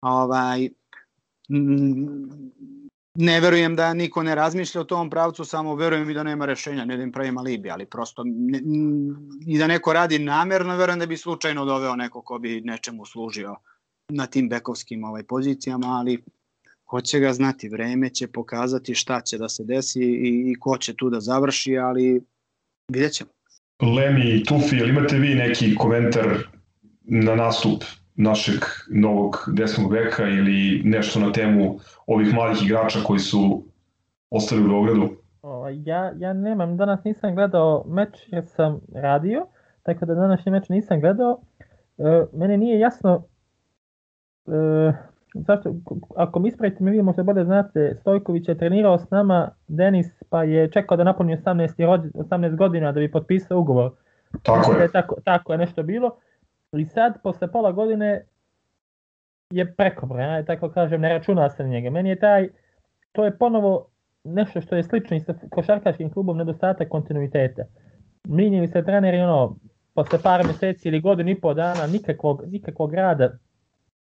ovaj, 0.00 0.68
ne 3.14 3.40
verujem 3.40 3.76
da 3.76 3.94
niko 3.94 4.22
ne 4.22 4.34
razmišlja 4.34 4.80
o 4.80 4.84
tom 4.84 5.10
pravcu, 5.10 5.44
samo 5.44 5.74
verujem 5.74 6.10
i 6.10 6.14
da 6.14 6.22
nema 6.22 6.46
rešenja, 6.46 6.84
ne 6.84 6.96
da 6.96 7.02
im 7.02 7.12
pravim 7.12 7.38
alibi, 7.38 7.70
ali 7.70 7.86
prosto 7.86 8.24
ne, 8.26 8.60
i 9.46 9.58
da 9.58 9.66
neko 9.66 9.92
radi 9.92 10.18
namerno, 10.18 10.76
verujem 10.76 10.98
da 10.98 11.06
bi 11.06 11.16
slučajno 11.16 11.64
doveo 11.64 11.96
neko 11.96 12.22
ko 12.22 12.38
bi 12.38 12.60
nečemu 12.60 13.06
služio 13.06 13.56
na 14.08 14.26
tim 14.26 14.48
bekovskim 14.48 15.04
ovaj, 15.04 15.22
pozicijama, 15.22 15.86
ali 15.86 16.22
ko 16.84 17.00
će 17.00 17.20
ga 17.20 17.32
znati, 17.32 17.68
vreme 17.68 18.10
će 18.10 18.26
pokazati 18.26 18.94
šta 18.94 19.20
će 19.20 19.38
da 19.38 19.48
se 19.48 19.64
desi 19.64 20.00
i, 20.02 20.52
i 20.52 20.54
ko 20.60 20.78
će 20.78 20.94
tu 20.96 21.10
da 21.10 21.20
završi, 21.20 21.78
ali 21.78 22.20
vidjet 22.92 23.12
ćemo. 23.12 23.30
Lemi 23.96 24.30
i 24.30 24.44
Tufi, 24.44 24.76
imate 24.76 25.18
vi 25.18 25.34
neki 25.34 25.74
komentar 25.74 26.38
na 27.02 27.34
nastup 27.34 27.84
našeg 28.22 28.60
novog 28.90 29.36
desnog 29.56 29.92
veka 29.92 30.22
ili 30.22 30.82
nešto 30.84 31.20
na 31.20 31.32
temu 31.32 31.78
ovih 32.06 32.34
mladih 32.34 32.64
igrača 32.64 32.98
koji 33.06 33.18
su 33.18 33.64
ostali 34.30 34.64
u 34.64 34.68
Beogradu? 34.68 35.08
O, 35.42 35.68
ja, 35.68 36.12
ja 36.16 36.32
nemam, 36.32 36.76
danas 36.76 37.04
nisam 37.04 37.34
gledao 37.34 37.84
meč 37.86 38.08
jer 38.26 38.46
sam 38.46 38.80
radio, 38.94 39.46
tako 39.82 40.06
da 40.06 40.14
današnji 40.14 40.52
meč 40.52 40.68
nisam 40.68 41.00
gledao. 41.00 41.40
E, 41.98 42.24
mene 42.32 42.56
nije 42.56 42.78
jasno 42.78 43.24
e, 44.46 44.92
zašto, 45.34 45.74
ako 46.16 46.40
mi 46.40 46.48
ispravite 46.48 46.84
me 46.84 46.90
vi 46.90 47.02
možda 47.02 47.22
bolje 47.22 47.44
znate, 47.44 47.96
Stojković 48.00 48.48
je 48.48 48.58
trenirao 48.58 48.98
s 48.98 49.10
nama, 49.10 49.50
Denis 49.68 50.06
pa 50.30 50.42
je 50.42 50.70
čekao 50.70 50.96
da 50.96 51.04
napuni 51.04 51.36
18, 51.36 52.12
18 52.14 52.56
godina 52.56 52.92
da 52.92 53.00
bi 53.00 53.10
potpisao 53.10 53.58
ugovor. 53.58 53.90
Tako. 54.42 54.74
Da 54.74 54.82
je 54.82 54.92
tako, 54.92 55.16
tako 55.24 55.52
je 55.52 55.58
nešto 55.58 55.82
bilo. 55.82 56.16
I 56.78 56.84
sad, 56.84 57.22
posle 57.22 57.52
pola 57.52 57.72
godine, 57.72 58.24
je 59.50 59.74
prekobrojan, 59.74 60.34
ja 60.34 60.44
tako 60.44 60.68
kažem, 60.68 61.00
ne 61.00 61.08
računa 61.08 61.50
se 61.50 61.62
na 61.62 61.68
njega. 61.68 61.90
Meni 61.90 62.08
je 62.08 62.18
taj, 62.18 62.48
to 63.12 63.24
je 63.24 63.38
ponovo 63.38 63.86
nešto 64.24 64.60
što 64.60 64.76
je 64.76 64.82
slično 64.82 65.16
i 65.16 65.20
sa 65.20 65.34
košarkaškim 65.50 66.10
klubom 66.12 66.36
nedostatak 66.36 66.88
kontinuiteta. 66.88 67.62
Minjili 68.28 68.68
se 68.68 68.84
treneri 68.84 69.20
ono, 69.20 69.56
posle 69.94 70.18
par 70.22 70.46
meseci 70.46 70.88
ili 70.88 71.00
godinu 71.00 71.30
i 71.30 71.40
po 71.40 71.54
dana 71.54 71.86
nikakvog, 71.86 72.42
nikakvog 72.46 72.94
rada, 72.94 73.30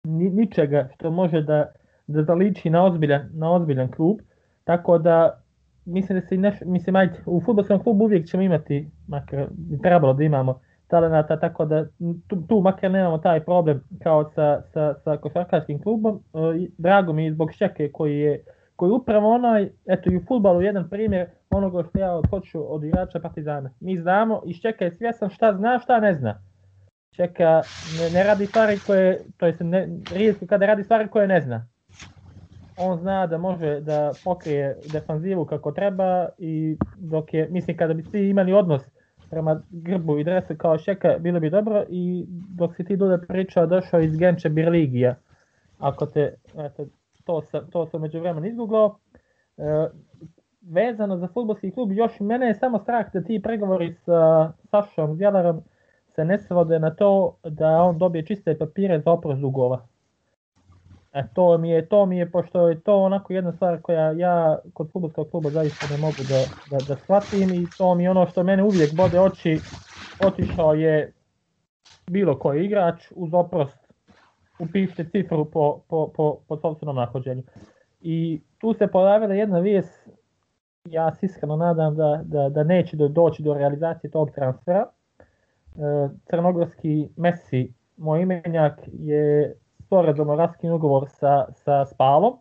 ni, 0.04 0.30
ničega 0.30 0.90
što 0.94 1.12
može 1.12 1.42
da, 1.42 1.72
da 2.08 2.24
zaliči 2.24 2.70
na 2.70 2.86
ozbiljan, 2.86 3.30
na 3.34 3.52
ozbiljan 3.52 3.92
klub, 3.92 4.18
tako 4.64 4.98
da 4.98 5.42
mislim 5.86 6.20
da 6.20 6.28
se 6.28 6.38
neš, 6.38 6.56
mislim 6.66 6.96
ajde, 6.96 7.20
u 7.26 7.42
futbolskom 7.42 7.84
klubu 7.84 8.04
uvijek 8.06 8.28
ćemo 8.28 8.44
imati, 8.44 8.92
makar 9.08 9.48
trebalo 9.82 10.14
da 10.14 10.24
imamo 10.24 10.60
talenata, 10.88 11.40
tako 11.40 11.66
da 11.66 11.86
tu, 12.28 12.42
tu 12.48 12.62
makar 12.62 12.92
nemamo 12.92 13.18
taj 13.18 13.44
problem 13.44 13.84
kao 14.04 14.30
sa, 14.36 14.62
sa, 14.74 14.94
sa 15.04 15.18
košarkaškim 15.18 15.82
klubom. 15.82 16.16
E, 16.16 16.68
drago 16.78 17.14
mi 17.14 17.26
je 17.26 17.34
zbog 17.34 17.52
Šeke 17.52 17.92
koji 17.92 18.20
je 18.20 18.44
koji 18.78 18.92
upravo 18.92 19.34
onaj, 19.34 19.70
eto 19.86 20.12
i 20.12 20.18
u 20.18 20.22
futbalu 20.28 20.62
jedan 20.62 20.90
primjer 20.90 21.28
onoga 21.50 21.84
što 21.90 22.00
ja 22.00 22.22
hoću 22.30 22.74
od 22.74 22.84
igrača 22.84 23.20
Partizana. 23.20 23.70
Mi 23.80 23.98
znamo 23.98 24.42
i 24.46 24.54
Ščeka 24.54 24.86
je 24.86 24.92
svjesan 24.92 25.30
šta 25.30 25.54
zna, 25.54 25.80
šta 25.80 26.00
ne 26.00 26.14
zna. 26.14 26.42
Čeka, 27.12 27.62
ne, 28.00 28.10
ne 28.14 28.24
radi 28.24 28.46
stvari 28.46 28.80
koje, 28.86 29.20
to 29.38 29.46
jest 29.46 29.60
ne, 29.60 29.88
rijetko 30.16 30.46
kada 30.48 30.66
radi 30.66 30.84
stvari 30.84 31.08
koje 31.08 31.28
ne 31.28 31.42
zna. 31.42 31.68
On 32.78 32.98
zna 32.98 33.28
da 33.28 33.38
može 33.38 33.80
da 33.82 34.12
pokrije 34.24 34.78
defanzivu 34.92 35.46
kako 35.46 35.72
treba 35.72 36.28
i 36.38 36.78
dok 36.98 37.34
je, 37.34 37.48
mislim 37.52 37.78
kada 37.78 37.94
bi 37.94 38.04
svi 38.04 38.30
imali 38.30 38.54
odnos 38.54 38.97
prema 39.30 39.62
grbu 39.70 40.20
i 40.20 40.24
dresu 40.24 40.56
kao 40.58 40.78
Šeka, 40.78 41.16
bilo 41.20 41.40
bi 41.40 41.50
dobro 41.50 41.84
i 41.90 42.26
dok 42.30 42.76
si 42.76 42.86
ti 42.86 42.98
Duda 42.98 43.18
pričao 43.28 43.66
došao 43.66 44.00
iz 44.00 44.18
Genče 44.18 44.50
Birligija, 44.50 45.16
ako 45.78 46.06
te, 46.06 46.36
eto, 46.58 46.86
to 47.24 47.42
sam, 47.42 47.70
to 47.72 47.86
sam 47.86 48.02
među 48.02 48.20
vremena 48.20 48.48
izgooglao. 48.48 48.98
E, 49.58 49.64
vezano 50.62 51.18
za 51.18 51.28
futbolski 51.28 51.72
klub, 51.72 51.92
još 51.92 52.20
mene 52.20 52.48
je 52.48 52.56
samo 52.56 52.80
strah 52.80 53.14
da 53.14 53.22
ti 53.22 53.42
pregovori 53.44 53.94
sa 53.94 54.52
Sašom 54.64 55.18
Gjelarom 55.18 55.62
se 56.16 56.26
ne 56.26 56.38
svode 56.40 56.80
na 56.80 56.96
to 56.96 57.38
da 57.44 57.82
on 57.82 57.98
dobije 57.98 58.26
čiste 58.26 58.58
papire 58.58 59.00
za 59.00 59.12
oprost 59.12 59.42
dugova. 59.42 59.88
E, 61.18 61.24
to 61.34 61.58
mi 61.58 61.70
je, 61.70 61.86
to 61.86 62.06
mi 62.06 62.18
je, 62.18 62.32
pošto 62.32 62.70
je 62.70 62.80
to 62.80 62.98
onako 62.98 63.34
jedna 63.34 63.52
stvar 63.52 63.82
koja 63.82 64.12
ja 64.12 64.60
kod 64.74 64.92
futbolskog 64.92 65.30
kluba 65.32 65.50
zaista 65.50 65.86
ne 65.92 65.98
mogu 65.98 66.24
da, 66.30 66.42
da, 66.72 66.86
da 66.88 66.96
shvatim 66.96 67.54
i 67.54 67.68
to 67.78 67.96
mi 67.96 68.04
je 68.04 68.12
ono 68.12 68.28
što 68.28 68.44
mene 68.44 68.64
uvijek 68.64 68.96
bode 68.96 69.20
oči, 69.20 69.60
otišao 70.26 70.74
je 70.74 71.14
bilo 72.08 72.40
koji 72.40 72.66
igrač 72.66 73.12
uz 73.16 73.34
oprost 73.34 73.88
upišite 74.60 75.10
cifru 75.10 75.46
po, 75.46 75.80
po, 75.88 76.12
po, 76.16 76.38
po 76.48 76.58
sobstvenom 76.58 76.96
nahođenju. 76.96 77.44
I 78.02 78.42
tu 78.58 78.74
se 78.74 78.88
pojavila 78.88 79.34
jedna 79.34 79.60
vijest, 79.60 80.10
ja 80.86 81.16
se 81.16 81.26
iskreno 81.26 81.56
nadam 81.56 81.96
da, 81.96 82.22
da, 82.24 82.50
da 82.50 82.64
neće 82.64 82.98
do, 82.98 83.08
doći 83.08 83.44
do 83.44 83.54
realizacije 83.54 84.12
tog 84.12 84.32
transfera. 84.32 84.86
E, 84.86 86.10
crnogorski 86.30 87.10
Messi, 87.16 87.74
moj 87.98 88.22
imenjak, 88.22 88.80
je 88.94 89.56
sporedno 89.88 90.36
raskin 90.36 90.72
ugovor 90.72 91.10
sa, 91.10 91.46
sa 91.64 91.86
Spalom. 91.86 92.34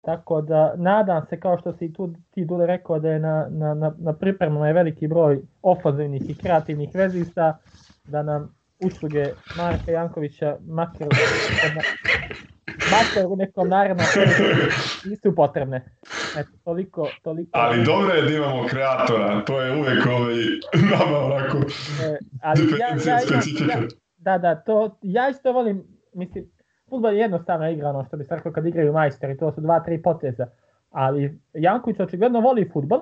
Tako 0.00 0.40
da 0.40 0.74
nadam 0.76 1.26
se, 1.26 1.40
kao 1.40 1.58
što 1.58 1.72
si 1.72 1.92
tu 1.92 2.14
ti 2.30 2.44
Dule 2.44 2.66
rekao, 2.66 2.98
da 2.98 3.10
je 3.10 3.18
na, 3.18 3.46
na, 3.50 3.74
na, 3.74 3.92
na 3.98 4.12
pripremama 4.12 4.66
je 4.66 4.72
veliki 4.72 5.08
broj 5.08 5.40
ofazivnih 5.62 6.30
i 6.30 6.34
kreativnih 6.34 6.90
vezista, 6.94 7.58
da 8.04 8.22
nam 8.22 8.54
usluge 8.80 9.24
Marka 9.56 9.92
Jankovića 9.92 10.56
makar, 10.66 11.08
makar 12.90 13.26
u 13.26 13.36
nekom 13.36 13.68
narednom 13.68 14.06
nisu 15.04 15.34
potrebne. 15.34 15.84
Eto, 16.36 16.50
toliko, 16.64 17.08
toliko. 17.22 17.50
Ali 17.52 17.84
dobro 17.84 18.14
je 18.14 18.22
da 18.22 18.36
imamo 18.36 18.66
kreatora, 18.66 19.44
to 19.44 19.60
je 19.62 19.72
uvek 19.72 20.06
ovaj, 20.06 20.34
nama 20.90 21.18
onako 21.18 21.58
e, 22.02 22.18
ali 22.42 22.62
ja, 22.80 22.88
ja, 22.88 23.14
ja, 23.14 23.74
ja, 23.74 23.82
da, 24.16 24.38
da, 24.38 24.54
to, 24.54 24.98
ja 25.02 25.28
isto 25.28 25.52
volim, 25.52 25.91
mislim, 26.12 26.50
futbol 26.88 27.12
je 27.12 27.18
jednostavna 27.18 27.70
igra, 27.70 27.90
ono 27.90 28.04
što 28.04 28.16
bi 28.16 28.24
se 28.24 28.40
kad 28.54 28.66
igraju 28.66 28.92
majstori, 28.92 29.36
to 29.36 29.52
su 29.52 29.60
dva, 29.60 29.80
tri 29.80 30.02
poteza, 30.02 30.46
ali 30.90 31.40
Janković 31.52 32.00
očigledno 32.00 32.40
voli 32.40 32.70
futbol 32.72 33.00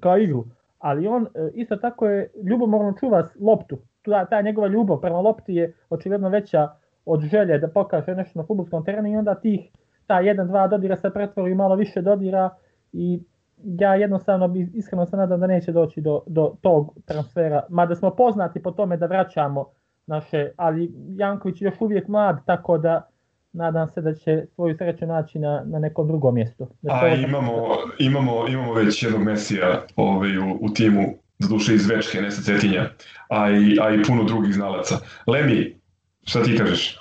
kao 0.00 0.18
igru, 0.18 0.44
ali 0.78 1.06
on 1.06 1.26
e, 1.34 1.50
isto 1.54 1.76
tako 1.76 2.06
je 2.06 2.30
ljubomorno 2.44 2.94
čuva 3.00 3.28
loptu, 3.40 3.78
ta, 4.02 4.24
ta 4.24 4.40
njegova 4.40 4.66
ljubav 4.66 5.00
prema 5.00 5.20
lopti 5.20 5.54
je 5.54 5.72
očigledno 5.90 6.28
veća 6.28 6.68
od 7.04 7.20
želje 7.20 7.58
da 7.58 7.68
pokaže 7.68 8.14
nešto 8.14 8.38
na 8.38 8.46
futbolskom 8.46 8.84
terenu 8.84 9.08
i 9.08 9.16
onda 9.16 9.34
tih 9.34 9.60
ta 10.06 10.14
1-2 10.14 10.70
dodira 10.70 10.96
se 10.96 11.10
pretvori 11.10 11.54
malo 11.54 11.74
više 11.74 12.02
dodira 12.02 12.50
i 12.92 13.22
ja 13.64 13.94
jednostavno 13.94 14.48
bi 14.48 14.70
iskreno 14.74 15.06
se 15.06 15.16
nadam 15.16 15.40
da 15.40 15.46
neće 15.46 15.72
doći 15.72 16.00
do, 16.00 16.22
do 16.26 16.54
tog 16.60 16.98
transfera, 17.04 17.62
mada 17.68 17.94
smo 17.94 18.10
poznati 18.10 18.62
po 18.62 18.70
tome 18.70 18.96
da 18.96 19.06
vraćamo 19.06 19.64
naše, 20.06 20.50
ali 20.56 20.92
Janković 21.16 21.62
je 21.62 21.66
još 21.66 21.74
uvijek 21.80 22.08
mlad, 22.08 22.46
tako 22.46 22.78
da 22.78 23.08
nadam 23.52 23.88
se 23.88 24.00
da 24.00 24.14
će 24.14 24.44
svoju 24.54 24.76
sreću 24.76 25.06
naći 25.06 25.38
na, 25.38 25.62
na 25.66 25.78
nekom 25.78 26.08
drugom 26.08 26.34
mjestu. 26.34 26.68
Da 26.82 26.92
A 26.92 27.08
imamo, 27.08 27.52
imamo, 27.98 28.48
imamo 28.48 28.74
već 28.74 29.02
jednog 29.02 29.22
Mesija 29.22 29.82
ovaj, 29.96 30.38
u, 30.38 30.58
u 30.60 30.68
timu 30.74 31.02
za 31.38 31.48
duše 31.48 31.74
iz 31.74 31.86
Večke, 31.86 32.20
ne 32.20 32.30
sa 32.30 32.42
Cetinja, 32.42 32.90
a 33.28 33.50
i, 33.50 33.78
a 33.80 33.94
i 33.94 34.02
puno 34.02 34.24
drugih 34.24 34.54
znalaca. 34.54 34.98
Lemi, 35.26 35.80
šta 36.24 36.42
ti 36.42 36.56
kažeš? 36.58 36.98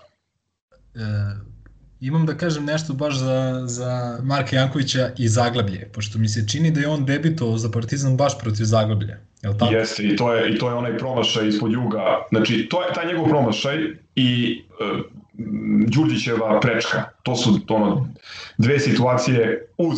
E, 0.95 0.99
imam 1.99 2.25
da 2.25 2.33
kažem 2.33 2.65
nešto 2.65 2.93
baš 2.93 3.17
za, 3.17 3.63
za 3.65 4.19
Marka 4.23 4.55
Jankovića 4.55 5.09
i 5.17 5.27
Zaglablje, 5.27 5.89
pošto 5.93 6.19
mi 6.19 6.27
se 6.27 6.47
čini 6.47 6.71
da 6.71 6.79
je 6.79 6.87
on 6.87 7.05
debitovao 7.05 7.57
za 7.57 7.71
Partizan 7.71 8.17
baš 8.17 8.39
protiv 8.39 8.63
Zaglablja. 8.63 9.17
Jel 9.45 9.53
tako? 9.57 9.73
Jeste, 9.73 10.03
i 10.03 10.15
to 10.15 10.33
je, 10.33 10.53
i 10.53 10.57
to 10.57 10.69
je 10.69 10.75
onaj 10.75 10.97
promašaj 10.97 11.47
ispod 11.47 11.71
juga. 11.71 12.25
Znači, 12.29 12.67
to 12.69 12.81
je 12.81 12.93
taj 12.93 13.07
njegov 13.07 13.29
promašaj 13.29 13.77
i 14.15 14.61
uh, 14.79 14.99
Đurđićeva 15.87 16.59
prečka. 16.59 17.03
To 17.23 17.35
su 17.35 17.59
ono, 17.69 18.07
dve 18.57 18.79
situacije 18.79 19.67
uz 19.77 19.97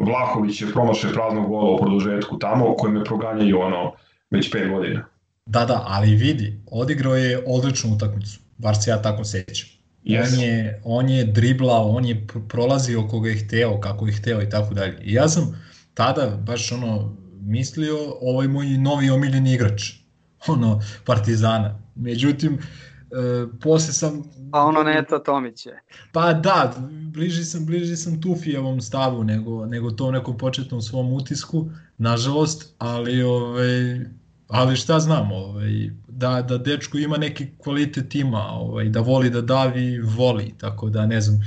Vlahovićev 0.00 0.72
promašaj 0.72 1.12
praznog 1.12 1.48
gola 1.48 1.70
u 1.70 1.78
produžetku 1.78 2.38
tamo, 2.38 2.74
koje 2.74 2.92
me 2.92 3.04
proganjaju 3.04 3.60
ono, 3.60 3.92
već 4.30 4.52
5 4.52 4.70
godina. 4.70 5.04
Da, 5.46 5.64
da, 5.64 5.84
ali 5.86 6.14
vidi, 6.14 6.60
odigrao 6.70 7.16
je 7.16 7.42
odličnu 7.46 7.94
utakmicu, 7.94 8.40
bar 8.58 8.76
se 8.76 8.90
ja 8.90 9.02
tako 9.02 9.24
sećam. 9.24 9.68
Yes. 10.04 10.34
On, 10.34 10.40
je, 10.40 10.80
on 10.84 11.08
je 11.08 11.24
driblao, 11.24 11.88
on 11.88 12.04
je 12.04 12.26
prolazio 12.48 13.08
koga 13.08 13.28
je 13.28 13.36
hteo, 13.36 13.80
kako 13.80 14.06
je 14.06 14.12
hteo 14.12 14.42
i 14.42 14.50
tako 14.50 14.74
dalje. 14.74 14.98
I 15.02 15.12
ja 15.12 15.28
sam 15.28 15.64
tada 15.94 16.26
baš 16.46 16.72
ono 16.72 17.16
mislio, 17.46 17.96
ovo 18.20 18.42
je 18.42 18.48
moj 18.48 18.66
novi 18.66 19.10
omiljeni 19.10 19.54
igrač, 19.54 19.92
ono, 20.52 20.80
Partizana. 21.04 21.78
Međutim, 21.94 22.58
E, 23.10 23.46
posle 23.62 23.92
sam... 23.92 24.22
Pa 24.52 24.60
ono 24.60 24.82
Neto 24.82 25.18
Tomić 25.18 25.66
je. 25.66 25.82
Pa 26.12 26.32
da, 26.32 26.74
bliži 26.90 27.44
sam, 27.44 27.66
bliži 27.66 27.96
sam 27.96 28.20
Tufijevom 28.20 28.80
stavu 28.80 29.24
nego, 29.24 29.66
nego 29.66 29.90
tom 29.90 30.12
nekom 30.12 30.38
početnom 30.38 30.82
svom 30.82 31.12
utisku, 31.12 31.70
nažalost, 31.98 32.74
ali, 32.78 33.22
ovaj, 33.22 34.00
ali 34.48 34.76
šta 34.76 35.00
znam, 35.00 35.32
ovaj, 35.32 35.90
da, 36.08 36.42
da 36.42 36.58
dečko 36.58 36.98
ima 36.98 37.16
neki 37.16 37.46
kvalitet 37.58 38.14
ima, 38.14 38.42
ovaj, 38.42 38.88
da 38.88 39.00
voli 39.00 39.30
da 39.30 39.40
davi, 39.40 40.00
voli, 40.00 40.54
tako 40.58 40.88
da 40.88 41.06
ne 41.06 41.20
znam, 41.20 41.40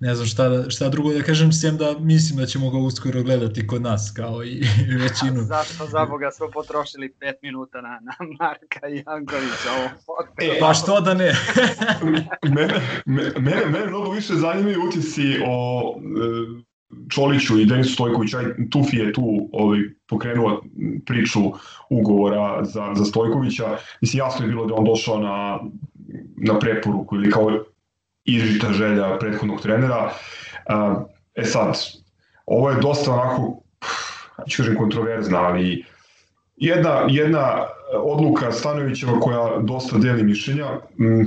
ne 0.00 0.14
znam 0.14 0.26
šta, 0.26 0.70
šta 0.70 0.88
drugo 0.88 1.12
da 1.12 1.22
kažem, 1.22 1.52
sem 1.52 1.76
da 1.76 1.98
mislim 1.98 2.38
da 2.38 2.46
ćemo 2.46 2.70
ga 2.70 2.78
uskoro 2.78 3.22
gledati 3.22 3.66
kod 3.66 3.82
nas, 3.82 4.12
kao 4.16 4.44
i 4.44 4.62
većinu. 5.02 5.42
Zašto 5.54 5.86
za 5.86 6.06
Boga 6.06 6.30
smo 6.30 6.46
potrošili 6.52 7.14
5 7.20 7.32
minuta 7.42 7.80
na, 7.80 8.00
na 8.02 8.12
Marka 8.40 8.86
Jankovića 8.86 9.70
ovo 9.78 9.88
e, 10.42 10.58
Pa 10.60 10.74
što 10.74 11.00
da 11.00 11.14
ne? 11.14 11.32
mene, 12.56 12.80
mene, 13.06 13.66
mene 13.66 13.86
mnogo 13.86 14.10
više 14.10 14.34
zanimaju 14.34 14.88
utisci 14.88 15.22
o 15.46 15.94
e, 15.96 16.70
Čoliću 17.10 17.58
i 17.58 17.66
Denisu 17.66 17.92
Stojkoviću, 17.92 18.38
aj 18.38 18.44
Tufi 18.70 18.96
je 18.96 19.12
tu 19.12 19.48
ovaj, 19.52 19.78
pokrenuo 20.08 20.62
priču 21.06 21.40
ugovora 21.90 22.64
za, 22.64 22.92
za 22.94 23.04
Stojkovića. 23.04 23.76
Mislim, 24.00 24.18
jasno 24.18 24.44
je 24.44 24.48
bilo 24.48 24.66
da 24.66 24.74
on 24.74 24.84
došao 24.84 25.18
na, 25.18 25.60
na 26.36 26.58
preporuku 26.58 27.16
ili 27.16 27.30
kao 27.30 27.64
izžita 28.34 28.72
želja 28.72 29.18
prethodnog 29.18 29.62
trenera. 29.62 30.12
E 31.34 31.44
sad, 31.44 31.78
ovo 32.46 32.70
je 32.70 32.80
dosta 32.80 33.12
onako, 33.12 33.62
ću 34.48 34.62
kažem 34.62 34.76
kontroverzna, 34.76 35.38
ali 35.38 35.84
jedna, 36.56 37.06
jedna 37.08 37.66
odluka 37.94 38.52
Stanovićeva 38.52 39.20
koja 39.20 39.58
dosta 39.62 39.98
deli 39.98 40.22
mišljenja, 40.22 40.66
mm, 40.98 41.24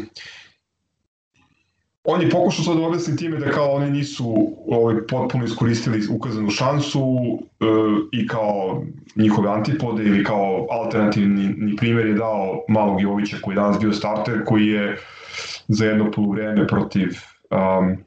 on 2.03 2.21
je 2.21 2.29
pokušao 2.29 2.65
sad 2.65 2.77
da 2.77 2.83
objasni 2.83 3.17
time 3.17 3.37
da 3.39 3.51
kao 3.51 3.71
oni 3.71 3.91
nisu 3.91 4.53
ovaj, 4.67 4.95
potpuno 5.09 5.45
iskoristili 5.45 6.07
ukazanu 6.09 6.49
šansu 6.49 7.17
e, 7.59 7.65
i 8.11 8.27
kao 8.27 8.83
njihove 9.15 9.49
antipode 9.51 10.03
ili 10.03 10.23
kao 10.23 10.67
alternativni 10.71 11.75
primjer 11.77 12.07
je 12.07 12.13
dao 12.13 12.63
malog 12.69 13.01
Jovića 13.01 13.37
koji 13.41 13.53
je 13.53 13.61
danas 13.61 13.79
bio 13.79 13.93
starter, 13.93 14.43
koji 14.45 14.67
je 14.67 14.97
za 15.67 15.85
jedno 15.85 16.11
poluvreme 16.11 16.67
protiv 16.67 17.09
um, 17.51 17.97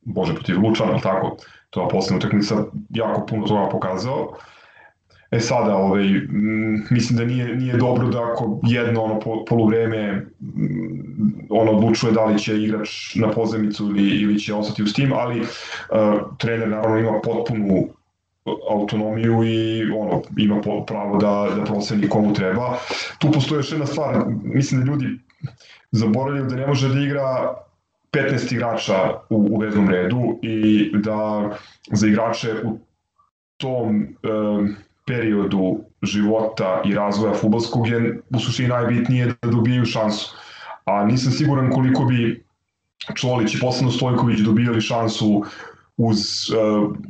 bože, 0.00 0.34
protiv 0.34 0.60
Lučana, 0.62 0.98
tako, 1.00 1.36
to 1.70 1.82
je 1.82 1.88
poslednja 1.88 2.18
utakmica, 2.18 2.64
jako 2.90 3.26
puno 3.26 3.46
toga 3.46 3.68
pokazao. 3.68 4.36
E 5.30 5.40
sada, 5.40 5.76
ovaj, 5.76 6.04
mislim 6.90 7.18
da 7.18 7.24
nije, 7.24 7.56
nije 7.56 7.76
dobro 7.76 8.08
da 8.08 8.22
ako 8.22 8.60
jedno 8.62 9.02
ono 9.02 9.44
poluvreme 9.48 10.26
on 11.50 11.68
odlučuje 11.68 12.12
da 12.12 12.24
li 12.24 12.38
će 12.38 12.62
igrač 12.62 13.14
na 13.14 13.30
pozemicu 13.30 13.84
ili, 13.84 14.08
ili 14.08 14.38
će 14.38 14.54
ostati 14.54 14.82
u 14.82 14.86
tim, 14.86 15.12
ali 15.12 15.40
uh, 15.40 15.46
trener 16.38 16.68
naravno 16.68 16.98
ima 16.98 17.20
potpunu 17.24 17.88
autonomiju 18.70 19.44
i 19.44 19.90
ono 19.90 20.22
ima 20.36 20.60
pravo 20.86 21.16
da 21.16 21.48
da 21.56 21.64
proceni 21.64 22.08
komu 22.08 22.34
treba. 22.34 22.78
Tu 23.18 23.32
postoji 23.32 23.58
još 23.58 23.72
jedna 23.72 23.86
stvar, 23.86 24.24
mislim 24.42 24.80
da 24.80 24.86
ljudi 24.86 25.18
zaboravljaju 25.90 26.46
da 26.46 26.56
ne 26.56 26.66
može 26.66 26.88
da 26.88 27.00
igra 27.00 27.54
15 28.12 28.54
igrača 28.54 28.94
u, 29.30 29.36
u 29.50 29.58
veznom 29.58 29.88
redu 29.88 30.38
i 30.42 30.90
da 30.94 31.50
za 31.92 32.06
igrače 32.06 32.54
u 32.64 32.78
tom 33.56 34.02
e, 34.02 34.06
periodu 35.06 35.80
života 36.02 36.82
i 36.84 36.94
razvoja 36.94 37.34
futbolskog 37.34 37.88
je 37.88 38.20
u 38.30 38.38
suštini 38.38 38.68
najbitnije 38.68 39.26
da 39.26 39.50
dobiju 39.50 39.84
šansu 39.84 40.36
a 40.84 41.04
nisam 41.04 41.32
siguran 41.32 41.70
koliko 41.70 42.04
bi 42.04 42.44
Čolić 43.14 43.54
i 43.54 43.60
posebno 43.60 43.90
Stojković 43.90 44.40
dobijali 44.40 44.80
šansu 44.80 45.44
uz, 45.96 46.18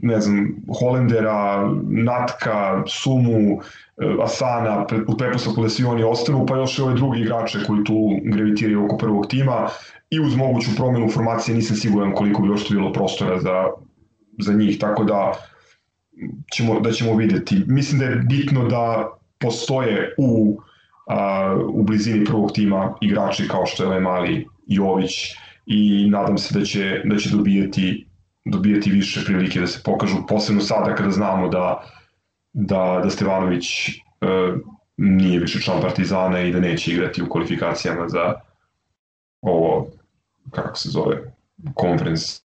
ne 0.02 0.20
znam, 0.20 0.56
Holendera, 0.80 1.72
Natka, 1.82 2.82
Sumu, 2.86 3.60
Asana, 4.22 4.86
u 5.08 5.16
pretpostavku 5.16 5.62
da 5.62 5.68
svi 5.68 5.84
oni 5.84 6.02
ostanu, 6.02 6.46
pa 6.46 6.56
još 6.56 6.78
i 6.78 6.82
ove 6.82 6.94
drugi 6.94 7.20
igrače 7.20 7.58
koji 7.66 7.84
tu 7.84 7.94
gravitiraju 8.24 8.84
oko 8.84 8.96
prvog 8.96 9.26
tima 9.26 9.68
i 10.10 10.20
uz 10.20 10.36
moguću 10.36 10.70
promenu 10.76 11.08
formacije 11.10 11.54
nisam 11.54 11.76
siguran 11.76 12.12
koliko 12.12 12.42
bi 12.42 12.48
još 12.48 12.70
bilo 12.70 12.92
prostora 12.92 13.40
za, 13.40 13.64
za 14.38 14.52
njih, 14.52 14.78
tako 14.78 15.04
da 15.04 15.32
ćemo, 16.54 16.80
da 16.80 16.92
ćemo 16.92 17.16
videti. 17.16 17.62
Mislim 17.66 17.98
da 17.98 18.04
je 18.04 18.16
bitno 18.16 18.68
da 18.68 19.08
postoje 19.38 20.14
u, 20.18 20.60
a, 21.06 21.56
u 21.68 21.82
blizini 21.82 22.24
prvog 22.24 22.52
tima 22.52 22.94
igrači 23.00 23.48
kao 23.48 23.66
što 23.66 23.82
je 23.82 23.88
Lemali, 23.88 24.46
Jović 24.66 25.12
i 25.66 26.10
nadam 26.10 26.38
se 26.38 26.58
da 26.58 26.64
će, 26.64 27.02
da 27.04 27.16
će 27.16 27.30
dobijati, 27.30 28.06
dobijati 28.44 28.90
više 28.90 29.24
prilike 29.24 29.60
da 29.60 29.66
se 29.66 29.82
pokažu, 29.84 30.16
posebno 30.28 30.60
sada 30.60 30.94
kada 30.94 31.10
znamo 31.10 31.48
da, 31.48 31.84
da, 32.52 33.00
da 33.02 33.10
Stevanović 33.10 33.88
e, 33.88 33.92
nije 34.96 35.40
više 35.40 35.60
član 35.60 35.80
Partizana 35.80 36.40
i 36.40 36.52
da 36.52 36.60
neće 36.60 36.92
igrati 36.92 37.22
u 37.22 37.28
kvalifikacijama 37.28 38.08
za 38.08 38.34
ovo, 39.40 39.90
kako 40.50 40.78
se 40.78 40.88
zove, 40.88 41.34
conference 41.80 42.42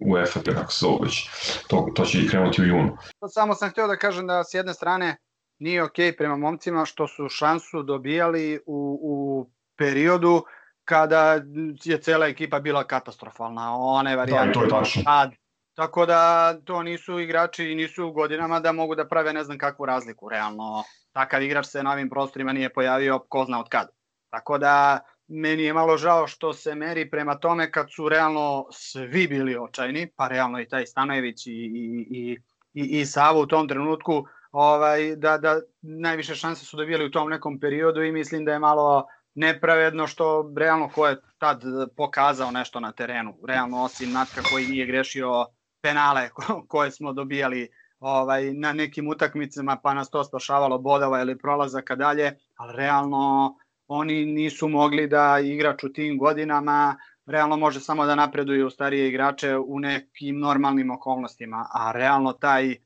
UEFA, 0.00 0.40
kako 0.40 0.72
se 0.72 0.78
zove 0.80 0.98
već, 1.02 1.28
to, 1.68 1.88
to 1.94 2.04
će 2.04 2.26
krenuti 2.28 2.62
u 2.62 2.64
junu. 2.64 2.96
Samo 3.28 3.54
sam 3.54 3.70
htio 3.70 3.86
da 3.86 3.96
kažem 3.96 4.26
da 4.26 4.44
s 4.44 4.54
jedne 4.54 4.74
strane 4.74 5.16
nije 5.58 5.82
ok 5.82 5.96
prema 6.18 6.36
momcima 6.36 6.84
što 6.84 7.08
su 7.08 7.28
šansu 7.28 7.82
dobijali 7.82 8.60
u, 8.66 8.98
u 9.02 9.46
periodu 9.76 10.42
kada 10.86 11.42
je 11.84 12.00
cela 12.00 12.26
ekipa 12.26 12.60
bila 12.60 12.84
katastrofalna. 12.84 13.74
One 13.76 14.16
varijante 14.16 14.46
da, 14.46 14.52
to 14.52 14.62
je 14.62 14.68
tačno. 14.68 15.02
Tad, 15.02 15.32
tako 15.74 16.06
da 16.06 16.54
to 16.64 16.82
nisu 16.82 17.18
igrači 17.20 17.64
i 17.64 17.74
nisu 17.74 18.06
u 18.06 18.12
godinama 18.12 18.60
da 18.60 18.72
mogu 18.72 18.94
da 18.94 19.08
prave 19.08 19.32
ne 19.32 19.44
znam 19.44 19.58
kakvu 19.58 19.86
razliku. 19.86 20.28
Realno, 20.28 20.84
takav 21.12 21.42
igrač 21.42 21.66
se 21.66 21.82
na 21.82 21.92
ovim 21.92 22.10
prostorima 22.10 22.52
nije 22.52 22.72
pojavio 22.72 23.18
ko 23.18 23.44
zna 23.44 23.60
od 23.60 23.68
kada. 23.68 23.90
Tako 24.30 24.58
da 24.58 25.00
meni 25.28 25.62
je 25.62 25.72
malo 25.72 25.96
žao 25.96 26.26
što 26.26 26.52
se 26.52 26.74
meri 26.74 27.10
prema 27.10 27.34
tome 27.34 27.70
kad 27.70 27.86
su 27.92 28.08
realno 28.08 28.66
svi 28.72 29.26
bili 29.26 29.56
očajni, 29.56 30.10
pa 30.16 30.28
realno 30.28 30.60
i 30.60 30.68
taj 30.68 30.86
Stanojević 30.86 31.46
i, 31.46 31.50
i, 31.50 32.06
i, 32.10 32.38
i, 32.74 33.00
i 33.00 33.06
Savo 33.06 33.40
u 33.40 33.46
tom 33.46 33.68
trenutku, 33.68 34.24
ovaj, 34.52 35.16
da, 35.16 35.38
da 35.38 35.60
najviše 35.82 36.34
šanse 36.34 36.64
su 36.64 36.76
dobili 36.76 37.06
u 37.06 37.10
tom 37.10 37.30
nekom 37.30 37.60
periodu 37.60 38.02
i 38.02 38.12
mislim 38.12 38.44
da 38.44 38.52
je 38.52 38.58
malo 38.58 39.06
nepravedno 39.36 40.06
što 40.06 40.52
realno 40.56 40.88
ko 40.88 41.06
je 41.06 41.20
tad 41.38 41.62
pokazao 41.96 42.50
nešto 42.50 42.80
na 42.80 42.92
terenu, 42.92 43.34
realno 43.46 43.82
osim 43.82 44.12
Natka 44.12 44.42
koji 44.52 44.66
nije 44.66 44.86
grešio 44.86 45.46
penale 45.82 46.28
koje 46.68 46.90
smo 46.90 47.12
dobijali 47.12 47.68
ovaj, 48.00 48.54
na 48.54 48.72
nekim 48.72 49.08
utakmicama 49.08 49.76
pa 49.82 49.94
nas 49.94 50.10
to 50.10 50.24
spašavalo 50.24 50.78
bodova 50.78 51.20
ili 51.20 51.38
prolazaka 51.38 51.96
dalje, 51.96 52.38
ali 52.56 52.76
realno 52.76 53.54
oni 53.86 54.24
nisu 54.24 54.68
mogli 54.68 55.06
da 55.06 55.38
igrač 55.38 55.84
u 55.84 55.92
tim 55.92 56.18
godinama 56.18 56.96
realno 57.26 57.56
može 57.56 57.80
samo 57.80 58.06
da 58.06 58.14
napreduju 58.14 58.70
starije 58.70 59.08
igrače 59.08 59.56
u 59.56 59.80
nekim 59.80 60.38
normalnim 60.38 60.90
okolnostima, 60.90 61.66
a 61.72 61.92
realno 61.92 62.32
taj 62.32 62.76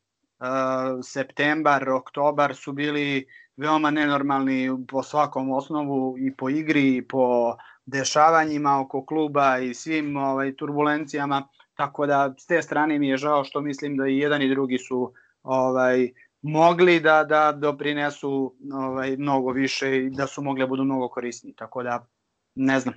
septembar, 1.03 1.89
oktobar 1.89 2.55
su 2.55 2.73
bili 2.73 3.27
veoma 3.57 3.91
nenormalni 3.91 4.71
po 4.89 5.03
svakom 5.03 5.51
osnovu 5.53 6.19
i 6.19 6.37
po 6.37 6.49
igri 6.49 6.97
i 6.97 7.09
po 7.09 7.57
dešavanjima 7.87 8.81
oko 8.81 9.07
kluba 9.07 9.59
i 9.59 9.75
svim 9.75 10.17
ovaj 10.17 10.57
turbulencijama, 10.57 11.49
tako 11.75 12.07
da 12.07 12.35
s 12.39 12.47
te 12.47 12.62
strane 12.62 12.99
mi 12.99 13.09
je 13.09 13.17
žao 13.17 13.45
što 13.45 13.61
mislim 13.61 13.97
da 13.97 14.07
i 14.07 14.19
jedan 14.19 14.43
i 14.43 14.49
drugi 14.49 14.79
su 14.79 15.12
ovaj 15.43 16.09
mogli 16.43 17.01
da 17.01 17.25
da 17.25 17.53
doprinesu 17.53 18.55
ovaj 18.73 19.17
mnogo 19.17 19.51
više 19.51 19.97
i 19.97 20.11
da 20.11 20.27
su 20.27 20.43
mogli 20.43 20.61
da 20.61 20.67
budu 20.67 20.85
mnogo 20.85 21.09
korisni. 21.09 21.55
Tako 21.57 21.83
da 21.83 22.07
ne 22.55 22.81
znam. 22.81 22.95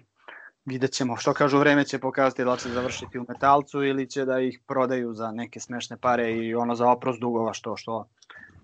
Vidjet 0.65 0.91
ćemo. 0.91 1.17
Što 1.17 1.33
kažu, 1.33 1.59
vreme 1.59 1.85
će 1.85 1.99
pokazati 1.99 2.43
da 2.43 2.57
će 2.57 2.69
završiti 2.69 3.19
u 3.19 3.25
metalcu 3.29 3.83
ili 3.83 4.09
će 4.09 4.25
da 4.25 4.39
ih 4.39 4.59
prodaju 4.67 5.13
za 5.13 5.31
neke 5.31 5.59
smešne 5.59 5.97
pare 5.97 6.31
i 6.31 6.55
ono 6.55 6.75
za 6.75 6.89
oprost 6.89 7.19
dugova 7.19 7.53
što 7.53 7.77
što 7.77 8.07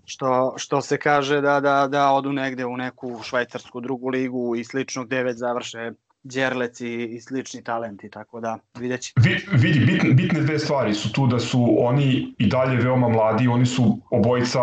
što, 0.06 0.54
što 0.58 0.82
se 0.82 0.98
kaže 0.98 1.42
da, 1.42 1.60
da, 1.60 1.88
da 1.88 2.12
odu 2.12 2.34
negde 2.34 2.66
u 2.66 2.78
neku 2.78 3.20
švajcarsku 3.24 3.82
drugu 3.82 4.10
ligu 4.10 4.56
i 4.56 4.64
slično 4.64 5.06
gde 5.06 5.24
već 5.24 5.38
završe 5.38 5.92
Đerlec 6.24 6.82
i, 6.82 7.06
i 7.06 7.22
slični 7.22 7.64
talenti, 7.64 8.10
tako 8.10 8.40
da 8.40 8.58
vidjet 8.80 9.02
ćemo. 9.02 9.26
Vidi, 9.52 9.80
bitne, 9.80 10.14
bitne 10.14 10.42
dve 10.42 10.60
stvari 10.60 10.94
su 10.94 11.12
tu 11.14 11.28
da 11.28 11.40
su 11.40 11.76
oni 11.80 12.36
i 12.38 12.48
dalje 12.48 12.78
veoma 12.78 13.10
mladi, 13.10 13.48
oni 13.48 13.66
su 13.66 14.00
obojica 14.12 14.60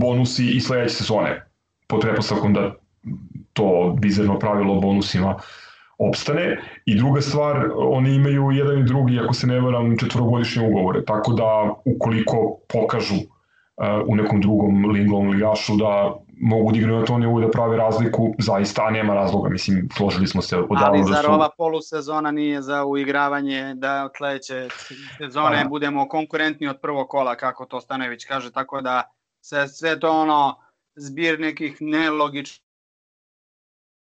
bonusi 0.00 0.50
i 0.50 0.60
sledeće 0.60 0.94
sezone, 0.94 1.46
pod 1.86 2.00
prepostavkom 2.00 2.54
da 2.54 2.74
to 3.52 3.96
bizarno 4.00 4.38
pravilo 4.38 4.80
bonusima 4.80 5.38
opstane. 5.98 6.62
I 6.84 6.94
druga 6.94 7.20
stvar, 7.20 7.70
oni 7.76 8.14
imaju 8.14 8.50
jedan 8.50 8.78
i 8.78 8.84
drugi, 8.84 9.20
ako 9.20 9.34
se 9.34 9.46
ne 9.46 9.60
varam, 9.60 9.98
četvorogodišnje 9.98 10.68
ugovore, 10.68 11.04
tako 11.04 11.32
da 11.32 11.74
ukoliko 11.84 12.58
pokažu 12.72 13.14
uh, 13.14 14.08
u 14.08 14.16
nekom 14.16 14.40
drugom 14.40 14.90
lingovom 14.90 15.30
ligašu 15.30 15.76
da 15.76 16.16
mogu 16.40 16.72
da 16.72 16.78
igraju 16.78 16.98
na 16.98 17.04
tom 17.04 17.20
nivou 17.20 17.40
da 17.40 17.50
prave 17.50 17.76
razliku, 17.76 18.34
zaista 18.38 18.90
nema 18.90 19.14
razloga, 19.14 19.48
mislim, 19.48 19.88
složili 19.96 20.26
smo 20.26 20.42
se 20.42 20.56
odavno 20.56 20.86
Ali 20.86 20.98
da 20.98 21.04
zar 21.04 21.16
da 21.16 21.22
su... 21.22 21.32
ova 21.32 21.50
polusezona 21.58 22.30
nije 22.30 22.62
za 22.62 22.84
uigravanje 22.84 23.74
da 23.74 24.04
od 24.04 24.10
sledeće 24.16 24.68
sezone 25.18 25.62
pa, 25.62 25.68
budemo 25.68 26.08
konkurentni 26.08 26.68
od 26.68 26.80
prvog 26.80 27.08
kola, 27.08 27.34
kako 27.34 27.66
to 27.66 27.80
Stanović 27.80 28.24
kaže, 28.24 28.52
tako 28.52 28.80
da 28.80 29.02
sve, 29.40 29.68
sve 29.68 30.00
to 30.00 30.10
ono 30.10 30.56
zbir 30.94 31.40
nekih 31.40 31.76
nelogičnih 31.80 32.65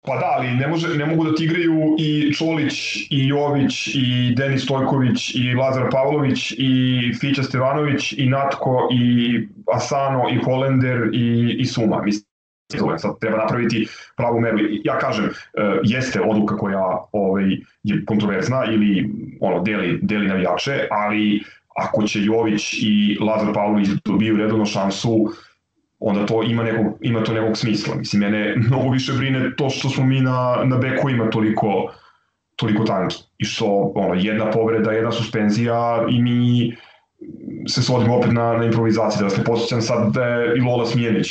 Pa 0.03 0.17
da, 0.17 0.33
ali 0.37 0.51
ne, 0.51 0.67
može, 0.67 0.97
ne 0.97 1.05
mogu 1.05 1.23
da 1.23 1.35
ti 1.35 1.43
igraju 1.43 1.95
i 1.99 2.33
Čolić, 2.33 2.95
i 3.09 3.27
Jović, 3.27 3.87
i 3.95 4.33
Denis 4.37 4.63
Stojković, 4.63 5.35
i 5.35 5.53
Lazar 5.53 5.89
Pavlović, 5.91 6.51
i 6.57 7.13
Fića 7.19 7.43
Stevanović, 7.43 8.13
i 8.17 8.25
Natko, 8.29 8.89
i 8.91 9.47
Asano, 9.73 10.23
i 10.31 10.37
Holender, 10.45 11.09
i, 11.13 11.55
i 11.59 11.65
Suma. 11.65 12.01
Mislim, 12.01 12.25
sad 12.97 13.19
treba 13.19 13.37
napraviti 13.37 13.87
pravu 14.17 14.39
meru. 14.39 14.57
Ja 14.83 14.97
kažem, 14.97 15.25
uh, 15.25 15.31
jeste 15.83 16.21
odluka 16.21 16.57
koja 16.57 16.97
ovaj, 17.11 17.45
je 17.83 18.05
kontroverzna 18.05 18.65
ili 18.65 19.09
ono, 19.41 19.63
deli, 19.63 19.99
deli 20.01 20.27
navijače, 20.27 20.87
ali 20.91 21.43
ako 21.75 22.03
će 22.03 22.23
Jović 22.23 22.73
i 22.73 23.17
Lazar 23.21 23.53
Pavlović 23.53 23.87
dobiju 24.05 24.37
redovno 24.37 24.65
šansu, 24.65 25.27
onda 26.01 26.25
to 26.25 26.43
ima, 26.43 26.63
nekog, 26.63 26.97
ima 27.01 27.23
to 27.23 27.33
nekog 27.33 27.57
smisla. 27.57 27.95
Mislim, 27.95 28.21
mene 28.21 28.55
mnogo 28.55 28.89
više 28.89 29.13
brine 29.13 29.55
to 29.55 29.69
što 29.69 29.89
smo 29.89 30.05
mi 30.05 30.21
na, 30.21 30.61
na 30.63 30.77
beku 30.77 31.09
ima 31.09 31.29
toliko, 31.29 31.93
toliko 32.55 32.83
tanki. 32.83 33.15
I 33.37 33.45
što 33.45 33.91
ono, 33.95 34.13
jedna 34.13 34.51
povreda, 34.51 34.91
jedna 34.91 35.11
suspenzija 35.11 36.05
i 36.09 36.21
mi 36.21 36.75
se 37.67 37.83
svodimo 37.83 38.17
opet 38.17 38.31
na, 38.31 38.53
na 38.53 38.65
improvizaciju. 38.65 39.23
Da 39.23 39.29
se 39.29 39.43
posjećam 39.43 39.81
sad 39.81 40.13
da 40.13 40.25
je 40.25 40.57
i 40.57 40.61
Lola 40.61 40.85
Smijenić 40.85 41.27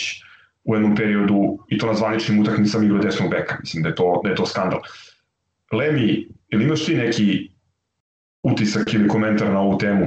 u 0.64 0.74
jednom 0.74 0.96
periodu 0.96 1.58
i 1.68 1.78
to 1.78 1.86
na 1.86 1.94
zvaničnim 1.94 2.40
utakmicama 2.40 2.84
igrao 2.84 3.02
desnog 3.02 3.30
beka. 3.30 3.56
Mislim 3.60 3.82
da 3.82 3.88
je 3.88 3.94
to, 3.94 4.20
da 4.24 4.30
je 4.30 4.36
to 4.36 4.46
skandal. 4.46 4.80
Lemi, 5.72 6.28
ili 6.48 6.64
imaš 6.64 6.84
ti 6.84 6.94
neki 6.94 7.50
utisak 8.42 8.94
ili 8.94 9.08
komentar 9.08 9.50
na 9.50 9.60
ovu 9.60 9.78
temu? 9.78 10.06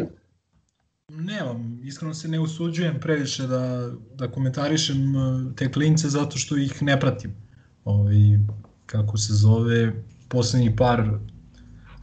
Nemam, 1.10 1.73
iskreno 1.84 2.14
se 2.14 2.28
ne 2.28 2.40
usuđujem 2.40 3.00
previše 3.00 3.48
da, 3.48 3.92
da 4.16 4.32
komentarišem 4.32 5.16
uh, 5.16 5.56
te 5.56 5.72
klince 5.72 6.10
zato 6.10 6.38
što 6.38 6.58
ih 6.58 6.84
ne 6.84 7.00
pratim. 7.00 7.36
Ovaj, 7.86 8.16
kako 8.86 9.18
se 9.18 9.34
zove, 9.34 9.94
poslednjih 10.28 10.72
par 10.78 11.10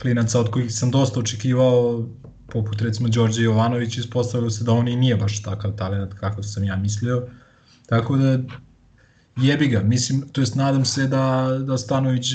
klinaca 0.01 0.41
od 0.41 0.51
kojih 0.51 0.75
sam 0.75 0.91
dosta 0.91 1.21
očekivao, 1.21 2.09
poput 2.53 2.83
recimo 2.83 3.09
Đorđe 3.09 3.43
Jovanović, 3.43 3.99
ispostavilo 3.99 4.51
se 4.51 4.65
da 4.65 4.73
on 4.73 4.89
i 4.89 4.97
nije 4.97 5.17
baš 5.17 5.43
takav 5.43 5.73
talent 5.77 6.15
kako 6.15 6.43
sam 6.43 6.65
ja 6.65 6.77
mislio. 6.77 7.27
Tako 7.87 8.17
da 8.17 8.39
jebi 9.37 9.69
ga, 9.69 9.83
mislim, 9.83 10.29
to 10.33 10.41
jest 10.41 10.55
nadam 10.55 10.85
se 10.85 11.07
da, 11.07 11.59
da 11.65 11.79
Stanović 11.79 12.35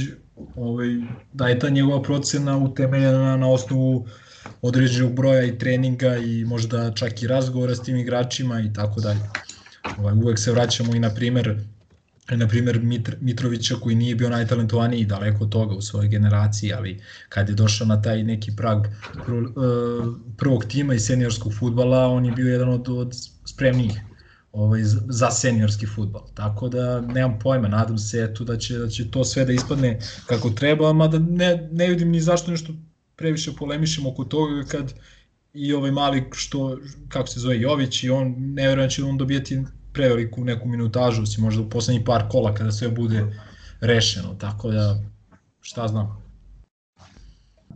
ovaj, 0.56 0.88
da 1.34 1.48
je 1.48 1.60
ta 1.60 1.70
njegova 1.70 2.02
procena 2.02 2.58
utemeljena 2.58 3.38
na 3.38 3.50
osnovu 3.50 3.98
uh, 3.98 4.06
određenog 4.62 5.14
broja 5.14 5.44
i 5.44 5.58
treninga 5.58 6.18
i 6.18 6.46
možda 6.46 6.92
čak 6.94 7.24
i 7.24 7.28
razgovora 7.28 7.76
s 7.76 7.84
tim 7.84 7.98
igračima 7.98 8.62
i 8.62 8.74
tako 8.74 9.02
dalje. 9.02 9.20
Ovaj, 9.98 10.14
uvek 10.14 10.40
se 10.40 10.52
vraćamo 10.52 10.96
i 10.96 11.00
na 11.00 11.10
primer 11.16 11.58
na 12.32 12.48
primer 12.48 12.80
Mitr, 12.84 13.16
Mitrovića 13.22 13.76
koji 13.76 13.96
nije 13.96 14.16
bio 14.16 14.30
najtalentovaniji 14.30 15.06
daleko 15.06 15.44
od 15.44 15.50
toga 15.50 15.76
u 15.76 15.82
svojoj 15.82 16.08
generaciji, 16.08 16.74
ali 16.74 17.02
kad 17.30 17.50
je 17.50 17.56
došao 17.56 17.88
na 17.88 18.02
taj 18.02 18.24
neki 18.24 18.52
prag 18.56 18.88
prvog 20.38 20.66
tima 20.66 20.94
i 20.94 21.00
seniorskog 21.00 21.54
futbala, 21.54 22.08
on 22.08 22.26
je 22.26 22.32
bio 22.32 22.52
jedan 22.52 22.70
od, 22.70 22.90
od 22.90 23.14
spremnijih. 23.46 24.02
ovaj, 24.56 24.82
za 25.10 25.32
seniorski 25.32 25.86
futbol. 25.86 26.22
Tako 26.34 26.70
da 26.70 27.02
nemam 27.02 27.40
pojma, 27.40 27.68
nadam 27.68 27.98
se 27.98 28.24
eto, 28.24 28.44
da, 28.44 28.58
će, 28.58 28.78
da 28.78 28.88
će 28.88 29.12
to 29.12 29.24
sve 29.24 29.46
da 29.46 29.54
ispadne 29.54 30.00
kako 30.26 30.50
treba, 30.50 30.94
mada 30.94 31.20
ne, 31.20 31.70
ne 31.72 31.88
vidim 31.88 32.12
ni 32.12 32.22
zašto 32.22 32.52
nešto 32.52 32.74
previše 33.16 33.52
polemišemo 33.60 34.10
oko 34.10 34.24
toga 34.24 34.64
kad 34.64 34.94
i 35.54 35.74
ovaj 35.74 35.92
mali 35.92 36.24
što, 36.34 36.78
kako 37.10 37.28
se 37.28 37.40
zove 37.40 37.60
Jović 37.60 38.04
i 38.04 38.10
on, 38.10 38.36
ne 38.38 38.68
verujem 38.68 38.88
da 38.88 38.92
će 38.92 39.04
on 39.04 39.18
dobijeti 39.18 39.64
preveliku 39.94 40.44
neku 40.44 40.68
minutažu, 40.68 41.24
osim 41.24 41.44
možda 41.44 41.62
u 41.62 41.70
poslednjih 41.70 42.04
par 42.06 42.24
kola 42.30 42.54
kada 42.54 42.72
sve 42.72 42.90
bude 42.90 43.26
rešeno, 43.82 44.36
tako 44.40 44.72
da 44.72 45.00
šta 45.62 45.88
znam. 45.88 46.26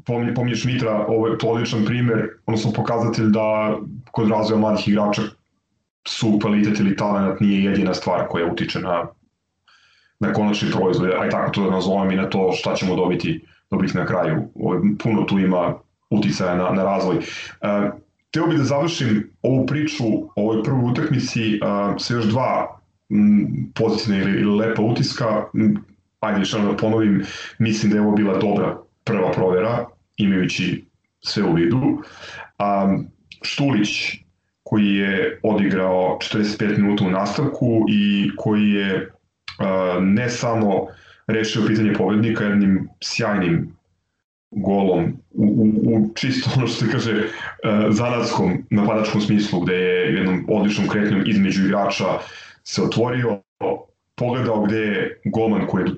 Pomni, 0.06 0.34
pomniš 0.34 0.66
Mitra, 0.66 1.06
ovo 1.07 1.28
je 1.28 1.38
odličan 1.44 1.86
primer, 1.86 2.28
odnosno 2.45 2.74
pokazatelj 2.74 3.30
da 3.30 3.78
kod 4.11 4.30
razvoja 4.30 4.60
mladih 4.60 4.88
igrača 4.88 5.22
su 6.07 6.40
kvalitet 6.41 6.80
ili 6.80 6.95
talent 6.95 7.40
nije 7.40 7.64
jedina 7.64 7.94
stvar 7.94 8.28
koja 8.28 8.52
utiče 8.52 8.80
na, 8.80 9.07
na 10.20 10.34
konačni 10.34 10.72
proizvod, 10.72 11.11
aj 11.22 11.30
tako 11.30 11.52
to 11.52 11.64
da 11.64 11.72
nazovem 11.72 12.11
i 12.11 12.16
na 12.16 12.30
to 12.30 12.52
šta 12.52 12.76
ćemo 12.76 12.95
dobiti, 12.95 13.45
dobiti 13.72 13.98
na 13.98 14.06
kraju. 14.06 14.50
Ovo, 14.56 14.82
puno 15.04 15.24
tu 15.24 15.40
ima 15.40 15.74
uticaja 16.10 16.56
na, 16.56 16.70
na 16.70 16.84
razvoj. 16.84 17.18
Uh, 17.18 17.24
Teo 18.32 18.48
bih 18.48 18.58
da 18.58 18.64
završim 18.64 19.32
ovu 19.41 19.66
priču 19.66 20.04
o 20.06 20.30
ovoj 20.36 20.64
prvoj 20.64 20.91
utakmici 20.91 21.60
uh, 21.64 21.96
sa 21.98 22.14
još 22.14 22.26
dva 22.26 22.80
m, 23.10 23.72
pozitivne 23.76 24.22
ili, 24.22 24.41
ili 24.41 24.56
lepa 24.56 24.82
utiska. 24.82 25.46
Ajde, 26.20 26.40
još 26.40 26.52
da 26.52 26.78
ponovim, 26.78 27.24
mislim 27.60 27.91
da 27.91 27.98
je 27.98 28.02
ovo 28.02 28.16
bila 28.16 28.38
dobra 28.38 28.78
prva 29.04 29.32
provera, 29.32 29.86
imajući 30.18 30.86
sve 31.22 31.44
u 31.44 31.54
vidu. 31.54 31.78
Um, 31.78 33.08
Štulić, 33.41 33.90
koji 34.64 34.96
je 34.96 35.40
odigrao 35.44 36.18
45 36.22 36.78
minuta 36.78 37.06
u 37.06 37.10
nastavku 37.10 37.86
i 37.90 38.32
koji 38.38 38.70
je 38.70 39.10
uh, 39.60 40.04
ne 40.04 40.30
samo 40.30 40.88
rešio 41.30 41.68
pitanje 41.68 41.94
pobednika 41.94 42.44
jednim 42.44 42.90
sjajnim 43.04 43.76
golom 44.52 45.14
u, 45.32 45.46
u, 45.46 45.96
u 45.96 46.14
čisto 46.16 46.50
ono 46.58 46.68
što 46.68 46.86
se 46.86 46.92
kaže 46.92 47.14
uh, 47.14 47.26
zanadskom 47.90 48.66
napadačkom 48.70 49.22
smislu 49.22 49.60
gde 49.60 49.74
je 49.74 50.16
jednom 50.16 50.46
odličnom 50.50 50.88
kretnjom 50.88 51.24
između 51.26 51.66
igrača 51.66 52.06
se 52.64 52.84
otvorio, 52.84 53.42
pogledao 54.16 54.62
gde 54.62 54.78
je 54.78 55.22
golman 55.26 55.68
koji 55.68 55.84
je 55.84 55.92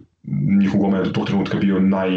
njihov 0.60 0.80
golman 0.80 1.04
do 1.04 1.10
tog 1.10 1.28
trenutka 1.28 1.58
bio 1.58 1.80
naj 1.80 2.10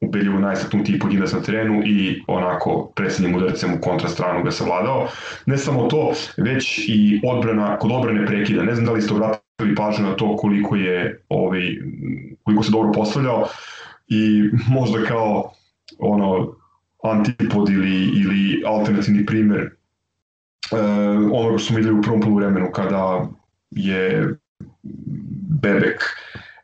ubedljivo 0.00 0.38
najstaknutiji 0.38 0.98
pojedinac 0.98 1.32
na 1.32 1.42
terenu 1.42 1.82
i 1.86 2.22
onako 2.26 2.92
presrednjim 2.94 3.36
udarcem 3.36 3.74
u 3.74 3.80
kontrastranu 3.80 4.44
ga 4.44 4.50
savladao. 4.50 5.08
Ne 5.46 5.58
samo 5.58 5.86
to, 5.86 6.12
već 6.36 6.88
i 6.88 7.20
odbrana, 7.24 7.78
kod 7.78 7.92
odbrane 7.92 8.26
prekida. 8.26 8.62
Ne 8.62 8.74
znam 8.74 8.86
da 8.86 8.92
li 8.92 9.02
ste 9.02 9.14
obratili 9.14 9.47
pažnju 9.76 10.06
na 10.06 10.16
to 10.16 10.36
koliko 10.36 10.76
je 10.76 11.22
ovaj, 11.28 11.76
koliko 12.42 12.62
se 12.62 12.70
dobro 12.70 12.92
postavljao 12.92 13.48
i 14.08 14.50
možda 14.68 15.04
kao 15.04 15.52
ono 15.98 16.54
antipod 17.02 17.68
ili, 17.68 18.04
ili 18.04 18.62
alternativni 18.66 19.26
primer 19.26 19.60
e, 19.60 19.70
onoga 21.32 21.58
što 21.58 21.66
smo 21.66 21.76
videli 21.76 21.98
u 21.98 22.02
prvom 22.02 22.20
polovremenu 22.20 22.70
kada 22.72 23.28
je 23.70 24.34
Bebek 25.62 26.02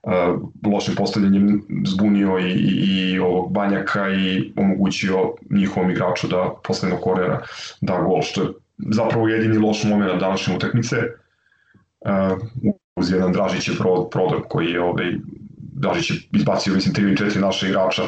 uh, 0.03 0.73
lošim 0.73 0.95
postavljanjem 0.95 1.63
zbunio 1.87 2.39
i, 2.39 2.53
i, 2.53 3.13
i 3.13 3.19
ovog 3.19 3.53
Banjaka 3.53 4.09
i 4.11 4.53
omogućio 4.57 5.35
njihovom 5.51 5.91
igraču 5.91 6.29
da 6.29 6.55
poslednog 6.65 7.01
kornera 7.01 7.43
da 7.81 8.03
gol, 8.03 8.23
što 8.23 8.43
je 8.43 8.49
zapravo 8.79 9.29
jedini 9.29 9.59
loš 9.59 9.85
moment 9.85 10.21
današnje 10.21 10.57
utakmice. 10.57 10.97
Uh, 12.01 12.39
uz 12.97 13.13
jedan 13.13 13.33
Dražić 13.33 13.69
je 13.69 13.75
prodor 14.11 14.43
koji 14.49 14.67
je 14.67 14.83
ovaj, 14.83 15.15
Dražić 15.59 16.11
je 16.11 16.17
izbacio 16.33 16.75
mislim 16.75 16.95
3 16.95 17.03
ili 17.03 17.17
4 17.17 17.41
naše 17.41 17.69
igrača 17.69 18.03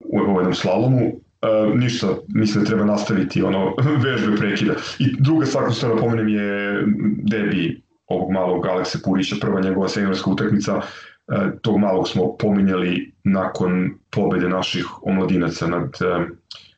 u, 0.00 0.18
jednom 0.38 0.54
slalomu. 0.54 1.06
Uh, 1.06 1.78
ništa, 1.78 2.08
mislim 2.28 2.64
da 2.64 2.70
treba 2.70 2.84
nastaviti 2.84 3.42
ono 3.42 3.74
vežbe 4.04 4.36
prekida. 4.36 4.74
I 4.98 5.16
druga 5.18 5.46
stvar 5.46 5.64
koju 5.64 5.74
se 5.74 5.88
da 5.88 5.96
pomenem 5.96 6.28
je 6.28 6.84
debi 7.22 7.82
ovog 8.06 8.30
malog 8.30 8.66
Alekse 8.66 9.02
Purića, 9.02 9.36
prva 9.40 9.60
njegova 9.60 9.88
seniorska 9.88 10.30
utakmica, 10.30 10.80
e, 11.28 11.50
tog 11.62 11.78
malog 11.78 12.08
smo 12.08 12.36
pominjali 12.36 13.12
nakon 13.24 13.94
pobede 14.10 14.48
naših 14.48 14.86
omladinaca 15.02 15.66
nad 15.66 15.88
e, 16.00 16.26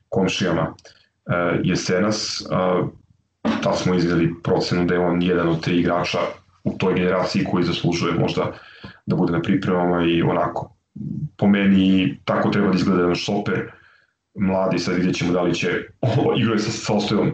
komšijama 0.08 0.74
e, 1.26 1.60
jesenas. 1.62 2.42
Tad 3.62 3.78
smo 3.78 3.94
izneli 3.94 4.34
procenu 4.42 4.84
da 4.84 4.94
je 4.94 5.00
on 5.00 5.22
jedan 5.22 5.48
od 5.48 5.60
tri 5.60 5.78
igrača 5.78 6.18
u 6.66 6.78
toj 6.78 6.94
generaciji 6.94 7.44
koji 7.44 7.64
zaslužuje 7.64 8.14
možda 8.14 8.52
da 9.06 9.16
bude 9.16 9.32
na 9.32 9.42
pripremama 9.42 10.04
i 10.04 10.22
onako 10.22 10.76
po 11.36 11.46
meni 11.46 12.18
tako 12.24 12.50
treba 12.50 12.68
da 12.68 12.74
izgleda 12.74 13.00
jedan 13.00 13.14
šoper 13.14 13.72
mladi, 14.38 14.78
sad 14.78 14.94
vidjet 14.96 15.16
ćemo 15.16 15.32
da 15.32 15.42
li 15.42 15.54
će 15.54 15.68
igraju 16.40 16.58
sa, 16.58 16.70
sa 16.70 16.94
ostojom 16.94 17.32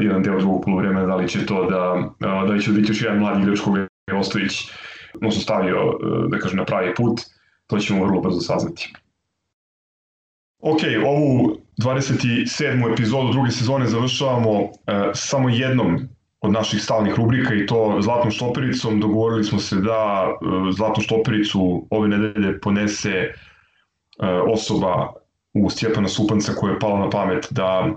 jedan 0.00 0.22
deo 0.22 0.38
drugog 0.38 0.64
polovremena, 0.64 1.06
da 1.06 1.16
li 1.16 1.28
će 1.28 1.46
to 1.46 1.70
da, 1.70 2.10
da 2.20 2.42
li 2.42 2.62
će 2.62 2.70
biti 2.70 2.90
još 2.92 3.02
jedan 3.02 3.18
mladi 3.18 3.42
igrač 3.42 3.60
koga 3.60 3.80
je 3.80 4.14
Ostojić 4.14 4.70
odnosno 5.14 5.42
stavio, 5.42 5.98
da 6.28 6.38
kažem, 6.38 6.58
na 6.58 6.64
pravi 6.64 6.94
put, 6.94 7.20
to 7.66 7.78
ćemo 7.78 8.04
vrlo 8.04 8.20
brzo 8.20 8.40
saznati. 8.40 8.92
Ok, 10.58 10.80
ovu 11.06 11.56
27. 11.82 12.92
epizodu 12.92 13.32
druge 13.32 13.50
sezone 13.50 13.86
završavamo 13.86 14.68
samo 15.14 15.48
jednom 15.48 16.08
od 16.44 16.52
naših 16.52 16.82
stalnih 16.82 17.14
rubrika 17.14 17.54
i 17.54 17.66
to 17.66 17.98
Zlatnom 18.00 18.30
štopericom. 18.30 19.00
Dogovorili 19.00 19.44
smo 19.44 19.58
se 19.58 19.76
da 19.76 20.28
uh, 20.28 20.70
Zlatnu 20.76 21.02
štopericu 21.02 21.86
ove 21.90 22.08
nedelje 22.08 22.60
ponese 22.60 23.28
uh, 23.28 24.52
osoba 24.52 25.12
u 25.54 25.70
Stjepana 25.70 26.08
Supanca 26.08 26.52
koja 26.52 26.72
je 26.72 26.78
pala 26.78 26.98
na 26.98 27.10
pamet 27.10 27.46
da 27.50 27.90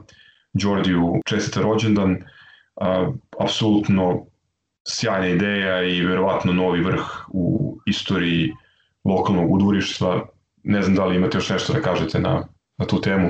Đordiju 0.54 1.22
čestita 1.26 1.62
rođendan, 1.62 2.18
a, 2.76 3.12
apsolutno 3.40 4.26
sjajna 4.88 5.28
ideja 5.28 5.84
i 5.84 6.02
verovatno 6.02 6.54
novi 6.54 6.82
vrh 6.82 7.30
u 7.30 7.78
istoriji 7.86 8.52
lokalnog 9.06 9.52
udvorištva. 9.52 10.26
Ne 10.64 10.82
znam 10.82 10.96
da 10.96 11.06
li 11.06 11.16
imate 11.16 11.38
još 11.38 11.50
nešto 11.50 11.74
da 11.74 11.82
kažete 11.82 12.20
na, 12.20 12.48
na 12.78 12.86
tu 12.86 13.02
temu. 13.02 13.30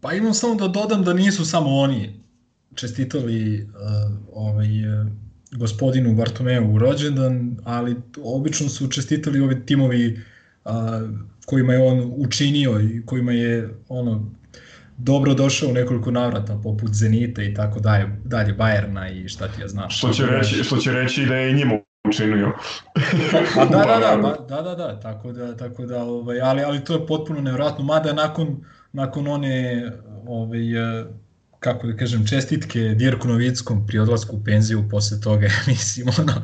Pa 0.00 0.12
imam 0.12 0.34
samo 0.34 0.54
da 0.54 0.68
dodam 0.68 1.04
da 1.04 1.12
nisu 1.12 1.44
samo 1.44 1.70
oni 1.70 2.23
čestitali 2.74 3.62
uh, 3.62 3.68
ovaj, 4.32 5.00
uh, 5.00 5.06
gospodinu 5.52 6.14
Bartomeu 6.14 6.74
u 6.74 6.78
rođendan, 6.78 7.56
ali 7.64 7.96
obično 8.22 8.68
su 8.68 8.88
čestitali 8.88 9.40
ovi 9.40 9.66
timovi 9.66 10.20
uh, 10.64 10.72
kojima 11.46 11.72
je 11.72 11.82
on 11.82 12.12
učinio 12.16 12.80
i 12.80 13.02
kojima 13.06 13.32
je 13.32 13.68
ono 13.88 14.30
dobro 14.96 15.34
došao 15.34 15.68
u 15.68 15.72
nekoliko 15.72 16.10
navrata, 16.10 16.60
poput 16.62 16.92
Zenita 16.92 17.42
i 17.42 17.54
tako 17.54 17.80
dalje, 17.80 18.06
dalje 18.24 18.52
Bajerna 18.52 19.10
i 19.10 19.28
šta 19.28 19.48
ti 19.48 19.60
ja 19.60 19.68
znaš. 19.68 19.98
Što 19.98 20.12
će 20.12 20.26
reći, 20.26 20.64
što 20.64 20.76
će 20.76 20.92
reći 20.92 21.26
da 21.26 21.34
je 21.34 21.50
i 21.50 21.54
njima 21.54 21.78
učinio. 22.08 22.52
pa 23.54 23.64
da, 23.64 23.78
da, 23.78 23.98
da, 23.98 24.16
ba, 24.22 24.36
da, 24.48 24.62
da, 24.62 24.74
da, 24.74 25.00
tako 25.00 25.32
da, 25.32 25.56
tako 25.56 25.86
da 25.86 26.02
ovaj, 26.02 26.40
ali, 26.40 26.62
ali 26.62 26.84
to 26.84 26.92
je 26.94 27.06
potpuno 27.06 27.40
nevjerojatno, 27.40 27.84
mada 27.84 28.12
nakon, 28.12 28.64
nakon 28.92 29.28
one 29.28 29.90
ovaj, 30.26 30.60
kako 31.64 31.86
da 31.86 31.96
kažem, 31.96 32.26
čestitke 32.26 32.80
Dirku 32.80 33.28
Novickom 33.28 33.86
pri 33.86 33.98
odlasku 33.98 34.36
u 34.36 34.44
penziju 34.44 34.88
posle 34.90 35.20
toga, 35.20 35.48
mislim, 35.66 36.08
ono, 36.18 36.42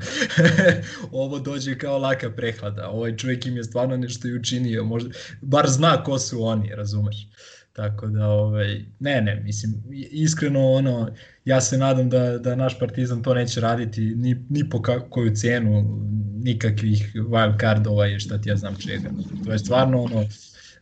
ovo 1.23 1.39
dođe 1.39 1.79
kao 1.79 1.99
laka 1.99 2.31
prehlada, 2.31 2.89
ovaj 2.89 3.17
čovjek 3.17 3.47
im 3.47 3.57
je 3.57 3.65
stvarno 3.65 3.97
nešto 3.97 4.29
i 4.29 4.35
učinio, 4.35 4.85
možda, 4.85 5.11
bar 5.41 5.69
zna 5.69 6.05
ko 6.05 6.19
su 6.19 6.43
oni, 6.45 6.75
razumeš. 6.75 7.29
Tako 7.73 8.07
da, 8.07 8.27
ovaj, 8.27 8.85
ne, 9.01 9.21
ne, 9.21 9.41
mislim, 9.45 9.75
iskreno, 10.11 10.73
ono, 10.73 11.11
ja 11.45 11.61
se 11.61 11.79
nadam 11.79 12.11
da, 12.11 12.39
da 12.39 12.57
naš 12.57 12.79
Partizan 12.79 13.23
to 13.23 13.35
neće 13.35 13.61
raditi 13.61 14.01
ni, 14.01 14.47
ni 14.49 14.71
po 14.71 14.83
koju 15.11 15.37
cenu, 15.37 16.01
nikakvih 16.45 17.13
wild 17.15 17.61
cardova 17.61 18.09
i 18.09 18.21
šta 18.21 18.39
ti 18.39 18.49
ja 18.49 18.57
znam 18.57 18.77
čega. 18.77 19.11
To 19.45 19.53
je 19.53 19.59
stvarno, 19.59 20.03
ono, 20.03 20.25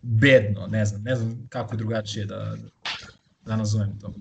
bedno, 0.02 0.66
ne 0.66 0.84
znam, 0.84 1.02
ne 1.02 1.16
znam 1.16 1.46
kako 1.48 1.76
drugačije 1.76 2.26
da, 2.26 2.56
da 3.48 3.56
nazovem 3.56 3.98
to. 4.00 4.12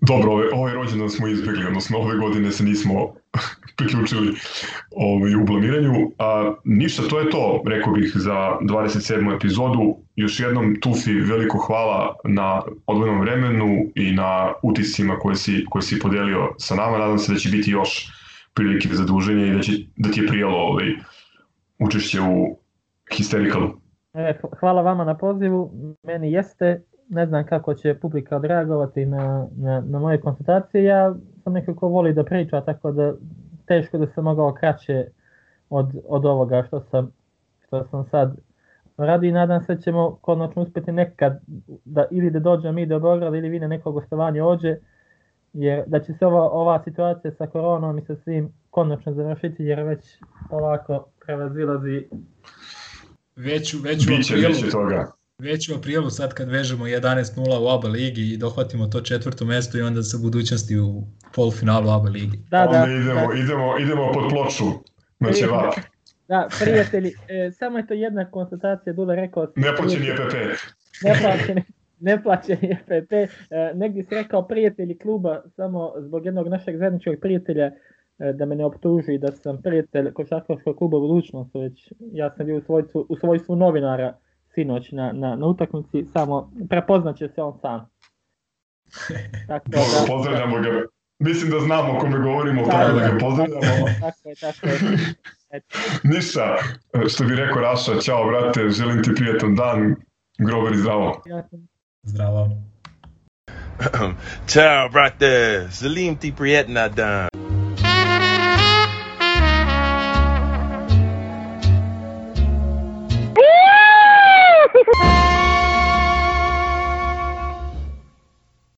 Dobro, 0.00 0.32
ove, 0.32 0.46
ovaj 0.52 0.74
rođendan 0.74 1.10
smo 1.10 1.28
izbjegli, 1.28 1.66
odnosno 1.66 1.98
ove 1.98 2.16
godine 2.16 2.50
se 2.52 2.64
nismo 2.64 3.14
priključili 3.76 4.34
ovaj, 4.90 5.34
u 5.34 5.44
blamiranju. 5.44 6.10
A, 6.18 6.54
ništa, 6.64 7.02
to 7.08 7.20
je 7.20 7.30
to, 7.30 7.62
rekao 7.66 7.92
bih, 7.92 8.12
za 8.14 8.58
27. 8.62 9.36
epizodu. 9.36 9.96
Još 10.16 10.40
jednom, 10.40 10.76
Tufi, 10.80 11.12
veliko 11.12 11.58
hvala 11.58 12.16
na 12.24 12.62
odvojnom 12.86 13.20
vremenu 13.20 13.90
i 13.94 14.12
na 14.12 14.52
utiscima 14.62 15.16
koje 15.16 15.36
si, 15.36 15.64
koje 15.70 15.82
si 15.82 15.98
podelio 15.98 16.48
sa 16.58 16.74
nama. 16.74 16.98
Nadam 16.98 17.18
se 17.18 17.32
da 17.32 17.38
će 17.38 17.48
biti 17.48 17.70
još 17.70 18.12
prilike 18.54 18.88
za 18.92 19.04
druženje 19.04 19.46
i 19.46 19.54
da, 19.54 19.60
će, 19.60 19.72
da 19.96 20.10
ti 20.10 20.20
je 20.20 20.26
prijelo 20.26 20.56
ovaj, 20.56 20.86
učešće 21.78 22.20
u 22.20 22.58
Hysterikalu. 23.12 23.70
E, 24.14 24.40
hvala 24.60 24.82
vama 24.82 25.04
na 25.04 25.16
pozivu, 25.18 25.72
meni 26.02 26.32
jeste 26.32 26.82
ne 27.12 27.26
znam 27.26 27.46
kako 27.46 27.74
će 27.74 27.94
publika 27.94 28.36
odreagovati 28.36 29.06
na, 29.06 29.46
na, 29.56 29.80
na 29.80 29.98
moje 29.98 30.20
konsultacije. 30.20 30.84
Ja 30.84 31.14
sam 31.44 31.52
nekako 31.52 31.88
voli 31.88 32.12
da 32.14 32.24
priča, 32.24 32.60
tako 32.60 32.92
da 32.92 33.12
teško 33.66 33.98
da 33.98 34.06
sam 34.06 34.24
mogao 34.24 34.54
kraće 34.54 35.06
od, 35.70 35.86
od 36.08 36.26
ovoga 36.26 36.64
što 36.66 36.80
sam, 36.80 37.12
što 37.66 37.84
sam 37.84 38.04
sad 38.04 38.36
radi 38.96 39.28
i 39.28 39.32
nadam 39.32 39.62
se 39.62 39.74
da 39.74 39.80
ćemo 39.80 40.18
konačno 40.20 40.62
uspeti 40.62 40.92
nekad 40.92 41.40
da 41.84 42.04
ili 42.10 42.30
da 42.30 42.38
dođemo 42.40 42.72
mi 42.72 42.86
do 42.86 43.00
Beograda 43.00 43.36
ili 43.36 43.48
vi 43.48 43.60
na 43.60 43.66
neko 43.68 43.92
gostovanje 43.92 44.42
ođe 44.42 44.76
jer 45.52 45.82
da 45.86 46.00
će 46.00 46.12
se 46.12 46.26
ova, 46.26 46.50
ova 46.50 46.82
situacija 46.84 47.32
sa 47.32 47.46
koronom 47.46 47.98
i 47.98 48.02
sa 48.02 48.16
svim 48.16 48.52
konačno 48.70 49.12
završiti 49.12 49.64
jer 49.64 49.82
već 49.82 50.18
ovako 50.50 51.06
prevazilazi 51.20 52.08
Već, 53.36 53.74
u- 53.74 53.78
već 53.82 54.06
u 54.06 54.10
Biće, 54.10 54.34
biće 54.36 54.70
toga. 54.70 55.12
Već 55.42 55.68
u 55.68 55.74
aprilu 55.74 56.10
sad 56.10 56.34
kad 56.34 56.48
vežemo 56.48 56.84
11-0 56.86 57.18
u 57.58 57.68
ABA 57.68 57.88
ligi 57.88 58.22
i 58.24 58.36
dohvatimo 58.36 58.86
to 58.86 59.00
četvrto 59.00 59.44
mesto 59.44 59.78
i 59.78 59.82
onda 59.82 60.02
sa 60.02 60.18
budućnosti 60.18 60.78
u 60.78 61.02
polufinalu 61.34 61.90
ABA 61.90 62.08
ligi. 62.10 62.38
da, 62.50 62.60
Onda 62.60 62.78
da, 62.78 62.92
idemo, 62.92 63.04
da, 63.26 63.38
idemo, 63.38 63.78
idemo 63.78 64.12
pod 64.12 64.24
ploču 64.30 64.64
na 65.20 65.32
ćevap. 65.32 65.74
da, 66.28 66.48
prijatelji, 66.60 67.12
e, 67.28 67.50
samo 67.52 67.78
je 67.78 67.86
to 67.86 67.94
jedna 67.94 68.30
konstatacija, 68.30 68.92
Dule 68.92 69.16
rekao 69.16 69.46
si- 69.46 69.60
Neplaćeni 69.60 70.06
EPP. 70.08 70.34
neplaćeni, 71.04 71.62
neplaćeni 72.00 72.70
EPP. 72.80 73.12
E, 73.12 73.28
negdje 73.74 74.04
si 74.04 74.14
rekao 74.14 74.48
prijatelji 74.48 74.98
kluba, 74.98 75.42
samo 75.46 75.92
zbog 75.98 76.24
jednog 76.26 76.48
našeg 76.48 76.76
zajedničkog 76.76 77.14
prijatelja, 77.20 77.64
e, 77.64 77.72
da 78.32 78.46
me 78.46 78.54
ne 78.56 78.64
optuži 78.64 79.18
da 79.18 79.32
sam 79.32 79.62
prijatelj 79.62 80.12
košarkaškog 80.12 80.76
kluba 80.76 80.98
budućnost, 80.98 81.50
već 81.54 81.92
ja 82.12 82.30
sam 82.30 82.46
bio 82.46 82.56
u 82.56 82.62
svojstvu, 82.62 83.06
u 83.08 83.16
svojstvu 83.16 83.56
novinara 83.56 84.16
sinoć 84.54 84.92
na, 84.92 85.12
na, 85.12 85.36
na 85.36 85.46
utakmici, 85.46 86.04
samo 86.12 86.52
prepoznaće 86.68 87.28
se 87.28 87.42
on 87.42 87.58
sam. 87.60 87.86
Tako 89.48 89.70
da, 89.70 89.78
pozdravljamo 90.08 90.60
ga. 90.60 90.82
Mislim 91.18 91.50
da 91.50 91.60
znamo 91.60 91.92
o 91.96 92.00
kome 92.00 92.18
govorimo, 92.18 92.62
Da, 92.64 92.70
tako 92.70 92.92
da 92.92 93.00
da. 93.00 93.08
ga 93.08 93.18
pozdravljamo. 93.18 93.86
tako 94.00 94.28
je, 94.28 94.34
tako 94.40 94.66
je. 94.66 94.74
Eto, 95.52 95.78
Ništa, 96.02 96.56
što 97.08 97.24
bi 97.24 97.36
rekao 97.36 97.62
Raša, 97.62 98.00
ćao 98.00 98.24
brate, 98.26 98.68
želim 98.70 99.02
ti 99.02 99.10
prijatan 99.16 99.54
dan, 99.54 99.96
grover 100.38 100.72
i 100.72 100.76
zdravo. 100.76 101.22
Zdravo. 102.02 102.48
Ciao, 104.46 104.88
brate. 104.88 105.66
Salim 105.70 106.16
ti 106.16 106.32
prijetna 106.36 106.88
dan. 106.88 107.41